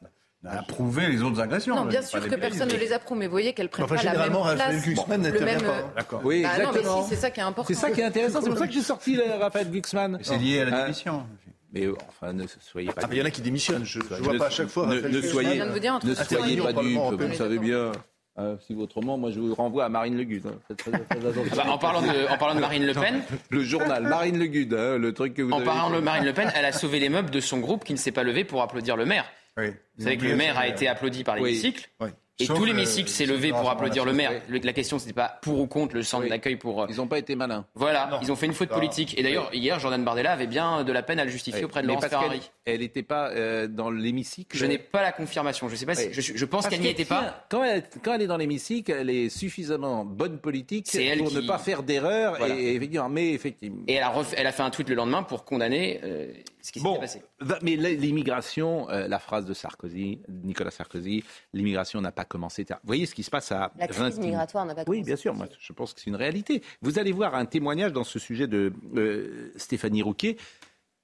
approuver 0.49 1.09
les 1.09 1.23
autres 1.23 1.41
agressions. 1.41 1.75
Non, 1.75 1.85
bien 1.85 2.03
sûr 2.03 2.27
que 2.27 2.35
personne 2.35 2.69
ne 2.69 2.77
les 2.77 2.93
approuve, 2.93 3.19
mais 3.19 3.27
vous 3.27 3.33
voyez 3.33 3.53
qu'elles 3.53 3.69
prennent 3.69 3.87
pas 3.87 4.03
la 4.03 4.29
même 4.29 4.33
place. 4.55 4.85
Glucksmann 4.85 5.29
le 5.29 5.41
même. 5.41 5.63
D'accord. 5.97 6.21
Oui, 6.25 6.43
bah 6.43 6.51
exactement. 6.57 7.07
c'est 7.09 7.17
ça 7.17 7.31
qui 7.31 7.41
est 7.41 7.43
important. 7.43 7.69
C'est 7.69 7.75
ça 7.75 7.91
qui 7.91 8.01
est 8.01 8.05
intéressant. 8.05 8.41
C'est 8.41 8.51
pour 8.51 8.59
ça 8.59 8.67
que 8.67 8.73
j'ai 8.73 8.83
sorti 8.83 9.19
Raphaël 9.41 9.71
Glucksmann. 9.71 10.19
C'est 10.23 10.39
lié 10.39 10.61
à 10.61 10.65
la 10.67 10.77
Hein 10.77 10.83
démission. 10.83 11.27
Mais 11.73 11.89
enfin, 12.09 12.33
ne 12.33 12.45
soyez 12.61 12.91
pas. 12.93 13.03
Ah, 13.05 13.09
il 13.11 13.19
y 13.19 13.23
en 13.23 13.25
a 13.25 13.31
qui 13.31 13.43
démissionnent. 13.43 13.85
Je 13.85 13.99
ne 13.99 14.05
vois 14.05 14.39
pas 14.39 14.47
à 14.47 14.51
chaque 14.51 14.69
fois. 14.69 14.87
Ne, 14.87 15.21
soyez, 15.21 15.61
vous 15.61 15.79
dire 15.79 15.99
pas 16.01 16.73
dupes, 16.73 17.21
vous 17.21 17.35
savez 17.35 17.59
bien. 17.59 17.93
Euh, 18.39 18.57
si 18.67 18.75
autrement, 18.75 19.17
moi 19.17 19.31
je 19.31 19.41
vous 19.41 19.55
renvoie 19.55 19.85
à 19.87 19.89
Marine 19.89 20.17
Le 20.17 20.25
Gud. 20.25 20.47
hein. 20.47 20.75
Très-. 20.77 20.91
Ah 21.11 21.55
bah, 21.57 21.65
en, 21.71 21.79
parlant 21.79 22.03
de, 22.03 22.31
en 22.31 22.37
parlant 22.37 22.55
de 22.55 22.61
Marine 22.61 22.85
Le 22.85 22.93
Pen, 22.93 23.23
Le 23.49 23.63
journal 23.63 24.03
Marine 24.03 24.39
Le 24.39 24.47
Gud, 24.47 24.75
hein, 24.75 24.99
le 24.99 25.13
truc 25.15 25.33
que 25.35 25.43
vous 25.43 25.53
en 25.53 25.57
avez. 25.57 25.65
parlant 25.65 25.91
de 25.91 26.01
Marine 26.01 26.25
Le 26.25 26.33
Pen, 26.35 26.53
elle 26.55 26.65
a 26.67 26.73
sauvé 26.73 26.99
les 27.01 27.09
meubles 27.09 27.31
de 27.31 27.41
son 27.41 27.59
groupe 27.59 27.85
qui 27.85 27.93
ne 27.95 27.99
s'est 27.99 28.13
pas 28.13 28.25
levé 28.25 28.45
pour 28.45 28.61
applaudir 28.63 28.97
le 28.97 29.07
maire. 29.07 29.25
Oui. 29.57 29.69
Vous 29.97 30.05
savez 30.05 30.19
que 30.19 30.27
le 30.27 30.37
maire 30.37 30.59
a 30.59 30.69
été 30.69 30.87
applaudi 30.87 31.25
par 31.25 31.37
Oui. 31.37 31.45
l'hémicycle. 31.51 31.89
Oui. 32.01 32.11
Et 32.39 32.45
Sauf, 32.45 32.59
tout 32.59 32.65
euh, 32.65 32.67
l'hémicycle 32.67 33.09
s'est 33.09 33.25
levé 33.25 33.49
pour 33.51 33.71
applaudir 33.71 34.05
le 34.05 34.13
maire. 34.13 34.31
Le- 34.49 34.59
La 34.59 34.73
question, 34.75 34.99
c'était 34.99 35.15
pas 35.15 35.39
pour 35.41 35.59
ou 35.59 35.67
contre 35.67 35.95
le 35.95 36.03
centre 36.03 36.25
Oui. 36.25 36.29
d'accueil 36.29 36.57
pour. 36.57 36.83
euh, 36.83 36.87
Ils 36.91 36.97
n'ont 36.97 37.07
pas 37.07 37.19
été 37.19 37.35
malins. 37.35 37.65
Voilà, 37.75 38.09
Non. 38.11 38.19
ils 38.21 38.31
ont 38.31 38.37
fait 38.37 38.45
une 38.47 38.53
faute 38.53 38.69
politique. 38.69 39.19
Et 39.19 39.23
d'ailleurs, 39.23 39.49
hier, 39.55 39.79
Jordan 39.81 40.05
Bardella 40.05 40.33
avait 40.33 40.47
bien 40.47 40.85
de 40.85 40.93
la 40.93 41.03
peine 41.03 41.19
à 41.19 41.25
le 41.25 41.31
justifier 41.31 41.65
auprès 41.65 41.81
de 41.81 41.87
Mais 41.87 41.95
Laurence 41.95 42.11
Ferrari. 42.11 42.51
Elle 42.67 42.81
n'était 42.81 43.03
pas 43.03 43.31
euh, 43.31 43.69
dans 43.69 43.91
l'hémicycle. 43.91 44.55
Je 44.57 44.67
n'ai 44.67 44.77
pas 44.77 45.01
la 45.01 45.13
confirmation. 45.13 45.69
Je 45.71 45.77
sais 45.77 45.87
pas 45.87 45.95
si. 45.95 46.13
Je, 46.13 46.21
je 46.21 46.45
pense 46.45 46.67
qu'elle 46.67 46.81
n'y 46.81 46.89
était 46.89 47.07
pas. 47.07 47.47
Quand 47.49 47.65
elle, 47.65 47.85
quand 48.03 48.13
elle 48.15 48.23
est 48.23 48.27
dans 48.27 48.37
l'hémicycle, 48.37 48.93
elle 48.93 49.09
est 49.09 49.29
suffisamment 49.31 50.05
bonne 50.05 50.39
politique 50.39 50.95
elle 50.95 51.19
pour 51.19 51.33
ne 51.33 51.41
pas 51.41 51.59
faire 51.59 51.83
d'erreur. 51.83 52.35
Voilà. 52.39 52.55
Et, 52.55 52.75
et 52.75 52.91
mais 53.09 53.33
effectivement. 53.33 53.83
Et 53.89 53.95
elle 53.95 54.03
a, 54.03 54.11
ref- 54.11 54.35
elle 54.37 54.47
a 54.47 54.53
fait 54.53 54.63
un 54.63 54.71
tweet 54.71 54.89
le 54.91 54.95
lendemain 54.95 55.23
pour 55.23 55.45
condamner 55.47 56.01
euh, 56.05 56.27
ce 56.61 56.71
qui 56.73 56.81
s'était 56.81 56.91
Bon, 56.91 56.99
passé. 57.01 57.23
mais 57.63 57.77
l'immigration, 57.77 58.89
euh, 58.91 59.09
la 59.09 59.19
phrase 59.19 59.47
de 59.47 59.55
Sarkozy, 59.55 60.21
Nicolas 60.29 60.71
Sarkozy, 60.71 61.25
l'immigration 61.55 62.01
n'a 62.01 62.13
pas 62.13 62.25
commencé. 62.29 62.65
Vous 62.69 62.75
voyez 62.85 63.07
ce 63.07 63.15
qui 63.15 63.23
se 63.23 63.31
passe 63.31 63.51
à 63.53 63.73
La 63.79 63.87
crise 63.89 64.17
20 64.17 64.19
migratoire 64.19 64.65
n'a 64.67 64.75
pas 64.75 64.85
Oui, 64.87 65.03
bien 65.03 65.17
sûr. 65.17 65.35
Moi, 65.35 65.47
je 65.59 65.73
pense 65.73 65.95
que 65.95 66.01
c'est 66.01 66.09
une 66.11 66.17
réalité. 66.17 66.63
Vous 66.83 66.99
allez 66.99 67.13
voir 67.13 67.35
un 67.35 67.47
témoignage 67.47 67.93
dans 67.93 68.05
ce 68.05 68.19
sujet 68.19 68.47
de 68.47 68.73
euh, 68.97 69.53
Stéphanie 69.57 70.03
Rouquet. 70.03 70.37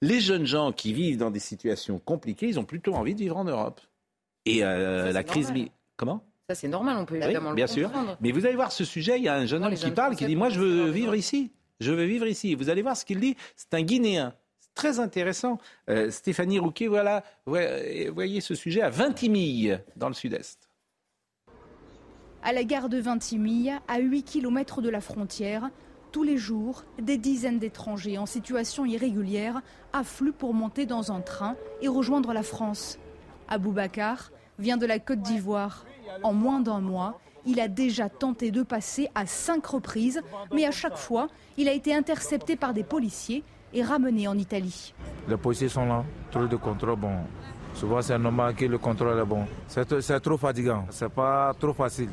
Les 0.01 0.19
jeunes 0.19 0.45
gens 0.45 0.71
qui 0.73 0.91
vivent 0.93 1.17
dans 1.17 1.31
des 1.31 1.39
situations 1.39 1.97
compliquées, 1.99 2.47
ils 2.47 2.59
ont 2.59 2.65
plutôt 2.65 2.93
envie 2.93 3.13
de 3.15 3.19
vivre 3.19 3.37
en 3.37 3.45
Europe. 3.45 3.79
Et 4.45 4.63
euh, 4.63 5.07
Ça, 5.07 5.11
la 5.13 5.23
crise. 5.23 5.51
mi- 5.51 5.71
Comment? 5.95 6.23
Ça, 6.49 6.55
c'est 6.55 6.67
normal, 6.67 6.97
on 6.99 7.05
peut 7.05 7.15
Oui, 7.17 7.23
évidemment 7.23 7.53
bien 7.53 7.65
le 7.67 7.71
sûr. 7.71 7.87
comprendre. 7.89 8.17
Mais 8.19 8.31
vous 8.33 8.45
allez 8.45 8.55
voir 8.55 8.73
ce 8.73 8.83
sujet, 8.83 9.17
il 9.17 9.23
y 9.23 9.29
a 9.29 9.35
un 9.35 9.45
jeune 9.45 9.63
homme 9.63 9.75
qui 9.75 9.91
parle, 9.91 10.15
qui 10.17 10.25
dit 10.25 10.35
Moi, 10.35 10.49
je 10.49 10.59
veux 10.59 10.89
vivre 10.91 11.11
besoin. 11.11 11.15
ici. 11.15 11.51
Je 11.79 11.91
veux 11.93 12.03
vivre 12.03 12.27
ici. 12.27 12.53
Vous 12.55 12.69
allez 12.69 12.81
voir 12.81 12.97
ce 12.97 13.05
qu'il 13.05 13.19
dit. 13.21 13.37
C'est 13.55 13.73
un 13.73 13.81
Guinéen. 13.81 14.33
C'est 14.59 14.73
très 14.73 14.99
intéressant. 14.99 15.57
Euh, 15.89 16.11
Stéphanie 16.11 16.59
Rouquet, 16.59 16.87
voilà. 16.87 17.23
Voyez 17.45 18.41
ce 18.41 18.55
sujet 18.55 18.81
à 18.81 18.89
Vintimille, 18.89 19.79
dans 19.95 20.09
le 20.09 20.13
sud-est. 20.13 20.67
À 22.45 22.51
la 22.51 22.65
gare 22.65 22.89
de 22.89 22.97
Vintimille, 22.97 23.79
à 23.87 23.99
8 23.99 24.23
km 24.23 24.81
de 24.81 24.89
la 24.89 24.99
frontière, 24.99 25.69
tous 26.11 26.23
les 26.23 26.35
jours, 26.35 26.83
des 27.01 27.17
dizaines 27.17 27.57
d'étrangers 27.57 28.17
en 28.17 28.25
situation 28.25 28.83
irrégulière 28.83 29.61
affluent 29.93 30.33
pour 30.33 30.53
monter 30.53 30.85
dans 30.85 31.13
un 31.13 31.21
train 31.21 31.55
et 31.81 31.87
rejoindre 31.87 32.33
la 32.33 32.43
France. 32.43 32.99
Aboubacar 33.47 34.29
vient 34.59 34.75
de 34.75 34.85
la 34.85 34.99
Côte 34.99 35.21
d'Ivoire. 35.21 35.85
En 36.21 36.33
moins 36.33 36.59
d'un 36.59 36.81
mois, 36.81 37.17
il 37.45 37.61
a 37.61 37.69
déjà 37.69 38.09
tenté 38.09 38.51
de 38.51 38.61
passer 38.61 39.07
à 39.15 39.25
cinq 39.25 39.65
reprises, 39.65 40.21
mais 40.53 40.65
à 40.65 40.71
chaque 40.71 40.97
fois, 40.97 41.29
il 41.55 41.69
a 41.69 41.71
été 41.71 41.95
intercepté 41.95 42.57
par 42.57 42.73
des 42.73 42.83
policiers 42.83 43.45
et 43.73 43.83
ramené 43.83 44.27
en 44.27 44.37
Italie. 44.37 44.93
Les 45.29 45.37
policiers 45.37 45.69
sont 45.69 45.85
là, 45.85 46.03
trop 46.29 46.45
de 46.45 46.57
contrôle, 46.57 46.97
bon. 46.97 47.15
Souvent 47.73 48.01
c'est 48.01 48.19
normal 48.19 48.53
que 48.53 48.65
le 48.65 48.77
contrôle 48.77 49.17
est 49.17 49.25
bon. 49.25 49.45
C'est 49.67 50.19
trop 50.19 50.37
fatigant, 50.37 50.85
c'est 50.89 51.09
pas 51.09 51.53
trop 51.57 51.73
facile. 51.73 52.09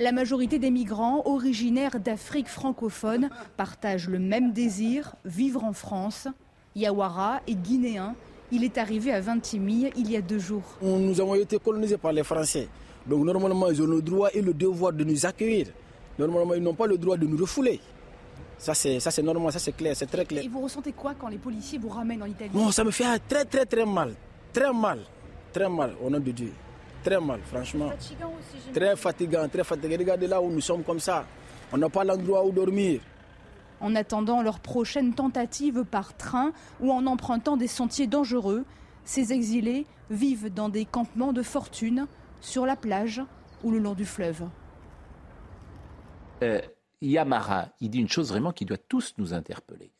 La 0.00 0.12
majorité 0.12 0.60
des 0.60 0.70
migrants 0.70 1.22
originaires 1.26 1.98
d'Afrique 1.98 2.48
francophone 2.48 3.30
partagent 3.56 4.08
le 4.08 4.20
même 4.20 4.52
désir, 4.52 5.16
vivre 5.24 5.64
en 5.64 5.72
France. 5.72 6.28
Yawara 6.76 7.40
est 7.48 7.54
guinéen. 7.54 8.14
Il 8.52 8.62
est 8.62 8.78
arrivé 8.78 9.12
à 9.12 9.20
Vintimille 9.20 9.90
il 9.96 10.10
y 10.10 10.16
a 10.16 10.20
deux 10.20 10.38
jours. 10.38 10.62
Nous 10.80 11.20
avons 11.20 11.34
été 11.34 11.58
colonisés 11.58 11.98
par 11.98 12.12
les 12.12 12.22
Français. 12.22 12.68
Donc 13.06 13.24
normalement, 13.24 13.68
ils 13.70 13.82
ont 13.82 13.86
le 13.86 14.00
droit 14.00 14.28
et 14.32 14.40
le 14.40 14.54
devoir 14.54 14.92
de 14.92 15.02
nous 15.02 15.26
accueillir. 15.26 15.66
Normalement, 16.16 16.54
ils 16.54 16.62
n'ont 16.62 16.74
pas 16.74 16.86
le 16.86 16.96
droit 16.96 17.16
de 17.16 17.26
nous 17.26 17.36
refouler. 17.36 17.80
Ça, 18.56 18.74
c'est 18.74 19.00
ça, 19.00 19.10
c'est 19.10 19.22
normal, 19.22 19.52
ça, 19.52 19.58
c'est 19.58 19.72
clair, 19.72 19.96
c'est 19.96 20.06
très 20.06 20.24
clair. 20.24 20.44
Et 20.44 20.48
vous 20.48 20.60
ressentez 20.60 20.92
quoi 20.92 21.14
quand 21.18 21.28
les 21.28 21.38
policiers 21.38 21.78
vous 21.78 21.88
ramènent 21.88 22.22
en 22.22 22.26
Italie? 22.26 22.50
Bon, 22.52 22.70
ça 22.70 22.84
me 22.84 22.90
fait 22.90 23.04
très, 23.28 23.44
très, 23.44 23.66
très 23.66 23.84
mal. 23.84 24.14
Très 24.52 24.72
mal. 24.72 25.00
Très 25.52 25.68
mal, 25.68 25.94
au 26.04 26.10
nom 26.10 26.20
de 26.20 26.30
Dieu. 26.30 26.52
Très 27.08 27.20
mal, 27.20 27.40
franchement. 27.40 27.88
Fatigant 27.88 28.34
aussi. 28.38 28.70
Très 28.70 28.94
fatigant, 28.94 29.48
très 29.48 29.64
fatigant. 29.64 29.96
Regardez 29.98 30.26
là 30.26 30.42
où 30.42 30.50
nous 30.50 30.60
sommes 30.60 30.84
comme 30.84 31.00
ça. 31.00 31.24
On 31.72 31.78
n'a 31.78 31.88
pas 31.88 32.04
l'endroit 32.04 32.44
où 32.44 32.52
dormir. 32.52 33.00
En 33.80 33.94
attendant 33.94 34.42
leur 34.42 34.60
prochaine 34.60 35.14
tentative 35.14 35.84
par 35.84 36.14
train 36.14 36.52
ou 36.80 36.92
en 36.92 37.06
empruntant 37.06 37.56
des 37.56 37.66
sentiers 37.66 38.06
dangereux, 38.06 38.66
ces 39.04 39.32
exilés 39.32 39.86
vivent 40.10 40.52
dans 40.52 40.68
des 40.68 40.84
campements 40.84 41.32
de 41.32 41.42
fortune, 41.42 42.06
sur 42.42 42.66
la 42.66 42.76
plage 42.76 43.22
ou 43.64 43.70
le 43.70 43.78
long 43.78 43.94
du 43.94 44.04
fleuve. 44.04 44.42
Euh, 46.42 46.60
Yamara, 47.00 47.68
il 47.80 47.88
dit 47.88 48.00
une 48.00 48.08
chose 48.08 48.28
vraiment 48.28 48.52
qui 48.52 48.66
doit 48.66 48.76
tous 48.76 49.14
nous 49.16 49.32
interpeller. 49.32 49.92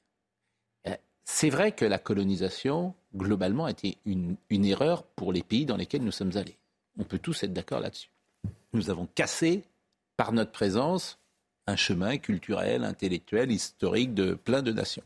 Euh, 0.86 0.94
c'est 1.24 1.48
vrai 1.48 1.72
que 1.72 1.86
la 1.86 1.98
colonisation, 1.98 2.94
globalement, 3.16 3.64
a 3.64 3.70
été 3.70 3.96
une, 4.04 4.36
une 4.50 4.66
erreur 4.66 5.04
pour 5.04 5.32
les 5.32 5.42
pays 5.42 5.64
dans 5.64 5.76
lesquels 5.76 6.04
nous 6.04 6.12
sommes 6.12 6.36
allés. 6.36 6.58
On 6.98 7.04
peut 7.04 7.18
tous 7.18 7.42
être 7.42 7.52
d'accord 7.52 7.80
là-dessus. 7.80 8.08
Nous 8.72 8.90
avons 8.90 9.08
cassé, 9.14 9.62
par 10.16 10.32
notre 10.32 10.50
présence, 10.52 11.18
un 11.66 11.76
chemin 11.76 12.16
culturel, 12.18 12.84
intellectuel, 12.84 13.50
historique 13.52 14.14
de 14.14 14.34
plein 14.34 14.62
de 14.62 14.72
nations. 14.72 15.02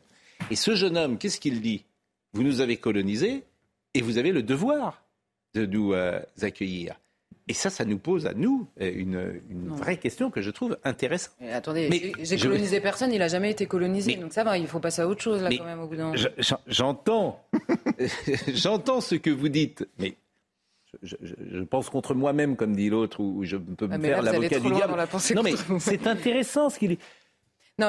Et 0.50 0.56
ce 0.56 0.74
jeune 0.74 0.96
homme, 0.96 1.18
qu'est-ce 1.18 1.38
qu'il 1.40 1.60
dit? 1.60 1.84
Vous 2.32 2.42
nous 2.42 2.60
avez 2.60 2.76
colonisés 2.76 3.44
et 3.94 4.00
vous 4.00 4.18
avez 4.18 4.32
le 4.32 4.42
devoir 4.42 5.02
de 5.54 5.66
nous 5.66 5.92
euh, 5.92 6.20
accueillir. 6.40 6.94
Et 7.48 7.54
ça, 7.54 7.68
ça 7.70 7.84
nous 7.84 7.98
pose 7.98 8.26
à 8.26 8.32
nous 8.34 8.66
euh, 8.80 8.90
une, 8.94 9.40
une 9.50 9.68
vraie 9.68 9.96
question 9.98 10.30
que 10.30 10.40
je 10.40 10.50
trouve 10.50 10.78
intéressante. 10.84 11.34
Mais 11.40 11.52
attendez, 11.52 11.88
Mais 11.90 12.12
j'ai- 12.24 12.38
je- 12.38 12.46
colonisé 12.46 12.80
personne, 12.80 13.12
il 13.12 13.18
n'a 13.18 13.28
jamais 13.28 13.50
été 13.50 13.66
colonisé. 13.66 14.16
Mais- 14.16 14.22
donc 14.22 14.32
ça 14.32 14.44
va, 14.44 14.56
il 14.56 14.66
faut 14.66 14.78
passer 14.80 15.02
à 15.02 15.08
autre 15.08 15.20
chose 15.20 15.42
là 15.42 15.48
Mais 15.50 15.58
quand 15.58 15.64
même 15.64 15.80
au 15.80 15.88
bout 15.88 15.96
d'un 15.96 16.12
J'entends, 16.68 17.44
j'entends 18.48 19.00
ce 19.00 19.16
que 19.16 19.30
vous 19.30 19.48
dites, 19.48 19.86
mais 19.98 20.14
je, 21.02 21.16
je- 21.22 21.34
je 21.50 21.62
pense 21.64 21.88
contre 21.90 22.14
moi-même, 22.14 22.56
comme 22.56 22.76
dit 22.76 22.90
l'autre, 22.90 23.20
ou 23.20 23.44
je 23.44 23.56
peux 23.56 23.86
me 23.86 23.94
Ah, 23.94 23.98
mais 23.98 24.08
faire 24.08 24.22
l'avocat 24.22 24.60
du 24.60 24.70
diable. 24.70 24.94
la 24.96 25.06
non, 25.34 25.42
mais 25.42 25.54
c'est 25.78 26.06
intéressant 26.06 26.68
ce 26.70 26.78
qu'il 26.78 26.92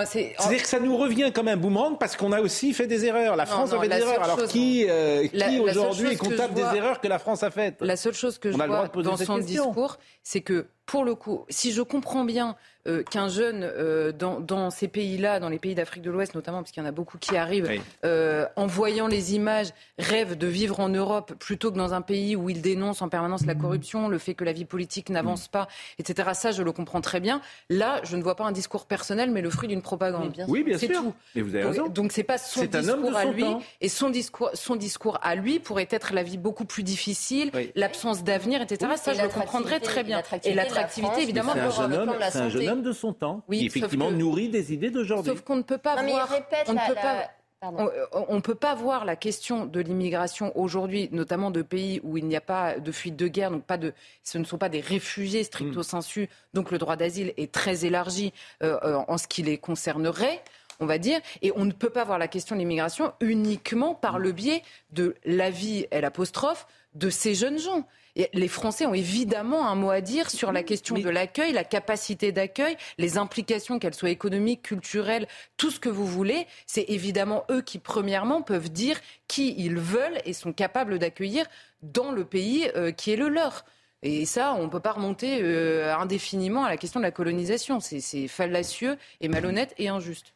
c'est. 0.05 0.33
C'est-à-dire 0.39 0.61
que 0.61 0.67
ça 0.67 0.79
nous 0.79 0.95
revient 0.95 1.31
comme 1.33 1.49
un 1.49 1.57
boomerang 1.57 1.97
parce 1.99 2.15
qu'on 2.15 2.31
a 2.31 2.39
aussi 2.41 2.73
fait 2.73 2.87
des 2.87 3.05
erreurs. 3.05 3.35
La 3.35 3.45
France 3.45 3.71
non, 3.71 3.77
a 3.79 3.81
fait 3.81 3.89
des 3.89 3.97
erreurs. 3.97 4.23
Alors 4.23 4.39
chose- 4.39 4.49
qui, 4.51 4.85
euh, 4.89 5.27
qui 5.27 5.59
aujourd'hui 5.59 6.13
est 6.13 6.15
comptable 6.15 6.53
je 6.55 6.61
vois- 6.61 6.71
des 6.71 6.77
erreurs 6.77 7.01
que 7.01 7.07
la 7.07 7.19
France 7.19 7.43
a 7.43 7.51
faites 7.51 7.81
La 7.81 7.97
seule 7.97 8.13
chose 8.13 8.37
que 8.39 8.49
je 8.49 8.55
On 8.55 8.59
droit 8.59 8.87
vois 8.93 9.03
dans 9.03 9.17
son 9.17 9.35
question. 9.35 9.65
discours, 9.67 9.97
c'est 10.23 10.41
que 10.41 10.67
pour 10.85 11.03
le 11.05 11.15
coup, 11.15 11.45
si 11.49 11.71
je 11.71 11.81
comprends 11.81 12.23
bien 12.25 12.55
euh, 12.85 13.01
qu'un 13.03 13.29
jeune 13.29 13.63
euh, 13.63 14.11
dans, 14.11 14.41
dans 14.41 14.69
ces 14.69 14.89
pays-là, 14.89 15.39
dans 15.39 15.47
les 15.47 15.57
pays 15.57 15.73
d'Afrique 15.73 16.03
de 16.03 16.11
l'Ouest 16.11 16.35
notamment, 16.35 16.57
parce 16.59 16.71
qu'il 16.71 16.83
y 16.83 16.85
en 16.85 16.89
a 16.89 16.91
beaucoup 16.91 17.17
qui 17.17 17.37
arrivent, 17.37 17.67
Oui. 17.69 17.81
euh, 18.03 18.45
en 18.57 18.67
voyant 18.67 19.07
les 19.07 19.35
images, 19.35 19.69
rêve 19.97 20.37
de 20.37 20.47
vivre 20.47 20.81
en 20.81 20.89
Europe 20.89 21.33
plutôt 21.39 21.71
que 21.71 21.77
dans 21.77 21.93
un 21.93 22.01
pays 22.01 22.35
où 22.35 22.49
il 22.49 22.61
dénonce 22.61 23.01
en 23.01 23.07
permanence 23.07 23.45
la 23.45 23.55
corruption, 23.55 24.09
le 24.09 24.17
fait 24.17 24.33
que 24.33 24.43
la 24.43 24.51
vie 24.51 24.65
politique 24.65 25.09
n'avance 25.09 25.47
pas, 25.47 25.69
etc. 25.97 26.31
Ça, 26.33 26.51
je 26.51 26.61
le 26.61 26.73
comprends 26.73 26.99
très 26.99 27.21
bien. 27.21 27.39
Là, 27.69 28.01
je 28.03 28.17
ne 28.17 28.21
vois 28.21 28.35
pas 28.35 28.43
un 28.43 28.51
discours 28.51 28.85
personnel, 28.85 29.31
mais 29.31 29.39
le 29.41 29.49
fruit 29.49 29.69
d'une 29.69 29.81
propagande. 29.81 30.43
Oui, 30.49 30.63
bien 30.65 30.77
C'est 30.77 30.87
sûr. 30.87 30.97
tout. 31.01 31.13
Mais 31.35 31.41
vous 31.41 31.55
avez 31.55 31.63
Donc- 31.63 31.71
raison. 31.73 31.87
Donc 31.87 32.11
c'est 32.11 32.23
pas 32.23 32.37
son 32.37 32.59
C'est 32.59 32.75
un 32.75 32.89
homme 32.89 33.03
de 33.03 33.07
discours 33.07 33.17
à 33.17 33.25
lui 33.25 33.43
temps. 33.43 33.61
et 33.79 33.87
son 33.87 34.09
discours, 34.09 34.49
son 34.55 34.75
discours 34.75 35.19
à 35.21 35.35
lui 35.35 35.59
pourrait 35.59 35.87
être 35.89 36.13
la 36.13 36.23
vie 36.23 36.37
beaucoup 36.37 36.65
plus 36.65 36.83
difficile, 36.83 37.49
l'absence 37.75 38.25
d'avenir, 38.25 38.61
etc. 38.61 38.91
Oui, 38.91 38.97
Ça, 38.97 39.13
et 39.13 39.15
je 39.15 39.21
le 39.21 39.29
comprendrais 39.29 39.79
très 39.79 40.03
bien. 40.03 40.21
Et 40.43 40.53
la 40.73 41.21
évidemment, 41.21 41.53
C'est 41.53 41.59
un 41.59 41.69
jeune 41.69 41.93
homme, 41.93 42.15
c'est 42.31 42.37
un 42.39 42.49
jeune 42.49 42.69
homme 42.69 42.81
de 42.83 42.91
son 42.91 43.13
temps 43.13 43.41
Oui, 43.47 43.59
qui 43.59 43.65
sauf 43.69 43.77
effectivement 43.77 44.09
que- 44.09 44.13
nourrit 44.15 44.49
des 44.49 44.73
idées 44.73 44.89
d'aujourd'hui. 44.91 45.31
Sauf 45.31 45.41
qu'on 45.41 45.55
ne 45.57 45.61
peut 45.61 45.77
pas 45.77 45.95
Non, 45.97 46.03
mais 46.03 46.09
il 46.09 46.13
voir. 46.13 46.29
répète 46.29 46.65
on 46.67 46.73
ne 46.73 46.77
la- 46.77 46.87
peut 46.87 46.95
la- 46.95 47.01
pas. 47.01 47.29
Pardon. 47.61 47.89
On 48.11 48.25
on 48.27 48.35
ne 48.35 48.41
peut 48.41 48.55
pas 48.55 48.75
voir 48.75 49.05
la 49.05 49.15
question 49.15 49.65
de 49.65 49.79
l'immigration 49.79 50.51
aujourd'hui, 50.57 51.07
notamment 51.13 51.49
de 51.49 51.61
pays 51.61 52.01
où 52.03 52.17
il 52.17 52.25
n'y 52.25 52.35
a 52.35 52.41
pas 52.41 52.77
de 52.77 52.91
fuite 52.91 53.15
de 53.15 53.29
guerre, 53.29 53.51
donc 53.51 53.63
pas 53.63 53.77
de, 53.77 53.93
ce 54.21 54.37
ne 54.37 54.43
sont 54.43 54.57
pas 54.57 54.67
des 54.67 54.81
réfugiés 54.81 55.45
stricto 55.45 55.79
Hmm. 55.79 55.83
sensu, 55.83 56.29
donc 56.53 56.71
le 56.71 56.77
droit 56.77 56.97
d'asile 56.97 57.33
est 57.37 57.53
très 57.53 57.85
élargi 57.85 58.33
euh, 58.63 58.77
euh, 58.83 58.99
en 59.07 59.17
ce 59.17 59.27
qui 59.29 59.43
les 59.43 59.57
concernerait. 59.57 60.41
on 60.79 60.87
va 60.87 60.97
dire. 60.97 61.21
Et 61.43 61.53
on 61.55 61.65
ne 61.65 61.71
peut 61.71 61.91
pas 61.91 62.03
voir 62.03 62.17
la 62.17 62.27
question 62.27 62.55
de 62.55 62.59
l'immigration 62.59 63.13
uniquement 63.21 63.93
par 63.93 64.17
le 64.17 64.31
biais 64.31 64.63
de 64.91 65.15
la 65.23 65.51
vie, 65.51 65.85
elle 65.91 66.03
apostrophe, 66.03 66.65
de 66.95 67.09
ces 67.09 67.33
jeunes 67.33 67.59
gens. 67.59 67.87
Et 68.15 68.29
les 68.33 68.47
Français 68.47 68.85
ont 68.85 68.93
évidemment 68.93 69.67
un 69.67 69.73
mot 69.73 69.89
à 69.89 70.01
dire 70.01 70.29
sur 70.29 70.51
la 70.51 70.61
question 70.61 70.95
de 70.95 71.09
l'accueil, 71.09 71.51
la 71.51 71.63
capacité 71.63 72.31
d'accueil, 72.31 72.77
les 72.99 73.17
implications, 73.17 73.79
qu'elles 73.79 73.95
soient 73.95 74.11
économiques, 74.11 74.61
culturelles, 74.61 75.27
tout 75.57 75.71
ce 75.71 75.79
que 75.79 75.89
vous 75.89 76.05
voulez. 76.05 76.45
C'est 76.67 76.85
évidemment 76.89 77.43
eux 77.49 77.61
qui, 77.61 77.79
premièrement, 77.79 78.43
peuvent 78.43 78.69
dire 78.69 78.99
qui 79.27 79.55
ils 79.57 79.77
veulent 79.77 80.19
et 80.25 80.33
sont 80.33 80.53
capables 80.53 80.99
d'accueillir 80.99 81.47
dans 81.81 82.11
le 82.11 82.23
pays 82.23 82.69
euh, 82.75 82.91
qui 82.91 83.11
est 83.11 83.15
le 83.15 83.29
leur. 83.29 83.65
Et 84.03 84.25
ça, 84.25 84.53
on 84.53 84.63
ne 84.63 84.69
peut 84.69 84.81
pas 84.81 84.91
remonter 84.91 85.39
euh, 85.41 85.95
indéfiniment 85.95 86.65
à 86.65 86.69
la 86.69 86.77
question 86.77 86.99
de 86.99 87.05
la 87.05 87.11
colonisation. 87.11 87.79
C'est 87.79 88.27
fallacieux 88.27 88.97
et 89.21 89.27
malhonnête 89.27 89.73
et 89.77 89.87
injuste. 89.87 90.33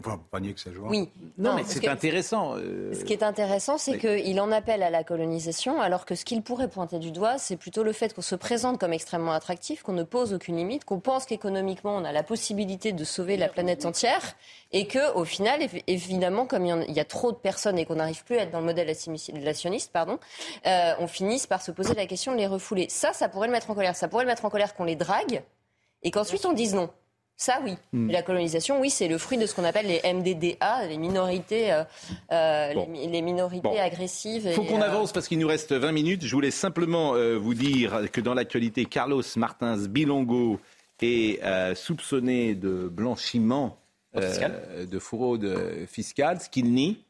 Enfin, 0.00 0.20
pas 0.30 0.40
nier 0.40 0.54
que 0.54 0.60
ça 0.60 0.72
joue. 0.72 0.86
Oui. 0.86 1.10
Non, 1.38 1.54
mais 1.54 1.64
c'est 1.64 1.86
intéressant. 1.88 2.54
Euh, 2.56 2.94
ce 2.94 3.04
qui 3.04 3.12
est 3.12 3.22
intéressant, 3.22 3.78
c'est 3.78 3.98
qu'il 3.98 4.40
en 4.40 4.52
appelle 4.52 4.82
à 4.82 4.90
la 4.90 5.02
colonisation, 5.02 5.80
alors 5.80 6.04
que 6.04 6.14
ce 6.14 6.24
qu'il 6.24 6.42
pourrait 6.42 6.68
pointer 6.68 6.98
du 6.98 7.10
doigt, 7.10 7.38
c'est 7.38 7.56
plutôt 7.56 7.82
le 7.82 7.92
fait 7.92 8.14
qu'on 8.14 8.22
se 8.22 8.36
présente 8.36 8.78
comme 8.78 8.92
extrêmement 8.92 9.32
attractif, 9.32 9.82
qu'on 9.82 9.92
ne 9.92 10.04
pose 10.04 10.34
aucune 10.34 10.56
limite, 10.56 10.84
qu'on 10.84 11.00
pense 11.00 11.26
qu'économiquement, 11.26 11.96
on 11.96 12.04
a 12.04 12.12
la 12.12 12.22
possibilité 12.22 12.92
de 12.92 13.04
sauver 13.04 13.36
la 13.36 13.48
planète 13.48 13.86
entière, 13.86 14.36
et 14.72 14.86
que, 14.86 15.14
au 15.14 15.24
final, 15.24 15.60
évidemment, 15.86 16.46
comme 16.46 16.64
il 16.64 16.94
y, 16.94 17.00
a 17.00 17.04
trop 17.04 17.32
de 17.32 17.36
personnes 17.36 17.78
et 17.78 17.84
qu'on 17.84 17.96
n'arrive 17.96 18.22
plus 18.24 18.36
à 18.36 18.42
être 18.42 18.50
dans 18.50 18.60
le 18.60 18.66
modèle 18.66 18.88
assimilationniste, 18.88 19.90
pardon, 19.92 20.18
euh, 20.66 20.92
on 21.00 21.06
finisse 21.06 21.46
par 21.46 21.62
se 21.62 21.70
poser 21.70 21.94
la 21.94 22.06
question 22.06 22.32
de 22.32 22.36
les 22.36 22.46
refouler. 22.46 22.86
Ça, 22.88 23.12
ça 23.12 23.28
pourrait 23.28 23.48
le 23.48 23.52
mettre 23.52 23.70
en 23.70 23.74
colère. 23.74 23.96
Ça 23.96 24.08
pourrait 24.08 24.24
le 24.24 24.30
mettre 24.30 24.44
en 24.44 24.50
colère 24.50 24.74
qu'on 24.74 24.84
les 24.84 24.96
drague, 24.96 25.42
et 26.02 26.10
qu'ensuite 26.10 26.46
on 26.46 26.52
dise 26.52 26.74
non. 26.74 26.90
Ça, 27.40 27.60
oui. 27.62 27.76
Hmm. 27.92 28.10
la 28.10 28.22
colonisation, 28.22 28.80
oui, 28.80 28.90
c'est 28.90 29.06
le 29.06 29.16
fruit 29.16 29.38
de 29.38 29.46
ce 29.46 29.54
qu'on 29.54 29.62
appelle 29.62 29.86
les 29.86 30.00
MDDA, 30.12 30.88
les 30.88 30.98
minorités, 30.98 31.72
euh, 31.72 31.84
euh, 32.32 32.74
les, 32.92 33.22
minorités 33.22 33.78
agressives. 33.78 34.42
Il 34.46 34.54
faut 34.54 34.64
qu'on 34.64 34.82
euh, 34.82 34.84
avance 34.84 35.12
parce 35.12 35.28
qu'il 35.28 35.38
nous 35.38 35.46
reste 35.46 35.72
20 35.72 35.92
minutes. 35.92 36.24
Je 36.24 36.34
voulais 36.34 36.50
simplement 36.50 37.12
vous 37.38 37.54
dire 37.54 38.10
que 38.12 38.20
dans 38.20 38.34
l'actualité, 38.34 38.86
Carlos 38.86 39.22
Martins 39.36 39.78
Bilongo 39.86 40.58
est 41.00 41.40
soupçonné 41.76 42.56
de 42.56 42.88
blanchiment 42.88 43.78
de 44.14 44.98
fraude 44.98 45.86
fiscale, 45.86 46.40
ce 46.40 46.48
qu'il 46.48 46.72
nie. 46.72 47.04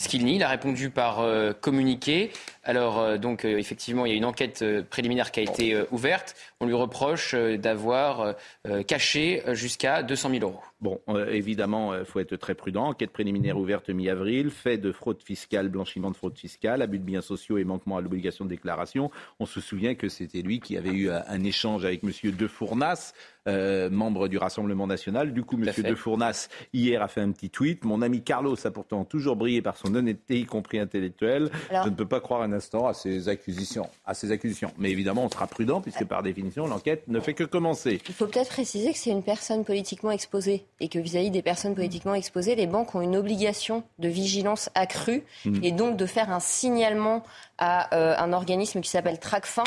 Ce 0.00 0.08
qu'il 0.08 0.24
nie, 0.24 0.36
il 0.36 0.42
a 0.42 0.48
répondu 0.48 0.90
par 0.90 1.24
communiqué. 1.60 2.32
Alors, 2.68 3.18
donc, 3.18 3.44
effectivement, 3.44 4.06
il 4.06 4.10
y 4.10 4.14
a 4.14 4.16
une 4.16 4.24
enquête 4.24 4.64
préliminaire 4.90 5.32
qui 5.32 5.40
a 5.40 5.42
été 5.42 5.82
ouverte 5.90 6.36
on 6.60 6.66
lui 6.66 6.74
reproche 6.74 7.34
euh, 7.34 7.56
d'avoir 7.56 8.20
euh, 8.20 8.32
euh, 8.66 8.82
caché 8.82 9.42
jusqu'à 9.52 10.02
200 10.02 10.30
000 10.30 10.42
euros. 10.42 10.60
Bon, 10.80 11.00
évidemment, 11.28 11.92
il 11.96 12.04
faut 12.04 12.20
être 12.20 12.36
très 12.36 12.54
prudent. 12.54 12.86
Enquête 12.86 13.10
préliminaire 13.10 13.58
ouverte 13.58 13.90
mi-avril, 13.90 14.50
fait 14.50 14.78
de 14.78 14.92
fraude 14.92 15.20
fiscale, 15.20 15.68
blanchiment 15.68 16.08
de 16.08 16.16
fraude 16.16 16.38
fiscale, 16.38 16.82
abus 16.82 17.00
de 17.00 17.04
biens 17.04 17.20
sociaux 17.20 17.58
et 17.58 17.64
manquement 17.64 17.96
à 17.96 18.00
l'obligation 18.00 18.44
de 18.44 18.50
déclaration. 18.50 19.10
On 19.40 19.46
se 19.46 19.60
souvient 19.60 19.96
que 19.96 20.08
c'était 20.08 20.40
lui 20.40 20.60
qui 20.60 20.76
avait 20.76 20.92
eu 20.92 21.10
un, 21.10 21.42
échange 21.42 21.84
avec 21.84 22.04
M. 22.04 22.12
De 22.30 22.46
Fournas, 22.46 23.12
membre 23.46 24.28
du 24.28 24.38
Rassemblement 24.38 24.86
national. 24.86 25.32
Du 25.32 25.42
coup, 25.42 25.56
M. 25.60 25.68
De 25.76 25.94
Fournas, 25.96 26.48
hier, 26.72 27.02
a 27.02 27.08
fait 27.08 27.22
un 27.22 27.32
petit 27.32 27.50
tweet. 27.50 27.84
Mon 27.84 28.00
ami 28.00 28.22
Carlos 28.22 28.56
a 28.64 28.70
pourtant 28.70 29.04
toujours 29.04 29.34
brillé 29.34 29.62
par 29.62 29.76
son 29.76 29.92
honnêteté, 29.96 30.38
y 30.38 30.46
compris 30.46 30.78
intellectuelle. 30.78 31.50
Je 31.72 31.88
ne 31.88 31.94
peux 31.94 32.06
pas 32.06 32.20
croire 32.20 32.42
un 32.42 32.52
à 32.86 32.94
ces 32.94 33.28
accusations. 33.28 33.88
À 34.06 34.14
ces 34.14 34.30
accusations. 34.30 34.72
Mais 34.78 34.90
évidemment, 34.90 35.24
on 35.24 35.30
sera 35.30 35.46
prudent, 35.46 35.80
puisque 35.80 36.04
par 36.04 36.22
définition, 36.22 36.66
l'enquête 36.66 37.06
ne 37.08 37.20
fait 37.20 37.34
que 37.34 37.44
commencer. 37.44 38.00
Il 38.08 38.14
faut 38.14 38.26
peut-être 38.26 38.50
préciser 38.50 38.92
que 38.92 38.98
c'est 38.98 39.10
une 39.10 39.22
personne 39.22 39.64
politiquement 39.64 40.10
exposée 40.10 40.64
et 40.80 40.88
que 40.88 40.98
vis-à-vis 40.98 41.30
des 41.30 41.42
personnes 41.42 41.74
politiquement 41.74 42.14
exposées, 42.14 42.54
les 42.54 42.66
banques 42.66 42.94
ont 42.94 43.00
une 43.00 43.16
obligation 43.16 43.82
de 43.98 44.08
vigilance 44.08 44.70
accrue 44.74 45.24
hmm. 45.44 45.62
et 45.62 45.72
donc 45.72 45.96
de 45.96 46.06
faire 46.06 46.30
un 46.30 46.40
signalement 46.40 47.22
à 47.58 47.94
euh, 47.94 48.14
un 48.18 48.32
organisme 48.32 48.80
qui 48.80 48.90
s'appelle 48.90 49.18
Tracfin. 49.18 49.64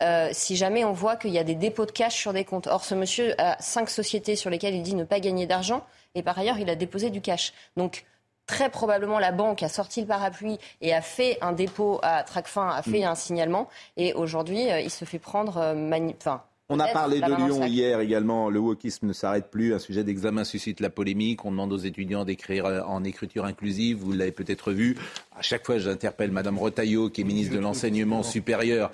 Euh, 0.00 0.28
si 0.32 0.54
jamais 0.54 0.84
on 0.84 0.92
voit 0.92 1.16
qu'il 1.16 1.32
y 1.32 1.38
a 1.38 1.44
des 1.44 1.56
dépôts 1.56 1.84
de 1.84 1.90
cash 1.90 2.14
sur 2.14 2.32
des 2.32 2.44
comptes. 2.44 2.68
Or, 2.68 2.84
ce 2.84 2.94
monsieur 2.94 3.34
a 3.40 3.60
cinq 3.60 3.90
sociétés 3.90 4.36
sur 4.36 4.48
lesquelles 4.48 4.74
il 4.74 4.82
dit 4.82 4.94
ne 4.94 5.02
pas 5.02 5.18
gagner 5.18 5.46
d'argent 5.46 5.84
et 6.14 6.22
par 6.22 6.38
ailleurs, 6.38 6.58
il 6.58 6.70
a 6.70 6.74
déposé 6.74 7.10
du 7.10 7.20
cash. 7.20 7.52
Donc, 7.76 8.04
très 8.48 8.70
probablement 8.70 9.20
la 9.20 9.30
banque 9.30 9.62
a 9.62 9.68
sorti 9.68 10.00
le 10.00 10.08
parapluie 10.08 10.58
et 10.80 10.92
a 10.92 11.02
fait 11.02 11.38
un 11.40 11.52
dépôt 11.52 12.00
à 12.02 12.24
Tracfin, 12.24 12.68
a 12.68 12.82
fait 12.82 13.02
mm. 13.02 13.10
un 13.10 13.14
signalement. 13.14 13.68
Et 13.96 14.14
aujourd'hui, 14.14 14.68
euh, 14.72 14.80
il 14.80 14.90
se 14.90 15.04
fait 15.04 15.20
prendre. 15.20 15.58
Euh, 15.58 15.90
enfin, 16.18 16.42
on 16.70 16.80
a 16.80 16.88
parlé 16.88 17.20
de 17.20 17.26
Lyon 17.26 17.64
hier 17.64 18.00
également. 18.00 18.50
Le 18.50 18.58
wokisme 18.58 19.06
ne 19.06 19.12
s'arrête 19.12 19.50
plus. 19.50 19.74
Un 19.74 19.78
sujet 19.78 20.04
d'examen 20.04 20.44
suscite 20.44 20.80
la 20.80 20.90
polémique. 20.90 21.44
On 21.44 21.50
demande 21.50 21.72
aux 21.72 21.78
étudiants 21.78 22.24
d'écrire 22.24 22.66
euh, 22.66 22.82
en 22.82 23.04
écriture 23.04 23.44
inclusive. 23.44 23.98
Vous 23.98 24.12
l'avez 24.12 24.32
peut-être 24.32 24.72
vu. 24.72 24.96
À 25.36 25.42
chaque 25.42 25.64
fois, 25.64 25.78
j'interpelle 25.78 26.30
Madame 26.30 26.58
Retailleau, 26.58 27.10
qui 27.10 27.20
est 27.20 27.24
ministre 27.24 27.54
de 27.54 27.60
l'Enseignement 27.60 28.22
supérieur. 28.22 28.90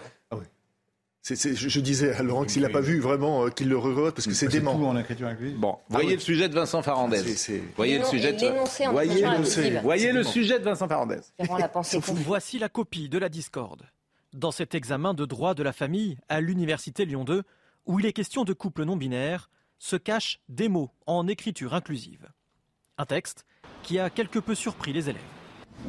Je, 1.24 1.80
disais 1.80 2.14
à 2.14 2.22
Laurent 2.22 2.44
que 2.44 2.50
s'il 2.52 2.62
n'a 2.62 2.68
pas 2.68 2.82
vu 2.82 3.00
vraiment 3.00 3.48
qu'il 3.48 3.68
le 3.68 3.78
revote 3.78 4.14
parce 4.14 4.26
que 4.26 4.34
c'est 4.34 4.48
dément. 4.48 4.74
en 4.74 4.96
écriture 4.96 5.26
inclusive. 5.26 5.58
Bon, 5.58 5.78
voyez 5.88 6.14
le 6.14 6.20
sujet 6.20 6.48
de 6.50 6.54
Vincent 6.54 6.82
Farandez. 6.82 7.22
voyez 7.76 7.98
le 7.98 8.04
sujet 8.04 8.32
de 8.34 8.90
voyez, 8.90 9.22
le, 9.22 9.80
voyez 9.80 10.12
le 10.12 10.22
sujet 10.22 10.58
de 10.58 10.64
Vincent 10.64 10.86
Farandez. 10.86 11.20
Voici 12.26 12.58
la 12.58 12.68
copie 12.68 13.08
de 13.08 13.18
la 13.18 13.30
discorde. 13.30 13.82
Dans 14.34 14.50
cet 14.50 14.74
examen 14.74 15.14
de 15.14 15.24
droit 15.24 15.54
de 15.54 15.62
la 15.62 15.72
famille 15.72 16.18
à 16.28 16.40
l'université 16.40 17.06
Lyon 17.06 17.24
2, 17.24 17.42
où 17.86 18.00
il 18.00 18.06
est 18.06 18.12
question 18.12 18.44
de 18.44 18.52
couple 18.52 18.84
non 18.84 18.96
binaire, 18.96 19.48
se 19.78 19.96
cachent 19.96 20.40
des 20.48 20.68
mots 20.68 20.90
en 21.06 21.26
écriture 21.28 21.72
inclusive. 21.72 22.28
Un 22.98 23.06
texte 23.06 23.46
qui 23.82 23.98
a 23.98 24.10
quelque 24.10 24.38
peu 24.38 24.54
surpris 24.54 24.92
les 24.92 25.08
élèves. 25.08 25.22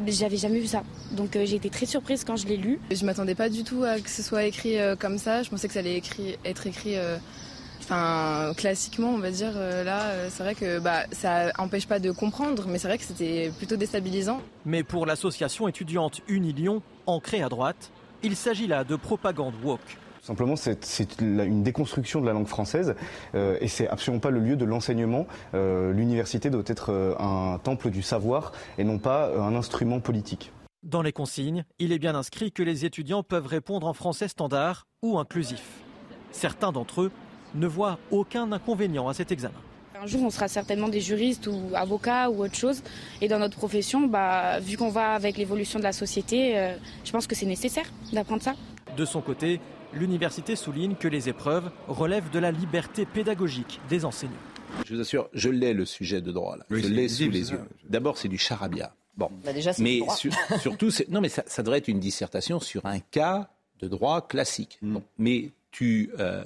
J'avais 0.08 0.38
jamais 0.38 0.60
vu 0.60 0.68
ça. 0.68 0.84
Donc 1.12 1.36
euh, 1.36 1.46
j'ai 1.46 1.56
été 1.56 1.70
très 1.70 1.86
surprise 1.86 2.24
quand 2.24 2.36
je 2.36 2.48
l'ai 2.48 2.58
lu. 2.58 2.80
Je 2.92 3.06
m'attendais 3.06 3.36
pas 3.36 3.50
du 3.50 3.64
tout 3.64 3.84
à 3.84 4.00
que 4.00 4.10
ce 4.10 4.22
soit 4.22 4.44
écrit 4.44 4.80
euh, 4.80 4.96
comme 4.96 5.18
ça. 5.18 5.44
Je 5.44 5.50
pensais 5.50 5.68
que 5.68 5.74
ça 5.74 5.80
allait 5.80 5.98
être 6.44 6.68
écrit 6.68 6.98
euh, 6.98 7.18
enfin, 7.80 8.54
classiquement, 8.58 9.10
on 9.10 9.20
va 9.20 9.32
dire. 9.32 9.54
là, 9.54 10.30
c'est 10.30 10.44
vrai 10.44 10.56
que 10.56 10.80
bah, 10.80 11.04
ça 11.12 11.52
empêche 11.58 11.88
pas 11.88 12.00
de 12.00 12.12
comprendre, 12.12 12.66
mais 12.68 12.78
c'est 12.78 12.88
vrai 12.88 12.98
que 12.98 13.04
c'était 13.04 13.52
plutôt 13.58 13.78
déstabilisant. 13.78 14.42
Mais 14.66 14.84
pour 14.84 15.06
l'association 15.06 15.68
étudiante 15.68 16.22
Unilion, 16.28 16.82
ancrée 17.06 17.42
à 17.42 17.50
droite, 17.50 17.92
il 18.24 18.36
s'agit 18.36 18.68
là 18.68 18.84
de 18.84 18.96
propagande 18.96 19.54
woke. 19.64 19.98
Simplement, 20.26 20.56
c'est 20.56 21.22
une 21.22 21.62
déconstruction 21.62 22.20
de 22.20 22.26
la 22.26 22.34
langue 22.34 22.48
française 22.48 22.96
euh, 23.36 23.60
et 23.62 23.68
c'est 23.68 23.88
absolument 23.88 24.20
pas 24.20 24.32
le 24.32 24.40
lieu 24.40 24.56
de 24.56 24.66
l'enseignement. 24.66 25.28
Euh, 25.54 25.94
l'université 25.94 26.50
doit 26.50 26.64
être 26.66 26.92
euh, 26.92 27.14
un 27.20 27.60
temple 27.60 27.92
du 27.92 28.02
savoir 28.02 28.52
et 28.80 28.84
non 28.84 28.98
pas 28.98 29.30
un 29.38 29.54
instrument 29.56 30.00
politique. 30.00 30.52
Dans 30.82 31.04
les 31.04 31.12
consignes, 31.12 31.64
il 31.78 31.92
est 31.92 32.00
bien 32.00 32.16
inscrit 32.16 32.52
que 32.52 32.64
les 32.64 32.86
étudiants 32.86 33.22
peuvent 33.22 33.46
répondre 33.46 33.86
en 33.86 33.94
français 33.94 34.28
standard 34.28 34.88
ou 35.04 35.20
inclusif. 35.20 35.62
Certains 36.32 36.72
d'entre 36.72 37.04
eux 37.04 37.12
ne 37.54 37.68
voient 37.68 38.00
aucun 38.10 38.52
inconvénient 38.52 39.08
à 39.08 39.14
cet 39.14 39.32
examen. 39.32 39.62
Un 40.02 40.08
jour, 40.08 40.24
on 40.24 40.32
sera 40.32 40.48
certainement 40.48 40.90
des 40.90 41.02
juristes 41.02 41.46
ou 41.46 41.70
avocats 41.76 42.32
ou 42.32 42.44
autre 42.44 42.56
chose. 42.56 42.82
Et 43.22 43.28
dans 43.28 43.38
notre 43.38 43.58
profession, 43.58 44.08
bah, 44.08 44.60
vu 44.60 44.76
qu'on 44.76 44.90
va 44.90 45.14
avec 45.14 45.38
l'évolution 45.38 45.78
de 45.78 45.84
la 45.84 45.94
société, 45.94 46.74
je 47.04 47.12
pense 47.12 47.28
que 47.28 47.36
c'est 47.36 47.46
nécessaire 47.46 47.86
d'apprendre 48.12 48.42
ça. 48.42 48.56
De 48.98 49.06
son 49.06 49.22
côté, 49.22 49.60
l'université 49.96 50.56
souligne 50.56 50.96
que 50.96 51.08
les 51.08 51.30
épreuves 51.30 51.72
relèvent 51.88 52.30
de 52.32 52.40
la 52.40 52.52
liberté 52.52 53.06
pédagogique 53.06 53.80
des 53.90 54.06
enseignants. 54.06 54.34
Je 54.86 54.96
vous 54.96 55.02
assure, 55.02 55.30
je 55.34 55.50
l'ai 55.50 55.74
le 55.74 55.86
sujet 55.86 56.22
de 56.22 56.32
droit 56.32 56.58
là. 56.58 56.66
je 56.70 56.88
l'ai 56.88 57.08
sous 57.08 57.30
les 57.30 57.52
yeux. 57.52 57.62
D'abord, 57.90 58.18
c'est 58.18 58.28
du 58.28 58.38
charabia. 58.38 58.94
Bon, 59.18 59.30
bah, 59.46 59.54
déjà, 59.54 59.72
mais 59.80 60.02
surtout, 60.60 60.90
non, 61.10 61.22
mais 61.22 61.30
ça, 61.30 61.64
devrait 61.64 61.78
être 61.78 61.88
une 61.88 62.00
dissertation 62.00 62.60
sur 62.60 62.86
un 62.86 63.00
cas 63.00 63.50
de 63.80 63.88
droit 63.88 64.28
classique. 64.28 64.78
Mm. 64.82 64.98
Mais 65.18 65.52
tu 65.72 66.12
euh, 66.20 66.44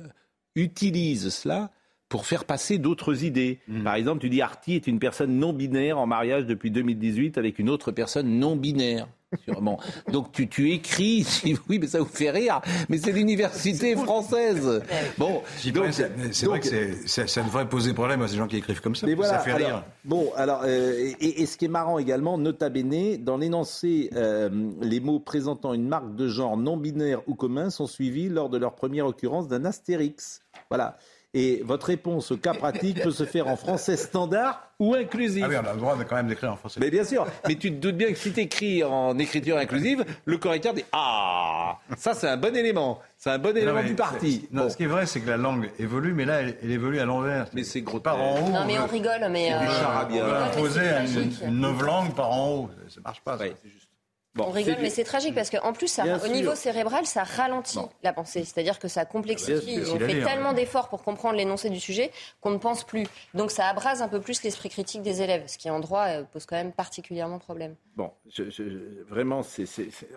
utilises 0.56 1.30
cela 1.30 1.72
pour 2.10 2.26
faire 2.26 2.46
passer 2.46 2.78
d'autres 2.78 3.24
idées. 3.24 3.60
Mm. 3.68 3.84
Par 3.84 3.96
exemple, 3.96 4.22
tu 4.22 4.30
dis 4.30 4.42
Artie 4.42 4.76
est 4.76 4.88
une 4.88 5.00
personne 5.00 5.38
non 5.38 5.54
binaire 5.54 5.98
en 5.98 6.06
mariage 6.06 6.46
depuis 6.46 6.70
2018 6.70 7.38
avec 7.38 7.58
une 7.58 7.70
autre 7.70 7.92
personne 7.92 8.40
non 8.40 8.56
binaire. 8.56 9.08
Sûrement. 9.46 9.80
Donc 10.12 10.32
tu, 10.32 10.48
tu 10.48 10.72
écris, 10.72 11.26
oui, 11.70 11.78
mais 11.80 11.88
ça 11.88 12.00
vous 12.00 12.06
fait 12.06 12.32
rire, 12.32 12.62
mais 12.90 12.98
c'est 12.98 13.12
l'université 13.12 13.96
française. 13.96 14.82
Bon, 15.18 15.42
c'est 15.58 16.46
vrai 16.46 16.60
que 16.60 17.08
ça, 17.08 17.44
devrait 17.44 17.70
poser 17.70 17.94
problème 17.94 18.22
à 18.24 18.28
ces 18.28 18.38
gens 18.38 18.48
qui 18.48 18.58
écrivent 18.58 18.82
comme 18.82 18.96
ça. 18.96 19.06
Mais 19.06 19.14
voilà, 19.14 19.34
ça 19.34 19.40
fait 19.40 19.54
rire. 19.54 19.84
Bon, 20.04 20.32
alors, 20.36 20.62
euh, 20.66 21.12
et, 21.20 21.46
ce 21.46 21.58
qui 21.58 21.66
est 21.66 21.70
marrant 21.70 22.00
également, 22.00 22.38
nota 22.40 22.70
bene, 22.70 23.18
dans 23.18 23.38
l'énoncé, 23.38 24.10
euh, 24.16 24.50
les 24.82 25.00
mots 25.00 25.20
présentant 25.20 25.74
une 25.74 25.88
marque 25.88 26.16
de 26.16 26.28
genre 26.28 26.58
non 26.58 26.78
binaire 26.78 27.22
ou 27.28 27.36
commun 27.36 27.70
sont 27.70 27.88
suivis 27.88 28.30
lors 28.30 28.50
de 28.50 28.58
leur 28.58 28.74
première 28.74 29.06
occurrence 29.06 29.48
d'un 29.48 29.66
astérix. 29.66 30.42
Voilà. 30.70 30.98
Et 31.36 31.62
votre 31.64 31.88
réponse 31.88 32.32
au 32.32 32.38
cas 32.38 32.56
pratique 32.56 33.04
peut 33.04 33.12
se 33.12 33.24
faire 33.24 33.48
en 33.48 33.56
français 33.56 33.98
standard 33.98 34.64
ou 34.80 34.96
inclusif. 34.96 35.44
Ah 35.46 35.50
oui, 35.50 35.56
on 35.64 35.68
a 35.68 35.74
le 35.74 35.80
droit 35.80 35.96
de 35.96 36.04
quand 36.04 36.16
même 36.16 36.28
d'écrire 36.28 36.52
en 36.52 36.56
français. 36.56 36.80
Mais 36.80 36.90
bien 36.90 37.04
sûr. 37.04 37.28
Mais 37.48 37.54
tu 37.54 37.72
te 37.72 37.76
doutes 37.78 37.98
bien 37.98 38.08
que 38.08 38.18
si 38.18 38.32
tu 38.32 38.40
écris 38.40 38.84
en 38.84 39.18
écriture 39.20 39.58
inclusive, 39.58 40.04
le 40.26 40.38
correcteur 40.40 40.74
dit 40.74 40.86
Ah, 40.92 41.78
ça 41.98 42.16
c'est 42.16 42.28
un 42.28 42.38
bon 42.38 42.56
élément. 42.56 43.00
C'est 43.16 43.30
un 43.30 43.38
bon 43.38 43.56
élément 43.56 43.84
du 43.84 43.94
parti. 43.94 44.48
Non, 44.52 44.70
Ce 44.70 44.78
qui 44.78 44.84
est 44.84 44.88
vrai, 44.88 45.06
c'est 45.06 45.20
que 45.20 45.30
la 45.30 45.38
langue 45.38 45.70
évolue, 45.78 46.14
mais 46.14 46.26
là, 46.26 46.42
elle, 46.42 46.72
évolue 46.72 47.00
à 47.00 47.06
l'envers. 47.06 47.48
Mais 47.54 47.64
c'est 47.64 47.82
gros. 47.82 48.00
Par 48.00 48.20
en 48.20 48.40
haut. 48.40 48.50
Non, 48.50 48.66
mais 48.66 48.80
on 48.80 48.88
rigole, 48.88 49.28
mais. 49.30 49.52
Du 49.52 49.68
charabia. 49.68 50.24
On 50.26 50.30
va 50.30 50.46
imposer 50.46 50.82
une, 51.46 51.48
une 51.48 51.80
langue 51.80 52.16
par 52.16 52.32
en 52.32 52.50
haut. 52.50 52.70
Ça 52.88 53.02
marche 53.02 53.22
pas. 53.22 53.38
Ouais, 53.38 53.54
on 54.38 54.52
rigole, 54.52 54.78
mais 54.82 54.90
c'est 54.90 55.04
tragique 55.04 55.36
parce 55.36 55.50
qu'en 55.50 55.74
plus, 55.74 55.88
ça, 55.88 56.20
au 56.24 56.28
niveau 56.28 56.56
cérébral, 56.56 57.06
ça 57.06 57.24
ralentit 57.24 57.80
la 58.04 58.14
pensée. 58.14 58.44
C'est-à-dire 58.44 58.80
que 58.80 58.88
ça 58.88 59.06
complexifie. 59.06 59.80
on 59.92 60.00
fait 60.00 60.24
tellement 60.24 60.54
d'efforts 60.54 60.90
pour 60.90 61.04
comprendre 61.04 61.36
l'énoncé 61.36 61.70
du 61.70 61.80
sujet 61.80 62.12
qu'on 62.42 62.52
ne 62.52 62.58
pense 62.58 62.84
plus. 62.84 63.06
Donc 63.34 63.52
ça 63.52 63.68
abrase 63.68 64.02
un 64.02 64.08
peu 64.08 64.20
plus 64.20 64.44
l'esprit 64.44 64.70
critique 64.70 65.02
des 65.02 65.22
élèves, 65.22 65.44
ce 65.48 65.58
qui 65.58 65.70
en 65.70 65.80
droit 65.80 66.06
euh, 66.08 66.24
pose 66.24 66.46
quand 66.46 66.56
même 66.56 66.72
particulièrement 66.72 67.40
problème. 67.40 67.76
Bon, 67.96 68.12
vraiment, 69.10 69.44
c'est, 69.44 69.66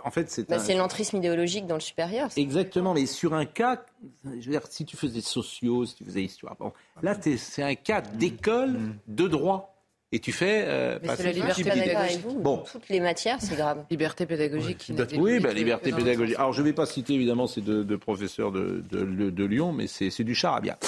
en 0.05 0.10
fait, 0.10 0.30
c'est. 0.30 0.48
Bah, 0.48 0.59
C'est 0.59 0.74
l'entrisme 0.74 1.16
idéologique 1.16 1.66
dans 1.66 1.74
le 1.74 1.80
supérieur. 1.80 2.28
Exactement, 2.36 2.94
mais 2.94 3.06
sur 3.06 3.34
un 3.34 3.44
cas, 3.44 3.84
je 4.24 4.30
veux 4.30 4.52
dire, 4.52 4.62
si 4.70 4.84
tu 4.84 4.97
faisais 4.97 5.20
sociaux, 5.20 5.84
si 5.84 5.97
tu 5.97 6.05
faisais 6.05 6.22
histoire, 6.22 6.55
bon, 6.56 6.72
là, 7.02 7.16
c'est 7.20 7.62
un 7.62 7.74
cas 7.74 8.01
d'école 8.01 8.78
de 9.09 9.26
droit. 9.26 9.72
Et 10.14 10.18
tu 10.18 10.30
fais. 10.30 10.64
Euh, 10.66 10.98
c'est 11.16 11.24
la 11.24 11.32
liberté 11.32 11.64
pédagogique. 11.64 12.26
Bon. 12.39 12.64
Toutes 12.70 12.89
les 12.90 13.01
matières, 13.01 13.39
c'est 13.40 13.56
grave. 13.56 13.84
Liberté 13.90 14.26
pédagogique. 14.26 14.90
Oui, 14.90 15.18
oui 15.18 15.40
bah, 15.40 15.52
liberté 15.52 15.90
pédagogique. 15.90 16.36
Alors, 16.39 16.52
je 16.52 16.60
ne 16.60 16.66
vais 16.66 16.74
pas 16.74 16.84
citer 16.84 17.14
évidemment 17.14 17.47
ces 17.47 17.62
deux, 17.62 17.98
professeurs 17.98 18.52
de, 18.52 18.82
de, 18.90 19.44
Lyon, 19.44 19.72
mais 19.72 19.86
c'est 19.86 20.24
du 20.24 20.34
charabia. 20.34 20.78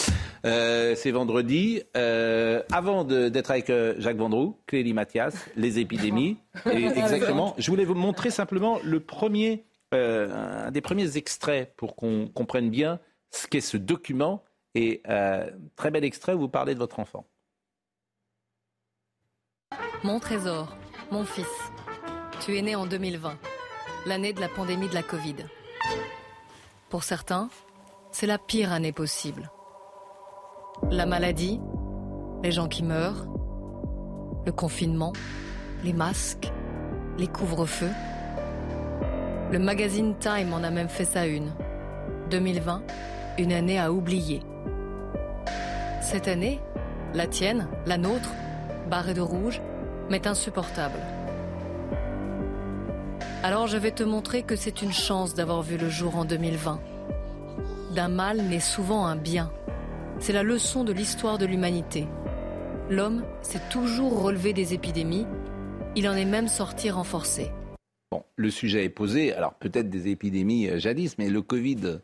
Euh, 0.44 0.94
c'est 0.94 1.10
vendredi. 1.10 1.82
Euh, 1.96 2.62
avant 2.70 3.05
d'être 3.05 3.51
avec 3.51 3.70
euh, 3.70 3.94
Jacques 3.98 4.18
Vendroux, 4.18 4.59
Clélie 4.66 4.92
Mathias, 4.92 5.34
les 5.56 5.78
épidémies. 5.78 6.36
exactement. 6.70 7.55
Je 7.59 7.70
voulais 7.70 7.84
vous 7.84 7.94
montrer 7.94 8.30
simplement 8.30 8.78
le 8.84 9.01
premier, 9.01 9.64
un 9.92 10.70
des 10.70 10.80
premiers 10.80 11.16
extraits 11.16 11.72
pour 11.76 11.96
qu'on 11.96 12.28
comprenne 12.28 12.68
bien 12.68 13.01
ce 13.30 13.46
qu'est 13.46 13.60
ce 13.60 13.76
document. 13.76 14.44
Et 14.74 15.02
très 15.76 15.90
bel 15.90 16.05
extrait 16.05 16.34
où 16.34 16.40
vous 16.40 16.48
parlez 16.48 16.74
de 16.74 16.78
votre 16.78 17.01
enfant. 17.01 17.24
Mon 20.02 20.20
trésor, 20.20 20.76
mon 21.10 21.24
fils, 21.24 21.46
tu 22.40 22.59
es 22.59 22.62
né 22.62 22.76
en 22.76 22.86
2020, 22.86 23.36
l'année 24.06 24.32
de 24.32 24.40
la 24.40 24.48
pandémie 24.48 24.88
de 24.88 24.94
la 24.94 25.02
Covid. 25.02 25.36
Pour 26.90 27.05
certains, 27.05 27.48
c'est 28.12 28.26
la 28.26 28.38
pire 28.38 28.72
année 28.72 28.92
possible. 28.92 29.51
La 30.90 31.06
maladie, 31.06 31.60
les 32.42 32.52
gens 32.52 32.68
qui 32.68 32.82
meurent, 32.82 33.26
le 34.44 34.52
confinement, 34.52 35.12
les 35.82 35.92
masques, 35.92 36.52
les 37.18 37.26
couvre-feux. 37.26 37.90
Le 39.51 39.59
magazine 39.59 40.16
Time 40.18 40.52
en 40.52 40.62
a 40.62 40.70
même 40.70 40.88
fait 40.88 41.05
sa 41.05 41.26
une. 41.26 41.52
2020, 42.30 42.82
une 43.38 43.52
année 43.52 43.78
à 43.78 43.92
oublier. 43.92 44.42
Cette 46.01 46.28
année, 46.28 46.60
la 47.14 47.26
tienne, 47.26 47.68
la 47.86 47.96
nôtre, 47.96 48.30
barrée 48.89 49.15
de 49.15 49.20
rouge, 49.20 49.61
mais 50.11 50.27
insupportable. 50.27 50.98
Alors 53.43 53.66
je 53.66 53.77
vais 53.77 53.90
te 53.90 54.02
montrer 54.02 54.43
que 54.43 54.56
c'est 54.56 54.82
une 54.82 54.93
chance 54.93 55.35
d'avoir 55.35 55.62
vu 55.62 55.77
le 55.77 55.89
jour 55.90 56.16
en 56.16 56.24
2020. 56.24 56.81
D'un 57.94 58.09
mal 58.09 58.39
naît 58.39 58.61
souvent 58.61 59.06
un 59.06 59.16
bien. 59.16 59.52
C'est 60.19 60.32
la 60.32 60.43
leçon 60.43 60.85
de 60.85 60.93
l'histoire 60.93 61.39
de 61.39 61.47
l'humanité. 61.47 62.09
L'homme 62.89 63.24
s'est 63.43 63.61
toujours 63.70 64.23
relevé 64.23 64.52
des 64.52 64.74
épidémies, 64.74 65.27
il 65.97 66.09
en 66.09 66.15
est 66.15 66.24
même 66.24 66.48
sorti 66.48 66.90
renforcé. 66.90 67.51
Bon, 68.11 68.24
le 68.36 68.51
sujet 68.51 68.85
est 68.85 68.90
posé, 68.90 69.32
alors 69.32 69.55
peut-être 69.55 69.90
des 69.90 70.09
épidémies 70.09 70.69
euh, 70.69 70.78
jadis, 70.78 71.16
mais 71.19 71.28
le 71.28 71.43
Covid... 71.43 72.01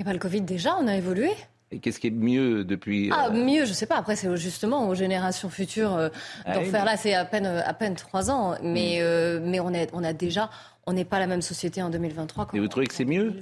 Et 0.00 0.04
pas 0.04 0.12
le 0.12 0.18
Covid 0.18 0.42
déjà, 0.42 0.76
on 0.78 0.86
a 0.86 0.96
évolué 0.96 1.30
et 1.72 1.80
qu'est-ce 1.80 1.98
qui 1.98 2.06
est 2.06 2.10
mieux 2.10 2.64
depuis 2.64 3.10
Ah, 3.12 3.26
euh, 3.26 3.32
mieux, 3.32 3.64
je 3.64 3.72
sais 3.72 3.86
pas. 3.86 3.96
Après, 3.96 4.14
c'est 4.14 4.34
justement 4.36 4.88
aux 4.88 4.94
générations 4.94 5.50
futures 5.50 5.94
euh, 5.94 6.08
ah 6.44 6.54
d'en 6.54 6.64
faire. 6.64 6.84
Là, 6.84 6.96
c'est 6.96 7.14
à 7.14 7.24
peine, 7.24 7.46
à 7.46 7.74
peine 7.74 7.96
trois 7.96 8.30
ans. 8.30 8.54
Mais, 8.62 8.98
hmm. 8.98 9.02
euh, 9.02 9.40
mais 9.42 9.58
on, 9.58 9.70
est, 9.70 9.90
on 9.92 10.04
a 10.04 10.12
déjà. 10.12 10.48
On 10.88 10.92
n'est 10.92 11.04
pas 11.04 11.18
la 11.18 11.26
même 11.26 11.42
société 11.42 11.82
en 11.82 11.90
2023 11.90 12.50
Et 12.54 12.60
vous 12.60 12.68
trouvez 12.68 12.86
que 12.86 12.94
c'est 12.94 13.04
mieux? 13.04 13.34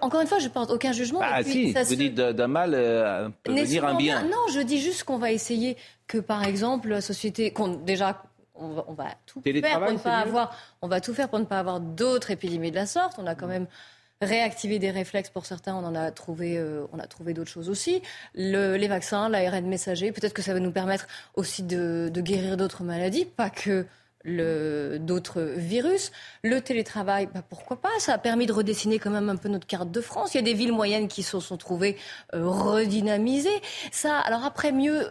Encore 0.00 0.20
une 0.20 0.28
fois, 0.28 0.38
je 0.38 0.44
ne 0.44 0.50
porte 0.50 0.70
aucun 0.70 0.92
jugement. 0.92 1.18
Ah 1.20 1.42
si, 1.42 1.72
vous 1.72 1.96
dites 1.96 2.14
d'un 2.14 2.46
mal 2.46 2.70
peut 3.42 3.52
venir 3.52 3.84
un 3.84 3.96
bien. 3.96 4.22
Non, 4.22 4.46
je 4.54 4.60
dis 4.60 4.80
juste 4.80 5.02
qu'on 5.02 5.18
va 5.18 5.32
essayer 5.32 5.76
que, 6.06 6.18
par 6.18 6.44
exemple, 6.44 6.90
la 6.90 7.00
société, 7.00 7.52
déjà 7.84 8.22
on 8.54 8.92
va, 8.92 9.06
tout 9.26 9.42
faire 9.42 9.80
pour 9.80 9.92
ne 9.92 9.98
pas 9.98 10.18
avoir, 10.18 10.56
on 10.82 10.86
va 10.86 11.00
tout 11.00 11.14
faire 11.14 11.28
pour 11.28 11.40
ne 11.40 11.44
pas 11.44 11.58
avoir 11.58 11.80
d'autres 11.80 12.30
épidémies 12.30 12.70
de 12.70 12.76
la 12.76 12.86
sorte. 12.86 13.14
On 13.18 13.26
a 13.26 13.34
quand 13.34 13.48
même 13.48 13.66
réactiver 14.22 14.78
des 14.78 14.90
réflexes 14.90 15.30
pour 15.30 15.46
certains, 15.46 15.74
on 15.74 15.84
en 15.84 15.94
a 15.94 16.10
trouvé, 16.10 16.56
euh, 16.56 16.86
on 16.92 16.98
a 16.98 17.06
trouvé 17.06 17.34
d'autres 17.34 17.50
choses 17.50 17.68
aussi. 17.68 18.02
les 18.34 18.88
vaccins, 18.88 19.28
l'ARN 19.28 19.66
messager, 19.66 20.12
peut-être 20.12 20.34
que 20.34 20.42
ça 20.42 20.54
va 20.54 20.60
nous 20.60 20.72
permettre 20.72 21.06
aussi 21.34 21.62
de, 21.62 22.10
guérir 22.14 22.56
d'autres 22.56 22.84
maladies, 22.84 23.24
pas 23.24 23.50
que 23.50 23.86
d'autres 24.24 25.40
virus. 25.40 26.12
Le 26.44 26.60
télétravail, 26.60 27.28
bah, 27.34 27.42
pourquoi 27.48 27.80
pas 27.80 27.90
Ça 27.98 28.14
a 28.14 28.18
permis 28.18 28.46
de 28.46 28.52
redessiner 28.52 29.00
quand 29.00 29.10
même 29.10 29.28
un 29.28 29.36
peu 29.36 29.48
notre 29.48 29.66
carte 29.66 29.90
de 29.90 30.00
France. 30.00 30.34
Il 30.34 30.36
y 30.36 30.40
a 30.40 30.44
des 30.44 30.54
villes 30.54 30.72
moyennes 30.72 31.08
qui 31.08 31.24
se 31.24 31.40
sont 31.40 31.56
trouvées 31.56 31.96
euh, 32.34 32.46
redynamisées. 32.46 33.60
Ça, 33.90 34.18
alors 34.20 34.44
après, 34.44 34.70
mieux, 34.70 35.10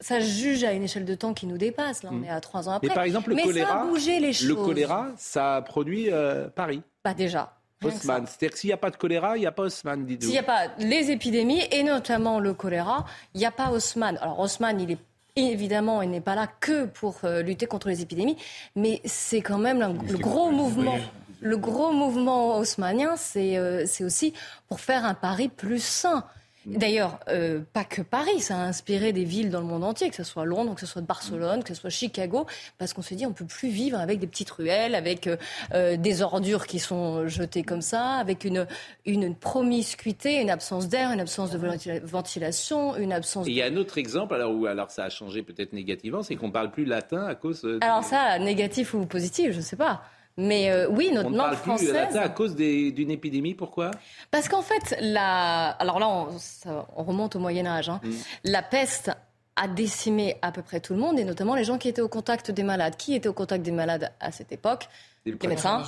ça 0.00 0.18
juge 0.18 0.64
à 0.64 0.72
une 0.72 0.82
échelle 0.82 1.04
de 1.04 1.14
temps 1.14 1.34
qui 1.34 1.46
nous 1.46 1.58
dépasse. 1.58 2.02
Là, 2.02 2.10
on 2.12 2.16
mm. 2.16 2.24
est 2.24 2.30
à 2.30 2.40
trois 2.40 2.68
ans 2.68 2.72
après. 2.72 2.88
Mais 2.88 2.94
par 2.94 3.04
exemple, 3.04 3.30
le 3.30 3.36
choléra, 3.36 3.68
ça 3.68 3.80
a 3.80 3.86
bougé 3.86 4.18
les 4.18 4.32
choses. 4.32 4.48
Le 4.48 4.54
choléra, 4.56 5.12
ça 5.16 5.56
a 5.56 5.62
produit 5.62 6.10
euh, 6.10 6.48
Paris. 6.48 6.82
Bah 7.04 7.14
déjà. 7.14 7.52
Haussmann. 7.84 8.26
C'est-à-dire 8.26 8.52
que 8.52 8.58
s'il 8.58 8.68
n'y 8.68 8.74
a 8.74 8.78
pas 8.78 8.90
de 8.90 8.96
choléra, 8.96 9.36
il 9.36 9.40
n'y 9.40 9.46
a 9.46 9.52
pas 9.52 9.64
Haussmann, 9.64 10.06
S'il 10.20 10.30
n'y 10.30 10.38
a 10.38 10.42
pas 10.42 10.68
les 10.78 11.10
épidémies, 11.10 11.62
et 11.70 11.82
notamment 11.82 12.40
le 12.40 12.54
choléra, 12.54 13.04
il 13.34 13.38
n'y 13.38 13.46
a 13.46 13.50
pas 13.50 13.70
Haussmann. 13.70 14.18
Alors 14.20 14.40
Haussmann, 14.40 14.80
il 14.80 14.92
est 14.92 14.98
évidemment, 15.36 16.02
il 16.02 16.10
n'est 16.10 16.20
pas 16.20 16.34
là 16.34 16.46
que 16.60 16.86
pour 16.86 17.18
euh, 17.24 17.42
lutter 17.42 17.66
contre 17.66 17.88
les 17.88 18.00
épidémies, 18.00 18.36
mais 18.74 19.00
c'est 19.04 19.42
quand 19.42 19.58
même 19.58 19.98
le 20.08 20.16
gros 20.16 20.50
mouvement. 20.50 20.98
Le 21.40 21.58
gros 21.58 21.92
mouvement 21.92 22.56
haussmannien, 22.56 23.14
euh, 23.36 23.84
c'est 23.86 24.04
aussi 24.04 24.32
pour 24.68 24.80
faire 24.80 25.04
un 25.04 25.12
Paris 25.12 25.48
plus 25.48 25.82
sain. 25.82 26.24
D'ailleurs, 26.66 27.20
euh, 27.28 27.60
pas 27.72 27.84
que 27.84 28.02
Paris, 28.02 28.40
ça 28.40 28.56
a 28.56 28.64
inspiré 28.64 29.12
des 29.12 29.22
villes 29.22 29.50
dans 29.50 29.60
le 29.60 29.66
monde 29.66 29.84
entier, 29.84 30.10
que 30.10 30.16
ce 30.16 30.24
soit 30.24 30.44
Londres, 30.44 30.74
que 30.74 30.80
ce 30.80 30.86
soit 30.86 31.00
Barcelone, 31.00 31.62
que 31.62 31.68
ce 31.68 31.80
soit 31.80 31.90
Chicago, 31.90 32.46
parce 32.76 32.92
qu'on 32.92 33.02
se 33.02 33.14
dit 33.14 33.24
on 33.24 33.32
peut 33.32 33.44
plus 33.44 33.68
vivre 33.68 33.98
avec 34.00 34.18
des 34.18 34.26
petites 34.26 34.50
ruelles, 34.50 34.96
avec 34.96 35.28
euh, 35.28 35.36
euh, 35.74 35.96
des 35.96 36.22
ordures 36.22 36.66
qui 36.66 36.80
sont 36.80 37.28
jetées 37.28 37.62
comme 37.62 37.82
ça, 37.82 38.14
avec 38.14 38.44
une, 38.44 38.66
une 39.04 39.36
promiscuité, 39.36 40.40
une 40.40 40.50
absence 40.50 40.88
d'air, 40.88 41.12
une 41.12 41.20
absence 41.20 41.52
de 41.52 42.00
ventilation, 42.02 42.96
une 42.96 43.12
absence. 43.12 43.46
il 43.46 43.54
y 43.54 43.62
a 43.62 43.66
un 43.66 43.76
autre 43.76 43.96
exemple, 43.98 44.34
alors 44.34 44.52
où 44.52 44.66
alors 44.66 44.90
ça 44.90 45.04
a 45.04 45.10
changé 45.10 45.42
peut-être 45.42 45.72
négativement, 45.72 46.24
c'est 46.24 46.34
qu'on 46.34 46.50
parle 46.50 46.72
plus 46.72 46.84
latin 46.84 47.26
à 47.26 47.36
cause. 47.36 47.64
Alors 47.80 48.02
ça, 48.02 48.40
négatif 48.40 48.92
ou 48.92 49.06
positif, 49.06 49.52
je 49.52 49.58
ne 49.58 49.62
sais 49.62 49.76
pas. 49.76 50.02
Mais 50.38 50.70
euh, 50.70 50.86
oui, 50.90 51.10
notre 51.12 51.28
on 51.28 51.30
langue 51.30 51.38
parle 51.38 51.56
française. 51.56 52.08
Plus 52.10 52.18
à 52.18 52.28
cause 52.28 52.56
d'une 52.56 53.10
épidémie, 53.10 53.54
pourquoi? 53.54 53.90
Parce 54.30 54.48
qu'en 54.48 54.62
fait, 54.62 54.96
la... 55.00 55.68
alors 55.70 55.98
là, 55.98 56.08
on, 56.08 57.02
remonte 57.02 57.36
au 57.36 57.38
Moyen 57.38 57.66
Âge. 57.66 57.88
Hein. 57.88 58.00
Mm. 58.02 58.10
La 58.44 58.62
peste 58.62 59.10
a 59.56 59.68
décimé 59.68 60.36
à 60.42 60.52
peu 60.52 60.60
près 60.60 60.80
tout 60.80 60.92
le 60.92 61.00
monde, 61.00 61.18
et 61.18 61.24
notamment 61.24 61.54
les 61.54 61.64
gens 61.64 61.78
qui 61.78 61.88
étaient 61.88 62.02
au 62.02 62.08
contact 62.08 62.50
des 62.50 62.62
malades. 62.62 62.96
Qui 62.96 63.14
étaient 63.14 63.28
au 63.28 63.32
contact 63.32 63.64
des 63.64 63.70
malades 63.70 64.12
à 64.20 64.30
cette 64.30 64.52
époque? 64.52 64.88
Les 65.24 65.32
médecins, 65.48 65.82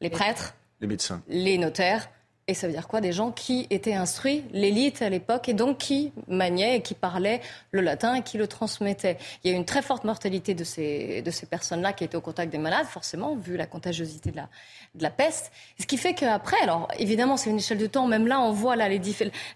les 0.00 0.10
prêtres, 0.10 0.54
les 0.80 0.86
médecins, 0.86 1.20
les 1.28 1.58
notaires, 1.58 2.08
et 2.48 2.54
ça 2.54 2.66
veut 2.66 2.72
dire 2.72 2.88
quoi 2.88 3.00
Des 3.00 3.12
gens 3.12 3.30
qui 3.30 3.66
étaient 3.70 3.94
instruits, 3.94 4.44
l'élite 4.52 5.00
à 5.00 5.08
l'époque, 5.08 5.48
et 5.48 5.54
donc 5.54 5.78
qui 5.78 6.12
maniaient 6.26 6.78
et 6.78 6.82
qui 6.82 6.94
parlaient 6.94 7.40
le 7.70 7.80
latin 7.80 8.14
et 8.14 8.22
qui 8.22 8.36
le 8.36 8.48
transmettaient. 8.48 9.16
Il 9.42 9.50
y 9.50 9.54
a 9.54 9.56
eu 9.56 9.58
une 9.58 9.64
très 9.64 9.82
forte 9.82 10.04
mortalité 10.04 10.54
de 10.54 10.64
ces, 10.64 11.22
de 11.22 11.30
ces 11.30 11.46
personnes-là 11.46 11.92
qui 11.92 12.02
étaient 12.02 12.16
au 12.16 12.20
contact 12.20 12.50
des 12.50 12.58
malades, 12.58 12.86
forcément, 12.86 13.36
vu 13.36 13.56
la 13.56 13.66
contagiosité 13.66 14.32
de 14.32 14.36
la, 14.36 14.48
de 14.96 15.02
la 15.02 15.10
peste. 15.10 15.52
Ce 15.78 15.86
qui 15.86 15.96
fait 15.96 16.14
qu'après, 16.14 16.60
alors 16.62 16.88
évidemment, 16.98 17.36
c'est 17.36 17.50
une 17.50 17.58
échelle 17.58 17.78
de 17.78 17.86
temps, 17.86 18.08
même 18.08 18.26
là, 18.26 18.40
on 18.40 18.50
voit 18.50 18.74
là, 18.74 18.88
les 18.88 19.00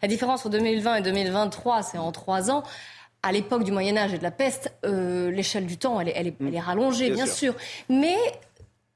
la 0.02 0.08
différence 0.08 0.40
entre 0.40 0.50
2020 0.50 0.96
et 0.96 1.02
2023, 1.02 1.82
c'est 1.82 1.98
en 1.98 2.12
trois 2.12 2.50
ans 2.50 2.62
à 3.22 3.32
l'époque 3.32 3.64
du 3.64 3.72
Moyen 3.72 3.96
Âge 3.96 4.14
et 4.14 4.18
de 4.18 4.22
la 4.22 4.30
peste, 4.30 4.72
euh, 4.84 5.30
l'échelle 5.32 5.66
du 5.66 5.78
temps, 5.78 6.00
elle 6.00 6.08
est, 6.08 6.12
elle 6.14 6.28
est, 6.28 6.36
elle 6.40 6.54
est 6.54 6.60
rallongée, 6.60 7.10
bien, 7.10 7.26
sûr. 7.26 7.54
Mais 7.88 8.16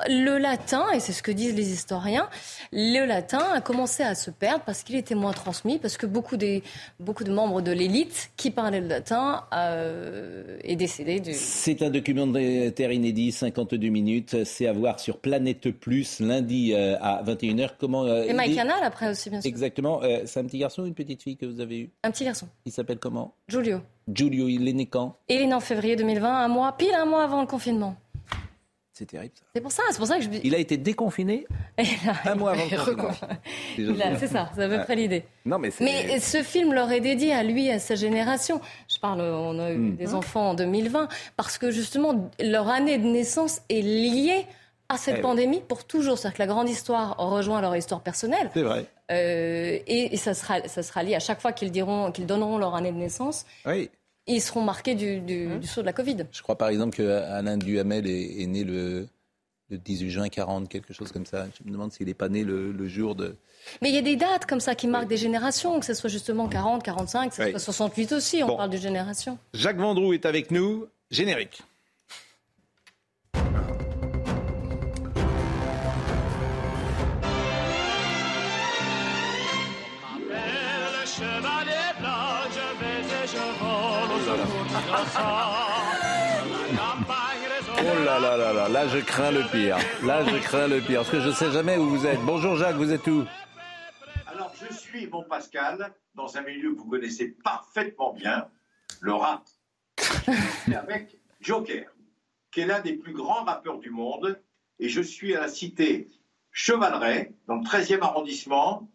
le 0.08 0.38
latin, 0.38 0.84
et 0.94 1.00
c'est 1.00 1.12
ce 1.12 1.22
que 1.22 1.30
disent 1.30 1.54
les 1.54 1.72
historiens, 1.72 2.28
le 2.72 3.04
latin 3.06 3.42
a 3.52 3.60
commencé 3.60 4.02
à 4.02 4.14
se 4.14 4.30
perdre 4.30 4.62
parce 4.64 4.82
qu'il 4.82 4.96
était 4.96 5.14
moins 5.14 5.32
transmis, 5.32 5.78
parce 5.78 5.96
que 5.96 6.06
beaucoup, 6.06 6.36
des, 6.36 6.62
beaucoup 6.98 7.24
de 7.24 7.32
membres 7.32 7.62
de 7.62 7.72
l'élite 7.72 8.30
qui 8.36 8.50
parlaient 8.50 8.80
le 8.80 8.88
latin 8.88 9.44
euh, 9.52 10.58
est 10.62 10.76
décédé. 10.76 11.20
Du... 11.20 11.32
C'est 11.34 11.82
un 11.82 11.90
documentaire 11.90 12.92
inédit, 12.92 13.32
52 13.32 13.88
minutes. 13.88 14.44
C'est 14.44 14.66
à 14.66 14.72
voir 14.72 15.00
sur 15.00 15.18
Planète 15.18 15.70
Plus 15.70 16.20
lundi 16.20 16.72
euh, 16.74 16.96
à 17.00 17.22
21h. 17.24 17.70
Comment, 17.78 18.04
euh, 18.04 18.24
et 18.24 18.32
Mike 18.32 18.54
Canal 18.54 18.82
après 18.82 19.10
aussi, 19.10 19.30
bien 19.30 19.40
sûr. 19.40 19.48
Exactement. 19.48 20.00
c'est 20.24 20.40
un 20.40 20.44
petit 20.44 20.58
garçon 20.58 20.82
ou 20.82 20.86
une 20.86 20.94
petite 20.94 21.22
fille 21.22 21.36
que 21.36 21.46
vous 21.46 21.60
avez 21.60 21.78
eu 21.80 21.90
Un 22.02 22.10
petit 22.10 22.24
garçon. 22.24 22.48
Il 22.64 22.72
s'appelle 22.72 22.98
comment 22.98 23.34
Giulio. 23.48 23.80
Giulio, 24.12 24.48
il 24.48 24.66
est 24.68 24.72
né 24.72 24.86
quand 24.86 25.16
Il 25.28 25.40
est 25.40 25.46
né 25.46 25.54
en 25.54 25.60
février 25.60 25.96
2020, 25.96 26.28
un 26.28 26.48
mois, 26.48 26.76
pile 26.76 26.94
un 26.94 27.04
mois 27.04 27.22
avant 27.22 27.40
le 27.40 27.46
confinement. 27.46 27.96
C'est 29.00 29.06
terrible. 29.06 29.32
C'est 29.54 29.62
pour 29.62 29.72
ça, 29.72 29.82
c'est 29.92 29.96
pour 29.96 30.06
ça 30.06 30.18
que 30.18 30.24
je. 30.24 30.28
Il 30.44 30.54
a 30.54 30.58
été 30.58 30.76
déconfiné 30.76 31.46
un 32.26 32.34
mois 32.34 32.50
avant 32.50 32.64
le. 32.64 34.16
C'est 34.18 34.26
ça, 34.26 34.50
c'est 34.54 34.64
à 34.64 34.68
peu 34.68 34.84
près 34.84 34.94
l'idée. 34.94 35.24
Non, 35.46 35.58
mais, 35.58 35.70
mais 35.80 36.20
ce 36.20 36.42
film 36.42 36.74
leur 36.74 36.92
est 36.92 37.00
dédié 37.00 37.32
à 37.32 37.42
lui, 37.42 37.70
à 37.70 37.78
sa 37.78 37.94
génération. 37.94 38.60
Je 38.92 38.98
parle, 38.98 39.22
on 39.22 39.58
a 39.58 39.70
eu 39.70 39.78
hmm. 39.78 39.96
des 39.96 40.12
enfants 40.12 40.50
en 40.50 40.54
2020, 40.54 41.08
parce 41.38 41.56
que 41.56 41.70
justement, 41.70 42.30
leur 42.38 42.68
année 42.68 42.98
de 42.98 43.06
naissance 43.06 43.62
est 43.70 43.80
liée 43.80 44.44
à 44.90 44.98
cette 44.98 45.16
eh 45.20 45.22
pandémie 45.22 45.62
pour 45.66 45.86
toujours. 45.86 46.18
C'est-à-dire 46.18 46.36
que 46.36 46.42
la 46.42 46.48
grande 46.48 46.68
histoire 46.68 47.16
rejoint 47.16 47.62
leur 47.62 47.74
histoire 47.74 48.02
personnelle. 48.02 48.50
C'est 48.52 48.62
vrai. 48.62 48.84
Euh, 49.10 49.78
et, 49.86 50.14
ça, 50.18 50.34
sera, 50.34 50.68
ça 50.68 50.82
sera 50.82 51.02
lié 51.02 51.14
à 51.14 51.20
chaque 51.20 51.40
fois 51.40 51.52
qu'ils 51.52 51.70
diront, 51.70 52.12
qu'ils 52.12 52.26
donneront 52.26 52.58
leur 52.58 52.74
année 52.74 52.92
de 52.92 52.98
naissance. 52.98 53.46
Oui 53.64 53.88
ils 54.34 54.40
seront 54.40 54.62
marqués 54.62 54.94
du, 54.94 55.20
du, 55.20 55.46
mmh. 55.46 55.62
saut 55.62 55.80
de 55.80 55.86
la 55.86 55.92
Covid. 55.92 56.26
Je 56.32 56.42
crois 56.42 56.56
par 56.56 56.68
exemple 56.68 56.96
qu'Alain 56.96 57.56
Duhamel 57.56 58.06
est, 58.06 58.42
est 58.42 58.46
né 58.46 58.64
le, 58.64 59.06
18 59.76 60.10
juin 60.10 60.28
40, 60.28 60.68
quelque 60.68 60.92
chose 60.92 61.12
comme 61.12 61.26
ça. 61.26 61.46
Je 61.58 61.66
me 61.66 61.72
demande 61.72 61.92
s'il 61.92 62.06
n'est 62.06 62.14
pas 62.14 62.28
né 62.28 62.44
le, 62.44 62.88
jour 62.88 63.14
de... 63.14 63.36
Mais 63.82 63.90
il 63.90 63.94
y 63.94 63.98
a 63.98 64.02
des 64.02 64.16
dates 64.16 64.46
comme 64.46 64.60
ça 64.60 64.74
qui 64.74 64.88
marquent 64.88 65.08
des 65.08 65.16
générations, 65.16 65.78
que 65.78 65.86
ce 65.86 65.94
soit 65.94 66.10
justement 66.10 66.48
40, 66.48 66.82
45, 66.82 67.30
que 67.30 67.36
ce 67.36 67.50
soit 67.50 67.58
68 67.58 68.12
aussi, 68.12 68.42
on 68.42 68.56
parle 68.56 68.70
de 68.70 68.78
génération. 68.78 69.38
Jacques 69.54 69.78
Vendroux 69.78 70.12
est 70.12 70.26
avec 70.26 70.50
nous. 70.50 70.86
Générique. 71.10 71.62
Oh 87.82 88.04
là 88.04 88.18
là 88.18 88.36
là 88.36 88.52
là, 88.52 88.68
là 88.68 88.88
je 88.88 88.98
crains 88.98 89.30
le 89.30 89.42
pire. 89.50 89.78
Là 90.04 90.24
je 90.24 90.36
crains 90.38 90.68
le 90.68 90.80
pire, 90.80 91.00
parce 91.00 91.10
que 91.10 91.20
je 91.20 91.28
ne 91.28 91.32
sais 91.32 91.50
jamais 91.50 91.76
où 91.76 91.88
vous 91.88 92.06
êtes. 92.06 92.20
Bonjour 92.20 92.56
Jacques, 92.56 92.76
vous 92.76 92.92
êtes 92.92 93.06
où? 93.06 93.24
Alors 94.26 94.52
je 94.60 94.74
suis, 94.74 95.06
bon 95.06 95.24
Pascal, 95.28 95.92
dans 96.14 96.36
un 96.36 96.42
milieu 96.42 96.74
que 96.74 96.78
vous 96.78 96.88
connaissez 96.88 97.28
parfaitement 97.44 98.12
bien, 98.12 98.48
le 99.00 99.14
rap. 99.14 99.42
avec 100.74 101.18
Joker, 101.40 101.90
qui 102.50 102.60
est 102.60 102.66
l'un 102.66 102.80
des 102.80 102.94
plus 102.94 103.12
grands 103.12 103.44
rappeurs 103.44 103.78
du 103.78 103.90
monde, 103.90 104.40
et 104.78 104.88
je 104.88 105.00
suis 105.00 105.34
à 105.34 105.40
la 105.40 105.48
cité 105.48 106.08
Chevaleret, 106.52 107.32
dans 107.46 107.56
le 107.56 107.62
13e 107.62 108.00
arrondissement, 108.00 108.88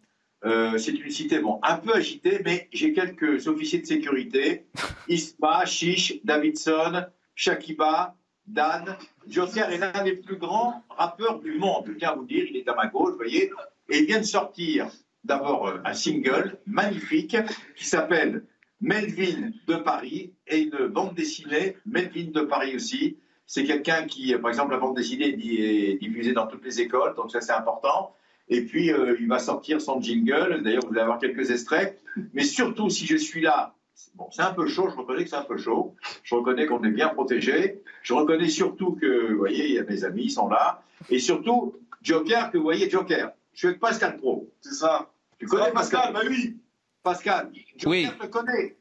euh, 0.44 0.76
c'est 0.78 0.92
une 0.92 1.10
cité 1.10 1.38
bon, 1.38 1.58
un 1.62 1.76
peu 1.76 1.94
agitée, 1.94 2.40
mais 2.44 2.68
j'ai 2.72 2.92
quelques 2.92 3.48
officiers 3.48 3.80
de 3.80 3.86
sécurité. 3.86 4.66
Isma, 5.08 5.64
Chiche, 5.64 6.20
Davidson, 6.24 7.06
Shakiba, 7.34 8.14
Dan. 8.46 8.96
Joker 9.26 9.70
est 9.70 9.78
l'un 9.78 10.04
des 10.04 10.16
plus 10.16 10.36
grands 10.36 10.84
rappeurs 10.90 11.40
du 11.40 11.58
monde. 11.58 11.84
Je 11.88 11.92
tiens 11.94 12.10
à 12.10 12.14
vous 12.14 12.24
dire, 12.24 12.44
il 12.48 12.56
est 12.56 12.68
à 12.68 12.74
ma 12.74 12.86
gauche, 12.86 13.12
vous 13.12 13.16
voyez. 13.16 13.50
Et 13.88 13.98
il 13.98 14.06
vient 14.06 14.20
de 14.20 14.24
sortir 14.24 14.88
d'abord 15.24 15.68
euh, 15.68 15.78
un 15.84 15.94
single 15.94 16.58
magnifique 16.66 17.36
qui 17.74 17.86
s'appelle 17.86 18.44
Melvin 18.80 19.50
de 19.66 19.76
Paris 19.76 20.32
et 20.46 20.58
une 20.58 20.88
bande 20.88 21.14
dessinée, 21.14 21.76
Melvin 21.86 22.30
de 22.30 22.42
Paris 22.42 22.76
aussi. 22.76 23.16
C'est 23.46 23.64
quelqu'un 23.64 24.06
qui, 24.06 24.34
par 24.36 24.50
exemple, 24.50 24.72
la 24.72 24.78
bande 24.78 24.96
dessinée 24.96 25.28
est 25.28 25.98
diffusée 25.98 26.32
dans 26.32 26.46
toutes 26.46 26.64
les 26.64 26.80
écoles, 26.80 27.14
donc 27.14 27.30
ça 27.30 27.40
c'est 27.40 27.52
important. 27.52 28.14
Et 28.48 28.62
puis, 28.64 28.92
euh, 28.92 29.16
il 29.18 29.26
va 29.28 29.38
sortir 29.38 29.80
son 29.80 30.00
jingle. 30.00 30.62
D'ailleurs, 30.62 30.84
vous 30.86 30.92
allez 30.92 31.00
avoir 31.00 31.18
quelques 31.18 31.50
extraits. 31.50 31.98
Mais 32.32 32.44
surtout, 32.44 32.88
si 32.90 33.06
je 33.06 33.16
suis 33.16 33.40
là, 33.40 33.74
bon, 34.14 34.28
c'est 34.30 34.42
un 34.42 34.52
peu 34.54 34.66
chaud. 34.68 34.88
Je 34.90 34.96
reconnais 34.96 35.24
que 35.24 35.30
c'est 35.30 35.36
un 35.36 35.42
peu 35.42 35.56
chaud. 35.56 35.94
Je 36.22 36.34
reconnais 36.34 36.66
qu'on 36.66 36.82
est 36.84 36.90
bien 36.90 37.08
protégé. 37.08 37.82
Je 38.02 38.14
reconnais 38.14 38.48
surtout 38.48 38.92
que, 38.92 39.32
vous 39.32 39.38
voyez, 39.38 39.66
il 39.68 39.74
y 39.74 39.78
a 39.78 39.84
mes 39.84 40.04
amis, 40.04 40.24
ils 40.24 40.30
sont 40.30 40.48
là. 40.48 40.82
Et 41.10 41.18
surtout, 41.18 41.74
Joker, 42.02 42.50
que 42.50 42.56
vous 42.58 42.62
voyez, 42.64 42.88
Joker. 42.88 43.32
Je 43.52 43.58
suis 43.58 43.68
avec 43.68 43.80
Pascal 43.80 44.16
Pro. 44.18 44.48
C'est 44.60 44.74
ça. 44.74 45.10
Tu 45.38 45.46
connais 45.46 45.72
Pascal, 45.72 46.12
Bah 46.12 46.20
oui. 46.28 46.56
Pascal. 47.02 47.50
Joker 47.76 47.90
oui. 47.90 48.08
te 48.20 48.26
connais. 48.26 48.76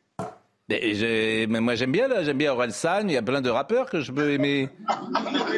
Mais, 0.68 1.46
moi 1.48 1.76
j'aime 1.76 1.92
bien 1.92 2.08
là, 2.08 2.24
j'aime 2.24 2.40
bien 2.40 2.52
Aurel 2.52 2.72
San, 2.72 3.08
il 3.08 3.14
y 3.14 3.18
a 3.18 3.22
plein 3.22 3.42
de 3.42 3.52
rappeurs 3.52 3.88
que 3.88 4.02
je 4.02 4.12
peux 4.12 4.32
aimer. 4.32 4.68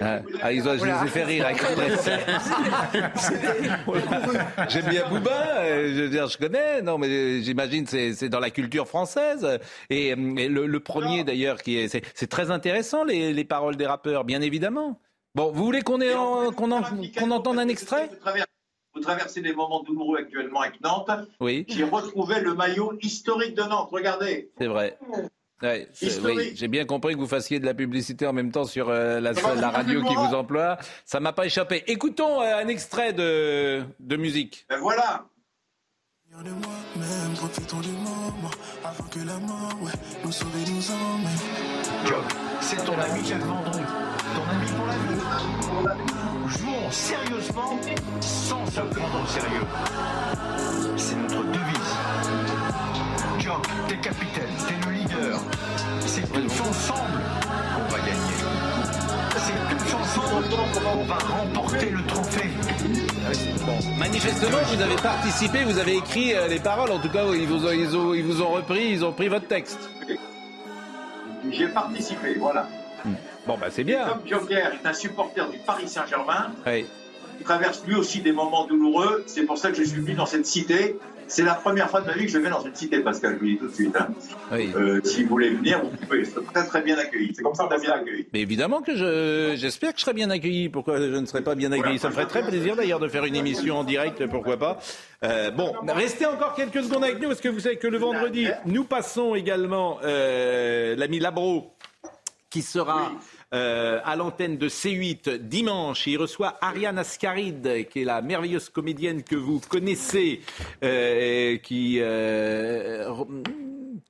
Ah, 0.02 0.20
ah 0.42 0.52
ils 0.52 0.68
ont, 0.68 0.78
je 0.78 0.84
les 0.84 0.92
ai 0.92 1.08
fait 1.08 1.24
rire 1.24 1.46
avec 1.46 1.62
J'aime 4.70 4.90
bien 4.90 5.08
Bouba, 5.08 5.60
euh, 5.60 5.94
je 5.96 6.02
veux 6.02 6.10
dire, 6.10 6.28
je 6.28 6.38
connais, 6.38 6.82
non 6.82 6.98
mais 6.98 7.42
j'imagine 7.42 7.88
c'est 7.88 8.12
c'est 8.14 8.28
dans 8.28 8.42
la 8.42 8.50
culture 8.50 8.86
française. 8.86 9.48
Et, 9.90 10.14
le, 10.16 10.80
premier 10.80 11.24
d'ailleurs 11.24 11.62
qui 11.62 11.78
est, 11.78 11.88
c'est 11.88 12.28
très 12.28 12.52
intéressant 12.52 13.06
les, 13.06 13.32
les 13.32 13.46
paroles 13.46 13.78
des 13.78 13.88
rappeurs, 13.88 14.26
bien 14.26 14.42
évidemment. 14.42 15.00
Bon, 15.36 15.52
vous 15.52 15.64
voulez 15.64 15.84
qu'on 15.84 16.00
qu'on 16.52 16.82
qu'on 17.18 17.32
entende 17.32 17.60
un 17.60 17.70
extrait? 17.70 18.10
Vous 18.98 19.04
traversez 19.04 19.42
des 19.42 19.54
moments 19.54 19.84
douloureux 19.84 20.18
actuellement 20.20 20.62
avec 20.62 20.82
Nantes. 20.82 21.10
Oui. 21.40 21.66
J'ai 21.68 21.84
retrouvé 21.84 22.40
le 22.42 22.54
maillot 22.54 22.98
historique 23.02 23.56
de 23.56 23.64
Nantes. 23.64 23.90
Regardez. 23.92 24.50
C'est 24.58 24.68
vrai. 24.68 24.98
oui, 25.62 26.52
j'ai 26.56 26.68
bien 26.68 26.86
compris 26.86 27.14
que 27.14 27.20
vous 27.20 27.28
fassiez 27.28 27.60
de 27.60 27.66
la 27.66 27.74
publicité 27.74 28.26
en 28.28 28.34
même 28.34 28.52
temps 28.52 28.66
sur 28.66 28.90
euh, 28.90 29.20
la, 29.20 29.34
la, 29.34 29.70
radio 29.70 30.04
qui 30.04 30.16
vous 30.16 30.34
emploie. 30.34 30.78
Ça 31.06 31.20
m'a 31.20 31.34
pas 31.34 31.46
échappé. 31.46 31.84
Écoutons 31.88 32.42
euh, 32.42 32.58
un 32.58 32.68
extrait 32.68 33.14
de, 33.14 33.84
de 34.00 34.16
musique. 34.16 34.66
Ben 34.70 34.80
voilà. 34.80 35.26
c'est 42.62 42.84
ton 42.84 42.94
ami 43.00 43.26
Jacques 43.26 43.42
Vendroux. 43.42 43.86
Ton 44.36 44.44
ami 44.50 44.72
pour 44.72 44.86
la 45.84 45.96
vie 45.96 46.17
jouons 46.48 46.92
sérieusement 46.92 47.80
sans 48.22 48.66
se 48.68 48.82
prendre 48.82 49.24
au 49.24 49.28
sérieux. 49.28 49.66
C'est 50.98 51.16
notre 51.16 51.44
devise. 51.44 51.96
Jock, 53.40 53.68
t'es 53.88 53.98
capitaine, 53.98 54.54
t'es 54.68 54.88
le 54.88 54.94
leader. 54.96 55.40
C'est 56.06 56.32
tous 56.32 56.62
ensemble 56.62 57.22
qu'on 57.76 57.94
va 57.94 58.00
gagner. 58.00 58.38
C'est 59.38 59.76
tous 59.78 59.94
ensemble 59.96 60.46
qu'on 60.50 61.04
va 61.06 61.18
remporter 61.18 61.90
le 61.90 62.04
trophée. 62.06 62.50
Manifestement, 63.98 64.58
vous 64.74 64.82
avez 64.82 64.96
participé, 64.96 65.64
vous 65.66 65.78
avez 65.78 65.98
écrit 65.98 66.34
euh, 66.34 66.48
les 66.48 66.60
paroles. 66.60 66.92
En 66.92 67.00
tout 67.00 67.10
cas, 67.10 67.24
ils 67.34 67.48
vous, 67.48 67.66
ont, 67.66 67.72
ils, 67.72 67.96
ont, 67.96 68.14
ils 68.14 68.24
vous 68.24 68.42
ont 68.42 68.50
repris, 68.50 68.92
ils 68.92 69.04
ont 69.04 69.12
pris 69.12 69.28
votre 69.28 69.48
texte. 69.48 69.90
J'ai 71.52 71.68
participé, 71.68 72.36
voilà. 72.40 72.68
Bon, 73.48 73.58
bah 73.58 73.68
c'est 73.70 73.84
bien. 73.84 74.06
comme 74.08 74.28
Joker 74.28 74.74
est 74.74 74.86
un 74.86 74.94
supporter 74.94 75.50
du 75.50 75.58
Paris 75.60 75.88
Saint-Germain, 75.88 76.52
il 77.40 77.46
traverse 77.46 77.84
lui 77.86 77.96
aussi 77.96 78.22
des 78.22 78.32
moments 78.32 78.66
douloureux. 78.66 79.24
C'est 79.28 79.44
pour 79.44 79.58
ça 79.58 79.70
que 79.72 79.78
je 79.78 79.84
suis 79.84 80.02
venu 80.02 80.14
dans 80.16 80.26
cette 80.26 80.46
cité. 80.46 80.98
C'est 81.30 81.44
la 81.44 81.56
première 81.56 81.90
fois 81.90 82.00
de 82.02 82.08
ma 82.08 82.14
vie 82.14 82.26
que 82.26 82.32
je 82.32 82.38
vais 82.38 82.50
dans 82.50 82.62
une 82.62 82.74
cité, 82.74 83.00
Pascal, 83.02 83.34
je 83.34 83.40
vous 83.40 83.46
dis 83.46 83.58
tout 83.58 83.68
de 83.68 83.74
suite. 83.74 83.96
Hein. 83.98 84.08
Euh, 84.54 85.02
si 85.04 85.24
vous 85.24 85.30
voulez 85.30 85.50
venir, 85.50 85.82
vous 85.84 85.90
pouvez. 85.90 86.22
être 86.22 86.54
très 86.54 86.66
très 86.66 86.82
bien 86.82 86.98
accueilli. 86.98 87.34
C'est 87.36 87.44
comme 87.44 87.54
ça 87.54 87.66
qu'on 87.66 87.76
est 87.76 87.82
bien 87.82 87.92
accueilli. 87.92 88.28
Mais 88.32 88.40
évidemment 88.40 88.82
que 88.82 88.96
je, 88.96 89.56
j'espère 89.58 89.92
que 89.92 90.00
je 90.00 90.04
serai 90.04 90.14
bien 90.14 90.30
accueilli. 90.30 90.70
Pourquoi 90.70 90.98
je 91.00 91.04
ne 91.04 91.26
serai 91.26 91.44
pas 91.44 91.56
bien 91.56 91.72
accueilli? 91.74 92.00
Ça 92.00 92.08
me 92.08 92.14
ferait 92.14 92.28
très 92.28 92.48
plaisir 92.48 92.78
d'ailleurs 92.78 93.02
de 93.02 93.10
faire 93.10 93.26
une 93.26 93.36
émission 93.36 93.80
en 93.80 93.84
direct, 93.84 94.26
pourquoi 94.28 94.58
pas. 94.58 94.80
Euh, 95.26 95.52
bon, 95.52 95.74
restez 95.90 96.26
encore 96.26 96.56
quelques 96.56 96.84
secondes 96.84 97.04
avec 97.04 97.20
nous, 97.20 97.28
parce 97.28 97.42
que 97.42 97.50
vous 97.50 97.60
savez 97.60 97.76
que 97.78 97.88
le 97.88 97.98
vendredi, 97.98 98.48
nous 98.66 98.86
passons 98.86 99.36
également 99.36 100.00
euh, 100.04 100.96
l'ami 100.96 101.20
Labro, 101.20 101.74
qui 102.50 102.62
sera... 102.62 103.12
Euh, 103.54 104.02
à 104.04 104.18
l'antenne 104.18 104.58
de 104.58 104.68
C8 104.68 105.38
dimanche. 105.38 106.06
Il 106.06 106.18
reçoit 106.18 106.58
Ariane 106.60 106.98
Ascaride, 106.98 107.88
qui 107.90 108.02
est 108.02 108.04
la 108.04 108.22
merveilleuse 108.22 108.68
comédienne 108.68 109.24
que 109.24 109.38
vous 109.38 109.62
connaissez, 109.62 110.42
euh, 110.84 111.56
qui, 111.56 112.00
euh, 112.02 113.10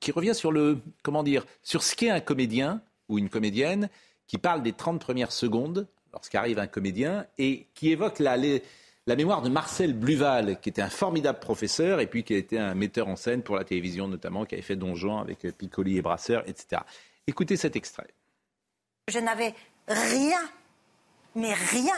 qui 0.00 0.10
revient 0.10 0.34
sur 0.34 0.50
le 0.50 0.78
comment 1.04 1.22
dire 1.22 1.46
sur 1.62 1.84
ce 1.84 1.94
qu'est 1.94 2.10
un 2.10 2.18
comédien 2.18 2.82
ou 3.08 3.18
une 3.18 3.28
comédienne, 3.28 3.88
qui 4.26 4.38
parle 4.38 4.64
des 4.64 4.72
30 4.72 5.00
premières 5.00 5.30
secondes 5.30 5.86
lorsqu'arrive 6.12 6.58
un 6.58 6.66
comédien 6.66 7.24
et 7.38 7.68
qui 7.74 7.92
évoque 7.92 8.18
la, 8.18 8.36
la 8.36 9.16
mémoire 9.16 9.42
de 9.42 9.50
Marcel 9.50 9.92
Bluval, 9.92 10.58
qui 10.60 10.68
était 10.68 10.82
un 10.82 10.90
formidable 10.90 11.38
professeur 11.38 12.00
et 12.00 12.08
puis 12.08 12.24
qui 12.24 12.34
a 12.34 12.38
été 12.38 12.58
un 12.58 12.74
metteur 12.74 13.06
en 13.06 13.14
scène 13.14 13.44
pour 13.44 13.54
la 13.54 13.62
télévision 13.62 14.08
notamment, 14.08 14.44
qui 14.44 14.56
avait 14.56 14.62
fait 14.62 14.74
Don 14.74 14.96
Juan 14.96 15.20
avec 15.20 15.46
Piccoli 15.56 15.96
et 15.96 16.02
Brasseur, 16.02 16.42
etc. 16.48 16.82
Écoutez 17.28 17.56
cet 17.56 17.76
extrait. 17.76 18.08
Je 19.08 19.18
n'avais 19.18 19.54
rien, 19.88 20.40
mais 21.34 21.54
rien 21.54 21.96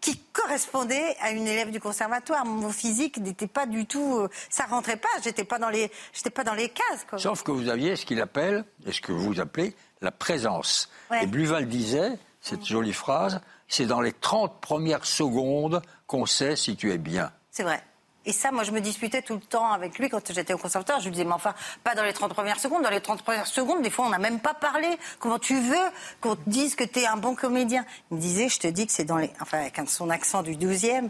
qui 0.00 0.18
correspondait 0.32 1.16
à 1.20 1.30
une 1.30 1.46
élève 1.46 1.70
du 1.70 1.80
conservatoire. 1.80 2.44
Mon 2.44 2.70
physique 2.70 3.18
n'était 3.18 3.46
pas 3.46 3.66
du 3.66 3.86
tout, 3.86 4.18
euh, 4.18 4.28
ça 4.50 4.64
rentrait 4.64 4.96
pas. 4.96 5.08
J'étais 5.22 5.44
pas 5.44 5.58
dans 5.58 5.70
les, 5.70 5.90
j'étais 6.12 6.30
pas 6.30 6.44
dans 6.44 6.54
les 6.54 6.68
cases. 6.68 7.04
Quoi. 7.08 7.18
Sauf 7.18 7.42
que 7.42 7.52
vous 7.52 7.68
aviez 7.68 7.96
ce 7.96 8.04
qu'il 8.04 8.20
appelle, 8.20 8.64
et 8.84 8.92
ce 8.92 9.00
que 9.00 9.12
vous 9.12 9.40
appelez 9.40 9.74
la 10.00 10.10
présence. 10.10 10.90
Et 11.20 11.26
Bluval 11.26 11.68
disait 11.68 12.18
cette 12.40 12.64
jolie 12.64 12.92
phrase, 12.92 13.40
c'est 13.68 13.86
dans 13.86 14.00
les 14.00 14.12
30 14.12 14.60
premières 14.60 15.06
secondes 15.06 15.80
qu'on 16.08 16.26
sait 16.26 16.56
si 16.56 16.76
tu 16.76 16.92
es 16.92 16.98
bien. 16.98 17.32
C'est 17.50 17.62
vrai. 17.62 17.82
Et 18.24 18.32
ça, 18.32 18.52
moi, 18.52 18.62
je 18.62 18.70
me 18.70 18.80
disputais 18.80 19.22
tout 19.22 19.34
le 19.34 19.40
temps 19.40 19.72
avec 19.72 19.98
lui 19.98 20.08
quand 20.08 20.32
j'étais 20.32 20.54
au 20.54 20.58
conservatoire. 20.58 21.00
Je 21.00 21.06
lui 21.06 21.12
disais, 21.12 21.24
mais 21.24 21.32
enfin, 21.32 21.54
pas 21.82 21.94
dans 21.94 22.04
les 22.04 22.12
30 22.12 22.32
premières 22.32 22.60
secondes. 22.60 22.82
Dans 22.82 22.90
les 22.90 23.00
30 23.00 23.22
premières 23.22 23.46
secondes, 23.48 23.82
des 23.82 23.90
fois, 23.90 24.06
on 24.06 24.10
n'a 24.10 24.18
même 24.18 24.38
pas 24.38 24.54
parlé. 24.54 24.88
Comment 25.18 25.40
tu 25.40 25.58
veux 25.60 25.90
qu'on 26.20 26.36
te 26.36 26.48
dise 26.48 26.76
que 26.76 26.84
tu 26.84 27.00
es 27.00 27.06
un 27.06 27.16
bon 27.16 27.34
comédien? 27.34 27.84
Il 28.10 28.18
me 28.18 28.20
disait, 28.20 28.48
je 28.48 28.60
te 28.60 28.68
dis 28.68 28.86
que 28.86 28.92
c'est 28.92 29.04
dans 29.04 29.16
les... 29.16 29.30
Enfin, 29.40 29.58
avec 29.58 29.80
son 29.88 30.08
accent 30.08 30.42
du 30.42 30.52
12e, 30.52 31.08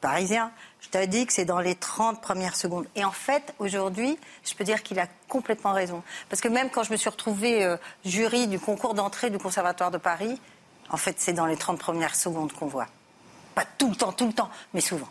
parisien, 0.00 0.52
je 0.80 0.88
te 0.88 1.04
dis 1.06 1.26
que 1.26 1.32
c'est 1.32 1.44
dans 1.44 1.60
les 1.60 1.74
30 1.74 2.20
premières 2.20 2.56
secondes. 2.56 2.86
Et 2.94 3.04
en 3.04 3.12
fait, 3.12 3.54
aujourd'hui, 3.58 4.18
je 4.44 4.54
peux 4.54 4.64
dire 4.64 4.82
qu'il 4.82 4.98
a 4.98 5.06
complètement 5.28 5.72
raison. 5.72 6.02
Parce 6.28 6.42
que 6.42 6.48
même 6.48 6.70
quand 6.70 6.82
je 6.82 6.92
me 6.92 6.96
suis 6.96 7.10
retrouvée 7.10 7.64
euh, 7.64 7.76
jury 8.04 8.46
du 8.46 8.60
concours 8.60 8.94
d'entrée 8.94 9.30
du 9.30 9.38
Conservatoire 9.38 9.90
de 9.90 9.98
Paris, 9.98 10.40
en 10.90 10.96
fait, 10.96 11.16
c'est 11.18 11.32
dans 11.32 11.46
les 11.46 11.56
30 11.56 11.78
premières 11.78 12.14
secondes 12.14 12.52
qu'on 12.52 12.66
voit. 12.66 12.88
Pas 13.54 13.64
tout 13.78 13.88
le 13.88 13.96
temps, 13.96 14.12
tout 14.12 14.26
le 14.26 14.32
temps, 14.32 14.50
mais 14.74 14.80
souvent. 14.80 15.08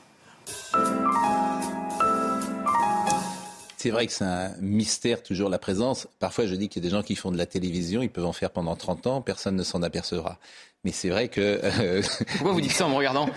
C'est 3.77 3.89
vrai 3.89 4.05
que 4.05 4.13
c'est 4.13 4.25
un 4.25 4.51
mystère 4.61 5.23
toujours 5.23 5.49
la 5.49 5.57
présence. 5.57 6.07
Parfois, 6.19 6.45
je 6.45 6.53
dis 6.53 6.69
qu'il 6.69 6.83
y 6.83 6.85
a 6.85 6.87
des 6.89 6.95
gens 6.95 7.01
qui 7.01 7.15
font 7.15 7.31
de 7.31 7.37
la 7.37 7.47
télévision, 7.47 8.03
ils 8.03 8.11
peuvent 8.11 8.27
en 8.27 8.31
faire 8.31 8.51
pendant 8.51 8.75
30 8.75 9.07
ans, 9.07 9.21
personne 9.21 9.55
ne 9.55 9.63
s'en 9.63 9.81
apercevra. 9.81 10.37
Mais 10.83 10.91
c'est 10.91 11.09
vrai 11.09 11.29
que. 11.29 11.59
Euh, 11.63 12.01
Pourquoi 12.33 12.51
vous 12.53 12.61
dites 12.61 12.73
ça 12.73 12.85
en 12.85 12.89
me 12.89 12.95
regardant? 12.95 13.25
Au 13.27 13.31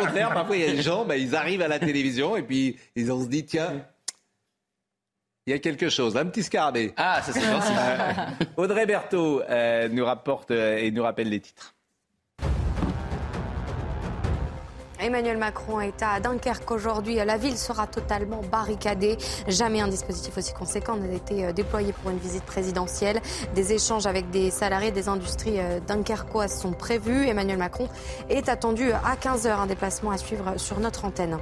contraire, 0.00 0.32
parfois, 0.32 0.56
il 0.56 0.62
y 0.62 0.64
a 0.64 0.72
des 0.72 0.80
gens, 0.80 1.04
bah, 1.04 1.18
ils 1.18 1.34
arrivent 1.34 1.60
à 1.60 1.68
la 1.68 1.78
télévision 1.78 2.36
et 2.36 2.42
puis 2.42 2.76
ils 2.96 3.12
ont 3.12 3.22
se 3.22 3.28
dit 3.28 3.44
tiens, 3.44 3.84
il 5.46 5.50
y 5.50 5.56
a 5.56 5.58
quelque 5.58 5.88
chose, 5.88 6.16
un 6.16 6.26
petit 6.26 6.42
scarabée. 6.42 6.92
Ah, 6.96 7.20
ça 7.22 7.32
c'est 7.32 7.42
gentil. 7.42 7.72
Audrey 8.56 8.86
Berthaud 8.86 9.42
euh, 9.42 9.88
nous 9.88 10.04
rapporte 10.04 10.52
euh, 10.52 10.76
et 10.78 10.90
nous 10.90 11.02
rappelle 11.02 11.28
les 11.28 11.40
titres. 11.40 11.74
Emmanuel 15.02 15.38
Macron 15.38 15.80
est 15.80 16.02
à 16.02 16.20
Dunkerque 16.20 16.70
aujourd'hui. 16.70 17.14
La 17.14 17.38
ville 17.38 17.56
sera 17.56 17.86
totalement 17.86 18.42
barricadée. 18.52 19.16
Jamais 19.48 19.80
un 19.80 19.88
dispositif 19.88 20.36
aussi 20.36 20.52
conséquent 20.52 20.96
n'a 20.96 21.14
été 21.14 21.46
euh, 21.46 21.52
déployé 21.52 21.94
pour 21.94 22.10
une 22.10 22.18
visite 22.18 22.44
présidentielle. 22.44 23.20
Des 23.54 23.72
échanges 23.72 24.06
avec 24.06 24.28
des 24.28 24.50
salariés 24.50 24.90
des 24.90 25.08
industries 25.08 25.58
euh, 25.58 25.80
dunkerquoises 25.88 26.60
sont 26.60 26.72
prévus. 26.72 27.26
Emmanuel 27.26 27.56
Macron 27.56 27.88
est 28.28 28.50
attendu 28.50 28.92
à 28.92 29.16
15h, 29.16 29.48
un 29.48 29.66
déplacement 29.66 30.10
à 30.10 30.18
suivre 30.18 30.58
sur 30.58 30.78
notre 30.80 31.06
antenne. 31.06 31.38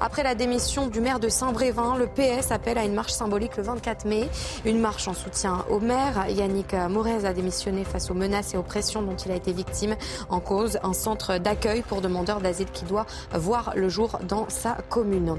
Après 0.00 0.24
la 0.24 0.34
démission 0.34 0.88
du 0.88 1.00
maire 1.00 1.20
de 1.20 1.28
Saint-Brévin, 1.28 1.96
le 1.96 2.08
PS 2.08 2.50
appelle 2.50 2.76
à 2.76 2.84
une 2.84 2.94
marche 2.94 3.12
symbolique 3.12 3.56
le 3.56 3.62
24 3.62 4.04
mai. 4.06 4.28
Une 4.64 4.80
marche 4.80 5.06
en 5.06 5.14
soutien 5.14 5.64
au 5.70 5.78
maire. 5.78 6.26
Yannick 6.28 6.74
Morez 6.90 7.24
a 7.24 7.32
démissionné 7.32 7.84
face 7.84 8.10
aux 8.10 8.14
menaces 8.14 8.54
et 8.54 8.56
aux 8.56 8.64
pressions 8.64 9.02
dont 9.02 9.14
il 9.14 9.30
a 9.30 9.36
été 9.36 9.52
victime. 9.52 9.94
En 10.28 10.40
cause, 10.40 10.80
un 10.82 10.92
centre 10.92 11.38
d'accueil 11.38 11.82
pour 11.82 12.00
demandeurs 12.00 12.40
d'asile 12.40 12.70
qui 12.72 12.84
doit 12.84 12.95
voir 13.34 13.72
le 13.74 13.88
jour 13.88 14.18
dans 14.28 14.48
sa 14.48 14.74
commune. 14.88 15.36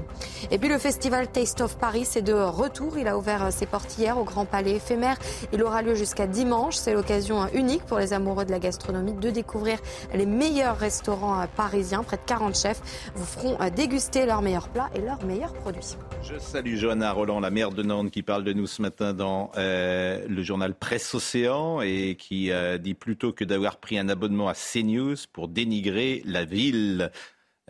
Et 0.50 0.58
puis 0.58 0.68
le 0.68 0.78
festival 0.78 1.28
Taste 1.28 1.60
of 1.60 1.78
Paris 1.78 2.08
est 2.16 2.22
de 2.22 2.32
retour. 2.32 2.98
Il 2.98 3.08
a 3.08 3.16
ouvert 3.16 3.52
ses 3.52 3.66
portes 3.66 3.98
hier 3.98 4.18
au 4.18 4.24
Grand 4.24 4.44
Palais 4.44 4.76
éphémère. 4.76 5.16
Il 5.52 5.62
aura 5.62 5.82
lieu 5.82 5.94
jusqu'à 5.94 6.26
dimanche. 6.26 6.76
C'est 6.76 6.92
l'occasion 6.92 7.46
unique 7.54 7.84
pour 7.84 7.98
les 7.98 8.12
amoureux 8.12 8.44
de 8.44 8.50
la 8.50 8.58
gastronomie 8.58 9.14
de 9.14 9.30
découvrir 9.30 9.78
les 10.14 10.26
meilleurs 10.26 10.76
restaurants 10.76 11.46
parisiens. 11.56 12.02
Près 12.02 12.16
de 12.16 12.22
40 12.26 12.56
chefs 12.56 13.12
vous 13.14 13.24
feront 13.24 13.56
déguster 13.74 14.26
leurs 14.26 14.42
meilleurs 14.42 14.68
plats 14.68 14.90
et 14.94 15.00
leurs 15.00 15.24
meilleurs 15.24 15.52
produits. 15.54 15.96
Je 16.22 16.38
salue 16.38 16.76
Johanna 16.76 17.12
Roland, 17.12 17.40
la 17.40 17.50
maire 17.50 17.70
de 17.70 17.82
Nantes, 17.82 18.10
qui 18.10 18.22
parle 18.22 18.44
de 18.44 18.52
nous 18.52 18.66
ce 18.66 18.82
matin 18.82 19.12
dans 19.12 19.50
euh, 19.56 20.24
le 20.28 20.42
journal 20.42 20.74
Presse 20.74 21.14
Océan 21.14 21.80
et 21.80 22.16
qui 22.18 22.50
euh, 22.50 22.78
dit 22.78 22.94
plutôt 22.94 23.32
que 23.32 23.44
d'avoir 23.44 23.76
pris 23.76 23.98
un 23.98 24.08
abonnement 24.08 24.48
à 24.48 24.54
CNews 24.54 25.16
pour 25.32 25.48
dénigrer 25.48 26.22
la 26.24 26.44
ville. 26.44 27.10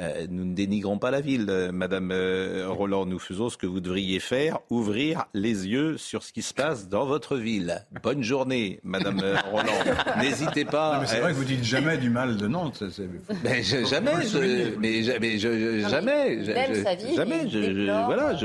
Euh, 0.01 0.27
nous 0.31 0.45
ne 0.45 0.55
dénigrons 0.55 0.99
pas 0.99 1.11
la 1.11 1.21
ville, 1.21 1.47
euh, 1.49 1.73
Madame 1.73 2.11
euh, 2.13 2.67
Roland. 2.69 3.05
Nous 3.05 3.19
faisons 3.19 3.49
ce 3.49 3.57
que 3.57 3.67
vous 3.67 3.81
devriez 3.81 4.21
faire, 4.21 4.61
ouvrir 4.71 5.27
les 5.35 5.67
yeux 5.67 5.97
sur 5.97 6.23
ce 6.23 6.33
qui 6.33 6.43
se 6.43 6.55
passe 6.55 6.89
dans 6.89 7.05
votre 7.05 7.37
ville. 7.37 7.85
Bonne 8.03 8.23
journée, 8.23 8.79
Madame 8.85 9.19
Roland. 9.51 9.73
N'hésitez 10.21 10.65
pas. 10.65 11.03
C'est 11.07 11.21
vrai 11.21 11.33
que 11.33 11.37
vous 11.37 11.45
dites 11.45 11.65
jamais 11.65 11.99
du 11.99 12.11
mal 12.11 12.37
de 12.37 12.47
Nantes. 12.47 12.85
Ben, 13.43 13.63
jamais, 13.63 14.13
mais, 14.79 15.03
jamais, 15.03 15.39
jamais, 15.39 15.81
jamais. 17.09 17.49
voilà, 18.05 18.37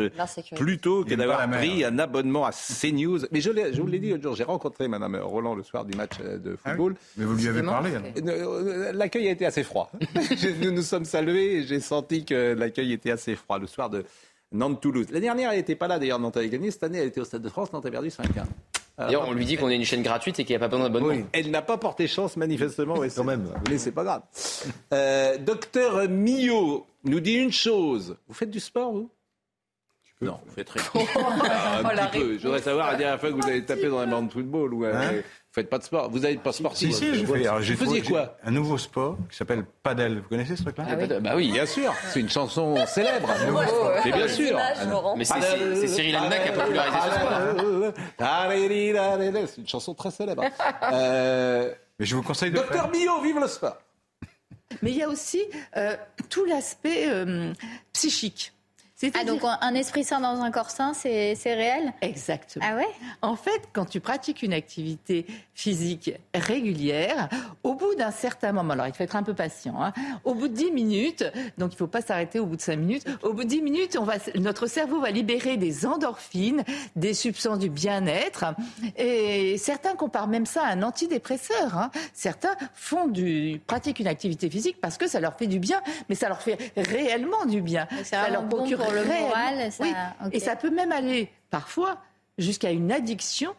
plutôt 0.55 1.03
que 1.03 1.13
d'avoir 1.13 1.47
pris 1.51 1.83
un 1.83 1.99
abonnement 1.99 2.45
à 2.45 2.51
CNews. 2.51 3.19
Mais 3.31 3.41
je, 3.41 3.51
je 3.73 3.81
vous 3.81 3.87
l'ai 3.87 3.99
dit 3.99 4.09
l'autre 4.09 4.23
jour, 4.23 4.35
j'ai 4.35 4.43
rencontré 4.43 4.87
Madame 4.87 5.17
Roland 5.17 5.53
le 5.53 5.63
soir 5.63 5.85
du 5.85 5.95
match 5.95 6.17
de 6.19 6.57
ah 6.63 6.69
football. 6.69 6.95
mais 7.17 7.25
vous 7.25 7.35
lui 7.35 7.47
avez 7.47 7.61
parlé. 7.61 7.91
L'accueil 8.93 9.27
a 9.27 9.31
été 9.31 9.45
assez 9.45 9.63
froid. 9.63 9.91
nous 10.61 10.71
nous 10.71 10.81
sommes 10.81 11.05
salués 11.05 11.42
j'ai 11.65 11.79
senti 11.79 12.25
que 12.25 12.53
l'accueil 12.53 12.93
était 12.93 13.11
assez 13.11 13.35
froid 13.35 13.59
le 13.59 13.67
soir 13.67 13.89
de 13.89 14.05
Nantes-Toulouse. 14.51 15.07
La 15.11 15.19
dernière, 15.19 15.51
elle 15.51 15.57
n'était 15.57 15.75
pas 15.75 15.87
là 15.87 15.99
d'ailleurs, 15.99 16.19
Nantes 16.19 16.37
a 16.37 16.45
gagné. 16.45 16.71
Cette 16.71 16.83
année, 16.83 16.99
elle 16.99 17.07
était 17.07 17.21
au 17.21 17.25
Stade 17.25 17.41
de 17.41 17.49
France, 17.49 17.73
Nantes 17.73 17.85
a 17.85 17.91
perdu 17.91 18.09
5-1. 18.09 18.23
D'ailleurs, 18.97 19.27
on 19.27 19.33
lui 19.33 19.45
dit 19.45 19.57
qu'on 19.57 19.69
est 19.69 19.75
une 19.75 19.85
chaîne 19.85 20.03
gratuite 20.03 20.39
et 20.39 20.45
qu'il 20.45 20.53
n'y 20.53 20.57
a 20.57 20.59
pas 20.59 20.67
besoin 20.67 20.83
d'abonnement. 20.83 21.25
Elle 21.31 21.49
n'a 21.49 21.63
pas 21.63 21.77
porté 21.77 22.07
chance, 22.07 22.37
manifestement. 22.37 22.95
Oui, 22.97 23.07
quand 23.15 23.23
même. 23.23 23.49
Mais 23.69 23.79
c'est 23.79 23.91
pas 23.91 24.03
grave. 24.03 24.21
Euh, 24.93 25.37
docteur 25.39 26.07
Millot 26.07 26.85
nous 27.03 27.19
dit 27.19 27.33
une 27.33 27.51
chose. 27.51 28.15
Vous 28.27 28.35
faites 28.35 28.51
du 28.51 28.59
sport, 28.59 28.93
vous? 28.93 29.09
Non, 30.21 30.39
vous 30.45 30.53
faites 30.53 30.69
rien. 30.69 30.83
Un 30.95 31.83
oh, 31.83 31.89
petit 31.89 32.19
peu. 32.19 32.37
Je 32.37 32.43
voudrais 32.43 32.61
savoir 32.61 32.91
la 32.91 32.97
dernière 32.97 33.19
fois 33.19 33.29
que 33.31 33.35
vous 33.35 33.47
avez 33.47 33.65
tapé 33.65 33.89
dans 33.89 33.99
un 33.99 34.07
banc 34.07 34.21
de 34.21 34.31
football. 34.31 34.73
Ou, 34.73 34.85
hein? 34.85 35.11
vous 35.11 35.21
faites 35.53 35.69
pas 35.69 35.77
de 35.77 35.83
sport. 35.83 36.09
Vous 36.09 36.19
n'êtes 36.19 36.41
pas 36.41 36.51
sportif. 36.51 36.91
Si, 36.91 36.97
si, 36.97 37.15
je 37.15 37.25
fais. 37.25 37.47
vous 37.47 37.85
faisiez 37.85 38.01
quoi 38.01 38.37
Un 38.43 38.51
nouveau 38.51 38.77
sport 38.77 39.17
qui 39.29 39.37
s'appelle 39.37 39.63
padel. 39.83 40.19
Vous 40.19 40.29
connaissez 40.29 40.55
ce 40.55 40.63
truc-là 40.63 40.85
ah 40.89 41.19
Bah 41.19 41.33
oui, 41.35 41.51
bien 41.51 41.65
sûr. 41.65 41.93
C'est 42.09 42.19
une 42.19 42.29
chanson 42.29 42.75
célèbre. 42.87 43.29
Mais 44.03 44.11
bien 44.11 44.27
sûr. 44.27 44.59
Mais 45.15 45.25
c'est 45.25 45.87
Cyril 45.87 46.15
Hanouna 46.15 46.39
qui 46.39 46.49
a 46.49 46.53
popularisé 46.53 46.97
ce 47.05 47.11
sport. 47.11 47.93
C'est 49.47 49.61
une 49.61 49.67
chanson 49.67 49.93
très 49.93 50.11
célèbre. 50.11 50.43
Euh, 50.91 51.71
Mais 51.99 52.05
je 52.05 52.15
vous 52.15 52.23
conseille 52.23 52.51
de. 52.51 52.55
Docteur 52.55 52.89
Bio, 52.89 53.21
vive 53.21 53.39
le 53.39 53.47
sport. 53.47 53.77
Mais 54.81 54.91
il 54.91 54.97
y 54.97 55.03
a 55.03 55.09
aussi 55.09 55.41
euh, 55.77 55.95
tout 56.29 56.45
l'aspect 56.45 57.07
euh, 57.07 57.53
psychique. 57.93 58.53
Ah, 59.15 59.23
donc 59.25 59.41
un 59.43 59.73
esprit 59.75 60.03
sain 60.03 60.19
dans 60.19 60.41
un 60.41 60.51
corps 60.51 60.69
sain, 60.69 60.93
c'est 60.93 61.35
réel? 61.45 61.93
Exactement. 62.01 62.65
Ah 62.67 62.75
ouais? 62.75 62.87
En 63.21 63.35
fait, 63.35 63.69
quand 63.73 63.85
tu 63.85 63.99
pratiques 63.99 64.43
une 64.43 64.53
activité 64.53 65.25
physique 65.53 66.11
régulière, 66.33 67.29
au 67.63 67.75
bout 67.75 67.95
d'un 67.95 68.11
certain 68.11 68.51
moment, 68.51 68.73
alors 68.73 68.87
il 68.87 68.93
faut 68.93 69.03
être 69.03 69.15
un 69.15 69.23
peu 69.23 69.33
patient, 69.33 69.81
hein, 69.81 69.93
au 70.23 70.33
bout 70.33 70.47
de 70.47 70.53
10 70.53 70.71
minutes, 70.71 71.23
donc 71.57 71.71
il 71.71 71.75
ne 71.75 71.79
faut 71.79 71.87
pas 71.87 72.01
s'arrêter 72.01 72.39
au 72.39 72.45
bout 72.45 72.55
de 72.55 72.61
5 72.61 72.77
minutes, 72.77 73.05
au 73.21 73.33
bout 73.33 73.43
de 73.43 73.49
10 73.49 73.61
minutes, 73.61 73.97
on 73.99 74.03
va, 74.03 74.15
notre 74.35 74.67
cerveau 74.67 74.99
va 74.99 75.11
libérer 75.11 75.57
des 75.57 75.85
endorphines, 75.85 76.63
des 76.95 77.13
substances 77.13 77.59
du 77.59 77.69
bien-être, 77.69 78.45
et 78.97 79.57
certains 79.57 79.95
comparent 79.95 80.27
même 80.27 80.45
ça 80.45 80.63
à 80.63 80.71
un 80.71 80.83
antidépresseur. 80.83 81.77
Hein. 81.77 81.91
Certains 82.13 82.55
font 82.73 83.07
du, 83.07 83.61
pratiquent 83.67 83.99
une 83.99 84.07
activité 84.07 84.49
physique 84.49 84.77
parce 84.81 84.97
que 84.97 85.07
ça 85.07 85.19
leur 85.19 85.35
fait 85.37 85.47
du 85.47 85.59
bien, 85.59 85.81
mais 86.09 86.15
ça 86.15 86.27
leur 86.27 86.41
fait 86.41 86.57
réellement 86.77 87.45
du 87.45 87.61
bien. 87.61 87.87
Ça 88.03 88.29
leur 88.29 88.47
procure 88.47 88.79
le 88.93 89.05
moral. 89.05 89.71
Ça... 89.71 89.85
Et 90.31 90.39
ça 90.39 90.55
peut 90.55 90.69
même 90.69 90.91
aller 90.91 91.29
parfois 91.49 91.97
jusqu'à 92.37 92.71
une 92.71 92.91
addiction 92.91 93.53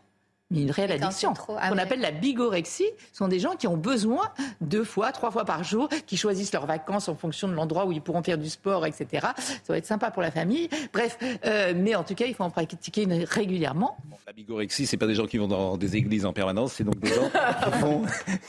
une 0.60 0.70
réelle 0.70 0.92
addiction. 0.92 1.32
Ah 1.58 1.70
qu'on 1.70 1.78
appelle 1.78 2.00
la 2.00 2.10
bigorexie. 2.10 2.88
Ce 3.12 3.18
sont 3.18 3.28
des 3.28 3.38
gens 3.38 3.56
qui 3.56 3.66
ont 3.66 3.76
besoin 3.76 4.30
deux 4.60 4.84
fois, 4.84 5.12
trois 5.12 5.30
fois 5.30 5.44
par 5.44 5.64
jour, 5.64 5.88
qui 6.06 6.16
choisissent 6.16 6.52
leurs 6.52 6.66
vacances 6.66 7.08
en 7.08 7.14
fonction 7.14 7.48
de 7.48 7.54
l'endroit 7.54 7.86
où 7.86 7.92
ils 7.92 8.00
pourront 8.00 8.22
faire 8.22 8.38
du 8.38 8.48
sport, 8.48 8.86
etc. 8.86 9.28
Ça 9.36 9.72
va 9.72 9.78
être 9.78 9.86
sympa 9.86 10.10
pour 10.10 10.22
la 10.22 10.30
famille. 10.30 10.68
Bref, 10.92 11.18
euh, 11.44 11.72
mais 11.76 11.94
en 11.94 12.04
tout 12.04 12.14
cas, 12.14 12.26
il 12.26 12.34
faut 12.34 12.44
en 12.44 12.50
pratiquer 12.50 13.06
régulièrement. 13.28 13.96
la 14.26 14.32
bigorexie, 14.32 14.86
c'est 14.86 14.96
pas 14.96 15.06
des 15.06 15.14
gens 15.14 15.26
qui 15.26 15.38
vont 15.38 15.48
dans 15.48 15.76
des 15.76 15.96
églises 15.96 16.26
en 16.26 16.32
permanence, 16.32 16.74
c'est 16.74 16.84
donc 16.84 16.98
des 17.00 17.12
gens 17.12 17.30
qui 17.64 17.70
font, 17.80 18.02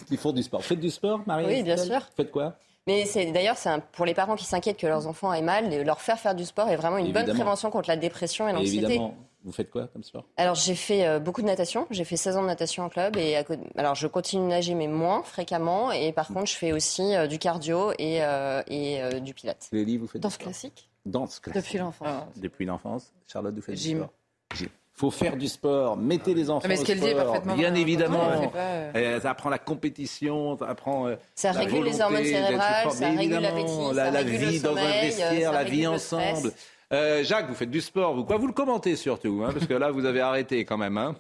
qui 0.08 0.18
font 0.18 0.32
du 0.32 0.44
sport. 0.44 0.64
Faites 0.64 0.80
du 0.80 0.90
sport, 0.90 1.22
Marie 1.26 1.46
Oui, 1.46 1.64
bien 1.64 1.78
sûr. 1.78 2.02
Faites 2.16 2.32
quoi? 2.32 2.58
Mais 2.88 3.06
c'est 3.06 3.32
d'ailleurs 3.32 3.58
c'est 3.58 3.70
pour 3.94 4.06
les 4.06 4.14
parents 4.14 4.36
qui 4.36 4.46
s'inquiètent 4.46 4.78
que 4.78 4.88
leurs 4.88 5.08
enfants 5.08 5.34
aient 5.34 5.42
mal, 5.42 5.84
leur 5.84 6.02
faire 6.02 6.20
faire 6.20 6.36
du 6.36 6.46
sport 6.46 6.70
est 6.70 6.76
vraiment 6.76 6.98
une 6.98 7.12
bonne 7.12 7.32
prévention 7.34 7.70
contre 7.72 7.90
la 7.90 7.98
dépression 7.98 8.48
et 8.48 8.54
l'anxiété. 8.54 9.00
Vous 9.44 9.52
faites 9.52 9.70
quoi 9.70 9.88
comme 9.88 10.04
sport? 10.04 10.26
Alors 10.38 10.56
j'ai 10.56 10.74
fait 10.74 11.06
euh, 11.06 11.20
beaucoup 11.20 11.44
de 11.44 11.46
natation. 11.46 11.86
J'ai 11.92 12.04
fait 12.04 12.18
16 12.18 12.38
ans 12.38 12.42
de 12.42 12.48
natation 12.48 12.84
en 12.84 12.90
club 12.90 13.16
et 13.16 13.38
alors 13.76 13.94
je 13.94 14.08
continue 14.08 14.44
de 14.44 14.50
nager 14.50 14.74
mais 14.74 14.88
moins 14.88 15.22
fréquemment 15.22 15.92
et 15.92 16.12
par 16.14 16.30
contre 16.30 16.48
je 16.48 16.56
fais 16.56 16.72
aussi 16.72 17.16
euh, 17.16 17.28
du 17.28 17.38
cardio 17.38 17.92
et, 18.00 18.24
euh, 18.24 18.64
et 18.68 19.00
du 19.22 19.36
pilates. 19.36 19.70
Livres 19.72 20.06
vous 20.06 20.08
faites 20.12 20.22
Danse 20.24 20.38
classique? 20.38 20.90
Danse 21.06 21.40
classique. 21.40 21.64
Depuis 21.64 21.78
l'enfance. 21.78 22.24
Depuis 22.38 22.66
l'enfance. 22.66 23.14
Charlotte, 23.28 23.54
vous 23.54 23.62
faites 23.62 23.78
Gym. 23.78 24.00
du 24.00 24.04
sport? 24.06 24.14
Gym. 24.56 24.70
Faut 24.96 25.12
faire 25.12 25.36
du 25.36 25.48
sport, 25.50 25.98
mettez 25.98 26.34
les 26.34 26.50
enfants 26.50 26.68
mais 26.70 26.78
ce 26.78 26.90
au 26.90 26.96
sport, 26.96 27.42
bien 27.56 27.76
évidemment. 27.76 28.30
Euh. 28.56 28.92
Euh, 28.96 29.20
ça 29.20 29.32
apprend 29.32 29.50
la 29.50 29.60
compétition, 29.60 30.58
ça 30.58 30.68
apprend 30.68 31.08
euh, 31.08 31.16
ça 31.36 31.52
la 31.52 31.60
régule 31.60 31.84
les 31.84 32.00
hormones 32.00 32.24
cérébrales, 32.24 32.92
ça 32.92 33.10
régule 33.10 33.40
l'appétit, 33.40 33.94
la, 33.94 34.06
ça 34.06 34.12
la 34.12 34.20
régule 34.20 34.38
vie 34.38 34.58
le 34.58 34.64
dans 34.64 34.70
sommeil, 34.70 34.86
un 34.86 35.02
vestiaire, 35.02 35.52
la 35.52 35.64
vie 35.66 35.86
ensemble. 35.86 36.52
Euh, 36.94 37.24
Jacques, 37.24 37.50
vous 37.50 37.56
faites 37.56 37.72
du 37.72 37.82
sport, 37.82 38.16
vous 38.16 38.24
quoi 38.24 38.38
Vous 38.38 38.48
le 38.48 38.54
commentez 38.54 38.96
surtout, 38.96 39.44
hein, 39.46 39.52
parce 39.52 39.68
que 39.68 39.74
là 39.74 39.92
vous 39.92 40.06
avez 40.06 40.22
arrêté 40.22 40.64
quand 40.64 40.78
même. 40.78 40.98
Hein. 40.98 41.16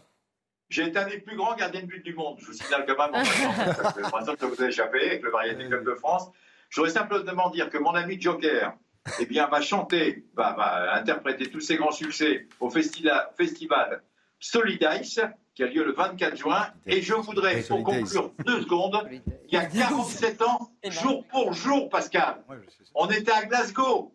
J'ai 0.70 0.88
été 0.88 0.98
un 0.98 1.08
des 1.08 1.20
plus 1.20 1.36
grands 1.36 1.56
gardiens 1.56 1.82
de 1.82 1.86
but 1.86 2.04
du 2.04 2.14
monde. 2.14 2.38
Je 2.40 2.46
vous 2.46 2.54
signale 2.54 2.86
quand 2.88 2.98
même. 2.98 3.24
L'impression 4.02 4.36
que 4.36 4.46
vous 4.46 4.62
avez 4.62 4.70
échappé 4.70 5.00
avec 5.06 5.22
le 5.22 5.32
Variété 5.32 5.68
Club 5.68 5.86
de 5.86 5.96
France. 5.96 6.32
Je 6.70 6.80
voudrais 6.80 6.94
simplement 6.94 7.50
dire 7.50 7.70
que 7.70 7.78
mon 7.78 7.94
ami 7.94 8.20
Joker 8.20 8.74
eh 9.20 9.26
bien, 9.26 9.48
va 9.48 9.62
chanter, 9.62 10.26
va, 10.36 10.54
va 10.54 10.96
interpréter 10.96 11.50
tous 11.50 11.62
ses 11.62 11.78
grands 11.78 11.92
succès 11.92 12.48
au 12.60 12.70
festival, 12.70 13.30
festival 13.38 14.02
Solidice, 14.40 15.22
qui 15.54 15.64
a 15.64 15.68
lieu 15.68 15.86
le 15.86 15.94
24 15.94 16.36
juin. 16.36 16.68
Et 16.86 17.02
je 17.02 17.14
voudrais, 17.14 17.62
pour 17.62 17.84
conclure 17.84 18.32
deux 18.46 18.62
secondes, 18.62 19.08
il 19.48 19.54
y 19.54 19.58
a 19.58 19.66
47 19.66 20.42
ans, 20.42 20.72
jour 20.84 21.26
pour 21.28 21.54
jour, 21.54 21.90
Pascal, 21.90 22.44
on 22.94 23.08
était 23.10 23.32
à 23.32 23.46
Glasgow. 23.46 24.12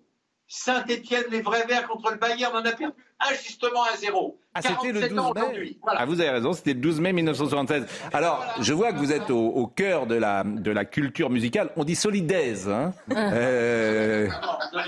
Saint-Etienne, 0.53 1.23
les 1.31 1.43
vrais 1.43 1.65
verts 1.69 1.87
contre 1.87 2.11
le 2.11 2.17
Bayern, 2.19 2.53
on 2.55 2.59
a 2.59 2.73
perdu 2.73 2.87
injustement 3.21 3.85
à 3.85 3.97
zéro. 3.97 4.37
Ah, 4.53 4.61
c'était 4.63 4.91
le 4.91 4.99
47 5.07 5.19
ans 5.21 5.33
12 5.33 5.45
mai. 5.61 5.77
Voilà. 5.81 6.01
Ah, 6.01 6.07
vous 6.07 6.21
avez 6.21 6.31
raison, 6.31 6.53
c'était 6.53 6.73
le 6.73 6.81
12 6.81 7.01
mai 7.01 7.13
1976. 7.13 7.87
Alors, 8.13 8.45
je 8.61 8.73
vois 8.73 8.93
que 8.93 8.99
vous 8.99 9.13
êtes 9.13 9.31
au, 9.31 9.39
au 9.47 9.69
cœur 9.69 10.09
de 10.09 10.17
la, 10.17 10.43
de 10.45 10.73
la 10.73 10.85
culture 10.85 11.31
musicale. 11.31 11.71
On 11.77 11.85
dit 11.85 11.95
solidaise, 11.95 12.69
hein 12.69 12.93
Euh, 13.17 14.29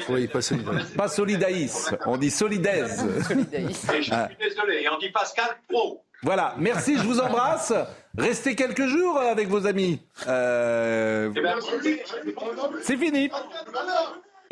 Oui, 0.09 0.27
pas 0.27 0.43
solidaire. 0.43 0.85
Pas 0.97 1.07
solidaïs, 1.07 1.95
on 2.07 2.17
dit 2.17 2.31
solidaise. 2.33 3.07
Et 3.53 4.03
je 4.03 4.11
Ah. 4.13 4.27
suis 4.29 4.49
désolé. 4.49 4.83
Et 4.83 4.89
on 4.89 4.99
dit 4.99 5.11
Pascal 5.11 5.47
Pro. 5.69 6.03
Voilà, 6.25 6.55
merci, 6.59 6.97
je 6.99 7.03
vous 7.05 7.21
embrasse. 7.21 7.73
Restez 8.19 8.57
quelques 8.57 8.87
jours 8.87 9.17
avec 9.19 9.49
vos 9.49 9.65
amis. 9.67 10.01
Euh, 10.27 11.31
Eh 11.37 11.41
ben, 11.41 11.55
C'est 12.83 12.97
fini. 12.97 13.31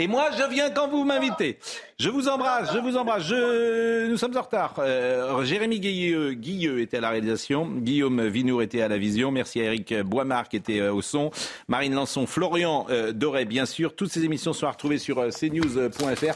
Et 0.01 0.07
moi, 0.07 0.31
je 0.37 0.43
viens 0.51 0.71
quand 0.71 0.89
vous 0.89 1.05
m'invitez. 1.05 1.59
Je 1.99 2.09
vous 2.09 2.27
embrasse, 2.27 2.73
je 2.73 2.79
vous 2.79 2.97
embrasse. 2.97 3.23
Je... 3.25 4.09
Nous 4.09 4.17
sommes 4.17 4.35
en 4.35 4.41
retard. 4.41 4.75
Euh, 4.79 5.45
Jérémy 5.45 5.79
Guilleux, 5.79 6.33
Guilleux 6.33 6.81
était 6.81 6.97
à 6.97 7.01
la 7.03 7.11
réalisation. 7.11 7.67
Guillaume 7.67 8.27
Vinour 8.29 8.63
était 8.63 8.81
à 8.81 8.89
la 8.89 8.97
vision. 8.97 9.31
Merci 9.31 9.61
à 9.61 9.65
Eric 9.65 9.95
Boimard 10.01 10.49
qui 10.49 10.57
était 10.57 10.81
euh, 10.81 10.95
au 10.95 11.03
son. 11.03 11.31
Marine 11.69 11.95
Lançon, 11.95 12.27
Florian 12.27 12.87
euh, 12.89 13.13
Doré, 13.13 13.45
bien 13.45 13.67
sûr. 13.67 13.95
Toutes 13.95 14.11
ces 14.11 14.25
émissions 14.25 14.55
sont 14.55 14.67
à 14.67 14.71
retrouver 14.71 14.97
sur 14.97 15.17
cnews.fr. 15.29 16.35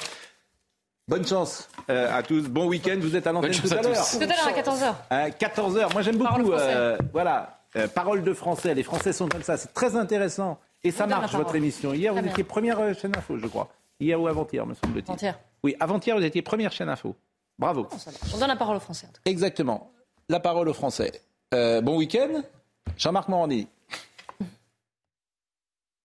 Bonne 1.07 1.27
chance 1.27 1.69
euh, 1.91 2.19
à 2.19 2.23
tous. 2.23 2.49
Bon 2.49 2.67
week-end. 2.67 2.97
Vous 2.99 3.15
êtes 3.15 3.27
à 3.27 3.33
l'antenne 3.33 3.53
tout 3.53 3.63
chance 3.63 3.73
à 3.73 3.79
à 3.79 3.83
l'heure. 3.83 4.07
Tout 4.11 4.23
à 4.23 4.27
l'heure 4.27 4.47
à 4.47 4.53
14h. 4.53 4.95
À 5.11 5.29
14h. 5.31 5.93
Moi, 5.93 6.03
j'aime 6.03 6.19
Parole 6.19 6.43
beaucoup. 6.43 6.55
euh, 6.55 6.97
voilà. 7.13 7.61
Euh, 7.77 7.89
parole 7.89 8.23
de 8.23 8.33
français. 8.33 8.75
Les 8.75 8.83
Français 8.83 9.13
sont 9.13 9.29
comme 9.29 9.43
ça. 9.43 9.57
C'est 9.57 9.75
très 9.75 9.97
intéressant. 9.97 10.59
Et 10.85 10.91
ça 10.91 11.07
marche, 11.07 11.35
votre 11.35 11.55
émission. 11.57 11.95
Hier, 11.95 12.15
vous 12.15 12.27
étiez 12.27 12.45
première 12.45 12.79
euh, 12.79 12.93
chaîne 12.95 13.17
info, 13.17 13.39
je 13.39 13.47
crois. 13.47 13.69
Hier 13.99 14.21
ou 14.21 14.29
avant-hier, 14.29 14.67
me 14.67 14.75
semble-t-il. 14.75 15.11
Avant-hier. 15.11 15.39
Oui, 15.63 15.75
avant-hier, 15.81 16.17
vous 16.17 16.23
étiez 16.23 16.43
première 16.43 16.73
chaîne 16.73 16.91
info. 16.91 17.17
Bravo. 17.59 17.89
On 18.35 18.39
donne 18.39 18.49
la 18.49 18.57
parole 18.57 18.77
aux 18.77 18.81
Français. 18.81 19.09
Exactement. 19.25 19.91
La 20.29 20.41
parole 20.41 20.69
aux 20.69 20.75
Français. 20.75 21.23
Euh, 21.55 21.81
bon 21.81 21.97
week-end. 21.97 22.43
Jean-Marc 22.99 23.29
Morandi. 23.29 23.67